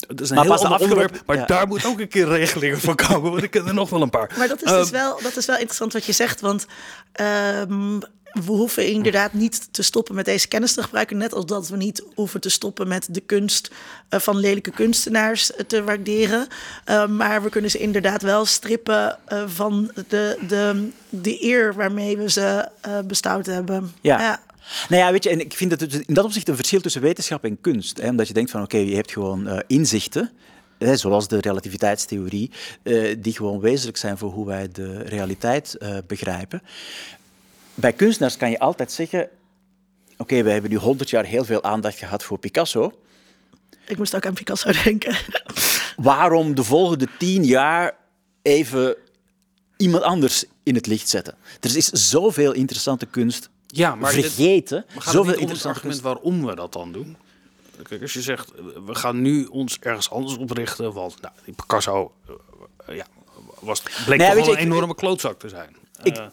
Dat 0.08 0.22
is 0.22 0.30
een 0.30 0.36
Maar 0.36 0.44
heel 0.46 0.54
pas 0.54 0.62
de 0.62 0.68
ander 0.68 0.82
afgelopen- 0.82 1.04
onderwerp, 1.04 1.26
maar 1.28 1.38
ja. 1.38 1.46
daar 1.46 1.68
moet 1.68 1.86
ook 1.86 2.00
een 2.00 2.08
keer 2.08 2.28
regelingen 2.28 2.80
voor 2.80 2.96
komen, 2.96 3.32
want 3.32 3.44
ik 3.44 3.52
ken 3.52 3.68
er 3.68 3.74
nog 3.74 3.90
wel 3.90 4.02
een 4.02 4.10
paar. 4.10 4.32
Maar 4.38 4.48
dat 4.48 4.64
is, 4.64 4.70
Ehm, 4.72 4.80
dus 4.80 4.90
wel, 4.90 5.20
dat 5.22 5.38
is 5.38 5.46
wel 5.46 5.56
interessant 5.56 5.94
wat 5.94 6.06
je 6.06 6.12
zegt, 6.12 6.42
want 6.42 6.66
ehm, 7.12 8.00
we 8.34 8.52
hoeven 8.52 8.88
inderdaad 8.88 9.34
niet 9.34 9.74
te 9.74 9.84
stoppen 9.84 10.16
met 10.16 10.26
deze 10.26 10.48
kennis 10.48 10.74
te 10.74 10.84
gebruiken, 10.84 11.18
net 11.18 11.34
als 11.34 11.46
dat 11.46 11.68
we 11.68 11.78
niet 11.78 12.04
hoeven 12.16 12.42
te 12.42 12.50
stoppen 12.50 12.88
met 12.88 13.08
de 13.12 13.20
kunst 13.20 13.72
eh, 14.10 14.20
van 14.20 14.38
lelijke 14.38 14.72
kunstenaars 14.72 15.54
eh, 15.54 15.66
te 15.66 15.84
waarderen. 15.84 16.48
Eh, 16.86 17.08
maar 17.08 17.44
we 17.44 17.50
kunnen 17.50 17.72
ze 17.72 17.78
inderdaad 17.78 18.22
wel 18.22 18.46
strippen 18.46 19.18
van 19.46 19.92
de, 20.08 20.38
de, 20.48 20.90
de 21.10 21.44
eer 21.44 21.74
waarmee 21.74 22.18
we 22.18 22.30
ze 22.30 22.70
bestouwd 23.06 23.46
hebben. 23.46 23.94
Ja. 24.02 24.42
Nou 24.90 25.02
ja, 25.02 25.12
weet 25.12 25.24
je, 25.24 25.30
en 25.30 25.40
ik 25.40 25.54
vind 25.54 25.70
dat 25.70 25.80
het 25.80 25.94
in 25.94 26.14
dat 26.14 26.26
opzicht 26.26 26.48
een 26.48 26.56
verschil 26.56 26.82
tussen 26.82 27.02
wetenschap 27.02 27.44
en 27.44 27.62
kunst. 27.62 28.02
Hè, 28.02 28.10
omdat 28.10 28.28
je 28.28 28.34
denkt 28.34 28.52
van, 28.52 28.62
oké, 28.62 28.78
je 28.78 28.96
hebt 28.96 29.12
gewoon 29.12 29.64
inzichten, 29.68 30.32
hè, 30.78 30.98
zoals 30.98 31.28
de 31.28 31.40
relativiteitstheorie, 31.40 32.52
die 33.18 33.36
gewoon 33.36 33.60
wezenlijk 33.60 33.98
zijn 33.98 34.18
voor 34.18 34.32
hoe 34.32 34.46
wij 34.46 34.70
de 34.72 34.98
realiteit 34.98 35.78
begrijpen. 36.08 36.62
Bij 37.74 37.94
kunstenaars 37.94 38.38
kan 38.38 38.50
je 38.50 38.60
altijd 38.60 38.92
zeggen, 38.92 39.30
oké, 40.18 40.44
we 40.44 40.50
hebben 40.52 40.70
nu 40.72 40.78
honderd 40.78 41.10
jaar 41.10 41.26
heel 41.26 41.46
veel 41.46 41.64
aandacht 41.64 41.98
gehad 41.98 42.24
voor 42.24 42.38
Picasso. 42.40 42.92
Ik 43.88 43.98
moest 43.98 44.16
ook 44.16 44.26
aan 44.26 44.34
Picasso 44.34 44.72
denken. 44.84 45.16
Waarom 45.96 46.56
de 46.56 46.64
volgende 46.64 47.08
tien 47.18 47.44
jaar 47.46 47.96
even 48.42 48.96
iemand 49.78 50.04
anders 50.04 50.46
in 50.64 50.76
het 50.76 50.86
licht 50.88 51.10
zetten? 51.10 51.36
Er 51.60 51.78
is 51.78 51.88
zoveel 51.90 52.52
interessante 52.52 53.06
kunst 53.06 53.50
Ja, 53.68 53.96
maar 53.96 54.14
dit- 54.14 54.26
vergeten. 54.26 54.86
Maar 54.88 54.96
gaat 54.96 55.04
het 55.04 55.14
zoveel 55.14 55.24
niet 55.24 55.42
om 55.42 55.48
het 55.48 55.50
interessante 55.50 55.68
argument 55.80 56.02
kunst. 56.02 56.24
waarom 56.24 56.46
we 56.46 56.56
dat 56.56 56.74
dan 56.74 56.92
doen? 56.92 57.18
Kijk, 57.84 58.02
als 58.02 58.14
je 58.14 58.22
zegt, 58.22 58.52
we 58.86 58.96
gaan 58.96 59.22
nu 59.22 59.46
ons 59.46 59.78
ergens 59.80 60.10
anders 60.10 60.38
oprichten, 60.38 60.94
want 60.94 61.22
nou, 61.22 61.34
Picasso 61.56 62.14
eh, 62.86 62.96
ja, 62.96 63.06
was, 63.60 63.82
bleek 64.06 64.18
Nee, 64.20 64.28
toch 64.28 64.36
wel 64.36 64.46
je, 64.46 64.52
een 64.52 64.58
ik- 64.58 64.64
enorme 64.64 64.96
klootzak 64.96 65.40
te 65.40 65.50
zijn. 65.50 65.76
Ik- 66.04 66.18
Eh, 66.18 66.26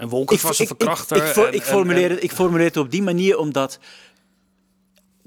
en 0.00 0.08
Wolkers 0.08 0.42
was 0.42 0.58
een 0.58 0.64
ik, 0.64 0.68
verkrachter. 0.76 1.16
ik, 1.16 1.36
en- 1.36 1.52
ik 1.54 1.60
en- 1.60 1.66
formuleer 1.66 2.04
en- 2.04 2.10
het, 2.14 2.22
ik 2.22 2.32
formuleer 2.32 2.66
het 2.66 2.76
op 2.76 2.90
die 2.90 3.02
manier 3.02 3.38
omdat 3.38 3.78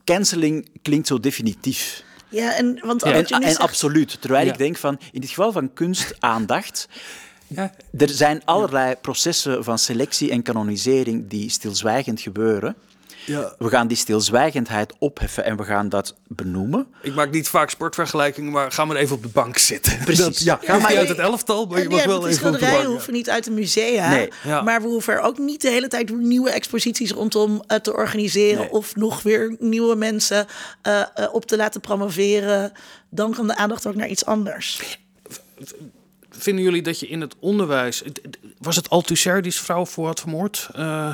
canceling 0.03 0.69
klinkt 0.81 1.07
zo 1.07 1.19
definitief 1.19 2.03
Ja, 2.29 2.55
en 2.55 2.79
want 2.85 3.03
en, 3.03 3.25
nu 3.39 3.45
en 3.45 3.57
absoluut. 3.57 4.21
Terwijl 4.21 4.45
Ja. 4.45 4.51
ik 4.51 4.57
denk 4.57 4.77
van, 4.77 4.99
in 5.11 5.21
het 5.21 5.29
geval 5.29 5.51
van 5.51 5.73
kunst, 5.73 6.15
aandacht. 6.33 6.87
Ja. 7.47 7.73
Er 7.97 8.09
zijn 8.09 8.41
allerlei 8.45 8.95
processen 8.95 9.63
van 9.63 9.79
selectie 9.79 10.31
en 10.31 10.41
kanonisering 10.41 11.27
die 11.29 11.49
stilzwijgend 11.49 12.21
gebeuren. 12.21 12.75
Ja. 13.25 13.55
We 13.57 13.69
gaan 13.69 13.87
die 13.87 13.97
stilzwijgendheid 13.97 14.93
opheffen 14.99 15.45
en 15.45 15.57
we 15.57 15.63
gaan 15.63 15.89
dat 15.89 16.15
benoemen. 16.27 16.87
Ik 17.01 17.15
maak 17.15 17.31
niet 17.31 17.47
vaak 17.47 17.69
sportvergelijkingen, 17.69 18.51
maar 18.51 18.71
ga 18.71 18.85
maar 18.85 18.95
even 18.95 19.15
op 19.15 19.21
de 19.21 19.27
bank 19.27 19.57
zitten. 19.57 19.97
Precies. 19.97 20.23
Dat, 20.23 20.39
ja, 20.39 20.59
Ja, 20.61 20.73
ja, 20.73 20.79
maar 20.79 20.89
niet 20.89 20.99
uit 20.99 21.07
het 21.07 21.17
elftal, 21.17 21.65
maar 21.65 21.81
je 21.81 21.89
mag 21.89 22.05
wel 22.05 22.27
even 22.27 22.53
op 22.53 22.59
de 22.59 22.65
bank. 22.65 22.85
hoeven 22.85 23.13
niet 23.13 23.29
uit 23.29 23.43
de 23.43 23.51
musea. 23.51 24.09
Nee. 24.09 24.29
Maar 24.63 24.81
we 24.81 24.87
hoeven 24.87 25.13
er 25.13 25.19
ook 25.19 25.37
niet 25.37 25.61
de 25.61 25.69
hele 25.69 25.87
tijd 25.87 26.17
nieuwe 26.17 26.49
exposities 26.49 27.11
rondom 27.11 27.63
eh, 27.67 27.77
te 27.77 27.93
organiseren. 27.93 28.59
Nee. 28.59 28.71
Of 28.71 28.95
nog 28.95 29.21
weer 29.21 29.55
nieuwe 29.59 29.95
mensen 29.95 30.47
eh, 30.81 31.01
eh, 31.01 31.33
op 31.33 31.45
te 31.45 31.57
laten 31.57 31.81
promoveren. 31.81 32.71
Dan 33.09 33.33
kan 33.33 33.47
de 33.47 33.55
aandacht 33.55 33.87
ook 33.87 33.95
naar 33.95 34.07
iets 34.07 34.25
anders. 34.25 34.97
Vinden 36.38 36.64
jullie 36.64 36.81
dat 36.81 36.99
je 36.99 37.07
in 37.07 37.22
het 37.22 37.35
onderwijs... 37.39 38.03
Was 38.57 38.76
het 38.76 38.89
Althusser 38.89 39.41
die 39.41 39.51
zijn 39.51 39.65
vrouw 39.65 39.85
voor 39.85 40.05
had 40.05 40.19
vermoord? 40.19 40.69
Eh, 40.76 41.14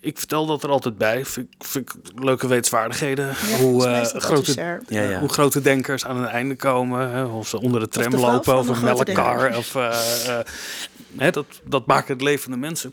ik 0.00 0.18
vertel 0.18 0.46
dat 0.46 0.62
er 0.62 0.68
altijd 0.70 0.98
bij. 0.98 1.24
Vind, 1.24 1.46
ik- 1.58 1.64
vind 1.66 1.88
ik 1.94 2.22
leuke 2.24 2.46
wetsvaardigheden. 2.46 3.34
hoe, 3.60 3.86
eh, 3.86 3.92
dat 3.98 4.10
grote, 4.10 4.26
Althusser. 4.36 4.82
Ja, 4.88 5.02
ja. 5.02 5.18
hoe 5.20 5.28
grote 5.28 5.60
denkers 5.60 6.04
aan 6.04 6.16
een 6.16 6.26
einde 6.28 6.56
komen. 6.56 7.10
Hè, 7.10 7.24
of 7.24 7.48
ze 7.48 7.60
onder 7.60 7.80
de 7.80 7.88
tram 7.88 8.10
de 8.10 8.16
lopen 8.16 8.44
van 8.44 8.58
of 8.58 8.68
een 8.68 8.84
melkkar. 8.84 9.56
Of, 9.56 9.74
eh, 9.74 10.38
hè, 11.16 11.30
dat, 11.30 11.46
dat 11.64 11.86
maken 11.86 12.12
het 12.12 12.22
levende 12.22 12.56
mensen. 12.56 12.92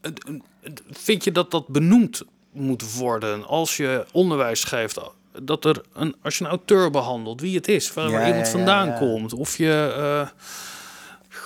Het- 0.00 0.24
het- 0.60 0.82
Vind 0.90 1.24
je 1.24 1.32
dat 1.32 1.50
dat 1.50 1.68
benoemd 1.68 2.22
moet 2.52 2.94
worden 2.96 3.46
als 3.46 3.76
je 3.76 4.04
onderwijs 4.12 4.64
geeft? 4.64 4.98
Dat 5.42 5.64
er 5.64 5.82
een, 5.94 6.14
als 6.22 6.38
je 6.38 6.44
een 6.44 6.50
auteur 6.50 6.90
behandelt, 6.90 7.40
wie 7.40 7.56
het 7.56 7.68
is, 7.68 7.92
waar, 7.92 8.10
Ja, 8.10 8.26
iemand 8.26 8.46
ja, 8.46 8.52
vandaan 8.52 8.86
ja. 8.86 8.98
komt. 8.98 9.32
Of 9.32 9.56
je... 9.56 9.94
eh, 9.96 10.28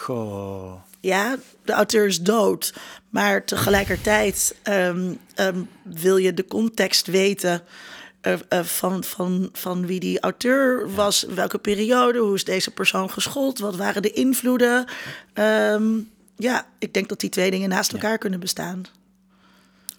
Goh. 0.06 0.72
Ja, 1.00 1.36
de 1.64 1.72
auteur 1.72 2.06
is 2.06 2.20
dood. 2.20 2.74
Maar 3.10 3.44
tegelijkertijd 3.44 4.56
ehm, 4.62 5.14
ehm, 5.34 5.62
wil 5.82 6.16
je 6.16 6.34
de 6.34 6.44
context 6.44 7.06
weten 7.06 7.62
eh, 8.20 8.32
eh, 8.48 8.64
van, 8.64 9.04
van, 9.04 9.48
van 9.52 9.86
wie 9.86 10.00
die 10.00 10.20
auteur 10.20 10.94
was. 10.94 11.22
Welke 11.22 11.58
periode, 11.58 12.18
hoe 12.18 12.34
is 12.34 12.44
deze 12.44 12.70
persoon 12.70 13.10
geschoold? 13.10 13.58
Wat 13.58 13.76
waren 13.76 14.02
de 14.02 14.12
invloeden? 14.12 14.84
Ehm, 15.32 15.98
ja, 16.36 16.66
ik 16.78 16.94
denk 16.94 17.08
dat 17.08 17.20
die 17.20 17.30
twee 17.30 17.50
dingen 17.50 17.68
naast 17.68 17.92
elkaar 17.92 18.18
kunnen 18.18 18.40
bestaan. 18.40 18.82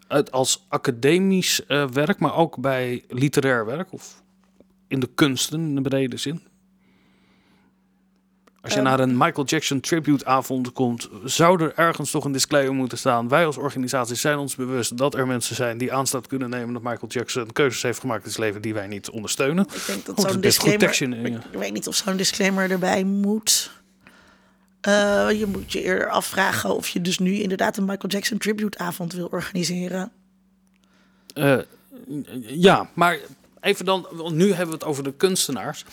het 0.07 0.31
als 0.31 0.65
academisch 0.67 1.65
eh, 1.65 1.88
werk, 1.88 2.19
maar 2.19 2.35
ook 2.35 2.57
bij 2.57 3.03
literair 3.09 3.65
werk 3.65 3.93
of 3.93 4.21
in 4.88 4.99
de 4.99 5.09
kunsten 5.15 5.59
in 5.59 5.75
de 5.75 5.81
brede 5.81 6.17
zin? 6.17 6.41
Als 8.61 8.73
je 8.73 8.81
naar 8.81 8.99
een 8.99 9.17
Michael 9.17 9.45
Jackson 9.45 9.79
tribute 9.79 10.25
avond 10.25 10.71
komt, 10.71 11.09
zou 11.23 11.63
er 11.63 11.73
ergens 11.75 12.11
toch 12.11 12.25
een 12.25 12.31
disclaimer 12.31 12.73
moeten 12.73 12.97
staan. 12.97 13.27
Wij 13.27 13.45
als 13.45 13.57
organisatie 13.57 14.15
zijn 14.15 14.38
ons 14.38 14.55
bewust 14.55 14.97
dat 14.97 15.15
er 15.15 15.27
mensen 15.27 15.55
zijn 15.55 15.77
die 15.77 15.93
aanstaat 15.93 16.27
kunnen 16.27 16.49
nemen 16.49 16.73
dat 16.73 16.84
Michael 16.84 17.07
Jackson 17.07 17.51
keuzes 17.51 17.81
heeft 17.81 17.99
gemaakt 17.99 18.25
in 18.25 18.31
zijn 18.31 18.45
leven 18.45 18.61
die 18.61 18.73
wij 18.73 18.88
niet 18.88 19.09
ondersteunen. 19.09 19.67
Ik 19.73 19.84
denk 19.88 20.05
dat 20.05 20.21
zo'n 20.21 20.41
disclaimer... 20.41 20.79
tekstje 20.79 21.05
in, 21.05 21.31
ja. 21.31 21.38
Ik 21.51 21.59
weet 21.59 21.73
niet 21.73 21.88
of 21.88 21.95
zo'n 21.95 22.17
disclaimer 22.17 22.71
erbij 22.71 23.03
moet. 23.03 23.71
Eh, 24.81 25.27
je 25.31 25.45
moet 25.45 25.71
je 25.71 25.81
eerder 25.81 26.09
afvragen 26.09 26.75
of 26.75 26.88
je 26.88 27.01
dus 27.01 27.19
nu 27.19 27.34
inderdaad 27.34 27.77
een 27.77 27.85
Michael 27.85 28.09
Jackson 28.09 28.38
tribute 28.38 28.77
avond 28.77 29.13
wil 29.13 29.27
organiseren. 29.31 30.11
Eh, 31.34 31.57
ja, 32.41 32.89
maar 32.93 33.19
even 33.61 33.85
dan, 33.85 34.07
want 34.11 34.35
nu 34.35 34.47
hebben 34.47 34.67
we 34.67 34.73
het 34.73 34.84
over 34.84 35.03
de 35.03 35.13
kunstenaars. 35.13 35.85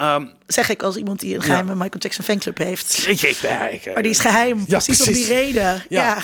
Ehm, 0.00 0.26
Zeg 0.46 0.68
ik 0.68 0.82
als 0.82 0.96
iemand 0.96 1.20
die 1.20 1.34
een 1.34 1.42
geheime 1.42 1.74
Michael 1.74 1.98
Jackson 1.98 2.24
fanclub 2.24 2.58
heeft. 2.58 2.98
ik, 3.08 3.22
ik, 3.22 3.36
ik, 3.70 3.92
Maar 3.94 4.02
die 4.02 4.10
is 4.10 4.18
geheim, 4.18 4.66
precies, 4.66 5.06
om 5.06 5.12
die 5.12 5.26
reden. 5.26 5.84
Ja. 5.88 6.18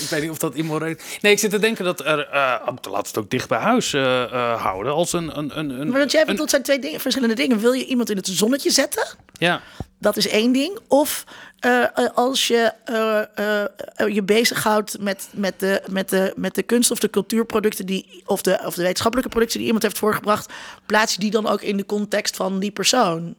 Ik 0.00 0.06
weet 0.10 0.20
niet 0.20 0.30
of 0.30 0.38
dat 0.38 0.54
immoreel 0.54 0.88
is. 0.88 1.02
Nee, 1.20 1.32
ik 1.32 1.38
zit 1.38 1.50
te 1.50 1.58
denken 1.58 1.84
dat 1.84 2.00
er... 2.00 2.28
eh 2.28 2.68
laat 2.90 3.06
het 3.06 3.18
ook 3.18 3.30
dicht 3.30 3.48
bij 3.48 3.58
huis 3.58 3.92
eh, 3.92 4.22
eh, 4.22 4.62
houden. 4.62 4.92
Als 4.92 5.12
een... 5.12 5.38
een, 5.38 5.58
een, 5.58 5.70
een 5.80 5.88
Maar 5.88 5.98
want 5.98 6.12
jij 6.12 6.24
bedoelt, 6.24 6.50
zijn 6.50 6.62
twee 6.62 6.78
dingen, 6.78 7.00
verschillende 7.00 7.34
dingen. 7.34 7.58
Wil 7.58 7.72
je 7.72 7.86
iemand 7.86 8.10
in 8.10 8.16
het 8.16 8.26
zonnetje 8.26 8.70
zetten? 8.70 9.06
Ja. 9.32 9.60
Dat 9.98 10.16
is 10.16 10.28
één 10.28 10.52
ding. 10.52 10.78
Of 10.88 11.24
eh, 11.62 11.82
eh, 11.82 12.10
als 12.14 12.48
je 12.48 12.72
eh, 12.84 13.20
eh, 13.20 14.14
je 14.14 14.22
bezighoudt 14.22 14.98
met, 15.00 15.28
met, 15.32 15.60
de, 15.60 15.82
met, 15.90 16.08
de, 16.08 16.32
met 16.36 16.54
de 16.54 16.62
kunst 16.62 16.90
of 16.90 16.98
de 16.98 17.10
cultuurproducten 17.10 17.86
die, 17.86 18.22
of, 18.26 18.42
de, 18.42 18.60
of 18.64 18.74
de 18.74 18.82
wetenschappelijke 18.82 19.30
producten 19.30 19.56
die 19.58 19.66
iemand 19.66 19.84
heeft 19.84 19.98
voorgebracht, 19.98 20.52
plaats 20.86 21.14
je 21.14 21.20
die 21.20 21.30
dan 21.30 21.46
ook 21.46 21.62
in 21.62 21.76
de 21.76 21.86
context 21.86 22.36
van 22.36 22.58
die 22.58 22.70
persoon. 22.70 23.34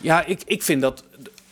Ja, 0.00 0.24
ik, 0.24 0.42
ik 0.46 0.62
vind 0.62 0.82
dat 0.82 1.04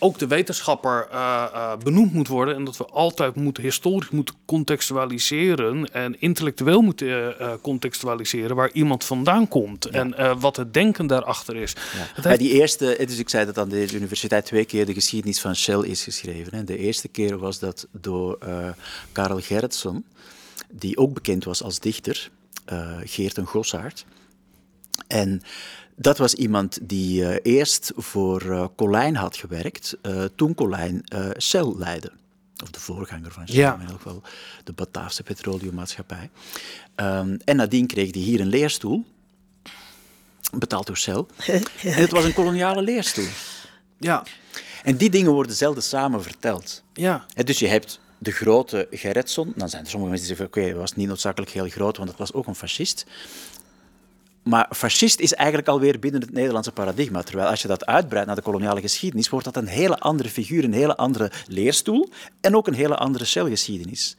ook 0.02 0.18
de 0.18 0.26
wetenschapper 0.26 1.08
eh, 1.10 1.46
eh, 1.52 1.72
benoemd 1.82 2.12
moet 2.12 2.28
worden. 2.28 2.54
En 2.54 2.64
dat 2.64 2.76
we 2.76 2.84
altijd 2.84 3.34
moeten, 3.34 3.62
historisch 3.62 4.10
moeten 4.10 4.34
contextualiseren. 4.44 5.92
En 5.92 6.20
intellectueel 6.20 6.80
moeten 6.80 7.38
eh, 7.38 7.52
contextualiseren 7.60 8.56
waar 8.56 8.70
iemand 8.72 9.04
vandaan 9.04 9.48
komt. 9.48 9.86
En 9.86 10.40
wat 10.40 10.56
het 10.56 10.74
denken 10.74 11.06
daarachter 11.06 11.56
is. 11.56 11.72
Bij 11.72 11.82
heeft- 12.22 12.38
die 12.38 12.52
eerste, 12.52 12.96
dus 13.06 13.18
ik 13.18 13.28
zei 13.28 13.44
dat 13.44 13.58
aan 13.58 13.68
deze 13.68 13.96
universiteit 13.96 14.44
twee 14.44 14.64
keer 14.64 14.86
de 14.86 14.92
geschiedenis 14.94 15.40
van 15.40 15.56
Shell 15.56 15.80
is 15.80 16.02
geschreven. 16.02 16.54
Hè. 16.54 16.64
De 16.64 16.78
eerste 16.78 17.08
keer 17.08 17.38
was 17.38 17.58
dat 17.58 17.86
door 17.92 18.38
Karel 19.12 19.40
Gerritsen, 19.40 20.04
die 20.70 20.96
ook 20.96 21.14
bekend 21.14 21.44
was 21.44 21.62
als 21.62 21.80
dichter, 21.80 22.30
Geert 23.04 23.38
en 23.38 23.46
Gossaard. 23.46 24.04
En 25.06 25.42
dat 26.02 26.18
was 26.18 26.34
iemand 26.34 26.78
die 26.82 27.24
eh, 27.28 27.52
eerst 27.56 27.92
voor 27.96 28.50
eh, 28.50 28.64
Colijn 28.76 29.16
had 29.16 29.36
gewerkt, 29.36 29.96
eh, 30.02 30.24
toen 30.36 30.54
Colijn 30.54 31.04
Shell 31.40 31.72
leidde. 31.76 32.12
Of 32.62 32.70
de 32.70 32.80
voorganger 32.80 33.32
van 33.32 33.48
Shell, 33.48 33.56
Ja. 33.56 33.74
in 33.80 33.86
elk 33.86 33.96
geval 33.96 34.22
de 34.64 34.72
Bataafse 34.72 35.22
petroleummaatschappij. 35.22 36.30
Ehm, 36.94 37.36
en 37.44 37.56
nadien 37.56 37.86
kreeg 37.86 38.12
hij 38.14 38.22
hier 38.22 38.40
een 38.40 38.46
leerstoel, 38.48 39.04
betaald 40.52 40.86
door 40.86 40.96
Shell. 40.96 41.24
En 41.46 41.62
het 41.82 42.10
was 42.10 42.24
een 42.24 42.32
koloniale 42.34 42.82
leerstoel. 42.82 43.26
ja, 43.98 44.24
En 44.82 44.96
die 44.96 45.10
dingen 45.10 45.32
worden 45.32 45.54
zelden 45.56 45.82
samen 45.82 46.22
verteld. 46.22 46.82
ja. 46.92 47.26
Dus 47.44 47.58
je 47.58 47.66
hebt 47.68 48.00
de 48.18 48.30
grote 48.30 48.86
Gerritsen. 48.90 49.52
Dan 49.56 49.68
zijn 49.68 49.84
er 49.84 49.90
sommige 49.90 50.10
mensen 50.10 50.28
die 50.28 50.36
zeggen: 50.36 50.46
oké, 50.46 50.70
hij 50.70 50.78
was 50.80 50.94
niet 50.94 51.08
noodzakelijk 51.08 51.50
heel 51.50 51.68
groot, 51.68 51.96
want 51.96 52.08
het 52.08 52.18
was 52.18 52.32
ook 52.32 52.46
een 52.46 52.54
fascist. 52.54 53.04
Maar 54.42 54.68
fascist 54.70 55.20
is 55.20 55.34
eigenlijk 55.34 55.68
alweer 55.68 55.98
binnen 55.98 56.20
het 56.20 56.32
Nederlandse 56.32 56.72
paradigma. 56.72 57.22
Terwijl 57.22 57.48
als 57.48 57.62
je 57.62 57.68
dat 57.68 57.86
uitbreidt 57.86 58.26
naar 58.26 58.36
de 58.36 58.42
koloniale 58.42 58.80
geschiedenis, 58.80 59.28
wordt 59.28 59.44
dat 59.44 59.56
een 59.56 59.66
hele 59.66 59.98
andere 59.98 60.28
figuur, 60.28 60.64
een 60.64 60.72
hele 60.72 60.96
andere 60.96 61.30
leerstoel 61.46 62.08
en 62.40 62.56
ook 62.56 62.66
een 62.66 62.74
hele 62.74 62.96
andere 62.96 63.24
celgeschiedenis. 63.24 64.14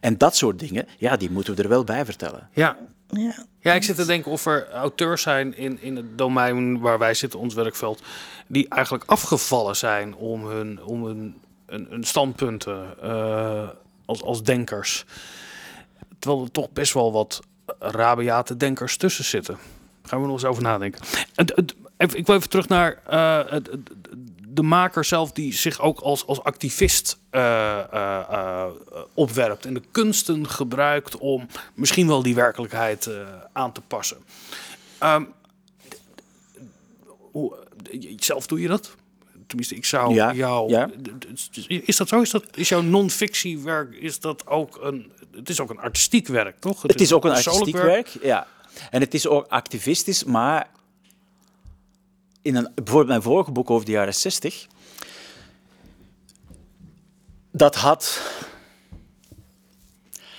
En 0.00 0.18
dat 0.18 0.36
soort 0.36 0.58
dingen, 0.58 0.86
ja, 0.98 1.16
die 1.16 1.30
moeten 1.30 1.54
we 1.54 1.62
er 1.62 1.68
wel 1.68 1.84
bij 1.84 2.04
vertellen. 2.04 2.48
Ja. 2.52 2.76
Ja. 3.10 3.46
ja, 3.60 3.74
ik 3.74 3.82
zit 3.82 3.96
te 3.96 4.04
denken 4.04 4.30
of 4.30 4.46
er 4.46 4.70
auteurs 4.70 5.22
zijn 5.22 5.56
in, 5.56 5.80
in 5.80 5.96
het 5.96 6.18
domein 6.18 6.80
waar 6.80 6.98
wij 6.98 7.14
zitten, 7.14 7.38
ons 7.38 7.54
werkveld, 7.54 8.02
die 8.46 8.68
eigenlijk 8.68 9.04
afgevallen 9.06 9.76
zijn 9.76 10.14
om 10.14 10.46
hun, 10.46 10.84
om 10.84 11.04
hun, 11.04 11.40
hun, 11.66 11.86
hun 11.90 12.04
standpunten 12.04 12.94
uh, 13.02 13.68
als, 14.04 14.22
als 14.22 14.42
denkers. 14.42 15.04
Terwijl 16.18 16.44
er 16.44 16.50
toch 16.50 16.70
best 16.70 16.92
wel 16.92 17.12
wat 17.12 17.40
rabiate 17.78 18.56
denkers 18.56 18.96
tussen 18.96 19.24
zitten. 19.24 19.58
Gaan 20.02 20.20
we 20.20 20.26
nog 20.26 20.34
eens 20.34 20.44
over 20.44 20.62
nadenken. 20.62 21.00
Ik 21.96 22.26
wil 22.26 22.36
even 22.36 22.48
terug 22.48 22.68
naar 22.68 23.02
uh, 23.10 23.60
de 24.48 24.62
maker 24.62 25.04
zelf, 25.04 25.32
die 25.32 25.52
zich 25.52 25.80
ook 25.80 26.00
als, 26.00 26.26
als 26.26 26.42
activist 26.42 27.18
uh, 27.30 27.80
uh, 27.94 28.64
opwerpt 29.14 29.66
en 29.66 29.74
de 29.74 29.82
kunsten 29.90 30.48
gebruikt 30.48 31.16
om 31.16 31.48
misschien 31.74 32.06
wel 32.06 32.22
die 32.22 32.34
werkelijkheid 32.34 33.10
aan 33.52 33.72
te 33.72 33.80
passen. 33.80 34.16
Um, 35.02 35.32
zelf 38.16 38.46
doe 38.46 38.60
je 38.60 38.68
dat? 38.68 38.94
Tenminste, 39.48 39.74
ik 39.74 39.84
zou 39.84 40.14
ja, 40.14 40.32
jou. 40.32 40.70
Ja. 40.70 40.90
Is 41.68 41.96
dat 41.96 42.08
zo? 42.08 42.20
Is, 42.20 42.30
dat, 42.30 42.44
is 42.56 42.68
jouw 42.68 42.80
non-fictiewerk? 42.80 43.94
Is 43.94 44.20
dat 44.20 44.46
ook 44.46 44.78
een. 44.82 45.12
Het 45.34 45.48
is 45.48 45.60
ook 45.60 45.70
een 45.70 45.78
artistiek 45.78 46.26
werk, 46.26 46.60
toch? 46.60 46.82
Het, 46.82 46.90
het 46.90 47.00
is, 47.00 47.12
ook 47.12 47.24
een 47.24 47.30
artistiek 47.30 47.74
werk. 47.74 47.86
werk, 47.86 48.24
ja. 48.24 48.46
En 48.90 49.00
het 49.00 49.14
is 49.14 49.26
ook 49.26 49.46
activistisch, 49.46 50.24
maar 50.24 50.70
in 52.42 52.56
een, 52.56 52.70
bijvoorbeeld 52.74 53.08
mijn 53.08 53.22
vorige 53.22 53.50
boek 53.50 53.70
over 53.70 53.86
de 53.86 53.92
jaren 53.92 54.14
60, 54.14 54.66
dat 57.52 57.74
had 57.74 58.20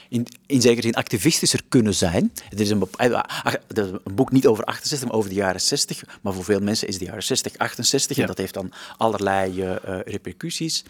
in, 0.09 0.27
in 0.45 0.61
zekere 0.61 0.81
zin 0.81 0.93
activistischer 0.93 1.61
kunnen 1.69 1.93
zijn. 1.93 2.33
Het 2.49 2.59
is 2.59 2.69
een, 2.69 2.87
een, 2.97 4.01
boek 4.13 4.31
niet 4.31 4.47
over 4.47 4.63
68, 4.63 5.07
maar 5.07 5.17
over 5.17 5.29
de 5.29 5.35
jaren 5.35 5.61
60. 5.61 6.03
Maar 6.21 6.33
voor 6.33 6.43
veel 6.43 6.59
mensen 6.59 6.87
is 6.87 6.97
de 6.97 7.05
jaren 7.05 7.23
60 7.23 7.57
68 7.57 8.17
en 8.17 8.27
dat 8.27 8.37
heeft 8.37 8.53
dan 8.53 8.71
allerlei 8.97 9.63
uh, 9.63 9.75
repercussies. 10.05 10.83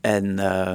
En 0.00 0.24
uh, 0.24 0.74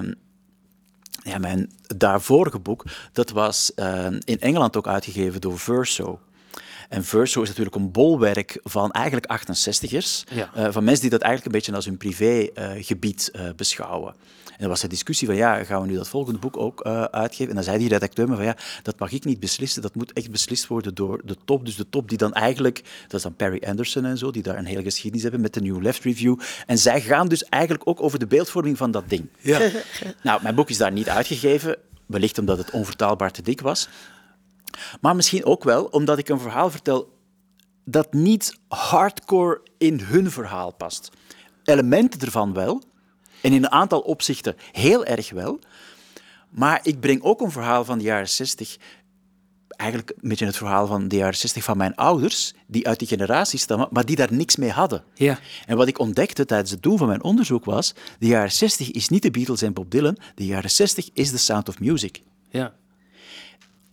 ja, 1.23 1.37
mijn 1.37 1.71
daarvorige 1.97 2.59
boek, 2.59 2.85
dat 3.11 3.29
was 3.29 3.71
uh, 3.75 4.07
in 4.23 4.39
Engeland 4.39 4.77
ook 4.77 4.87
uitgegeven 4.87 5.41
door 5.41 5.59
Verso. 5.59 6.19
En 6.89 7.03
Verso 7.03 7.41
is 7.41 7.47
natuurlijk 7.47 7.75
een 7.75 7.91
bolwerk 7.91 8.59
van 8.63 8.91
eigenlijk 8.91 9.41
68ers. 9.41 10.33
Ja. 10.33 10.51
Uh, 10.57 10.67
van 10.71 10.83
mensen 10.83 11.01
die 11.01 11.09
dat 11.09 11.21
eigenlijk 11.21 11.45
een 11.45 11.51
beetje 11.51 11.75
als 11.75 11.85
hun 11.85 11.97
privégebied 11.97 13.31
uh, 13.35 13.41
beschouwen. 13.55 14.15
En 14.59 14.65
er 14.65 14.71
was 14.71 14.83
een 14.83 14.89
discussie 14.89 15.27
van, 15.27 15.35
ja, 15.35 15.63
gaan 15.63 15.81
we 15.81 15.87
nu 15.87 15.95
dat 15.95 16.07
volgende 16.07 16.39
boek 16.39 16.57
ook 16.57 16.85
uh, 16.85 17.03
uitgeven? 17.03 17.47
En 17.49 17.55
dan 17.55 17.63
zei 17.63 17.77
die 17.77 17.89
redacteur 17.89 18.29
me 18.29 18.35
van, 18.35 18.43
ja, 18.43 18.57
dat 18.83 18.99
mag 18.99 19.11
ik 19.11 19.25
niet 19.25 19.39
beslissen. 19.39 19.81
Dat 19.81 19.95
moet 19.95 20.13
echt 20.13 20.31
beslist 20.31 20.67
worden 20.67 20.95
door 20.95 21.21
de 21.25 21.35
top. 21.45 21.65
Dus 21.65 21.75
de 21.75 21.89
top 21.89 22.09
die 22.09 22.17
dan 22.17 22.33
eigenlijk, 22.33 22.83
dat 23.01 23.13
is 23.13 23.21
dan 23.21 23.35
Perry 23.35 23.63
Anderson 23.65 24.05
en 24.05 24.17
zo, 24.17 24.31
die 24.31 24.43
daar 24.43 24.57
een 24.57 24.65
hele 24.65 24.83
geschiedenis 24.83 25.21
hebben 25.21 25.41
met 25.41 25.53
de 25.53 25.61
New 25.61 25.81
Left 25.81 26.03
Review. 26.03 26.39
En 26.65 26.77
zij 26.77 27.01
gaan 27.01 27.27
dus 27.27 27.43
eigenlijk 27.43 27.87
ook 27.87 28.01
over 28.01 28.19
de 28.19 28.27
beeldvorming 28.27 28.77
van 28.77 28.91
dat 28.91 29.09
ding. 29.09 29.29
Ja. 29.39 29.69
nou, 30.23 30.43
mijn 30.43 30.55
boek 30.55 30.69
is 30.69 30.77
daar 30.77 30.91
niet 30.91 31.09
uitgegeven. 31.09 31.77
Wellicht 32.05 32.37
omdat 32.37 32.57
het 32.57 32.71
onvertaalbaar 32.71 33.31
te 33.31 33.41
dik 33.41 33.61
was. 33.61 33.89
Maar 35.01 35.15
misschien 35.15 35.45
ook 35.45 35.63
wel 35.63 35.85
omdat 35.85 36.17
ik 36.17 36.29
een 36.29 36.39
verhaal 36.39 36.69
vertel 36.69 37.17
dat 37.85 38.13
niet 38.13 38.57
hardcore 38.67 39.61
in 39.77 39.99
hun 39.99 40.31
verhaal 40.31 40.73
past. 40.73 41.09
Elementen 41.63 42.21
ervan 42.21 42.53
wel, 42.53 42.83
en 43.41 43.53
in 43.53 43.63
een 43.63 43.71
aantal 43.71 43.99
opzichten 43.99 44.55
heel 44.71 45.05
erg 45.05 45.29
wel. 45.29 45.59
Maar 46.49 46.79
ik 46.83 46.99
breng 46.99 47.23
ook 47.23 47.41
een 47.41 47.51
verhaal 47.51 47.85
van 47.85 47.97
de 47.97 48.03
jaren 48.03 48.29
60, 48.29 48.77
eigenlijk 49.79 50.11
een 50.21 50.29
beetje 50.29 50.45
het 50.45 50.57
verhaal 50.57 50.87
van 50.87 51.07
de 51.07 51.15
jaren 51.15 51.37
60 51.37 51.63
van 51.63 51.77
mijn 51.77 51.95
ouders, 51.95 52.53
die 52.67 52.87
uit 52.87 52.99
die 52.99 53.07
generatie 53.07 53.59
stammen, 53.59 53.87
maar 53.91 54.05
die 54.05 54.15
daar 54.15 54.33
niks 54.33 54.55
mee 54.55 54.71
hadden. 54.71 55.03
Ja. 55.13 55.39
En 55.65 55.77
wat 55.77 55.87
ik 55.87 55.99
ontdekte 55.99 56.45
tijdens 56.45 56.71
het 56.71 56.83
doen 56.83 56.97
van 56.97 57.07
mijn 57.07 57.23
onderzoek 57.23 57.65
was, 57.65 57.93
de 58.19 58.27
jaren 58.27 58.51
60 58.51 58.91
is 58.91 59.09
niet 59.09 59.21
de 59.21 59.31
Beatles 59.31 59.61
en 59.61 59.73
Bob 59.73 59.91
Dylan, 59.91 60.17
de 60.35 60.45
jaren 60.45 60.71
60 60.71 61.09
is 61.13 61.29
The 61.29 61.37
Sound 61.37 61.69
of 61.69 61.79
Music. 61.79 62.21
Ja. 62.49 62.73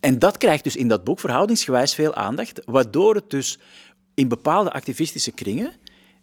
En 0.00 0.18
dat 0.18 0.36
krijgt 0.36 0.64
dus 0.64 0.76
in 0.76 0.88
dat 0.88 1.04
boek 1.04 1.20
verhoudingsgewijs 1.20 1.94
veel 1.94 2.14
aandacht, 2.14 2.60
waardoor 2.64 3.14
het 3.14 3.30
dus 3.30 3.58
in 4.14 4.28
bepaalde 4.28 4.72
activistische 4.72 5.32
kringen 5.32 5.72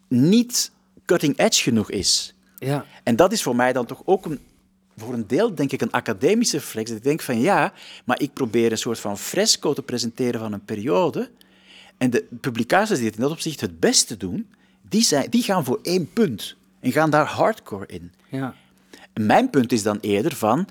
niet 0.08 0.72
cutting 1.06 1.38
edge 1.38 1.62
genoeg 1.62 1.92
is. 1.92 2.34
Ja. 2.66 2.86
En 3.04 3.16
dat 3.16 3.32
is 3.32 3.44
voor 3.44 3.56
mij 3.56 3.74
dan 3.74 3.86
toch 3.86 4.02
ook 4.06 4.26
een, 4.26 4.40
voor 4.98 5.14
een 5.14 5.28
deel, 5.28 5.56
denk 5.56 5.72
ik, 5.72 5.82
een 5.82 5.92
academische 5.92 6.58
reflex. 6.58 6.90
Dat 6.90 6.98
ik 6.98 7.04
denk 7.04 7.22
van 7.22 7.40
ja, 7.40 7.74
maar 8.06 8.22
ik 8.22 8.34
probeer 8.34 8.72
een 8.72 8.78
soort 8.78 9.00
van 9.00 9.18
fresco 9.18 9.74
te 9.74 9.82
presenteren 9.82 10.40
van 10.40 10.54
een 10.54 10.66
periode. 10.66 11.30
En 11.98 12.10
de 12.10 12.26
publicaties 12.42 12.98
die 12.98 13.06
het 13.06 13.16
in 13.16 13.22
dat 13.22 13.32
opzicht 13.32 13.62
het 13.62 13.80
beste 13.80 14.18
doen, 14.18 14.50
die, 14.90 15.02
zijn, 15.02 15.30
die 15.30 15.44
gaan 15.44 15.66
voor 15.66 15.80
één 15.82 16.14
punt. 16.14 16.56
En 16.80 16.92
gaan 16.92 17.10
daar 17.10 17.26
hardcore 17.26 17.86
in. 17.86 18.12
Ja. 18.30 18.56
Mijn 19.14 19.50
punt 19.50 19.72
is 19.72 19.84
dan 19.84 19.98
eerder 20.02 20.36
van, 20.36 20.68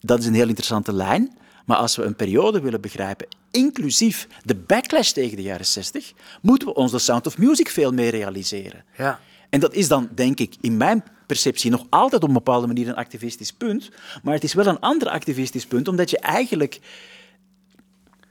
dat 0.00 0.18
is 0.18 0.26
een 0.26 0.34
heel 0.34 0.48
interessante 0.48 0.92
lijn, 0.92 1.38
maar 1.64 1.76
als 1.76 1.96
we 1.96 2.02
een 2.02 2.16
periode 2.16 2.60
willen 2.60 2.80
begrijpen, 2.80 3.26
inclusief 3.50 4.28
de 4.42 4.54
backlash 4.54 5.10
tegen 5.10 5.36
de 5.36 5.42
jaren 5.42 5.66
60, 5.66 6.12
moeten 6.42 6.68
we 6.68 6.74
ons 6.74 6.90
de 6.90 6.98
Sound 6.98 7.26
of 7.26 7.38
Music 7.38 7.68
veel 7.68 7.92
meer 7.92 8.10
realiseren. 8.10 8.84
Ja. 8.96 9.20
En 9.50 9.60
dat 9.60 9.74
is 9.74 9.88
dan, 9.88 10.08
denk 10.14 10.40
ik, 10.40 10.54
in 10.60 10.76
mijn 10.76 11.04
perceptie 11.26 11.70
nog 11.70 11.86
altijd 11.88 12.22
op 12.22 12.28
een 12.28 12.34
bepaalde 12.34 12.66
manier 12.66 12.88
een 12.88 12.94
activistisch 12.94 13.52
punt. 13.52 13.90
Maar 14.22 14.34
het 14.34 14.44
is 14.44 14.54
wel 14.54 14.66
een 14.66 14.80
ander 14.80 15.08
activistisch 15.08 15.66
punt, 15.66 15.88
omdat 15.88 16.10
je 16.10 16.18
eigenlijk 16.18 16.80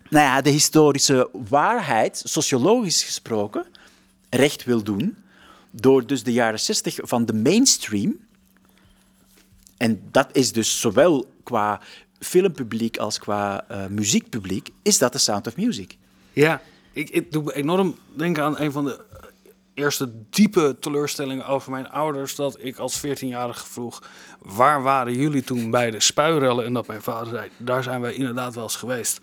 nou 0.10 0.26
ja, 0.26 0.42
de 0.42 0.50
historische 0.50 1.30
waarheid, 1.50 2.22
sociologisch 2.26 3.04
gesproken, 3.04 3.66
recht 4.30 4.64
wil 4.64 4.84
doen. 4.84 5.18
Door 5.72 6.06
dus 6.06 6.24
de 6.24 6.34
jaren 6.34 6.60
60 6.60 7.00
van 7.02 7.26
de 7.26 7.34
mainstream. 7.34 8.20
En 9.78 10.02
dat 10.12 10.28
is 10.32 10.52
dus 10.52 10.80
zowel 10.80 11.34
qua 11.44 11.82
filmpubliek 12.20 12.98
als 12.98 13.20
qua 13.20 13.66
uh, 13.72 13.86
muziekpubliek, 13.88 14.70
is 14.82 14.98
dat 14.98 15.12
de 15.12 15.18
Sound 15.18 15.48
of 15.48 15.56
Music. 15.56 15.98
Ja, 16.34 16.62
ik, 16.92 17.10
ik 17.10 17.32
doe 17.32 17.54
enorm 17.54 17.96
denken 18.16 18.44
aan 18.44 18.60
een 18.60 18.72
van 18.72 18.86
de 18.86 19.00
eerste 19.74 20.12
diepe 20.30 20.78
teleurstellingen 20.80 21.46
over 21.46 21.72
mijn 21.72 21.90
ouders 21.90 22.36
dat 22.36 22.58
ik 22.60 22.78
als 22.78 23.06
14-jarige 23.08 23.66
vroeg: 23.66 24.02
waar 24.40 24.82
waren 24.82 25.14
jullie 25.14 25.44
toen 25.44 25.72
bij 25.72 25.92
de 25.92 26.00
spuirellen? 26.00 26.66
En 26.66 26.74
dat 26.74 26.88
mijn 26.88 27.02
vader 27.02 27.28
zei: 27.28 27.50
daar 27.58 27.84
zijn 27.84 28.02
wij 28.02 28.14
inderdaad 28.14 28.54
wel 28.54 28.64
eens 28.64 28.76
geweest. 28.76 29.20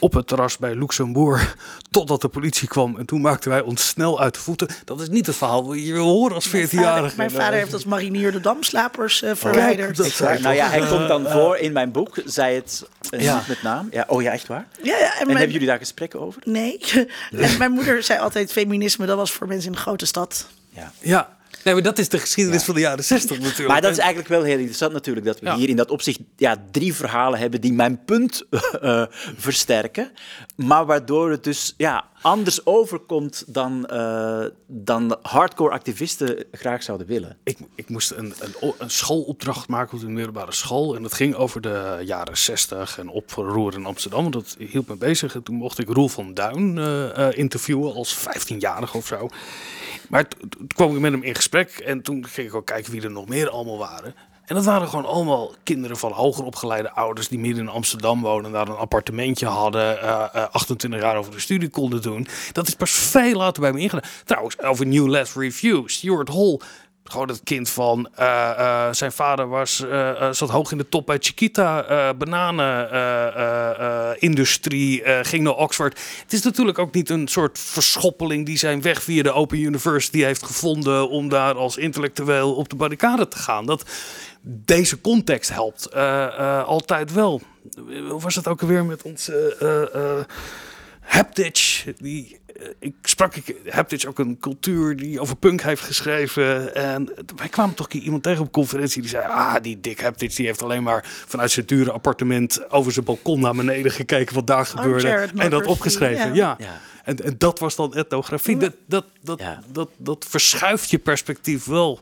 Op 0.00 0.12
het 0.12 0.26
terras 0.26 0.58
bij 0.58 0.74
Luxemburg, 0.74 1.56
totdat 1.90 2.20
de 2.20 2.28
politie 2.28 2.68
kwam. 2.68 2.96
En 2.98 3.06
toen 3.06 3.20
maakten 3.20 3.50
wij 3.50 3.60
ons 3.60 3.88
snel 3.88 4.20
uit 4.20 4.34
de 4.34 4.40
voeten. 4.40 4.68
Dat 4.84 5.00
is 5.00 5.08
niet 5.08 5.26
het 5.26 5.36
verhaal 5.36 5.66
wat 5.66 5.86
je 5.86 5.92
wil 5.92 6.06
horen 6.06 6.34
als 6.34 6.48
14-jarige. 6.48 7.16
Mijn, 7.16 7.30
vader 7.30 7.58
heeft 7.58 7.72
als 7.72 7.84
marinier 7.84 8.32
de 8.32 8.40
damslapers 8.40 9.22
uh, 9.22 9.30
verwijderd. 9.34 10.00
Oh, 10.00 10.18
dat 10.18 10.40
nou 10.40 10.54
ja, 10.54 10.68
hij 10.68 10.86
komt 10.86 11.08
dan 11.08 11.26
voor 11.30 11.56
in 11.56 11.72
mijn 11.72 11.92
boek, 11.92 12.22
zei 12.24 12.54
het 12.54 12.88
uh, 13.10 13.20
ja. 13.20 13.36
niet 13.36 13.48
met 13.48 13.62
naam. 13.62 13.88
Ja, 13.90 14.04
oh 14.08 14.22
ja, 14.22 14.32
echt 14.32 14.46
waar? 14.46 14.66
Ja, 14.82 14.96
ja, 14.96 15.12
en, 15.12 15.20
en 15.20 15.26
mijn... 15.26 15.28
hebben 15.28 15.52
jullie 15.52 15.68
daar 15.68 15.78
gesprekken 15.78 16.20
over? 16.20 16.42
Nee. 16.44 16.78
en 17.30 17.58
mijn 17.58 17.70
moeder 17.70 18.02
zei 18.02 18.20
altijd: 18.20 18.52
feminisme, 18.52 19.06
dat 19.06 19.16
was 19.16 19.32
voor 19.32 19.46
mensen 19.46 19.66
in 19.66 19.72
de 19.72 19.78
grote 19.78 20.06
stad. 20.06 20.46
Ja. 20.68 20.92
ja. 21.00 21.36
Nee, 21.64 21.74
maar 21.74 21.82
dat 21.82 21.98
is 21.98 22.08
de 22.08 22.18
geschiedenis 22.18 22.60
ja. 22.60 22.66
van 22.66 22.74
de 22.74 22.80
jaren 22.80 23.04
60 23.04 23.38
natuurlijk. 23.40 23.68
Maar 23.68 23.80
dat 23.80 23.90
is 23.90 23.98
eigenlijk 23.98 24.28
wel 24.28 24.42
heel 24.42 24.58
interessant 24.58 24.92
natuurlijk, 24.92 25.26
dat 25.26 25.40
we 25.40 25.46
ja. 25.46 25.56
hier 25.56 25.68
in 25.68 25.76
dat 25.76 25.90
opzicht 25.90 26.20
ja, 26.36 26.64
drie 26.70 26.94
verhalen 26.94 27.38
hebben 27.38 27.60
die 27.60 27.72
mijn 27.72 28.04
punt 28.04 28.42
uh, 28.82 29.04
versterken, 29.36 30.12
maar 30.56 30.86
waardoor 30.86 31.30
het 31.30 31.44
dus 31.44 31.74
ja, 31.76 32.04
anders 32.22 32.66
overkomt 32.66 33.44
dan, 33.46 33.88
uh, 33.92 34.44
dan 34.66 35.18
hardcore 35.22 35.72
activisten 35.72 36.44
graag 36.52 36.82
zouden 36.82 37.06
willen. 37.06 37.36
Ik, 37.42 37.58
ik 37.74 37.88
moest 37.88 38.10
een, 38.10 38.34
een, 38.38 38.72
een 38.78 38.90
schoolopdracht 38.90 39.68
maken 39.68 39.96
op 39.96 40.02
een 40.04 40.12
middelbare 40.12 40.52
school 40.52 40.96
en 40.96 41.02
dat 41.02 41.14
ging 41.14 41.34
over 41.34 41.60
de 41.60 42.00
jaren 42.04 42.36
60 42.36 42.98
en 42.98 43.08
oproer 43.08 43.74
in 43.74 43.86
Amsterdam, 43.86 44.20
want 44.20 44.32
dat 44.32 44.56
hield 44.58 44.88
me 44.88 44.96
bezig. 44.96 45.34
En 45.34 45.42
toen 45.42 45.56
mocht 45.56 45.78
ik 45.78 45.88
Roel 45.88 46.08
van 46.08 46.34
Duin 46.34 46.76
uh, 46.76 47.28
interviewen 47.30 47.94
als 47.94 48.16
15-jarige 48.18 48.96
of 48.96 49.06
zo. 49.06 49.28
Maar 50.14 50.28
toen 50.28 50.66
kwam 50.66 50.94
ik 50.94 51.00
met 51.00 51.12
hem 51.12 51.22
in 51.22 51.34
gesprek 51.34 51.70
en 51.70 52.02
toen 52.02 52.26
ging 52.26 52.48
ik 52.48 52.54
ook 52.54 52.66
kijken 52.66 52.92
wie 52.92 53.02
er 53.02 53.10
nog 53.10 53.28
meer 53.28 53.48
allemaal 53.48 53.78
waren. 53.78 54.14
En 54.44 54.54
dat 54.54 54.64
waren 54.64 54.88
gewoon 54.88 55.06
allemaal 55.06 55.52
kinderen 55.62 55.96
van 55.96 56.12
hoger 56.12 56.44
opgeleide 56.44 56.90
ouders 56.90 57.28
die 57.28 57.38
midden 57.38 57.62
in 57.62 57.70
Amsterdam 57.70 58.20
wonen, 58.20 58.52
daar 58.52 58.68
een 58.68 58.76
appartementje 58.76 59.46
hadden, 59.46 59.96
uh, 59.96 60.24
uh, 60.34 60.44
28 60.50 61.00
jaar 61.00 61.16
over 61.16 61.32
de 61.32 61.40
studie 61.40 61.68
konden 61.68 62.02
doen. 62.02 62.26
Dat 62.52 62.68
is 62.68 62.74
pas 62.74 62.90
veel 62.90 63.36
later 63.36 63.60
bij 63.62 63.72
me 63.72 63.80
ingedaan. 63.80 64.10
Trouwens, 64.24 64.60
over 64.60 64.86
New 64.86 65.08
Left 65.08 65.36
Review, 65.36 65.88
Stuart 65.88 66.28
Hall 66.28 66.60
Gewoon 67.04 67.28
het 67.28 67.40
kind 67.44 67.70
van 67.70 68.08
eh, 68.14 68.50
eh, 68.50 68.88
zijn 68.92 69.12
vader 69.12 69.48
was, 69.48 69.80
eh, 69.80 70.32
zat 70.32 70.50
hoog 70.50 70.72
in 70.72 70.78
de 70.78 70.88
top 70.88 71.06
bij 71.06 71.16
Chiquita, 71.20 72.14
bananenindustrie, 72.14 75.02
ging 75.04 75.42
naar 75.42 75.56
Oxford. 75.56 76.00
Het 76.22 76.32
is 76.32 76.42
natuurlijk 76.42 76.78
ook 76.78 76.94
niet 76.94 77.10
een 77.10 77.28
soort 77.28 77.58
verschoppeling 77.58 78.46
die 78.46 78.58
zijn 78.58 78.82
weg 78.82 79.02
via 79.02 79.22
de 79.22 79.32
Open 79.32 79.58
University 79.58 80.22
heeft 80.22 80.42
gevonden 80.42 81.08
om 81.08 81.28
daar 81.28 81.54
als 81.54 81.76
intellectueel 81.76 82.54
op 82.54 82.68
de 82.68 82.76
barricade 82.76 83.28
te 83.28 83.38
gaan. 83.38 83.66
Dat, 83.66 83.84
deze 84.42 85.00
context 85.00 85.50
helpt 85.50 85.94
altijd 86.66 87.12
wel. 87.12 87.40
Hoe 88.08 88.20
was 88.20 88.34
het 88.34 88.48
ook 88.48 88.60
alweer 88.60 88.84
met 88.84 89.02
onze 89.02 90.26
Haptich? 91.00 91.84
Die, 91.98 92.40
ik 92.78 92.94
sprak 93.02 93.34
ik, 93.36 93.56
Haptich 93.68 94.04
ook 94.04 94.18
een 94.18 94.38
cultuur 94.38 94.96
die 94.96 95.20
over 95.20 95.36
punk 95.36 95.62
heeft 95.62 95.82
geschreven. 95.82 96.74
En 96.74 97.10
wij 97.36 97.48
kwamen 97.48 97.74
toch 97.74 97.86
een 97.86 97.92
keer 97.92 98.02
iemand 98.02 98.22
tegen 98.22 98.40
op 98.40 98.46
een 98.46 98.52
conferentie 98.52 99.00
die 99.00 99.10
zei: 99.10 99.24
Ah, 99.26 99.54
die 99.62 99.80
Dick 99.80 100.00
Haptich 100.00 100.34
die 100.34 100.46
heeft 100.46 100.62
alleen 100.62 100.82
maar 100.82 101.04
vanuit 101.26 101.50
zijn 101.50 101.66
dure 101.66 101.92
appartement 101.92 102.70
over 102.70 102.92
zijn 102.92 103.04
balkon 103.04 103.40
naar 103.40 103.54
beneden 103.54 103.90
gekeken 103.92 104.34
wat 104.34 104.46
daar 104.46 104.66
gebeurde. 104.66 105.08
Armchair 105.08 105.30
En 105.44 105.50
dat 105.50 105.66
opgeschreven. 105.66 106.34
ja. 106.34 106.56
Ja. 106.58 106.66
Ja. 106.66 106.80
En, 107.04 107.24
en 107.24 107.34
dat 107.38 107.58
was 107.58 107.76
dan 107.76 107.94
etnografie. 107.94 108.56
Dat, 108.56 108.72
dat, 108.86 109.04
dat, 109.22 109.38
Ja. 109.40 109.60
dat, 109.72 109.88
dat 109.96 110.26
verschuift 110.28 110.90
je 110.90 110.98
perspectief 110.98 111.64
wel. 111.64 112.00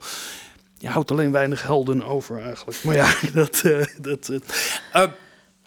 Je 0.79 0.89
houdt 0.89 1.11
alleen 1.11 1.33
weinig 1.33 1.63
helden 1.63 2.05
over 2.05 2.43
eigenlijk. 2.43 2.85
Maar 2.85 2.95
ja, 2.95 3.15
dat. 3.35 3.61
eh, 3.65 3.87
dat 3.99 4.29
eh. 4.29 5.03
Eh, 5.03 5.11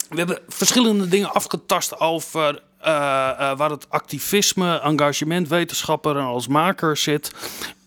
we 0.09 0.17
hebben 0.17 0.39
verschillende 0.47 1.07
dingen 1.07 1.33
afgetast 1.33 1.99
over 1.99 2.49
eh, 2.49 2.55
eh, 2.55 2.74
waar 3.57 3.69
het 3.69 3.89
activisme, 3.89 4.79
engagement, 4.79 5.47
wetenschapper 5.47 6.17
en 6.17 6.23
als 6.23 6.47
maker 6.47 6.97
zit. 6.97 7.31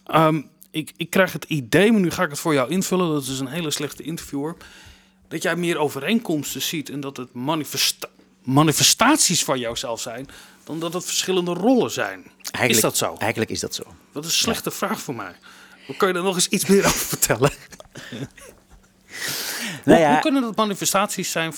Ehm, 0.06 0.40
ik, 0.70 0.92
ik 0.96 1.10
krijg 1.10 1.32
het 1.32 1.44
idee, 1.44 1.92
maar 1.92 2.00
nu 2.00 2.10
ga 2.10 2.22
ik 2.22 2.30
het 2.30 2.38
voor 2.38 2.54
jou 2.54 2.70
invullen. 2.70 3.12
Dat 3.12 3.22
is 3.22 3.40
een 3.40 3.46
hele 3.48 3.70
slechte 3.70 4.02
interviewer. 4.02 4.56
Dat 5.28 5.42
jij 5.42 5.56
meer 5.56 5.78
overeenkomsten 5.78 6.62
ziet 6.62 6.90
en 6.90 7.00
dat 7.00 7.16
het 7.16 7.32
manifesta- 7.34 8.08
manifestaties 8.42 9.44
van 9.44 9.58
jouzelf 9.58 10.00
zijn. 10.00 10.28
dan 10.64 10.80
dat 10.80 10.92
het 10.92 11.04
verschillende 11.04 11.52
rollen 11.52 11.90
zijn. 11.90 12.30
is 12.66 12.80
dat 12.80 12.96
zo? 12.96 13.14
Eigenlijk 13.18 13.50
is 13.50 13.60
dat 13.60 13.74
zo. 13.74 13.82
Dat 14.12 14.24
is 14.24 14.30
een 14.32 14.38
slechte 14.38 14.70
vraag 14.70 15.00
voor 15.00 15.14
mij. 15.14 15.34
Hoe 15.86 15.96
kan 15.96 16.08
je 16.08 16.14
daar 16.14 16.22
nog 16.22 16.34
eens 16.34 16.48
iets 16.48 16.66
meer 16.66 16.84
over 16.86 16.98
vertellen? 17.06 17.50
Nou 19.84 19.98
hoe, 20.00 20.08
ja, 20.08 20.12
hoe 20.12 20.20
kunnen 20.20 20.42
dat 20.42 20.56
manifestaties 20.56 21.30
zijn 21.30 21.52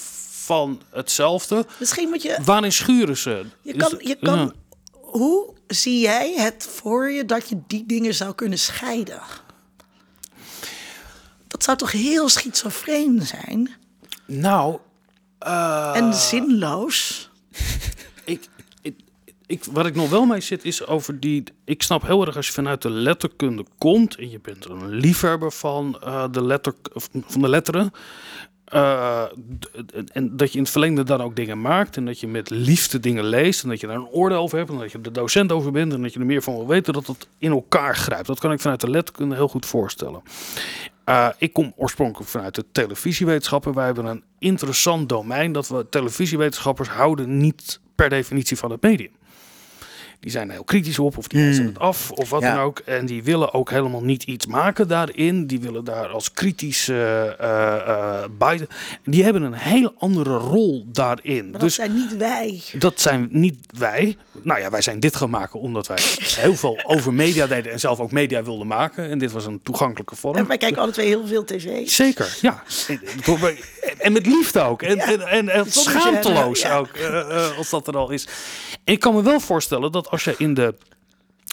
van 0.51 0.81
hetzelfde? 0.91 1.67
Misschien 1.79 2.09
moet 2.09 2.23
je. 2.23 2.39
Waarin 2.45 2.73
schuren 2.73 3.17
ze? 3.17 3.45
Je 3.63 3.77
kan, 3.77 3.95
je 3.99 4.17
kan, 4.21 4.39
ja. 4.39 4.53
Hoe 5.01 5.55
zie 5.67 6.01
jij 6.01 6.35
het 6.37 6.69
voor 6.75 7.11
je 7.11 7.25
dat 7.25 7.49
je 7.49 7.61
die 7.67 7.87
dingen 7.87 8.15
zou 8.15 8.35
kunnen 8.35 8.59
scheiden? 8.59 9.21
Dat 11.47 11.65
zou 11.65 11.77
toch 11.77 11.93
heel 11.93 12.29
schizofreen 12.29 13.23
zijn 13.27 13.71
Nou, 14.27 14.79
eh, 15.39 15.93
en 15.95 16.15
zinloos? 16.15 17.31
ik, 18.25 18.49
ik, 19.51 19.65
wat 19.65 19.87
ik 19.87 19.95
nog 19.95 20.11
wel 20.11 20.25
mee 20.25 20.41
zit 20.41 20.65
is 20.65 20.87
over 20.87 21.21
die. 21.21 21.45
Ik 21.65 21.83
snap 21.83 22.03
heel 22.03 22.27
erg 22.27 22.37
als 22.37 22.47
je 22.47 22.53
vanuit 22.53 22.83
de 22.83 22.91
letterkunde 22.91 23.65
komt 23.79 24.17
en 24.17 24.31
je 24.31 24.41
bent 24.41 24.65
er 24.65 24.71
een 24.71 24.89
liefhebber 24.89 25.53
van, 25.53 26.01
eh, 26.03 26.25
de, 26.31 26.43
letter, 26.43 26.75
van 27.27 27.41
de 27.41 27.49
letteren. 27.49 27.93
Eh, 28.71 29.23
en 30.13 30.37
dat 30.37 30.51
je 30.51 30.57
in 30.57 30.63
het 30.63 30.73
verlengde 30.73 31.03
dan 31.03 31.21
ook 31.21 31.37
dingen 31.37 31.61
maakt 31.61 31.97
en 31.97 32.05
dat 32.05 32.21
je 32.21 32.27
met 32.27 32.51
liefde 32.51 33.01
dingen 33.01 33.25
leest 33.25 33.63
en 33.63 33.69
dat 33.69 33.81
je 33.81 33.87
daar 33.87 33.97
een 33.97 34.07
oordeel 34.07 34.39
over 34.39 34.59
hebt 34.59 34.71
en 34.71 34.79
dat 34.79 34.93
je 34.93 34.99
er 35.03 35.13
docent 35.13 35.53
over 35.53 35.73
bent 35.73 35.93
en 35.93 36.03
dat 36.03 36.13
je 36.13 36.21
er 36.21 36.27
meer 36.27 36.43
van 36.43 36.55
wil 36.55 36.67
weten, 36.67 36.93
dat 36.93 37.07
het 37.07 37.29
in 37.39 37.51
elkaar 37.51 37.97
grijpt. 37.97 38.27
Dat 38.27 38.41
kan 38.41 38.53
ik 38.53 38.61
vanuit 38.61 38.81
de 38.81 38.91
letterkunde 38.91 39.35
heel 39.35 39.49
goed 39.49 39.67
voorstellen. 39.67 40.23
Uh, 41.09 41.29
ik 41.39 41.53
kom 41.53 41.73
oorspronkelijk 41.77 42.31
vanuit 42.31 42.55
de 42.55 42.65
televisiewetenschappen. 42.73 43.75
Wij 43.75 43.85
hebben 43.85 44.05
een 44.05 44.25
interessant 44.39 45.09
domein 45.09 45.53
dat 45.53 45.69
we 45.69 45.87
televisiewetenschappers 45.89 46.89
houden 46.89 47.39
niet 47.39 47.81
per 47.95 48.09
definitie 48.09 48.57
van 48.57 48.71
het 48.71 48.83
medium. 48.83 49.13
Die 50.21 50.31
zijn 50.31 50.47
er 50.49 50.55
heel 50.55 50.65
kritisch 50.65 50.99
op, 50.99 51.19
of 51.19 51.29
die 51.29 51.43
wijzen 51.43 51.67
het 51.67 51.79
af, 51.79 52.11
of 52.11 52.31
wat 52.31 52.43
Ja. 52.43 52.55
dan 52.55 52.65
ook. 52.65 52.79
En 52.79 53.07
die 53.07 53.23
willen 53.23 53.55
ook 53.55 53.71
helemaal 53.71 54.03
niet 54.03 54.23
iets 54.23 54.47
maken 54.47 54.89
daarin. 54.89 55.47
Die 55.47 55.61
willen 55.61 55.85
daar 55.85 56.07
als 56.09 56.33
kritische 56.33 57.37
eh 57.39 57.59
eh, 57.61 58.25
bij. 58.39 58.67
Die 59.05 59.25
hebben 59.25 59.43
een 59.43 59.53
heel 59.55 59.95
andere 59.99 60.37
rol 60.37 60.85
daarin. 60.93 61.43
Maar 61.43 61.53
dat 61.53 61.61
dus 61.61 61.75
zijn 61.75 61.95
niet 61.95 62.17
wij. 62.17 62.63
dat 62.79 63.01
zijn 63.01 63.29
niet 63.31 63.59
wij. 63.79 64.17
Nou 64.43 64.61
ja, 64.61 64.71
wij 64.71 64.83
zijn 64.83 65.01
dit 65.01 65.17
gaan 65.17 65.31
maken 65.31 65.61
omdat 65.61 65.87
wij 65.87 65.99
heel 66.37 66.55
veel 66.57 66.81
over 66.85 67.15
media 67.15 67.47
deden 67.47 67.73
en 67.73 67.81
zelf 67.81 68.01
ook 68.01 68.13
media 68.13 68.43
wilden 68.43 68.67
maken. 68.67 69.11
En 69.11 69.19
dit 69.19 69.33
was 69.33 69.47
een 69.47 69.61
toegankelijke 69.63 70.17
vorm. 70.17 70.37
En 70.37 70.47
wij 70.47 70.59
kijken 70.59 70.83
alle 70.83 70.93
twee 70.93 71.07
heel 71.07 71.27
veel 71.27 71.45
tv. 71.45 71.89
Zeker, 71.89 72.39
ja. 72.41 72.63
En- 73.99 74.13
met 74.13 74.27
liefde 74.27 74.61
ook. 74.61 74.83
En, 74.83 74.97
Ja. 74.97 75.27
en, 75.27 75.49
en, 75.49 75.73
schaamteloos 75.73 76.61
ja. 76.61 76.79
ook, 76.79 76.89
eh, 76.89 77.21
eh, 77.47 77.57
als 77.59 77.71
dat 77.71 77.87
er 77.89 77.97
al 77.97 78.11
is. 78.11 78.27
En 78.85 78.93
ik 78.93 79.01
kan 79.01 79.15
me 79.15 79.23
wel 79.23 79.41
voorstellen 79.41 79.93
dat 79.93 80.10
als 80.11 80.25
je 80.25 80.35
in 80.39 80.55
de, 80.55 80.75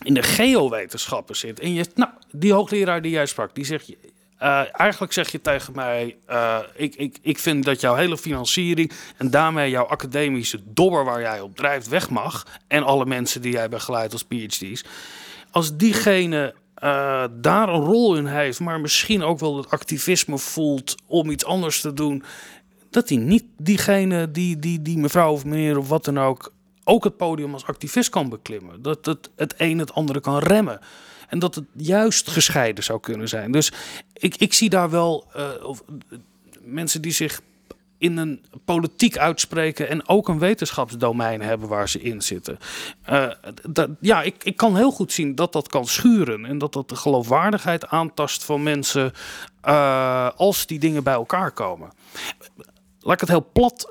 in 0.06 0.14
de 0.14 0.24
geowetenschappen 0.24 1.36
zit... 1.36 1.60
en 1.60 1.74
je, 1.74 1.86
nou, 1.96 2.12
die 2.32 2.54
hoogleraar 2.54 3.02
die 3.02 3.12
jij 3.12 3.26
sprak, 3.26 3.56
die 3.56 3.66
zegt... 3.66 3.96
eh, 4.38 4.64
eigenlijk 4.72 5.14
zeg 5.14 5.32
je 5.32 5.42
tegen 5.42 5.74
mij, 5.76 6.18
eh, 6.26 6.60
ik, 6.76 6.96
ik, 6.96 7.18
ik 7.22 7.40
vind 7.40 7.64
dat 7.64 7.82
jouw 7.82 7.96
hele 7.96 8.18
financiering 8.18 8.92
en 9.18 9.30
daarmee 9.30 9.70
jouw 9.70 9.86
academische 9.86 10.60
dobber 10.66 11.06
waar 11.06 11.22
jij 11.22 11.42
op 11.42 11.56
drijft 11.56 11.88
weg 11.88 12.10
mag. 12.10 12.46
En 12.68 12.84
alle 12.84 13.06
mensen 13.06 13.42
die 13.42 13.52
jij 13.52 13.70
begeleidt 13.70 14.14
als 14.14 14.24
PhD's. 14.24 14.84
Als 15.52 15.78
diegene 15.78 16.54
eh, 16.74 17.24
daar 17.32 17.70
een 17.70 17.86
rol 17.86 18.16
in 18.16 18.26
heeft, 18.26 18.60
maar 18.60 18.80
misschien 18.80 19.24
ook 19.24 19.40
wel 19.40 19.58
het 19.58 19.70
activisme 19.70 20.38
voelt 20.38 20.96
om 21.06 21.30
iets 21.30 21.46
anders 21.46 21.82
te 21.82 21.94
doen, 21.94 22.24
dat 22.90 23.10
hij 23.10 23.18
niet 23.18 23.46
diegene, 23.58 24.32
die, 24.32 24.60
die, 24.60 24.82
die 24.82 24.98
mevrouw 24.98 25.32
of 25.32 25.46
meneer 25.46 25.78
of 25.78 25.88
wat 25.88 26.06
dan 26.06 26.20
ook, 26.20 26.54
ook 26.88 27.04
het 27.04 27.18
podium 27.18 27.54
als 27.54 27.66
activist 27.66 28.10
kan 28.10 28.30
beklimmen. 28.30 28.82
Dat 28.82 29.06
het 29.06 29.30
het 29.36 29.54
een 29.58 29.80
het 29.80 29.94
andere 29.94 30.20
kan 30.20 30.38
remmen. 30.38 30.80
En 31.28 31.40
dat 31.40 31.56
het 31.56 31.66
juist 31.74 32.30
gescheiden 32.30 32.84
zou 32.84 33.00
kunnen 33.00 33.30
zijn. 33.30 33.52
Dus 33.52 33.72
ik, 34.14 34.36
ik 34.36 34.54
zie 34.54 34.70
daar 34.70 34.90
wel 34.90 35.26
eh, 35.34 35.50
of, 35.64 35.84
eh, 36.10 36.18
mensen 36.62 37.02
die 37.02 37.12
zich 37.12 37.42
in 37.98 38.18
een 38.18 38.46
politiek 38.66 39.18
uitspreken 39.18 39.90
en 39.90 40.08
ook 40.08 40.28
een 40.28 40.40
wetenschapsdomein 40.40 41.42
hebben 41.42 41.68
waar 41.68 41.90
ze 41.90 42.02
in 42.02 42.22
zitten. 42.22 42.58
Eh, 43.02 43.30
dat, 43.70 43.90
ja, 44.00 44.22
ik, 44.22 44.44
ik 44.44 44.58
kan 44.58 44.76
heel 44.76 44.92
goed 44.92 45.12
zien 45.12 45.36
dat 45.36 45.54
dat 45.54 45.68
kan 45.68 45.86
schuren 45.86 46.46
en 46.46 46.58
dat 46.58 46.74
dat 46.74 46.90
de 46.90 46.96
geloofwaardigheid 46.96 47.88
aantast 47.88 48.44
van 48.44 48.64
mensen 48.64 49.14
als 50.36 50.66
die 50.66 50.80
dingen 50.80 51.04
bij 51.04 51.14
elkaar 51.14 51.52
komen. 51.52 51.90
Laat 53.00 53.14
ik 53.14 53.20
het 53.20 53.30
heel 53.30 53.50
plat. 53.54 53.88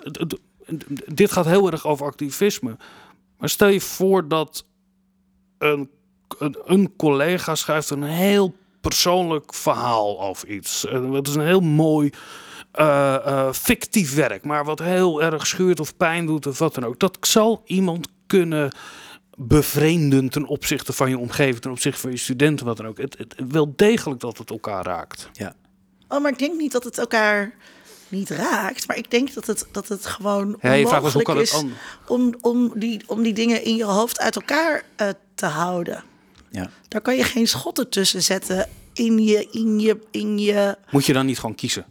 Dit 1.06 1.32
gaat 1.32 1.46
heel 1.46 1.70
erg 1.70 1.86
over 1.86 2.06
activisme. 2.06 2.76
Maar 3.38 3.48
stel 3.48 3.68
je 3.68 3.80
voor 3.80 4.28
dat 4.28 4.64
een, 5.58 5.90
een, 6.38 6.56
een 6.64 6.96
collega 6.96 7.54
schrijft 7.54 7.90
een 7.90 8.02
heel 8.02 8.54
persoonlijk 8.80 9.54
verhaal 9.54 10.20
over 10.20 10.48
iets. 10.48 10.82
Het 10.90 11.28
is 11.28 11.34
een 11.34 11.46
heel 11.46 11.60
mooi 11.60 12.10
eh, 12.70 13.14
eh, 13.14 13.52
fictief 13.52 14.14
werk, 14.14 14.44
maar 14.44 14.64
wat 14.64 14.78
heel 14.78 15.22
erg 15.22 15.46
schuurt 15.46 15.80
of 15.80 15.96
pijn 15.96 16.26
doet 16.26 16.46
of 16.46 16.58
wat 16.58 16.74
dan 16.74 16.84
ook. 16.84 16.98
Dat 16.98 17.18
zal 17.20 17.62
iemand 17.64 18.08
kunnen 18.26 18.72
bevreemden 19.36 20.28
ten 20.28 20.46
opzichte 20.46 20.92
van 20.92 21.10
je 21.10 21.18
omgeving, 21.18 21.58
ten 21.58 21.70
opzichte 21.70 22.00
van 22.00 22.10
je 22.10 22.16
studenten, 22.16 22.66
wat 22.66 22.76
dan 22.76 22.86
ook. 22.86 22.98
Het, 22.98 23.18
het, 23.18 23.34
wel 23.48 23.72
degelijk 23.76 24.20
dat 24.20 24.38
het 24.38 24.50
elkaar 24.50 24.84
raakt. 24.84 25.28
Ja. 25.32 25.54
Oh, 26.08 26.22
maar 26.22 26.30
ik 26.30 26.38
denk 26.38 26.58
niet 26.58 26.72
dat 26.72 26.84
het 26.84 26.98
elkaar 26.98 27.54
niet 28.08 28.30
raakt. 28.30 28.86
Maar 28.86 28.96
ik 28.96 29.10
denk 29.10 29.34
dat 29.34 29.46
het, 29.46 29.66
dat 29.72 29.88
het 29.88 30.06
gewoon 30.06 30.58
Ja, 30.60 30.72
je 30.72 30.86
vraagt 30.86 31.02
dus 31.04 31.12
hoe 31.12 31.22
onmogelijk 31.22 31.52
het 31.52 31.64
is 31.64 31.72
om, 32.06 32.34
om, 32.40 32.72
die, 32.74 33.00
om 33.06 33.22
die 33.22 33.32
dingen 33.32 33.64
in 33.64 33.76
je 33.76 33.84
hoofd 33.84 34.20
uit 34.20 34.36
elkaar 34.36 34.82
eh, 34.96 35.08
te 35.34 35.46
houden. 35.46 36.04
Ja. 36.50 36.70
Daar 36.88 37.00
kan 37.00 37.16
je 37.16 37.24
geen 37.24 37.48
schotten 37.48 37.88
tussen 37.88 38.22
zetten 38.22 38.68
in 38.92 39.18
je, 39.18 39.48
in 39.50 39.80
je, 39.80 39.98
in 40.10 40.38
je... 40.38 40.76
Moet 40.90 41.06
je 41.06 41.12
dan 41.12 41.26
niet 41.26 41.38
gewoon 41.38 41.54
kiezen? 41.54 41.86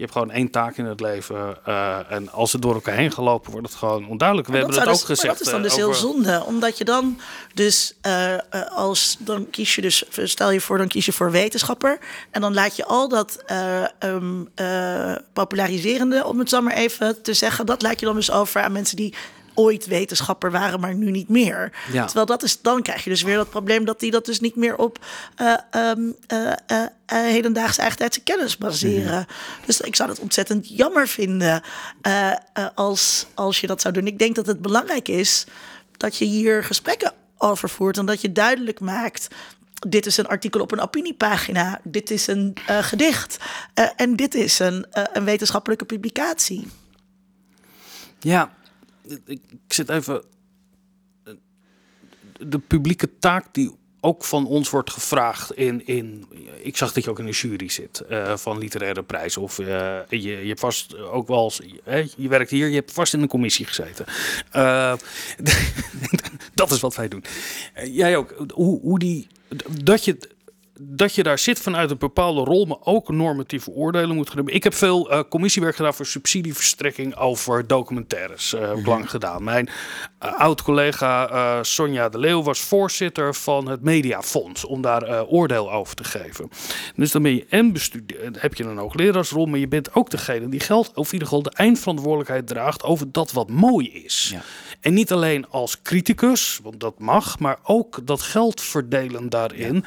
Je 0.00 0.06
hebt 0.06 0.18
gewoon 0.18 0.34
één 0.34 0.50
taak 0.50 0.76
in 0.76 0.84
het 0.84 1.00
leven. 1.00 1.56
eh, 1.64 2.12
en 2.12 2.32
als 2.32 2.52
het 2.52 2.62
door 2.62 2.74
elkaar 2.74 2.94
heen 2.94 3.12
gelopen 3.12 3.50
wordt, 3.50 3.66
het 3.66 3.76
gewoon 3.76 4.08
onduidelijk. 4.08 4.48
We 4.48 4.56
hebben 4.56 4.74
dat 4.74 4.84
het 4.84 4.92
ook 4.92 4.98
dus- 4.98 5.18
gezegd. 5.18 5.26
Maar 5.26 5.36
dat 5.36 5.46
is 5.46 5.52
dan 5.52 5.60
eh, 5.60 5.90
dus 5.90 6.00
heel 6.02 6.12
zonde. 6.12 6.44
Omdat 6.46 6.78
je 6.78 6.84
dan 6.84 7.20
dus 7.54 7.94
eh, 8.00 8.36
als 8.70 9.16
dan 9.18 9.50
kies 9.50 9.74
je 9.74 9.80
dus, 9.80 10.04
stel 10.10 10.50
je 10.50 10.60
voor, 10.60 10.78
dan 10.78 10.88
kies 10.88 11.06
je 11.06 11.12
voor 11.12 11.30
wetenschapper. 11.30 11.98
En 12.30 12.40
dan 12.40 12.54
laat 12.54 12.76
je 12.76 12.84
al 12.84 13.08
dat 13.08 13.42
eh, 13.46 13.84
ehm, 13.98 14.44
eh, 14.54 15.14
populariserende, 15.32 16.26
om 16.26 16.38
het 16.38 16.48
zo 16.48 16.60
maar 16.60 16.74
even 16.74 17.22
te 17.22 17.34
zeggen, 17.34 17.66
dat 17.66 17.82
laat 17.82 18.00
je 18.00 18.06
dan 18.06 18.14
dus 18.14 18.30
over 18.30 18.62
aan 18.62 18.72
mensen 18.72 18.96
die 18.96 19.14
ooit 19.54 19.86
wetenschapper 19.86 20.50
waren, 20.50 20.80
maar 20.80 20.94
nu 20.94 21.10
niet 21.10 21.28
meer. 21.28 21.72
Ja. 21.92 22.04
Terwijl 22.04 22.26
dat 22.26 22.42
is, 22.42 22.60
dan 22.60 22.82
krijg 22.82 23.04
je 23.04 23.10
dus 23.10 23.22
weer 23.22 23.36
dat 23.36 23.50
probleem 23.50 23.84
dat 23.84 24.00
die 24.00 24.10
dat 24.10 24.24
dus 24.24 24.40
niet 24.40 24.56
meer 24.56 24.76
op 24.76 25.04
eh, 25.36 25.54
eh, 25.70 25.90
eh, 26.26 26.52
eh, 26.66 26.86
hedendaagse 27.06 27.80
eigentijdse 27.80 28.22
kennis 28.22 28.58
baseren. 28.58 29.26
Dus 29.66 29.80
ik 29.80 29.96
zou 29.96 30.08
dat 30.08 30.18
ontzettend 30.18 30.68
jammer 30.68 31.08
vinden 31.08 31.62
eh, 32.02 32.30
eh, 32.30 32.36
als, 32.74 33.26
als 33.34 33.60
je 33.60 33.66
dat 33.66 33.80
zou 33.80 33.94
doen. 33.94 34.06
Ik 34.06 34.18
denk 34.18 34.34
dat 34.34 34.46
het 34.46 34.62
belangrijk 34.62 35.08
is 35.08 35.44
dat 35.96 36.16
je 36.16 36.24
hier 36.24 36.64
gesprekken 36.64 37.12
over 37.38 37.68
voert 37.68 37.98
en 37.98 38.06
dat 38.06 38.20
je 38.20 38.32
duidelijk 38.32 38.80
maakt 38.80 39.28
dit 39.88 40.06
is 40.06 40.16
een 40.16 40.26
artikel 40.26 40.60
op 40.60 40.72
een 40.72 40.80
opiniepagina, 40.80 41.80
dit 41.84 42.10
is 42.10 42.26
een 42.26 42.56
uh, 42.70 42.78
gedicht 42.78 43.36
uh, 43.74 43.88
en 43.96 44.16
dit 44.16 44.34
is 44.34 44.58
een, 44.58 44.86
uh, 44.92 45.04
een 45.12 45.24
wetenschappelijke 45.24 45.84
publicatie. 45.84 46.68
Ja, 48.18 48.52
ik, 49.24 49.40
zit 49.68 49.88
even. 49.88 50.22
De 52.38 52.58
publieke 52.58 53.18
taak 53.18 53.54
die 53.54 53.78
ook 54.00 54.24
van 54.24 54.46
ons 54.46 54.70
wordt 54.70 54.90
gevraagd 54.90 55.52
in, 55.52 55.86
in 55.86 56.26
ik 56.62 56.76
zag 56.76 56.92
dat 56.92 57.04
je 57.04 57.10
ook 57.10 57.18
in 57.18 57.26
een 57.26 57.32
jury 57.32 57.68
zit 57.68 58.02
uh, 58.10 58.36
van 58.36 58.58
literaire 58.58 59.02
prijs 59.02 59.36
of 59.36 59.58
uh, 59.58 59.66
je, 60.08 60.18
je 60.18 60.46
hebt 60.46 60.60
vast 60.60 60.98
ook 60.98 61.28
wel 61.28 61.44
eens, 61.44 61.60
hè, 61.84 62.06
je 62.16 62.28
werkt 62.28 62.50
hier, 62.50 62.68
je 62.68 62.74
hebt 62.74 62.92
vast 62.92 63.14
in 63.14 63.22
een 63.22 63.28
commissie 63.28 63.66
gezeten. 63.66 64.06
Dat 66.54 66.70
is 66.70 66.80
wat 66.80 66.96
wij 66.96 67.08
doen. 67.08 67.24
jij 67.84 68.16
ook, 68.16 68.34
hoe, 68.54 68.80
hoe 68.80 68.98
die, 68.98 69.26
dat 69.82 70.04
je 70.04 70.18
dat 70.82 71.14
je 71.14 71.22
daar 71.22 71.38
zit 71.38 71.60
vanuit 71.60 71.90
een 71.90 71.98
bepaalde 71.98 72.40
rol, 72.40 72.64
maar 72.66 72.78
ook 72.80 73.08
normatieve 73.08 73.70
oordelen 73.70 74.16
moet 74.16 74.30
gaan 74.30 74.48
Ik 74.48 74.64
heb 74.64 74.74
veel 74.74 75.12
uh, 75.12 75.20
commissiewerk 75.28 75.76
gedaan 75.76 75.94
voor 75.94 76.06
subsidieverstrekking 76.06 77.16
over 77.16 77.66
documentaires. 77.66 78.54
Uh, 78.54 78.72
mm 78.72 78.88
lang 78.90 79.10
gedaan. 79.10 79.44
Mijn 79.44 79.68
uh, 80.24 80.38
oud-collega 80.38 81.62
Sonja 81.62 82.08
de 82.08 82.18
Leeuw 82.18 82.42
was 82.42 82.60
voorzitter 82.60 83.34
van 83.34 83.68
het 83.68 83.82
Mediafonds 83.82 84.64
om 84.64 84.82
daar 84.82 85.26
oordeel 85.26 85.72
over 85.72 85.94
te 85.96 86.04
geven. 86.04 86.50
Dus 86.94 87.12
dan 87.12 87.22
ben 87.22 87.34
je 87.34 87.46
en 87.48 87.74
heb 88.38 88.54
je 88.54 88.64
een 88.64 88.76
hoogleraarsrol, 88.76 89.46
maar 89.46 89.58
je 89.58 89.68
bent 89.68 89.94
ook 89.94 90.10
degene 90.10 90.48
die 90.48 90.60
geld, 90.60 90.92
of 90.94 91.06
in 91.06 91.12
ieder 91.12 91.28
geval 91.28 91.42
de 91.42 91.50
eindverantwoordelijkheid 91.50 92.46
draagt 92.46 92.82
over 92.82 93.12
dat 93.12 93.32
wat 93.32 93.50
mooi 93.50 93.92
is. 93.92 94.30
Ja. 94.32 94.42
En 94.80 94.94
niet 94.94 95.12
alleen 95.12 95.48
als 95.48 95.82
criticus, 95.82 96.60
want 96.62 96.80
dat 96.80 96.98
mag, 96.98 97.38
maar 97.38 97.58
ook 97.62 98.06
dat 98.06 98.20
geld 98.20 98.60
verdelen 98.60 99.28
daarin. 99.28 99.84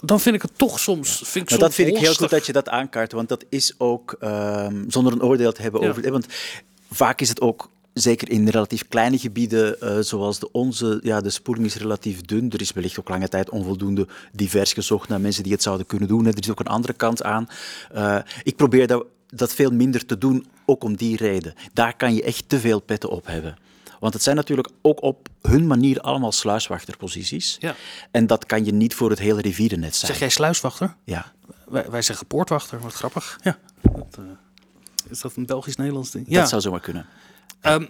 Dan 0.00 0.20
vind 0.20 0.34
ik 0.34 0.42
het 0.42 0.58
toch 0.58 0.80
soms. 0.80 1.20
Vind 1.24 1.44
ik 1.44 1.48
nou, 1.48 1.60
dat 1.60 1.74
vind 1.74 1.88
ik 1.88 1.96
heel 1.96 2.14
goed 2.14 2.30
dat 2.30 2.46
je 2.46 2.52
dat 2.52 2.68
aankaart, 2.68 3.12
want 3.12 3.28
dat 3.28 3.44
is 3.48 3.74
ook 3.78 4.16
um, 4.20 4.84
zonder 4.88 5.12
een 5.12 5.22
oordeel 5.22 5.52
te 5.52 5.62
hebben 5.62 5.80
over. 5.80 6.10
Want 6.12 6.26
vaak 6.90 7.20
is 7.20 7.28
het 7.28 7.40
ook 7.40 7.70
zeker 7.92 8.30
in 8.30 8.48
relatief 8.48 8.88
kleine 8.88 9.18
gebieden 9.18 9.76
uh, 9.82 9.98
zoals 10.00 10.38
de 10.38 10.52
onze, 10.52 11.00
ja, 11.02 11.20
de 11.20 11.30
spoeling 11.30 11.66
is 11.66 11.76
relatief 11.76 12.20
dun. 12.20 12.50
Er 12.50 12.60
is 12.60 12.72
wellicht 12.72 12.98
ook 12.98 13.08
lange 13.08 13.28
tijd 13.28 13.50
onvoldoende 13.50 14.06
divers 14.32 14.72
gezocht 14.72 15.08
naar 15.08 15.20
mensen 15.20 15.42
die 15.42 15.52
het 15.52 15.62
zouden 15.62 15.86
kunnen 15.86 16.08
doen. 16.08 16.26
Er 16.26 16.38
is 16.38 16.50
ook 16.50 16.60
een 16.60 16.66
andere 16.66 16.92
kant 16.92 17.22
aan. 17.22 17.48
Uh, 17.94 18.18
ik 18.42 18.56
probeer 18.56 18.86
dat, 18.86 19.04
dat 19.26 19.54
veel 19.54 19.70
minder 19.70 20.06
te 20.06 20.18
doen, 20.18 20.46
ook 20.66 20.84
om 20.84 20.96
die 20.96 21.16
reden. 21.16 21.54
Daar 21.72 21.96
kan 21.96 22.14
je 22.14 22.22
echt 22.22 22.48
te 22.48 22.60
veel 22.60 22.80
petten 22.80 23.10
op 23.10 23.26
hebben. 23.26 23.56
Want 24.00 24.14
het 24.14 24.22
zijn 24.22 24.36
natuurlijk 24.36 24.68
ook 24.82 25.02
op 25.02 25.28
hun 25.42 25.66
manier 25.66 26.00
allemaal 26.00 26.32
sluiswachterposities. 26.32 27.56
Ja. 27.60 27.74
En 28.10 28.26
dat 28.26 28.46
kan 28.46 28.64
je 28.64 28.72
niet 28.72 28.94
voor 28.94 29.10
het 29.10 29.18
hele 29.18 29.40
rivierennet 29.40 29.96
zijn. 29.96 30.10
Zeg 30.10 30.20
jij 30.20 30.28
sluiswachter? 30.28 30.96
Ja. 31.04 31.32
Wij, 31.66 31.90
wij 31.90 32.02
zeggen 32.02 32.26
poortwachter, 32.26 32.80
wat 32.80 32.92
grappig. 32.92 33.38
Ja. 33.42 33.58
Dat, 33.82 34.16
uh, 34.20 34.24
is 35.08 35.20
dat 35.20 35.36
een 35.36 35.46
Belgisch-Nederlands 35.46 36.10
ding? 36.10 36.28
Dat 36.28 36.48
zou 36.48 36.60
zomaar 36.60 36.80
kunnen. 36.80 37.06
Um, 37.62 37.88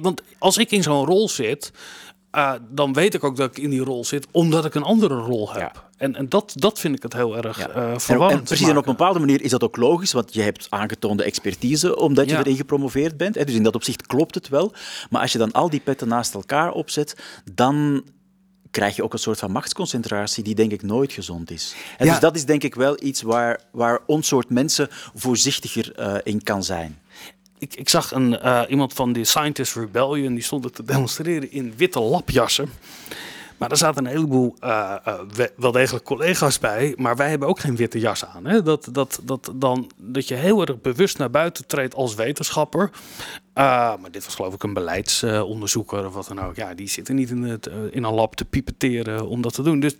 want 0.00 0.22
als 0.38 0.56
ik 0.56 0.70
in 0.70 0.82
zo'n 0.82 1.04
rol 1.04 1.28
zit, 1.28 1.72
uh, 2.36 2.52
dan 2.70 2.92
weet 2.92 3.14
ik 3.14 3.24
ook 3.24 3.36
dat 3.36 3.50
ik 3.50 3.62
in 3.64 3.70
die 3.70 3.84
rol 3.84 4.04
zit, 4.04 4.26
omdat 4.30 4.64
ik 4.64 4.74
een 4.74 4.82
andere 4.82 5.14
rol 5.14 5.52
heb. 5.52 5.60
Ja. 5.74 5.90
En, 5.96 6.16
en 6.16 6.28
dat, 6.28 6.52
dat 6.56 6.78
vind 6.78 6.96
ik 6.96 7.02
het 7.02 7.12
heel 7.12 7.36
erg 7.36 7.58
ja. 7.58 7.76
uh, 7.76 7.98
verwarrend. 7.98 8.40
En, 8.40 8.46
precies, 8.46 8.68
en 8.68 8.76
op 8.76 8.86
een 8.86 8.96
bepaalde 8.96 9.18
manier 9.18 9.42
is 9.42 9.50
dat 9.50 9.62
ook 9.62 9.76
logisch, 9.76 10.12
want 10.12 10.34
je 10.34 10.42
hebt 10.42 10.66
aangetoonde 10.70 11.22
expertise 11.22 11.96
omdat 11.96 12.30
je 12.30 12.36
erin 12.36 12.56
gepromoveerd 12.56 13.16
bent. 13.16 13.34
Hè, 13.34 13.44
dus 13.44 13.54
in 13.54 13.62
dat 13.62 13.74
opzicht 13.74 14.06
klopt 14.06 14.34
het 14.34 14.48
wel. 14.48 14.72
Maar 15.10 15.20
als 15.20 15.32
je 15.32 15.38
dan 15.38 15.52
al 15.52 15.70
die 15.70 15.80
petten 15.80 16.08
naast 16.08 16.34
elkaar 16.34 16.72
opzet, 16.72 17.16
dan 17.52 18.04
krijg 18.70 18.96
je 18.96 19.02
ook 19.02 19.12
een 19.12 19.18
soort 19.18 19.38
van 19.38 19.50
machtsconcentratie 19.50 20.44
die 20.44 20.54
denk 20.54 20.72
ik 20.72 20.82
nooit 20.82 21.12
gezond 21.12 21.50
is. 21.50 21.74
En 21.98 22.06
Dus 22.06 22.20
dat 22.20 22.36
is 22.36 22.44
denk 22.44 22.62
ik 22.62 22.74
wel 22.74 22.96
iets 23.02 23.22
waar, 23.22 23.60
waar 23.72 24.00
ons 24.06 24.26
soort 24.26 24.50
mensen 24.50 24.88
voorzichtiger 25.14 25.92
uh, 25.98 26.14
in 26.22 26.42
kan 26.42 26.64
zijn 26.64 26.98
ik, 27.62 27.74
ik 27.74 27.88
zag 27.88 28.12
een, 28.12 28.38
uh, 28.44 28.62
iemand 28.68 28.92
van 28.92 29.12
de 29.12 29.24
Scientist 29.24 29.74
Rebellion, 29.74 30.34
die 30.34 30.42
stond 30.42 30.74
te 30.74 30.84
demonstreren 30.84 31.52
in 31.52 31.74
witte 31.76 32.00
lapjassen. 32.00 32.70
Maar 33.62 33.70
er 33.70 33.76
zaten 33.76 34.04
een 34.04 34.10
heleboel 34.10 34.56
uh, 34.64 34.94
uh, 35.08 35.46
wel 35.56 35.72
degelijk 35.72 36.04
collega's 36.04 36.58
bij, 36.58 36.94
maar 36.96 37.16
wij 37.16 37.28
hebben 37.30 37.48
ook 37.48 37.60
geen 37.60 37.76
witte 37.76 37.98
jas 37.98 38.24
aan. 38.24 38.46
Hè? 38.46 38.62
Dat, 38.62 38.88
dat, 38.92 39.20
dat, 39.22 39.52
dan, 39.54 39.90
dat 39.96 40.28
je 40.28 40.34
heel 40.34 40.60
erg 40.66 40.80
bewust 40.80 41.18
naar 41.18 41.30
buiten 41.30 41.66
treedt 41.66 41.94
als 41.94 42.14
wetenschapper. 42.14 42.90
Uh, 42.90 42.94
maar 44.00 44.10
dit 44.10 44.24
was 44.24 44.34
geloof 44.34 44.54
ik 44.54 44.62
een 44.62 44.72
beleidsonderzoeker 44.72 46.06
of 46.06 46.14
wat 46.14 46.28
dan 46.28 46.40
ook. 46.40 46.56
Ja, 46.56 46.74
die 46.74 46.88
zitten 46.88 47.14
niet 47.14 47.30
in, 47.30 47.42
het, 47.42 47.70
in 47.90 48.04
een 48.04 48.14
lab 48.14 48.34
te 48.34 48.44
pipeteren 48.44 49.28
om 49.28 49.42
dat 49.42 49.54
te 49.54 49.62
doen. 49.62 49.80
Dus 49.80 49.96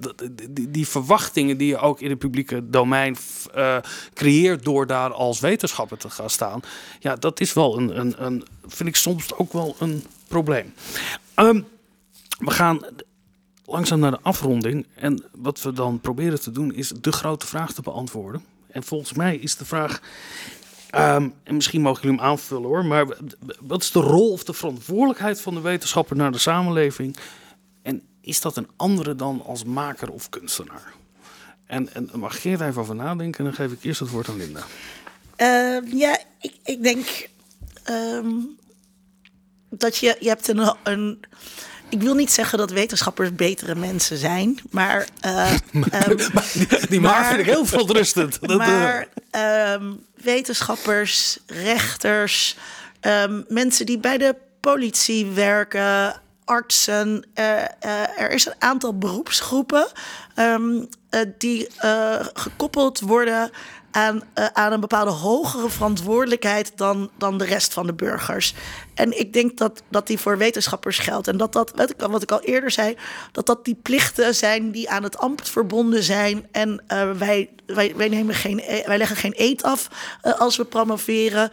die, 0.51 0.71
die, 0.71 0.89
verwachtingen 0.89 1.57
die 1.57 1.69
je 1.69 1.79
ook 1.79 2.01
in 2.01 2.11
het 2.11 2.19
publieke 2.19 2.71
domein 2.71 3.17
creëert 4.15 4.65
door 4.65 4.87
daar 4.87 5.13
als 5.13 5.41
wetenschapper 5.41 5.99
te 5.99 6.11
gaan 6.11 6.31
staan. 6.31 6.61
Ja, 7.01 7.17
dat 7.17 7.41
is 7.41 7.53
wel 7.53 7.79
een, 7.79 7.99
een, 8.01 8.25
een 8.25 8.45
vind 8.67 8.89
ik 8.89 8.97
soms 8.97 9.35
ook 9.35 9.53
wel 9.53 9.77
een 9.79 10.05
probleem. 10.29 10.75
Um, 11.37 11.67
we 12.39 12.51
gaan 12.51 12.81
langzaam 13.65 13.99
naar 13.99 14.11
de 14.11 14.21
afronding. 14.23 14.87
En 14.95 15.25
wat 15.33 15.63
we 15.63 15.73
dan 15.73 16.01
proberen 16.01 16.41
te 16.41 16.51
doen 16.51 16.75
is 16.75 16.89
de 16.89 17.13
grote 17.13 17.47
vraag 17.47 17.73
te 17.73 17.83
beantwoorden. 17.83 18.45
En 18.71 18.83
volgens 18.83 19.13
mij 19.13 19.37
is 19.37 19.57
de 19.57 19.65
vraag, 19.65 20.01
ehm, 20.91 21.29
en 21.43 21.55
misschien 21.55 21.81
mogen 21.81 22.03
jullie 22.03 22.19
hem 22.19 22.27
aanvullen 22.27 22.69
hoor, 22.69 22.85
maar 22.85 23.07
wat 23.61 23.83
is 23.83 23.91
de 23.91 24.01
rol 24.01 24.33
of 24.33 24.45
de 24.45 24.53
verantwoordelijkheid 24.53 25.41
van 25.41 25.55
de 25.55 25.61
wetenschapper 25.61 26.17
naar 26.17 26.33
de 26.33 26.39
samenleving? 26.39 27.17
En 27.83 28.03
is 28.21 28.41
dat 28.41 28.57
een 28.57 28.69
andere 28.77 29.17
dan 29.17 29.43
als 29.47 29.65
maker 29.65 30.11
of 30.11 30.29
kunstenaar? 30.29 30.93
En, 31.67 31.95
en 31.95 32.11
mag 32.15 32.41
Geert 32.41 32.61
even 32.61 32.81
over 32.81 32.95
nadenken 32.95 33.39
en 33.39 33.45
dan 33.45 33.55
geef 33.55 33.73
ik 33.73 33.85
eerst 33.85 34.01
het 34.01 34.11
woord 34.11 34.29
aan 34.29 34.37
Linda. 34.37 34.61
Uh, 35.37 35.93
ja, 35.93 36.19
ik, 36.41 36.55
ik 36.65 36.83
denk 36.83 37.29
um, 37.91 38.59
dat 39.69 39.97
je, 39.97 40.17
je 40.21 40.29
hebt 40.29 40.49
een, 40.49 40.75
een 40.83 41.21
ik 41.93 42.03
wil 42.03 42.15
niet 42.15 42.33
zeggen 42.33 42.59
dat 42.59 42.71
wetenschappers 42.71 43.35
betere 43.35 43.75
mensen 43.75 44.17
zijn, 44.17 44.59
maar. 44.71 45.07
Uh, 45.27 45.53
um, 46.09 46.17
die, 46.89 47.01
maar, 47.01 47.27
vind 47.27 47.41
ik 47.41 47.47
heel 47.47 47.67
verontrustend. 47.67 48.57
maar 48.57 49.09
um, 49.75 50.05
wetenschappers, 50.15 51.39
rechters, 51.47 52.57
um, 53.01 53.45
mensen 53.49 53.87
die 53.87 53.99
bij 53.99 54.19
de 54.19 54.35
politie 54.61 55.27
werken, 55.27 56.21
artsen. 56.45 57.27
Uh, 57.35 57.45
uh, 57.45 58.21
er 58.21 58.31
is 58.31 58.47
een 58.47 58.55
aantal 58.59 58.99
beroepsgroepen 58.99 59.87
die 61.39 61.69
gekoppeld 62.33 63.01
worden 63.01 63.51
aan, 63.93 64.23
uh, 64.39 64.47
aan 64.47 64.73
een 64.73 64.81
bepaalde 64.81 65.11
hogere 65.11 65.71
verantwoordelijkheid 65.71 66.73
dan, 66.77 67.11
dan 67.19 67.39
de 67.39 67.45
rest 67.45 67.73
van 67.73 67.87
de 67.87 67.95
burgers. 67.95 68.55
En 68.95 69.19
ik 69.19 69.33
denk 69.33 69.59
dat, 69.59 69.83
dat 69.89 70.07
die 70.07 70.19
voor 70.19 70.39
wetenschappers 70.39 70.99
geldt. 70.99 71.29
En 71.29 71.37
dat 71.37 71.53
dat, 71.53 71.73
wat 71.97 72.23
ik, 72.23 72.33
al 72.33 72.41
eerder 72.41 72.71
zei, 72.71 72.97
dat 73.33 73.47
dat 73.47 73.65
die 73.65 73.79
plichten 73.83 74.35
zijn 74.35 74.71
die 74.71 74.91
aan 74.91 75.03
het 75.03 75.19
ambt 75.19 75.49
verbonden 75.49 76.03
zijn. 76.03 76.47
En 76.51 76.85
uh, 76.89 77.11
wij, 77.11 77.51
wij, 77.67 77.93
wij, 77.97 78.09
nemen 78.09 78.35
geen, 78.35 78.59
e, 78.59 78.83
wij 78.87 78.99
leggen 78.99 79.17
geen 79.17 79.35
eet 79.37 79.63
af 79.63 79.89
uh, 80.23 80.41
als 80.41 80.57
we 80.57 80.65
promoveren. 80.65 81.51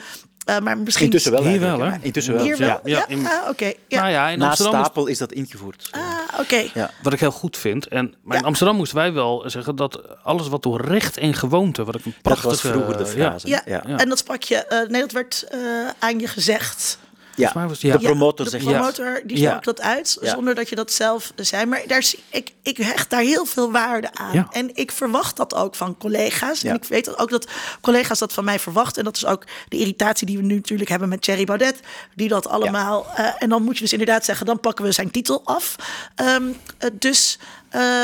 Uh, 0.50 0.60
maar 0.60 0.78
misschien... 0.78 1.06
Intussen 1.06 1.32
wel. 1.32 1.44
Hier 1.44 1.60
wel, 1.60 1.80
hè? 1.80 1.98
Intussen 2.02 2.34
wel. 2.34 2.44
Hier 2.44 2.58
wel? 2.58 2.68
Ja, 2.68 2.80
ja. 2.84 3.06
ja? 3.08 3.16
Ah, 3.18 3.42
oké. 3.42 3.50
Okay. 3.50 3.78
Ja. 3.88 4.00
Nou 4.00 4.12
ja, 4.12 4.30
in 4.30 4.40
Na 4.40 4.48
Amsterdam 4.48 4.84
stapel 4.84 5.08
is 5.08 5.18
dat 5.18 5.32
ingevoerd. 5.32 5.88
Ah, 5.92 6.02
oké. 6.32 6.42
Okay. 6.42 6.72
Ja. 6.74 6.92
Wat 7.04 7.14
ik 7.14 7.20
heel 7.20 7.32
goed 7.32 7.58
vind. 7.58 7.88
En, 7.88 8.14
maar 8.24 8.38
in 8.38 8.44
Amsterdam 8.44 8.76
moesten 8.76 8.98
wij 8.98 9.14
wel 9.14 9.44
zeggen 9.50 9.76
dat 9.76 10.02
alles 10.24 10.48
wat 10.48 10.64
door 10.64 10.82
recht 10.82 11.18
en 11.18 11.34
gewoonte, 11.34 11.84
wat 11.84 11.96
ik 11.96 12.06
een 12.06 12.16
prachtige... 12.22 12.50
Dat 12.50 12.62
was 12.62 12.72
vroeger 12.72 12.98
de 12.98 13.06
frase. 13.06 13.48
Ja, 13.48 13.62
ja. 13.66 13.84
en 13.84 14.10
dat 14.10 14.18
sprak 14.18 14.44
je... 14.44 14.66
Uh, 14.70 14.90
nee, 14.90 15.02
dat 15.02 15.12
werd 15.12 15.48
uh, 15.54 15.90
aan 16.00 16.20
je 16.20 16.28
gezegd. 16.28 17.00
Ja, 17.40 17.68
was, 17.68 17.82
ja. 17.82 17.98
de 17.98 18.04
promotor 18.04 18.46
ja, 18.46 18.52
zegt 18.52 18.66
De 18.66 18.72
promotor 18.72 19.22
die 19.26 19.38
sprak 19.38 19.64
dat 19.64 19.82
uit, 19.82 20.18
zonder 20.22 20.56
dat 20.56 20.70
je 20.70 20.76
dat 20.76 20.92
zelf 20.92 21.32
zei. 21.36 21.66
Maar 21.66 21.84
daar, 21.88 22.14
ik, 22.30 22.54
ik 22.64 22.78
hecht 22.78 23.10
daar 23.10 23.22
heel 23.22 23.46
veel 23.46 23.72
waarde 23.72 24.14
aan. 24.14 24.48
En 24.52 24.76
ik 24.76 24.92
verwacht 24.92 25.38
dat 25.38 25.56
ook 25.56 25.76
van 25.76 25.98
collega's. 25.98 26.64
En 26.64 26.76
ik 26.76 26.84
weet 26.84 27.18
ook 27.18 27.30
dat 27.30 27.48
collega's 27.82 28.20
dat 28.20 28.34
van 28.34 28.44
mij 28.44 28.60
verwachten. 28.60 28.98
En 28.98 29.04
dat 29.04 29.16
is 29.16 29.26
ook 29.26 29.46
de 29.70 29.78
irritatie 29.78 30.28
die 30.28 30.38
we 30.38 30.44
nu 30.44 30.56
natuurlijk 30.56 30.90
hebben 30.90 31.10
met 31.10 31.22
Thierry 31.22 31.46
Baudet. 31.46 31.80
Die 32.16 32.28
dat 32.28 32.48
allemaal... 32.48 33.06
Uh, 33.20 33.30
en 33.38 33.50
dan 33.50 33.64
moet 33.64 33.76
je 33.76 33.84
dus 33.84 33.92
inderdaad 33.92 34.26
zeggen, 34.26 34.46
dan 34.46 34.60
pakken 34.60 34.86
we 34.86 34.92
zijn 34.92 35.12
titel 35.12 35.42
af. 35.44 35.76
Um, 36.16 36.48
uh, 36.48 36.90
dus... 36.94 37.40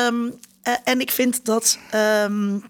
Um, 0.08 0.26
uh, 0.64 0.74
en 0.84 1.00
ik 1.00 1.12
vind 1.12 1.46
dat... 1.46 1.80
Um, 2.26 2.64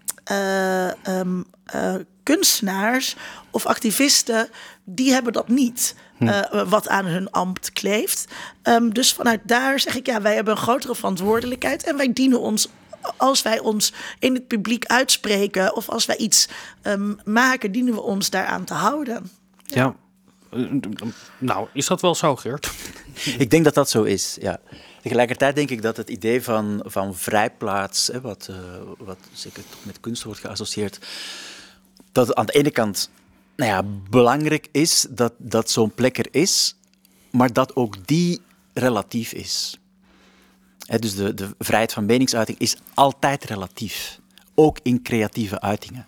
kunstenaars 2.24 3.16
of 3.52 3.66
activisten, 3.66 4.50
die 4.84 5.12
hebben 5.12 5.34
dat 5.34 5.48
niet. 5.48 5.96
Uh, 6.20 6.64
wat 6.70 6.88
aan 6.88 7.06
hun 7.06 7.32
ambt 7.32 7.72
kleeft. 7.72 8.26
Um, 8.64 8.94
dus 8.94 9.14
vanuit 9.14 9.42
daar 9.44 9.80
zeg 9.80 9.96
ik, 9.96 10.06
ja, 10.06 10.22
wij 10.22 10.36
hebben 10.36 10.54
een 10.54 10.60
grotere 10.60 10.96
verantwoordelijkheid 10.96 11.84
en 11.84 11.98
wij 11.98 12.14
dienen 12.14 12.40
ons 12.42 12.70
als 13.18 13.42
wij 13.42 13.60
ons 13.60 13.94
in 14.20 14.34
het 14.34 14.48
publiek 14.48 14.86
uitspreken 14.86 15.76
of 15.76 15.90
als 15.90 16.06
wij 16.06 16.18
iets 16.18 16.48
um, 16.84 17.18
maken, 17.24 17.72
dienen 17.72 17.94
we 17.94 18.02
ons 18.02 18.30
daaraan 18.30 18.64
te 18.64 18.74
houden. 18.74 19.32
Ja. 19.64 19.96
ja. 20.52 20.64
Nou, 21.38 21.68
is 21.74 21.88
dat 21.88 22.02
wel 22.02 22.16
zo, 22.16 22.36
Geert? 22.36 22.72
Ik 23.38 23.50
denk 23.50 23.64
dat 23.64 23.74
dat 23.74 23.90
zo 23.90 24.04
is, 24.04 24.38
ja. 24.42 24.60
Tegelijkertijd 25.02 25.56
denk 25.56 25.70
ik 25.70 25.82
dat 25.82 25.98
het 25.98 26.10
idee 26.10 26.44
van, 26.44 26.82
van 26.86 27.16
vrijplaats, 27.16 28.08
hè, 28.08 28.22
wat, 28.22 28.48
uh, 28.52 28.58
wat 28.98 29.18
zeker 29.34 29.64
met 29.84 30.00
kunst 30.00 30.24
wordt 30.24 30.40
geassocieerd, 30.40 31.00
dat 32.12 32.28
het 32.28 32.36
aan 32.36 32.46
de 32.46 32.52
ene 32.52 32.72
kant 32.72 33.10
nou 33.56 33.72
ja, 33.72 33.84
belangrijk 34.10 34.68
is 34.72 35.06
dat, 35.10 35.34
dat 35.38 35.70
zo'n 35.70 35.92
plek 35.92 36.18
er 36.18 36.28
is, 36.32 36.76
maar 37.32 37.54
dat 37.54 37.76
ook 37.76 38.08
die 38.08 38.42
relatief 38.74 39.34
is. 39.34 39.80
dus 41.00 41.16
de, 41.16 41.34
de 41.34 41.50
vrijheid 41.60 41.94
van 41.94 42.06
meningsuiting 42.06 42.60
is 42.60 42.78
altijd 42.94 43.44
relatief, 43.44 44.20
ook 44.56 44.80
in 44.84 45.02
creatieve 45.02 45.62
uitingen. 45.62 46.06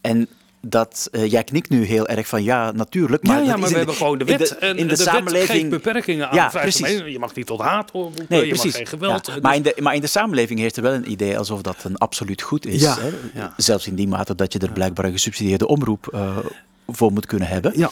En 0.00 0.28
dat, 0.68 1.08
uh, 1.12 1.30
jij 1.30 1.44
knikt 1.44 1.70
nu 1.70 1.84
heel 1.84 2.06
erg 2.06 2.28
van 2.28 2.42
ja, 2.42 2.72
natuurlijk. 2.72 3.22
Maar, 3.22 3.38
ja, 3.38 3.44
ja, 3.44 3.56
maar 3.56 3.68
we 3.68 3.76
hebben 3.76 3.94
gewoon 3.94 4.18
de 4.18 4.24
wet. 4.24 4.40
In 4.50 4.56
de, 4.60 4.66
in 4.66 4.88
de, 4.88 4.96
de 4.96 5.02
samenleving. 5.02 5.70
beperkingen 5.70 6.28
aan. 6.30 6.34
Ja, 6.34 6.48
precies. 6.48 6.88
Je 6.88 7.18
mag 7.18 7.34
niet 7.34 7.46
tot 7.46 7.60
haat 7.60 7.90
roepen, 7.90 8.26
nee, 8.28 8.40
je 8.40 8.48
precies. 8.48 8.64
mag 8.64 8.74
geen 8.74 8.86
geweld. 8.86 9.26
Ja, 9.26 9.38
maar, 9.42 9.54
in 9.54 9.62
de, 9.62 9.76
maar 9.80 9.94
in 9.94 10.00
de 10.00 10.06
samenleving 10.06 10.60
heeft 10.60 10.76
er 10.76 10.82
wel 10.82 10.92
een 10.92 11.10
idee 11.10 11.38
alsof 11.38 11.62
dat 11.62 11.84
een 11.84 11.96
absoluut 11.96 12.42
goed 12.42 12.66
is. 12.66 12.80
Ja, 12.80 12.96
hè? 13.00 13.46
Zelfs 13.56 13.86
in 13.86 13.94
die 13.94 14.08
mate 14.08 14.34
dat 14.34 14.52
je 14.52 14.58
er 14.58 14.72
blijkbaar 14.72 15.04
een 15.04 15.12
gesubsidieerde 15.12 15.66
omroep 15.66 16.10
uh, 16.14 16.38
voor 16.86 17.12
moet 17.12 17.26
kunnen 17.26 17.48
hebben. 17.48 17.72
Ja. 17.76 17.90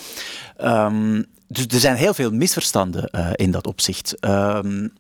Um, 0.87 1.25
dus 1.47 1.67
er 1.67 1.81
zijn 1.81 1.97
heel 1.97 2.15
veel 2.15 2.31
misverstanden 2.31 3.09
uh, 3.13 3.31
in 3.35 3.51
dat 3.51 3.67
opzicht. 3.67 4.17
Um, 4.21 4.93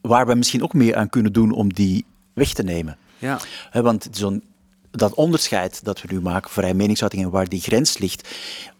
waar 0.00 0.26
we 0.26 0.34
misschien 0.34 0.62
ook 0.62 0.72
meer 0.72 0.96
aan 0.96 1.08
kunnen 1.08 1.32
doen 1.32 1.52
om 1.52 1.72
die 1.72 2.04
weg 2.32 2.52
te 2.52 2.62
nemen. 2.62 2.96
Ja. 3.18 3.38
He, 3.70 3.82
want 3.82 4.08
zo'n 4.10 4.42
dat 4.90 5.14
onderscheid 5.14 5.84
dat 5.84 6.02
we 6.02 6.08
nu 6.12 6.20
maken, 6.20 6.50
vrije 6.50 6.74
meningsuiting 6.74 7.22
en 7.22 7.30
waar 7.30 7.48
die 7.48 7.60
grens 7.60 7.98
ligt, 7.98 8.22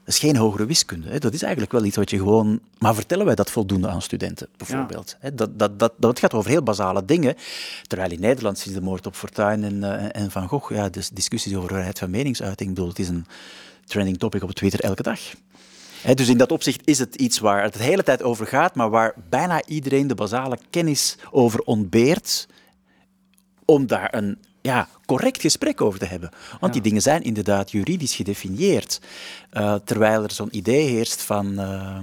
dat 0.04 0.14
is 0.14 0.18
geen 0.18 0.36
hogere 0.36 0.66
wiskunde. 0.66 1.08
Hè. 1.08 1.18
Dat 1.18 1.32
is 1.32 1.42
eigenlijk 1.42 1.72
wel 1.72 1.84
iets 1.84 1.96
wat 1.96 2.10
je 2.10 2.16
gewoon. 2.16 2.60
Maar 2.78 2.94
vertellen 2.94 3.26
wij 3.26 3.34
dat 3.34 3.50
voldoende 3.50 3.88
aan 3.88 4.02
studenten, 4.02 4.48
bijvoorbeeld? 4.56 5.16
Hè. 5.18 5.34
Dat, 5.34 5.58
dat, 5.58 5.78
dat, 5.78 5.92
dat 5.96 6.18
gaat 6.18 6.34
over 6.34 6.50
heel 6.50 6.62
basale 6.62 7.04
dingen. 7.04 7.36
Terwijl 7.86 8.10
in 8.10 8.20
Nederland 8.20 8.66
is 8.66 8.72
de 8.72 8.80
moord 8.80 9.06
op 9.06 9.14
Fortuyn 9.14 9.64
en, 9.64 9.76
uh, 9.76 10.16
en 10.16 10.30
Van 10.30 10.48
Gogh. 10.48 10.74
Ja, 10.74 10.88
dus 10.88 11.08
discussies 11.08 11.54
over 11.54 11.68
vrijheid 11.68 11.98
van 11.98 12.10
meningsuiting. 12.10 12.68
Ik 12.68 12.74
bedoel, 12.74 12.90
het 12.90 12.98
is 12.98 13.08
een 13.08 13.26
trending 13.84 14.18
topic 14.18 14.42
op 14.42 14.52
Twitter 14.52 14.80
elke 14.80 15.02
dag. 15.02 15.20
Dus 16.14 16.28
in 16.28 16.38
dat 16.38 16.52
opzicht 16.52 16.80
is 16.84 16.98
het 16.98 17.14
iets 17.14 17.38
waar 17.38 17.62
het 17.62 17.72
de 17.72 17.82
hele 17.82 18.02
tijd 18.02 18.22
over 18.22 18.46
gaat, 18.46 18.74
maar 18.74 18.90
waar 18.90 19.14
bijna 19.28 19.66
iedereen 19.66 20.06
de 20.06 20.14
basale 20.14 20.58
kennis 20.70 21.16
over 21.30 21.60
ontbeert 21.60 22.48
om 23.64 23.86
daar 23.86 24.14
een 24.14 24.38
ja, 24.60 24.88
correct 25.06 25.40
gesprek 25.40 25.80
over 25.80 25.98
te 25.98 26.04
hebben. 26.04 26.30
Want 26.60 26.72
die 26.72 26.82
dingen 26.82 27.02
zijn 27.02 27.22
inderdaad 27.22 27.70
juridisch 27.70 28.14
gedefinieerd. 28.14 29.00
Uh, 29.52 29.74
terwijl 29.74 30.22
er 30.22 30.30
zo'n 30.30 30.56
idee 30.56 30.88
heerst 30.88 31.22
van 31.22 31.52
uh, 31.52 31.98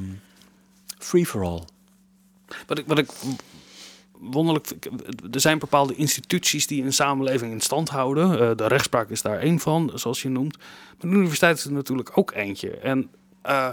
free 0.98 1.26
for 1.26 1.44
all. 1.44 1.64
Wat 2.68 2.78
ik, 2.78 2.88
wat 2.88 2.98
ik 2.98 3.12
wonderlijk. 4.22 4.69
Er 5.31 5.39
zijn 5.39 5.60
bepaalde 5.60 5.95
instituties 5.95 6.68
die 6.68 6.84
een 6.84 6.93
samenleving 6.93 7.52
in 7.52 7.61
stand 7.61 7.89
houden. 7.89 8.31
Uh, 8.31 8.52
de 8.56 8.68
rechtspraak 8.68 9.10
is 9.10 9.22
daar 9.22 9.39
één 9.39 9.60
van, 9.60 9.91
zoals 9.95 10.22
je 10.22 10.30
noemt. 10.30 10.57
Maar 10.57 11.11
de 11.11 11.18
universiteit 11.18 11.57
is 11.57 11.65
er 11.65 11.72
natuurlijk 11.72 12.18
ook 12.18 12.31
eentje. 12.31 12.69
En 12.69 13.10
uh, 13.45 13.69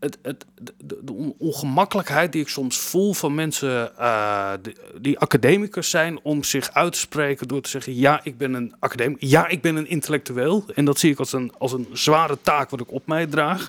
het, 0.00 0.18
het, 0.22 0.44
de, 0.78 1.34
ongemakkelijkheid 1.38 2.32
die 2.32 2.40
ik 2.40 2.48
soms 2.48 2.78
voel 2.78 3.12
van 3.12 3.34
mensen 3.34 3.92
uh, 3.98 4.52
die, 5.00 5.18
academicus 5.18 5.90
zijn 5.90 6.20
om 6.22 6.44
zich 6.44 6.72
uit 6.72 6.92
te 6.92 6.98
spreken 6.98 7.48
door 7.48 7.60
te 7.60 7.70
zeggen: 7.70 7.94
ja, 7.94 8.20
ik 8.22 8.38
ben 8.38 8.54
een 8.54 8.74
academicus, 8.78 9.30
ja, 9.30 9.48
ik 9.48 9.62
ben 9.62 9.76
een 9.76 9.88
intellectueel. 9.88 10.64
En 10.74 10.84
dat 10.84 10.98
zie 10.98 11.10
ik 11.10 11.18
als 11.18 11.32
een, 11.32 11.52
als 11.58 11.72
een 11.72 11.88
zware 11.92 12.38
taak 12.42 12.70
wat 12.70 12.80
ik 12.80 12.92
op 12.92 13.06
mij 13.06 13.26
draag. 13.26 13.68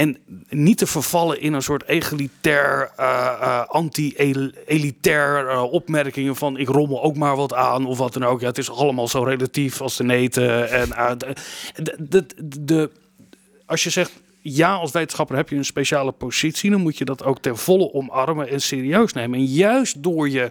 En 0.00 0.16
niet 0.48 0.78
te 0.78 0.86
vervallen 0.86 1.40
in 1.40 1.52
een 1.52 1.62
soort 1.62 1.88
egalitair, 1.88 2.90
uh, 3.00 3.04
uh, 3.40 3.66
anti-elitair 3.66 5.60
opmerkingen 5.60 6.36
van 6.36 6.56
ik 6.56 6.68
rommel 6.68 7.02
ook 7.02 7.16
maar 7.16 7.36
wat 7.36 7.54
aan 7.54 7.86
of 7.86 7.98
wat 7.98 8.12
dan 8.12 8.24
ook. 8.24 8.40
Ja, 8.40 8.46
het 8.46 8.58
is 8.58 8.70
allemaal 8.70 9.08
zo 9.08 9.22
relatief 9.22 9.80
als 9.80 9.96
de 9.96 10.04
neten. 10.04 10.70
En 10.70 10.88
de, 11.98 12.26
de, 12.60 12.90
als 13.66 13.84
je 13.84 13.90
zegt 13.90 14.12
ja, 14.42 14.74
als 14.74 14.92
wetenschapper 14.92 15.36
heb 15.36 15.48
je 15.48 15.56
een 15.56 15.64
speciale 15.64 16.12
positie. 16.12 16.70
Dan 16.70 16.80
moet 16.80 16.98
je 16.98 17.04
dat 17.04 17.24
ook 17.24 17.38
ten 17.38 17.56
volle 17.56 17.92
omarmen 17.92 18.48
en 18.48 18.60
serieus 18.60 19.12
nemen. 19.12 19.38
En 19.38 19.44
juist 19.44 20.02
door 20.02 20.28
je 20.28 20.50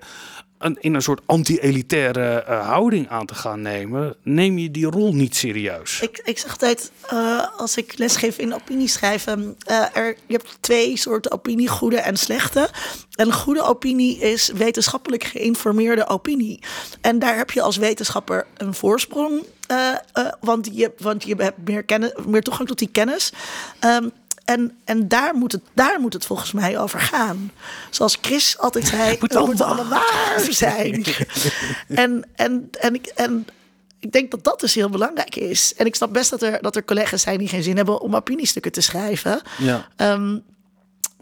een, 0.59 0.77
in 0.79 0.93
een 0.93 1.01
soort 1.01 1.21
anti-elitaire 1.25 2.45
uh, 2.49 2.67
houding 2.67 3.09
aan 3.09 3.25
te 3.25 3.35
gaan 3.35 3.61
nemen, 3.61 4.15
neem 4.23 4.57
je 4.57 4.71
die 4.71 4.85
rol 4.85 5.13
niet 5.13 5.35
serieus. 5.35 6.01
Ik, 6.01 6.21
ik 6.23 6.37
zeg 6.37 6.51
altijd, 6.51 6.91
uh, 7.13 7.47
als 7.57 7.77
ik 7.77 7.97
lesgeef 7.97 8.37
in 8.37 8.53
opinieschrijven, 8.53 9.57
uh, 9.69 9.95
er, 9.95 10.15
je 10.27 10.33
hebt 10.33 10.57
twee 10.59 10.97
soorten 10.97 11.31
opinie, 11.31 11.67
goede 11.67 11.99
en 11.99 12.17
slechte. 12.17 12.69
En 13.15 13.27
een 13.27 13.33
goede 13.33 13.63
opinie 13.63 14.17
is 14.17 14.51
wetenschappelijk 14.55 15.23
geïnformeerde 15.23 16.07
opinie. 16.07 16.59
En 17.01 17.19
daar 17.19 17.37
heb 17.37 17.51
je 17.51 17.61
als 17.61 17.77
wetenschapper 17.77 18.45
een 18.57 18.73
voorsprong 18.73 19.43
want, 20.39 20.69
je, 20.71 20.91
want 20.97 21.23
je 21.23 21.35
hebt 21.35 21.57
meer, 21.67 21.83
kennis, 21.83 22.11
meer 22.25 22.41
toegang 22.41 22.67
tot 22.67 22.79
die 22.79 22.89
kennis. 22.91 23.33
Um, 23.85 24.11
en, 24.49 24.77
en 24.83 25.07
daar, 25.07 25.35
moet 25.35 25.51
het, 25.51 25.61
daar 25.73 25.99
moet 25.99 26.13
het 26.13 26.25
volgens 26.25 26.51
mij 26.51 26.79
over 26.79 26.99
gaan. 26.99 27.51
Zoals 27.89 28.17
Chris 28.21 28.57
altijd 28.57 28.87
zei, 28.87 29.09
het 29.09 29.21
moet, 29.21 29.33
het 29.33 29.45
moet 29.45 29.61
allemaal 29.61 29.87
waar 29.87 30.47
zijn. 30.49 31.05
en, 31.87 32.25
en, 32.35 32.69
en, 32.79 32.93
ik, 32.93 33.05
en 33.05 33.47
ik 33.99 34.11
denk 34.11 34.31
dat 34.31 34.43
dat 34.43 34.59
dus 34.59 34.75
heel 34.75 34.89
belangrijk 34.89 35.35
is. 35.35 35.73
En 35.77 35.85
ik 35.85 35.95
snap 35.95 36.13
best 36.13 36.29
dat 36.29 36.41
er, 36.41 36.61
dat 36.61 36.75
er 36.75 36.85
collega's 36.85 37.21
zijn 37.21 37.37
die 37.37 37.47
geen 37.47 37.63
zin 37.63 37.75
hebben 37.75 38.01
om 38.01 38.15
opiniestukken 38.15 38.71
te 38.71 38.81
schrijven. 38.81 39.41
Ja. 39.57 39.87
Um, 39.97 40.43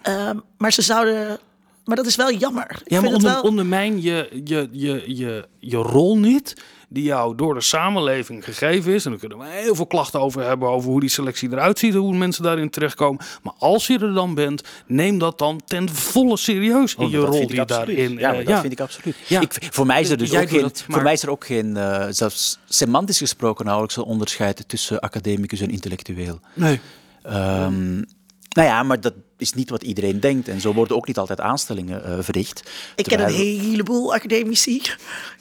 um, 0.08 0.44
maar 0.58 0.74
ze 0.74 0.82
zouden 0.82 1.40
maar 1.86 1.96
dat 1.96 2.06
is 2.06 2.16
wel 2.16 2.32
jammer. 2.32 2.82
Ja, 2.86 3.02
maar 3.02 3.14
onder, 3.14 3.32
wel... 3.32 3.42
ondermijn 3.42 4.02
je, 4.02 4.42
je, 4.44 4.70
je, 4.72 5.16
je, 5.16 5.48
je 5.60 5.78
rol 5.78 6.18
niet 6.18 6.54
die 6.90 7.04
jou 7.04 7.36
door 7.36 7.54
de 7.54 7.62
samenleving 7.62 8.44
gegeven 8.44 8.94
is. 8.94 9.06
En 9.06 9.12
daar 9.12 9.20
kunnen 9.20 9.38
we 9.38 9.46
heel 9.46 9.76
veel 9.76 9.88
klachten 9.88 10.20
over 10.20 10.44
hebben, 10.44 10.70
over 10.70 10.90
hoe 10.90 11.00
die 11.00 11.10
selectie 11.10 11.52
eruit 11.52 11.80
ziet, 11.80 11.94
hoe 11.94 12.16
mensen 12.16 12.44
daarin 12.44 12.70
terechtkomen. 12.70 13.26
Maar 13.44 13.54
als 13.58 13.88
je 13.88 14.00
er 14.00 14.14
dan 14.14 14.34
bent, 14.34 14.64
neem 14.86 15.18
dat 15.18 15.38
dan 15.38 15.62
ten 15.66 15.90
volle 15.90 16.38
serieus 16.38 16.96
in 16.96 17.06
oh, 17.06 17.12
je 17.12 17.18
rol 17.18 17.48
die 17.48 17.66
daarin. 17.66 18.18
Ja, 18.18 18.32
uh, 18.32 18.38
dat 18.38 18.48
ja. 18.48 18.62
vind 18.62 18.74
ik 18.74 18.80
absoluut. 18.80 19.16
Ja. 19.28 19.42
Ik, 19.42 19.68
voor 19.70 19.86
mij 19.86 20.02
is 20.02 20.10
er 20.10 20.18
dus 20.18 20.36
ook 20.36 20.50
geen, 20.50 20.62
maar... 20.62 20.72
voor 20.88 21.04
mij 21.04 21.14
is 21.14 21.24
er 21.24 21.30
ook 21.30 21.46
geen, 21.46 21.76
uh, 21.76 22.06
zelfs 22.10 22.60
semantisch 22.66 23.18
gesproken, 23.18 23.66
nauwelijks 23.66 23.98
een 23.98 24.04
onderscheid 24.04 24.64
tussen 24.68 25.00
academicus 25.00 25.60
en 25.60 25.70
intellectueel. 25.70 26.40
Nee. 26.54 26.80
Um, 27.26 28.06
nou 28.50 28.68
ja, 28.68 28.84
maar 28.84 29.02
dat 29.02 29.14
is 29.38 29.54
niet 29.54 29.70
wat 29.70 29.84
iedereen 29.84 30.20
denkt. 30.20 30.48
En 30.48 30.62
zo 30.62 30.74
worden 30.74 30.96
ook 30.96 31.08
niet 31.08 31.18
altijd 31.18 31.42
aanstellingen 31.42 32.04
uh, 32.06 32.18
verricht. 32.20 32.64
Ik 32.96 33.06
ken 33.06 33.20
een 33.20 33.34
heleboel 33.34 34.14
academici 34.14 34.82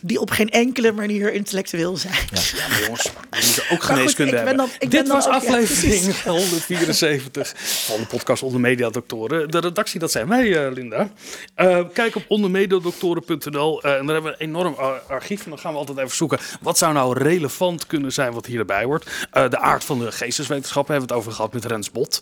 die 0.00 0.20
op 0.20 0.30
geen 0.30 0.50
enkele 0.50 0.92
manier 0.92 1.32
intellectueel 1.32 1.96
zijn. 1.96 2.14
Ja, 2.14 2.40
ja 2.56 2.68
maar 2.68 2.80
jongens, 2.80 3.02
we 3.30 3.38
moeten 3.44 3.64
ook 3.70 3.82
geneeskunde 3.82 4.36
hebben. 4.36 4.56
Dan, 4.56 4.68
Dit 4.88 5.08
was 5.08 5.26
aflevering 5.26 6.20
174 6.22 7.54
van 7.56 8.00
de 8.00 8.06
podcast 8.06 8.42
Onder 8.42 8.60
Mediadoktoren. 8.60 9.50
De 9.50 9.58
redactie, 9.58 10.00
dat 10.00 10.10
zijn 10.10 10.28
wij, 10.28 10.66
uh, 10.66 10.72
Linda. 10.72 11.10
Uh, 11.56 11.80
kijk 11.92 12.16
op 12.16 12.24
ondermediadoktoren.nl 12.28 13.82
en 13.82 14.06
daar 14.06 14.14
hebben 14.14 14.22
we 14.22 14.42
een 14.42 14.48
enorm 14.48 14.74
archief. 15.08 15.44
En 15.44 15.50
dan 15.50 15.58
gaan 15.58 15.72
we 15.72 15.78
altijd 15.78 15.98
even 15.98 16.16
zoeken, 16.16 16.38
wat 16.60 16.78
zou 16.78 16.92
nou 16.92 17.18
relevant 17.18 17.86
kunnen 17.86 18.12
zijn 18.12 18.32
wat 18.32 18.46
hier 18.46 18.58
erbij 18.58 18.86
wordt. 18.86 19.10
de 19.30 19.58
aard 19.58 19.84
van 19.84 19.98
de 19.98 20.12
geesteswetenschappen 20.12 20.92
hebben 20.92 21.08
we 21.08 21.14
het 21.14 21.24
over 21.24 21.36
gehad 21.36 21.52
met 21.52 21.64
Rens 21.64 21.90
Bot. 21.90 22.20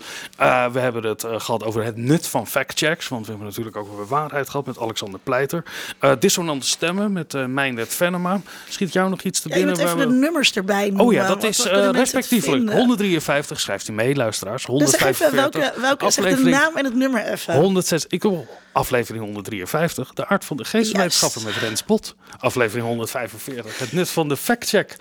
we 0.72 0.78
hebben 0.78 1.04
het 1.04 1.24
gehad 1.28 1.63
over 1.64 1.84
het 1.84 1.96
nut 1.96 2.26
van 2.26 2.46
factchecks. 2.46 3.08
Want 3.08 3.24
we 3.24 3.30
hebben 3.30 3.48
natuurlijk 3.48 3.76
ook 3.76 3.88
over 3.88 4.06
waarheid 4.06 4.48
gehad 4.48 4.66
met 4.66 4.78
Alexander 4.78 5.20
Pleiter. 5.22 5.64
Uh, 6.00 6.12
dissonante 6.18 6.66
stemmen 6.66 7.12
met 7.12 7.34
uh, 7.34 7.46
Mijnwet 7.46 7.94
Venema. 7.94 8.40
Schiet 8.68 8.92
jou 8.92 9.10
nog 9.10 9.22
iets 9.22 9.40
te 9.40 9.48
binnen? 9.48 9.76
Ja, 9.76 9.82
even 9.82 9.98
we... 9.98 10.06
de 10.06 10.12
nummers 10.12 10.52
erbij 10.52 10.86
noemen. 10.86 11.04
Oh 11.04 11.12
ja, 11.12 11.28
dat 11.28 11.42
is 11.42 11.66
uh, 11.66 11.90
respectievelijk 11.90 12.72
153. 12.72 13.60
Schrijft 13.60 13.88
u 13.88 13.92
mee, 13.92 14.14
luisteraars. 14.14 14.64
145. 14.64 15.50
Dus 15.50 15.60
welke, 15.60 15.80
welke 15.80 16.36
de 16.36 16.50
naam 16.50 16.76
en 16.76 16.84
het 16.84 16.94
nummer 16.94 17.24
even. 17.24 17.54
106. 17.54 18.04
Ik 18.08 18.22
wil 18.22 18.46
aflevering 18.72 19.24
153. 19.24 20.12
De 20.12 20.26
aard 20.26 20.44
van 20.44 20.56
de 20.56 20.64
geesteswetenschappen 20.64 21.42
yes. 21.42 21.54
met 21.54 21.62
Rens 21.62 21.82
Pot. 21.82 22.14
Aflevering 22.38 22.86
145. 22.86 23.78
Het 23.78 23.92
nut 23.92 24.10
van 24.10 24.28
de 24.28 24.36
factcheck 24.36 24.96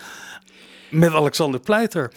met 0.90 1.14
Alexander 1.14 1.60
Pleiter. 1.60 2.12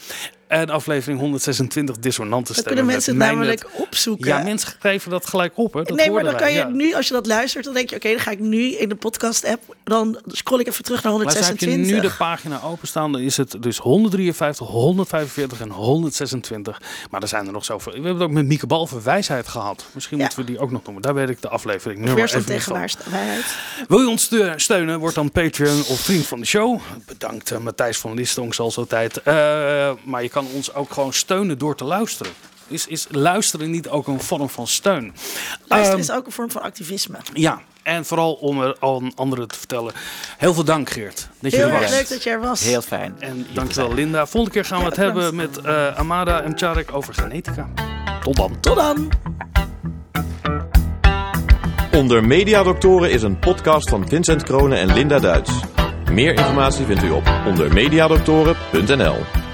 En 0.46 0.70
aflevering 0.70 1.20
126 1.20 1.96
dissonante 1.96 2.52
stemmen. 2.52 2.74
kunnen 2.74 2.92
mensen 2.92 3.16
namelijk 3.16 3.68
opzoeken. 3.72 4.26
Ja, 4.28 4.42
mensen 4.42 4.72
geven 4.78 5.10
dat 5.10 5.26
gelijk 5.26 5.52
op. 5.54 5.72
Hè? 5.72 5.82
Dat 5.82 5.96
nee, 5.96 6.10
maar 6.10 6.24
dan 6.24 6.36
kan 6.36 6.52
je 6.52 6.64
nu, 6.64 6.94
als 6.94 7.08
je 7.08 7.12
dat 7.14 7.26
luistert, 7.26 7.64
dan 7.64 7.74
denk 7.74 7.90
je: 7.90 7.96
oké, 7.96 8.08
dan 8.08 8.18
ga 8.18 8.30
ik 8.30 8.38
nu 8.38 8.72
in 8.76 8.88
de 8.88 8.94
podcast-app. 8.94 9.76
Dan 9.84 10.18
scroll 10.26 10.60
ik 10.60 10.66
even 10.66 10.84
terug 10.84 11.02
naar 11.02 11.12
126. 11.12 11.68
Maar 11.68 11.78
als 11.78 11.88
je 11.88 11.94
nu 11.94 12.00
de 12.00 12.14
pagina 12.16 12.60
openstaan, 12.62 13.12
dan 13.12 13.20
is 13.20 13.36
het 13.36 13.56
dus 13.60 13.78
153, 13.78 14.66
145 14.66 15.60
en 15.60 15.70
126. 15.70 16.82
Maar 17.10 17.22
er 17.22 17.28
zijn 17.28 17.46
er 17.46 17.52
nog 17.52 17.64
zoveel. 17.64 17.92
We 17.92 17.98
hebben 17.98 18.14
het 18.14 18.28
ook 18.28 18.34
met 18.34 18.46
Mieke 18.46 18.66
Bal 18.66 18.86
voor 18.86 19.02
wijsheid 19.02 19.48
gehad. 19.48 19.84
Misschien 19.92 20.18
moeten 20.18 20.38
we 20.38 20.44
die 20.44 20.58
ook 20.58 20.70
nog 20.70 20.84
noemen. 20.84 21.02
Daar 21.02 21.14
weet 21.14 21.28
ik 21.28 21.42
de 21.42 21.48
aflevering 21.48 22.00
nummer 22.00 22.24
even 22.24 22.44
tegen 22.44 22.72
waarheid. 22.72 23.56
Wil 23.88 24.00
je 24.00 24.08
ons 24.08 24.30
steunen? 24.56 24.98
Word 24.98 25.14
dan 25.14 25.30
Patreon 25.30 25.78
of 25.78 26.00
vriend 26.00 26.26
van 26.26 26.40
de 26.40 26.46
show. 26.46 26.80
Bedankt 27.06 27.50
uh, 27.50 27.58
Matthijs 27.58 27.98
van 27.98 28.14
Listong, 28.14 28.54
zoals 28.54 28.78
altijd. 28.78 29.20
Uh, 29.24 29.90
maar 30.04 30.22
je 30.22 30.28
kan 30.28 30.35
ons 30.54 30.74
ook 30.74 30.92
gewoon 30.92 31.12
steunen 31.12 31.58
door 31.58 31.76
te 31.76 31.84
luisteren. 31.84 32.32
Is, 32.68 32.86
is 32.86 33.06
luisteren 33.10 33.70
niet 33.70 33.88
ook 33.88 34.06
een 34.06 34.20
vorm 34.20 34.48
van 34.48 34.66
steun? 34.66 35.14
Luisteren 35.66 35.98
um, 35.98 36.04
is 36.04 36.10
ook 36.10 36.26
een 36.26 36.32
vorm 36.32 36.50
van 36.50 36.62
activisme. 36.62 37.16
Ja, 37.32 37.60
En 37.82 38.04
vooral 38.04 38.32
om 38.32 38.62
er 38.62 38.76
aan 38.80 39.12
anderen 39.14 39.48
te 39.48 39.58
vertellen. 39.58 39.92
Heel 40.38 40.54
veel 40.54 40.64
dank 40.64 40.90
Geert 40.90 41.28
dat 41.40 41.50
je 41.50 41.56
Heel 41.56 41.66
er 41.66 41.72
erg 41.72 41.82
was. 41.82 41.90
leuk 41.90 42.08
dat 42.08 42.22
je 42.22 42.30
er 42.30 42.40
was. 42.40 42.62
Heel 42.62 42.82
fijn. 42.82 43.14
En 43.18 43.46
dankjewel 43.52 43.94
Linda. 43.94 44.26
Volgende 44.26 44.56
keer 44.56 44.64
gaan 44.64 44.78
we 44.78 44.84
het 44.84 44.96
hebben 44.96 45.34
met 45.34 45.58
eh, 45.60 45.96
Amada 45.98 46.40
en 46.40 46.58
Charek 46.58 46.94
over 46.94 47.14
genetica. 47.14 47.68
Tot 48.22 48.36
dan. 48.36 48.60
Tot 48.60 48.76
dan! 48.76 49.08
Onder 51.92 52.24
Mediadoktoren 52.24 53.10
is 53.10 53.22
een 53.22 53.38
podcast 53.38 53.88
van 53.88 54.08
Vincent 54.08 54.42
Kronen 54.42 54.78
en 54.78 54.92
Linda 54.92 55.18
Duits. 55.18 55.50
Meer 56.10 56.34
informatie 56.34 56.86
vindt 56.86 57.02
u 57.02 57.10
op 57.10 57.24
ondermediadoktoren.nl. 57.46 59.45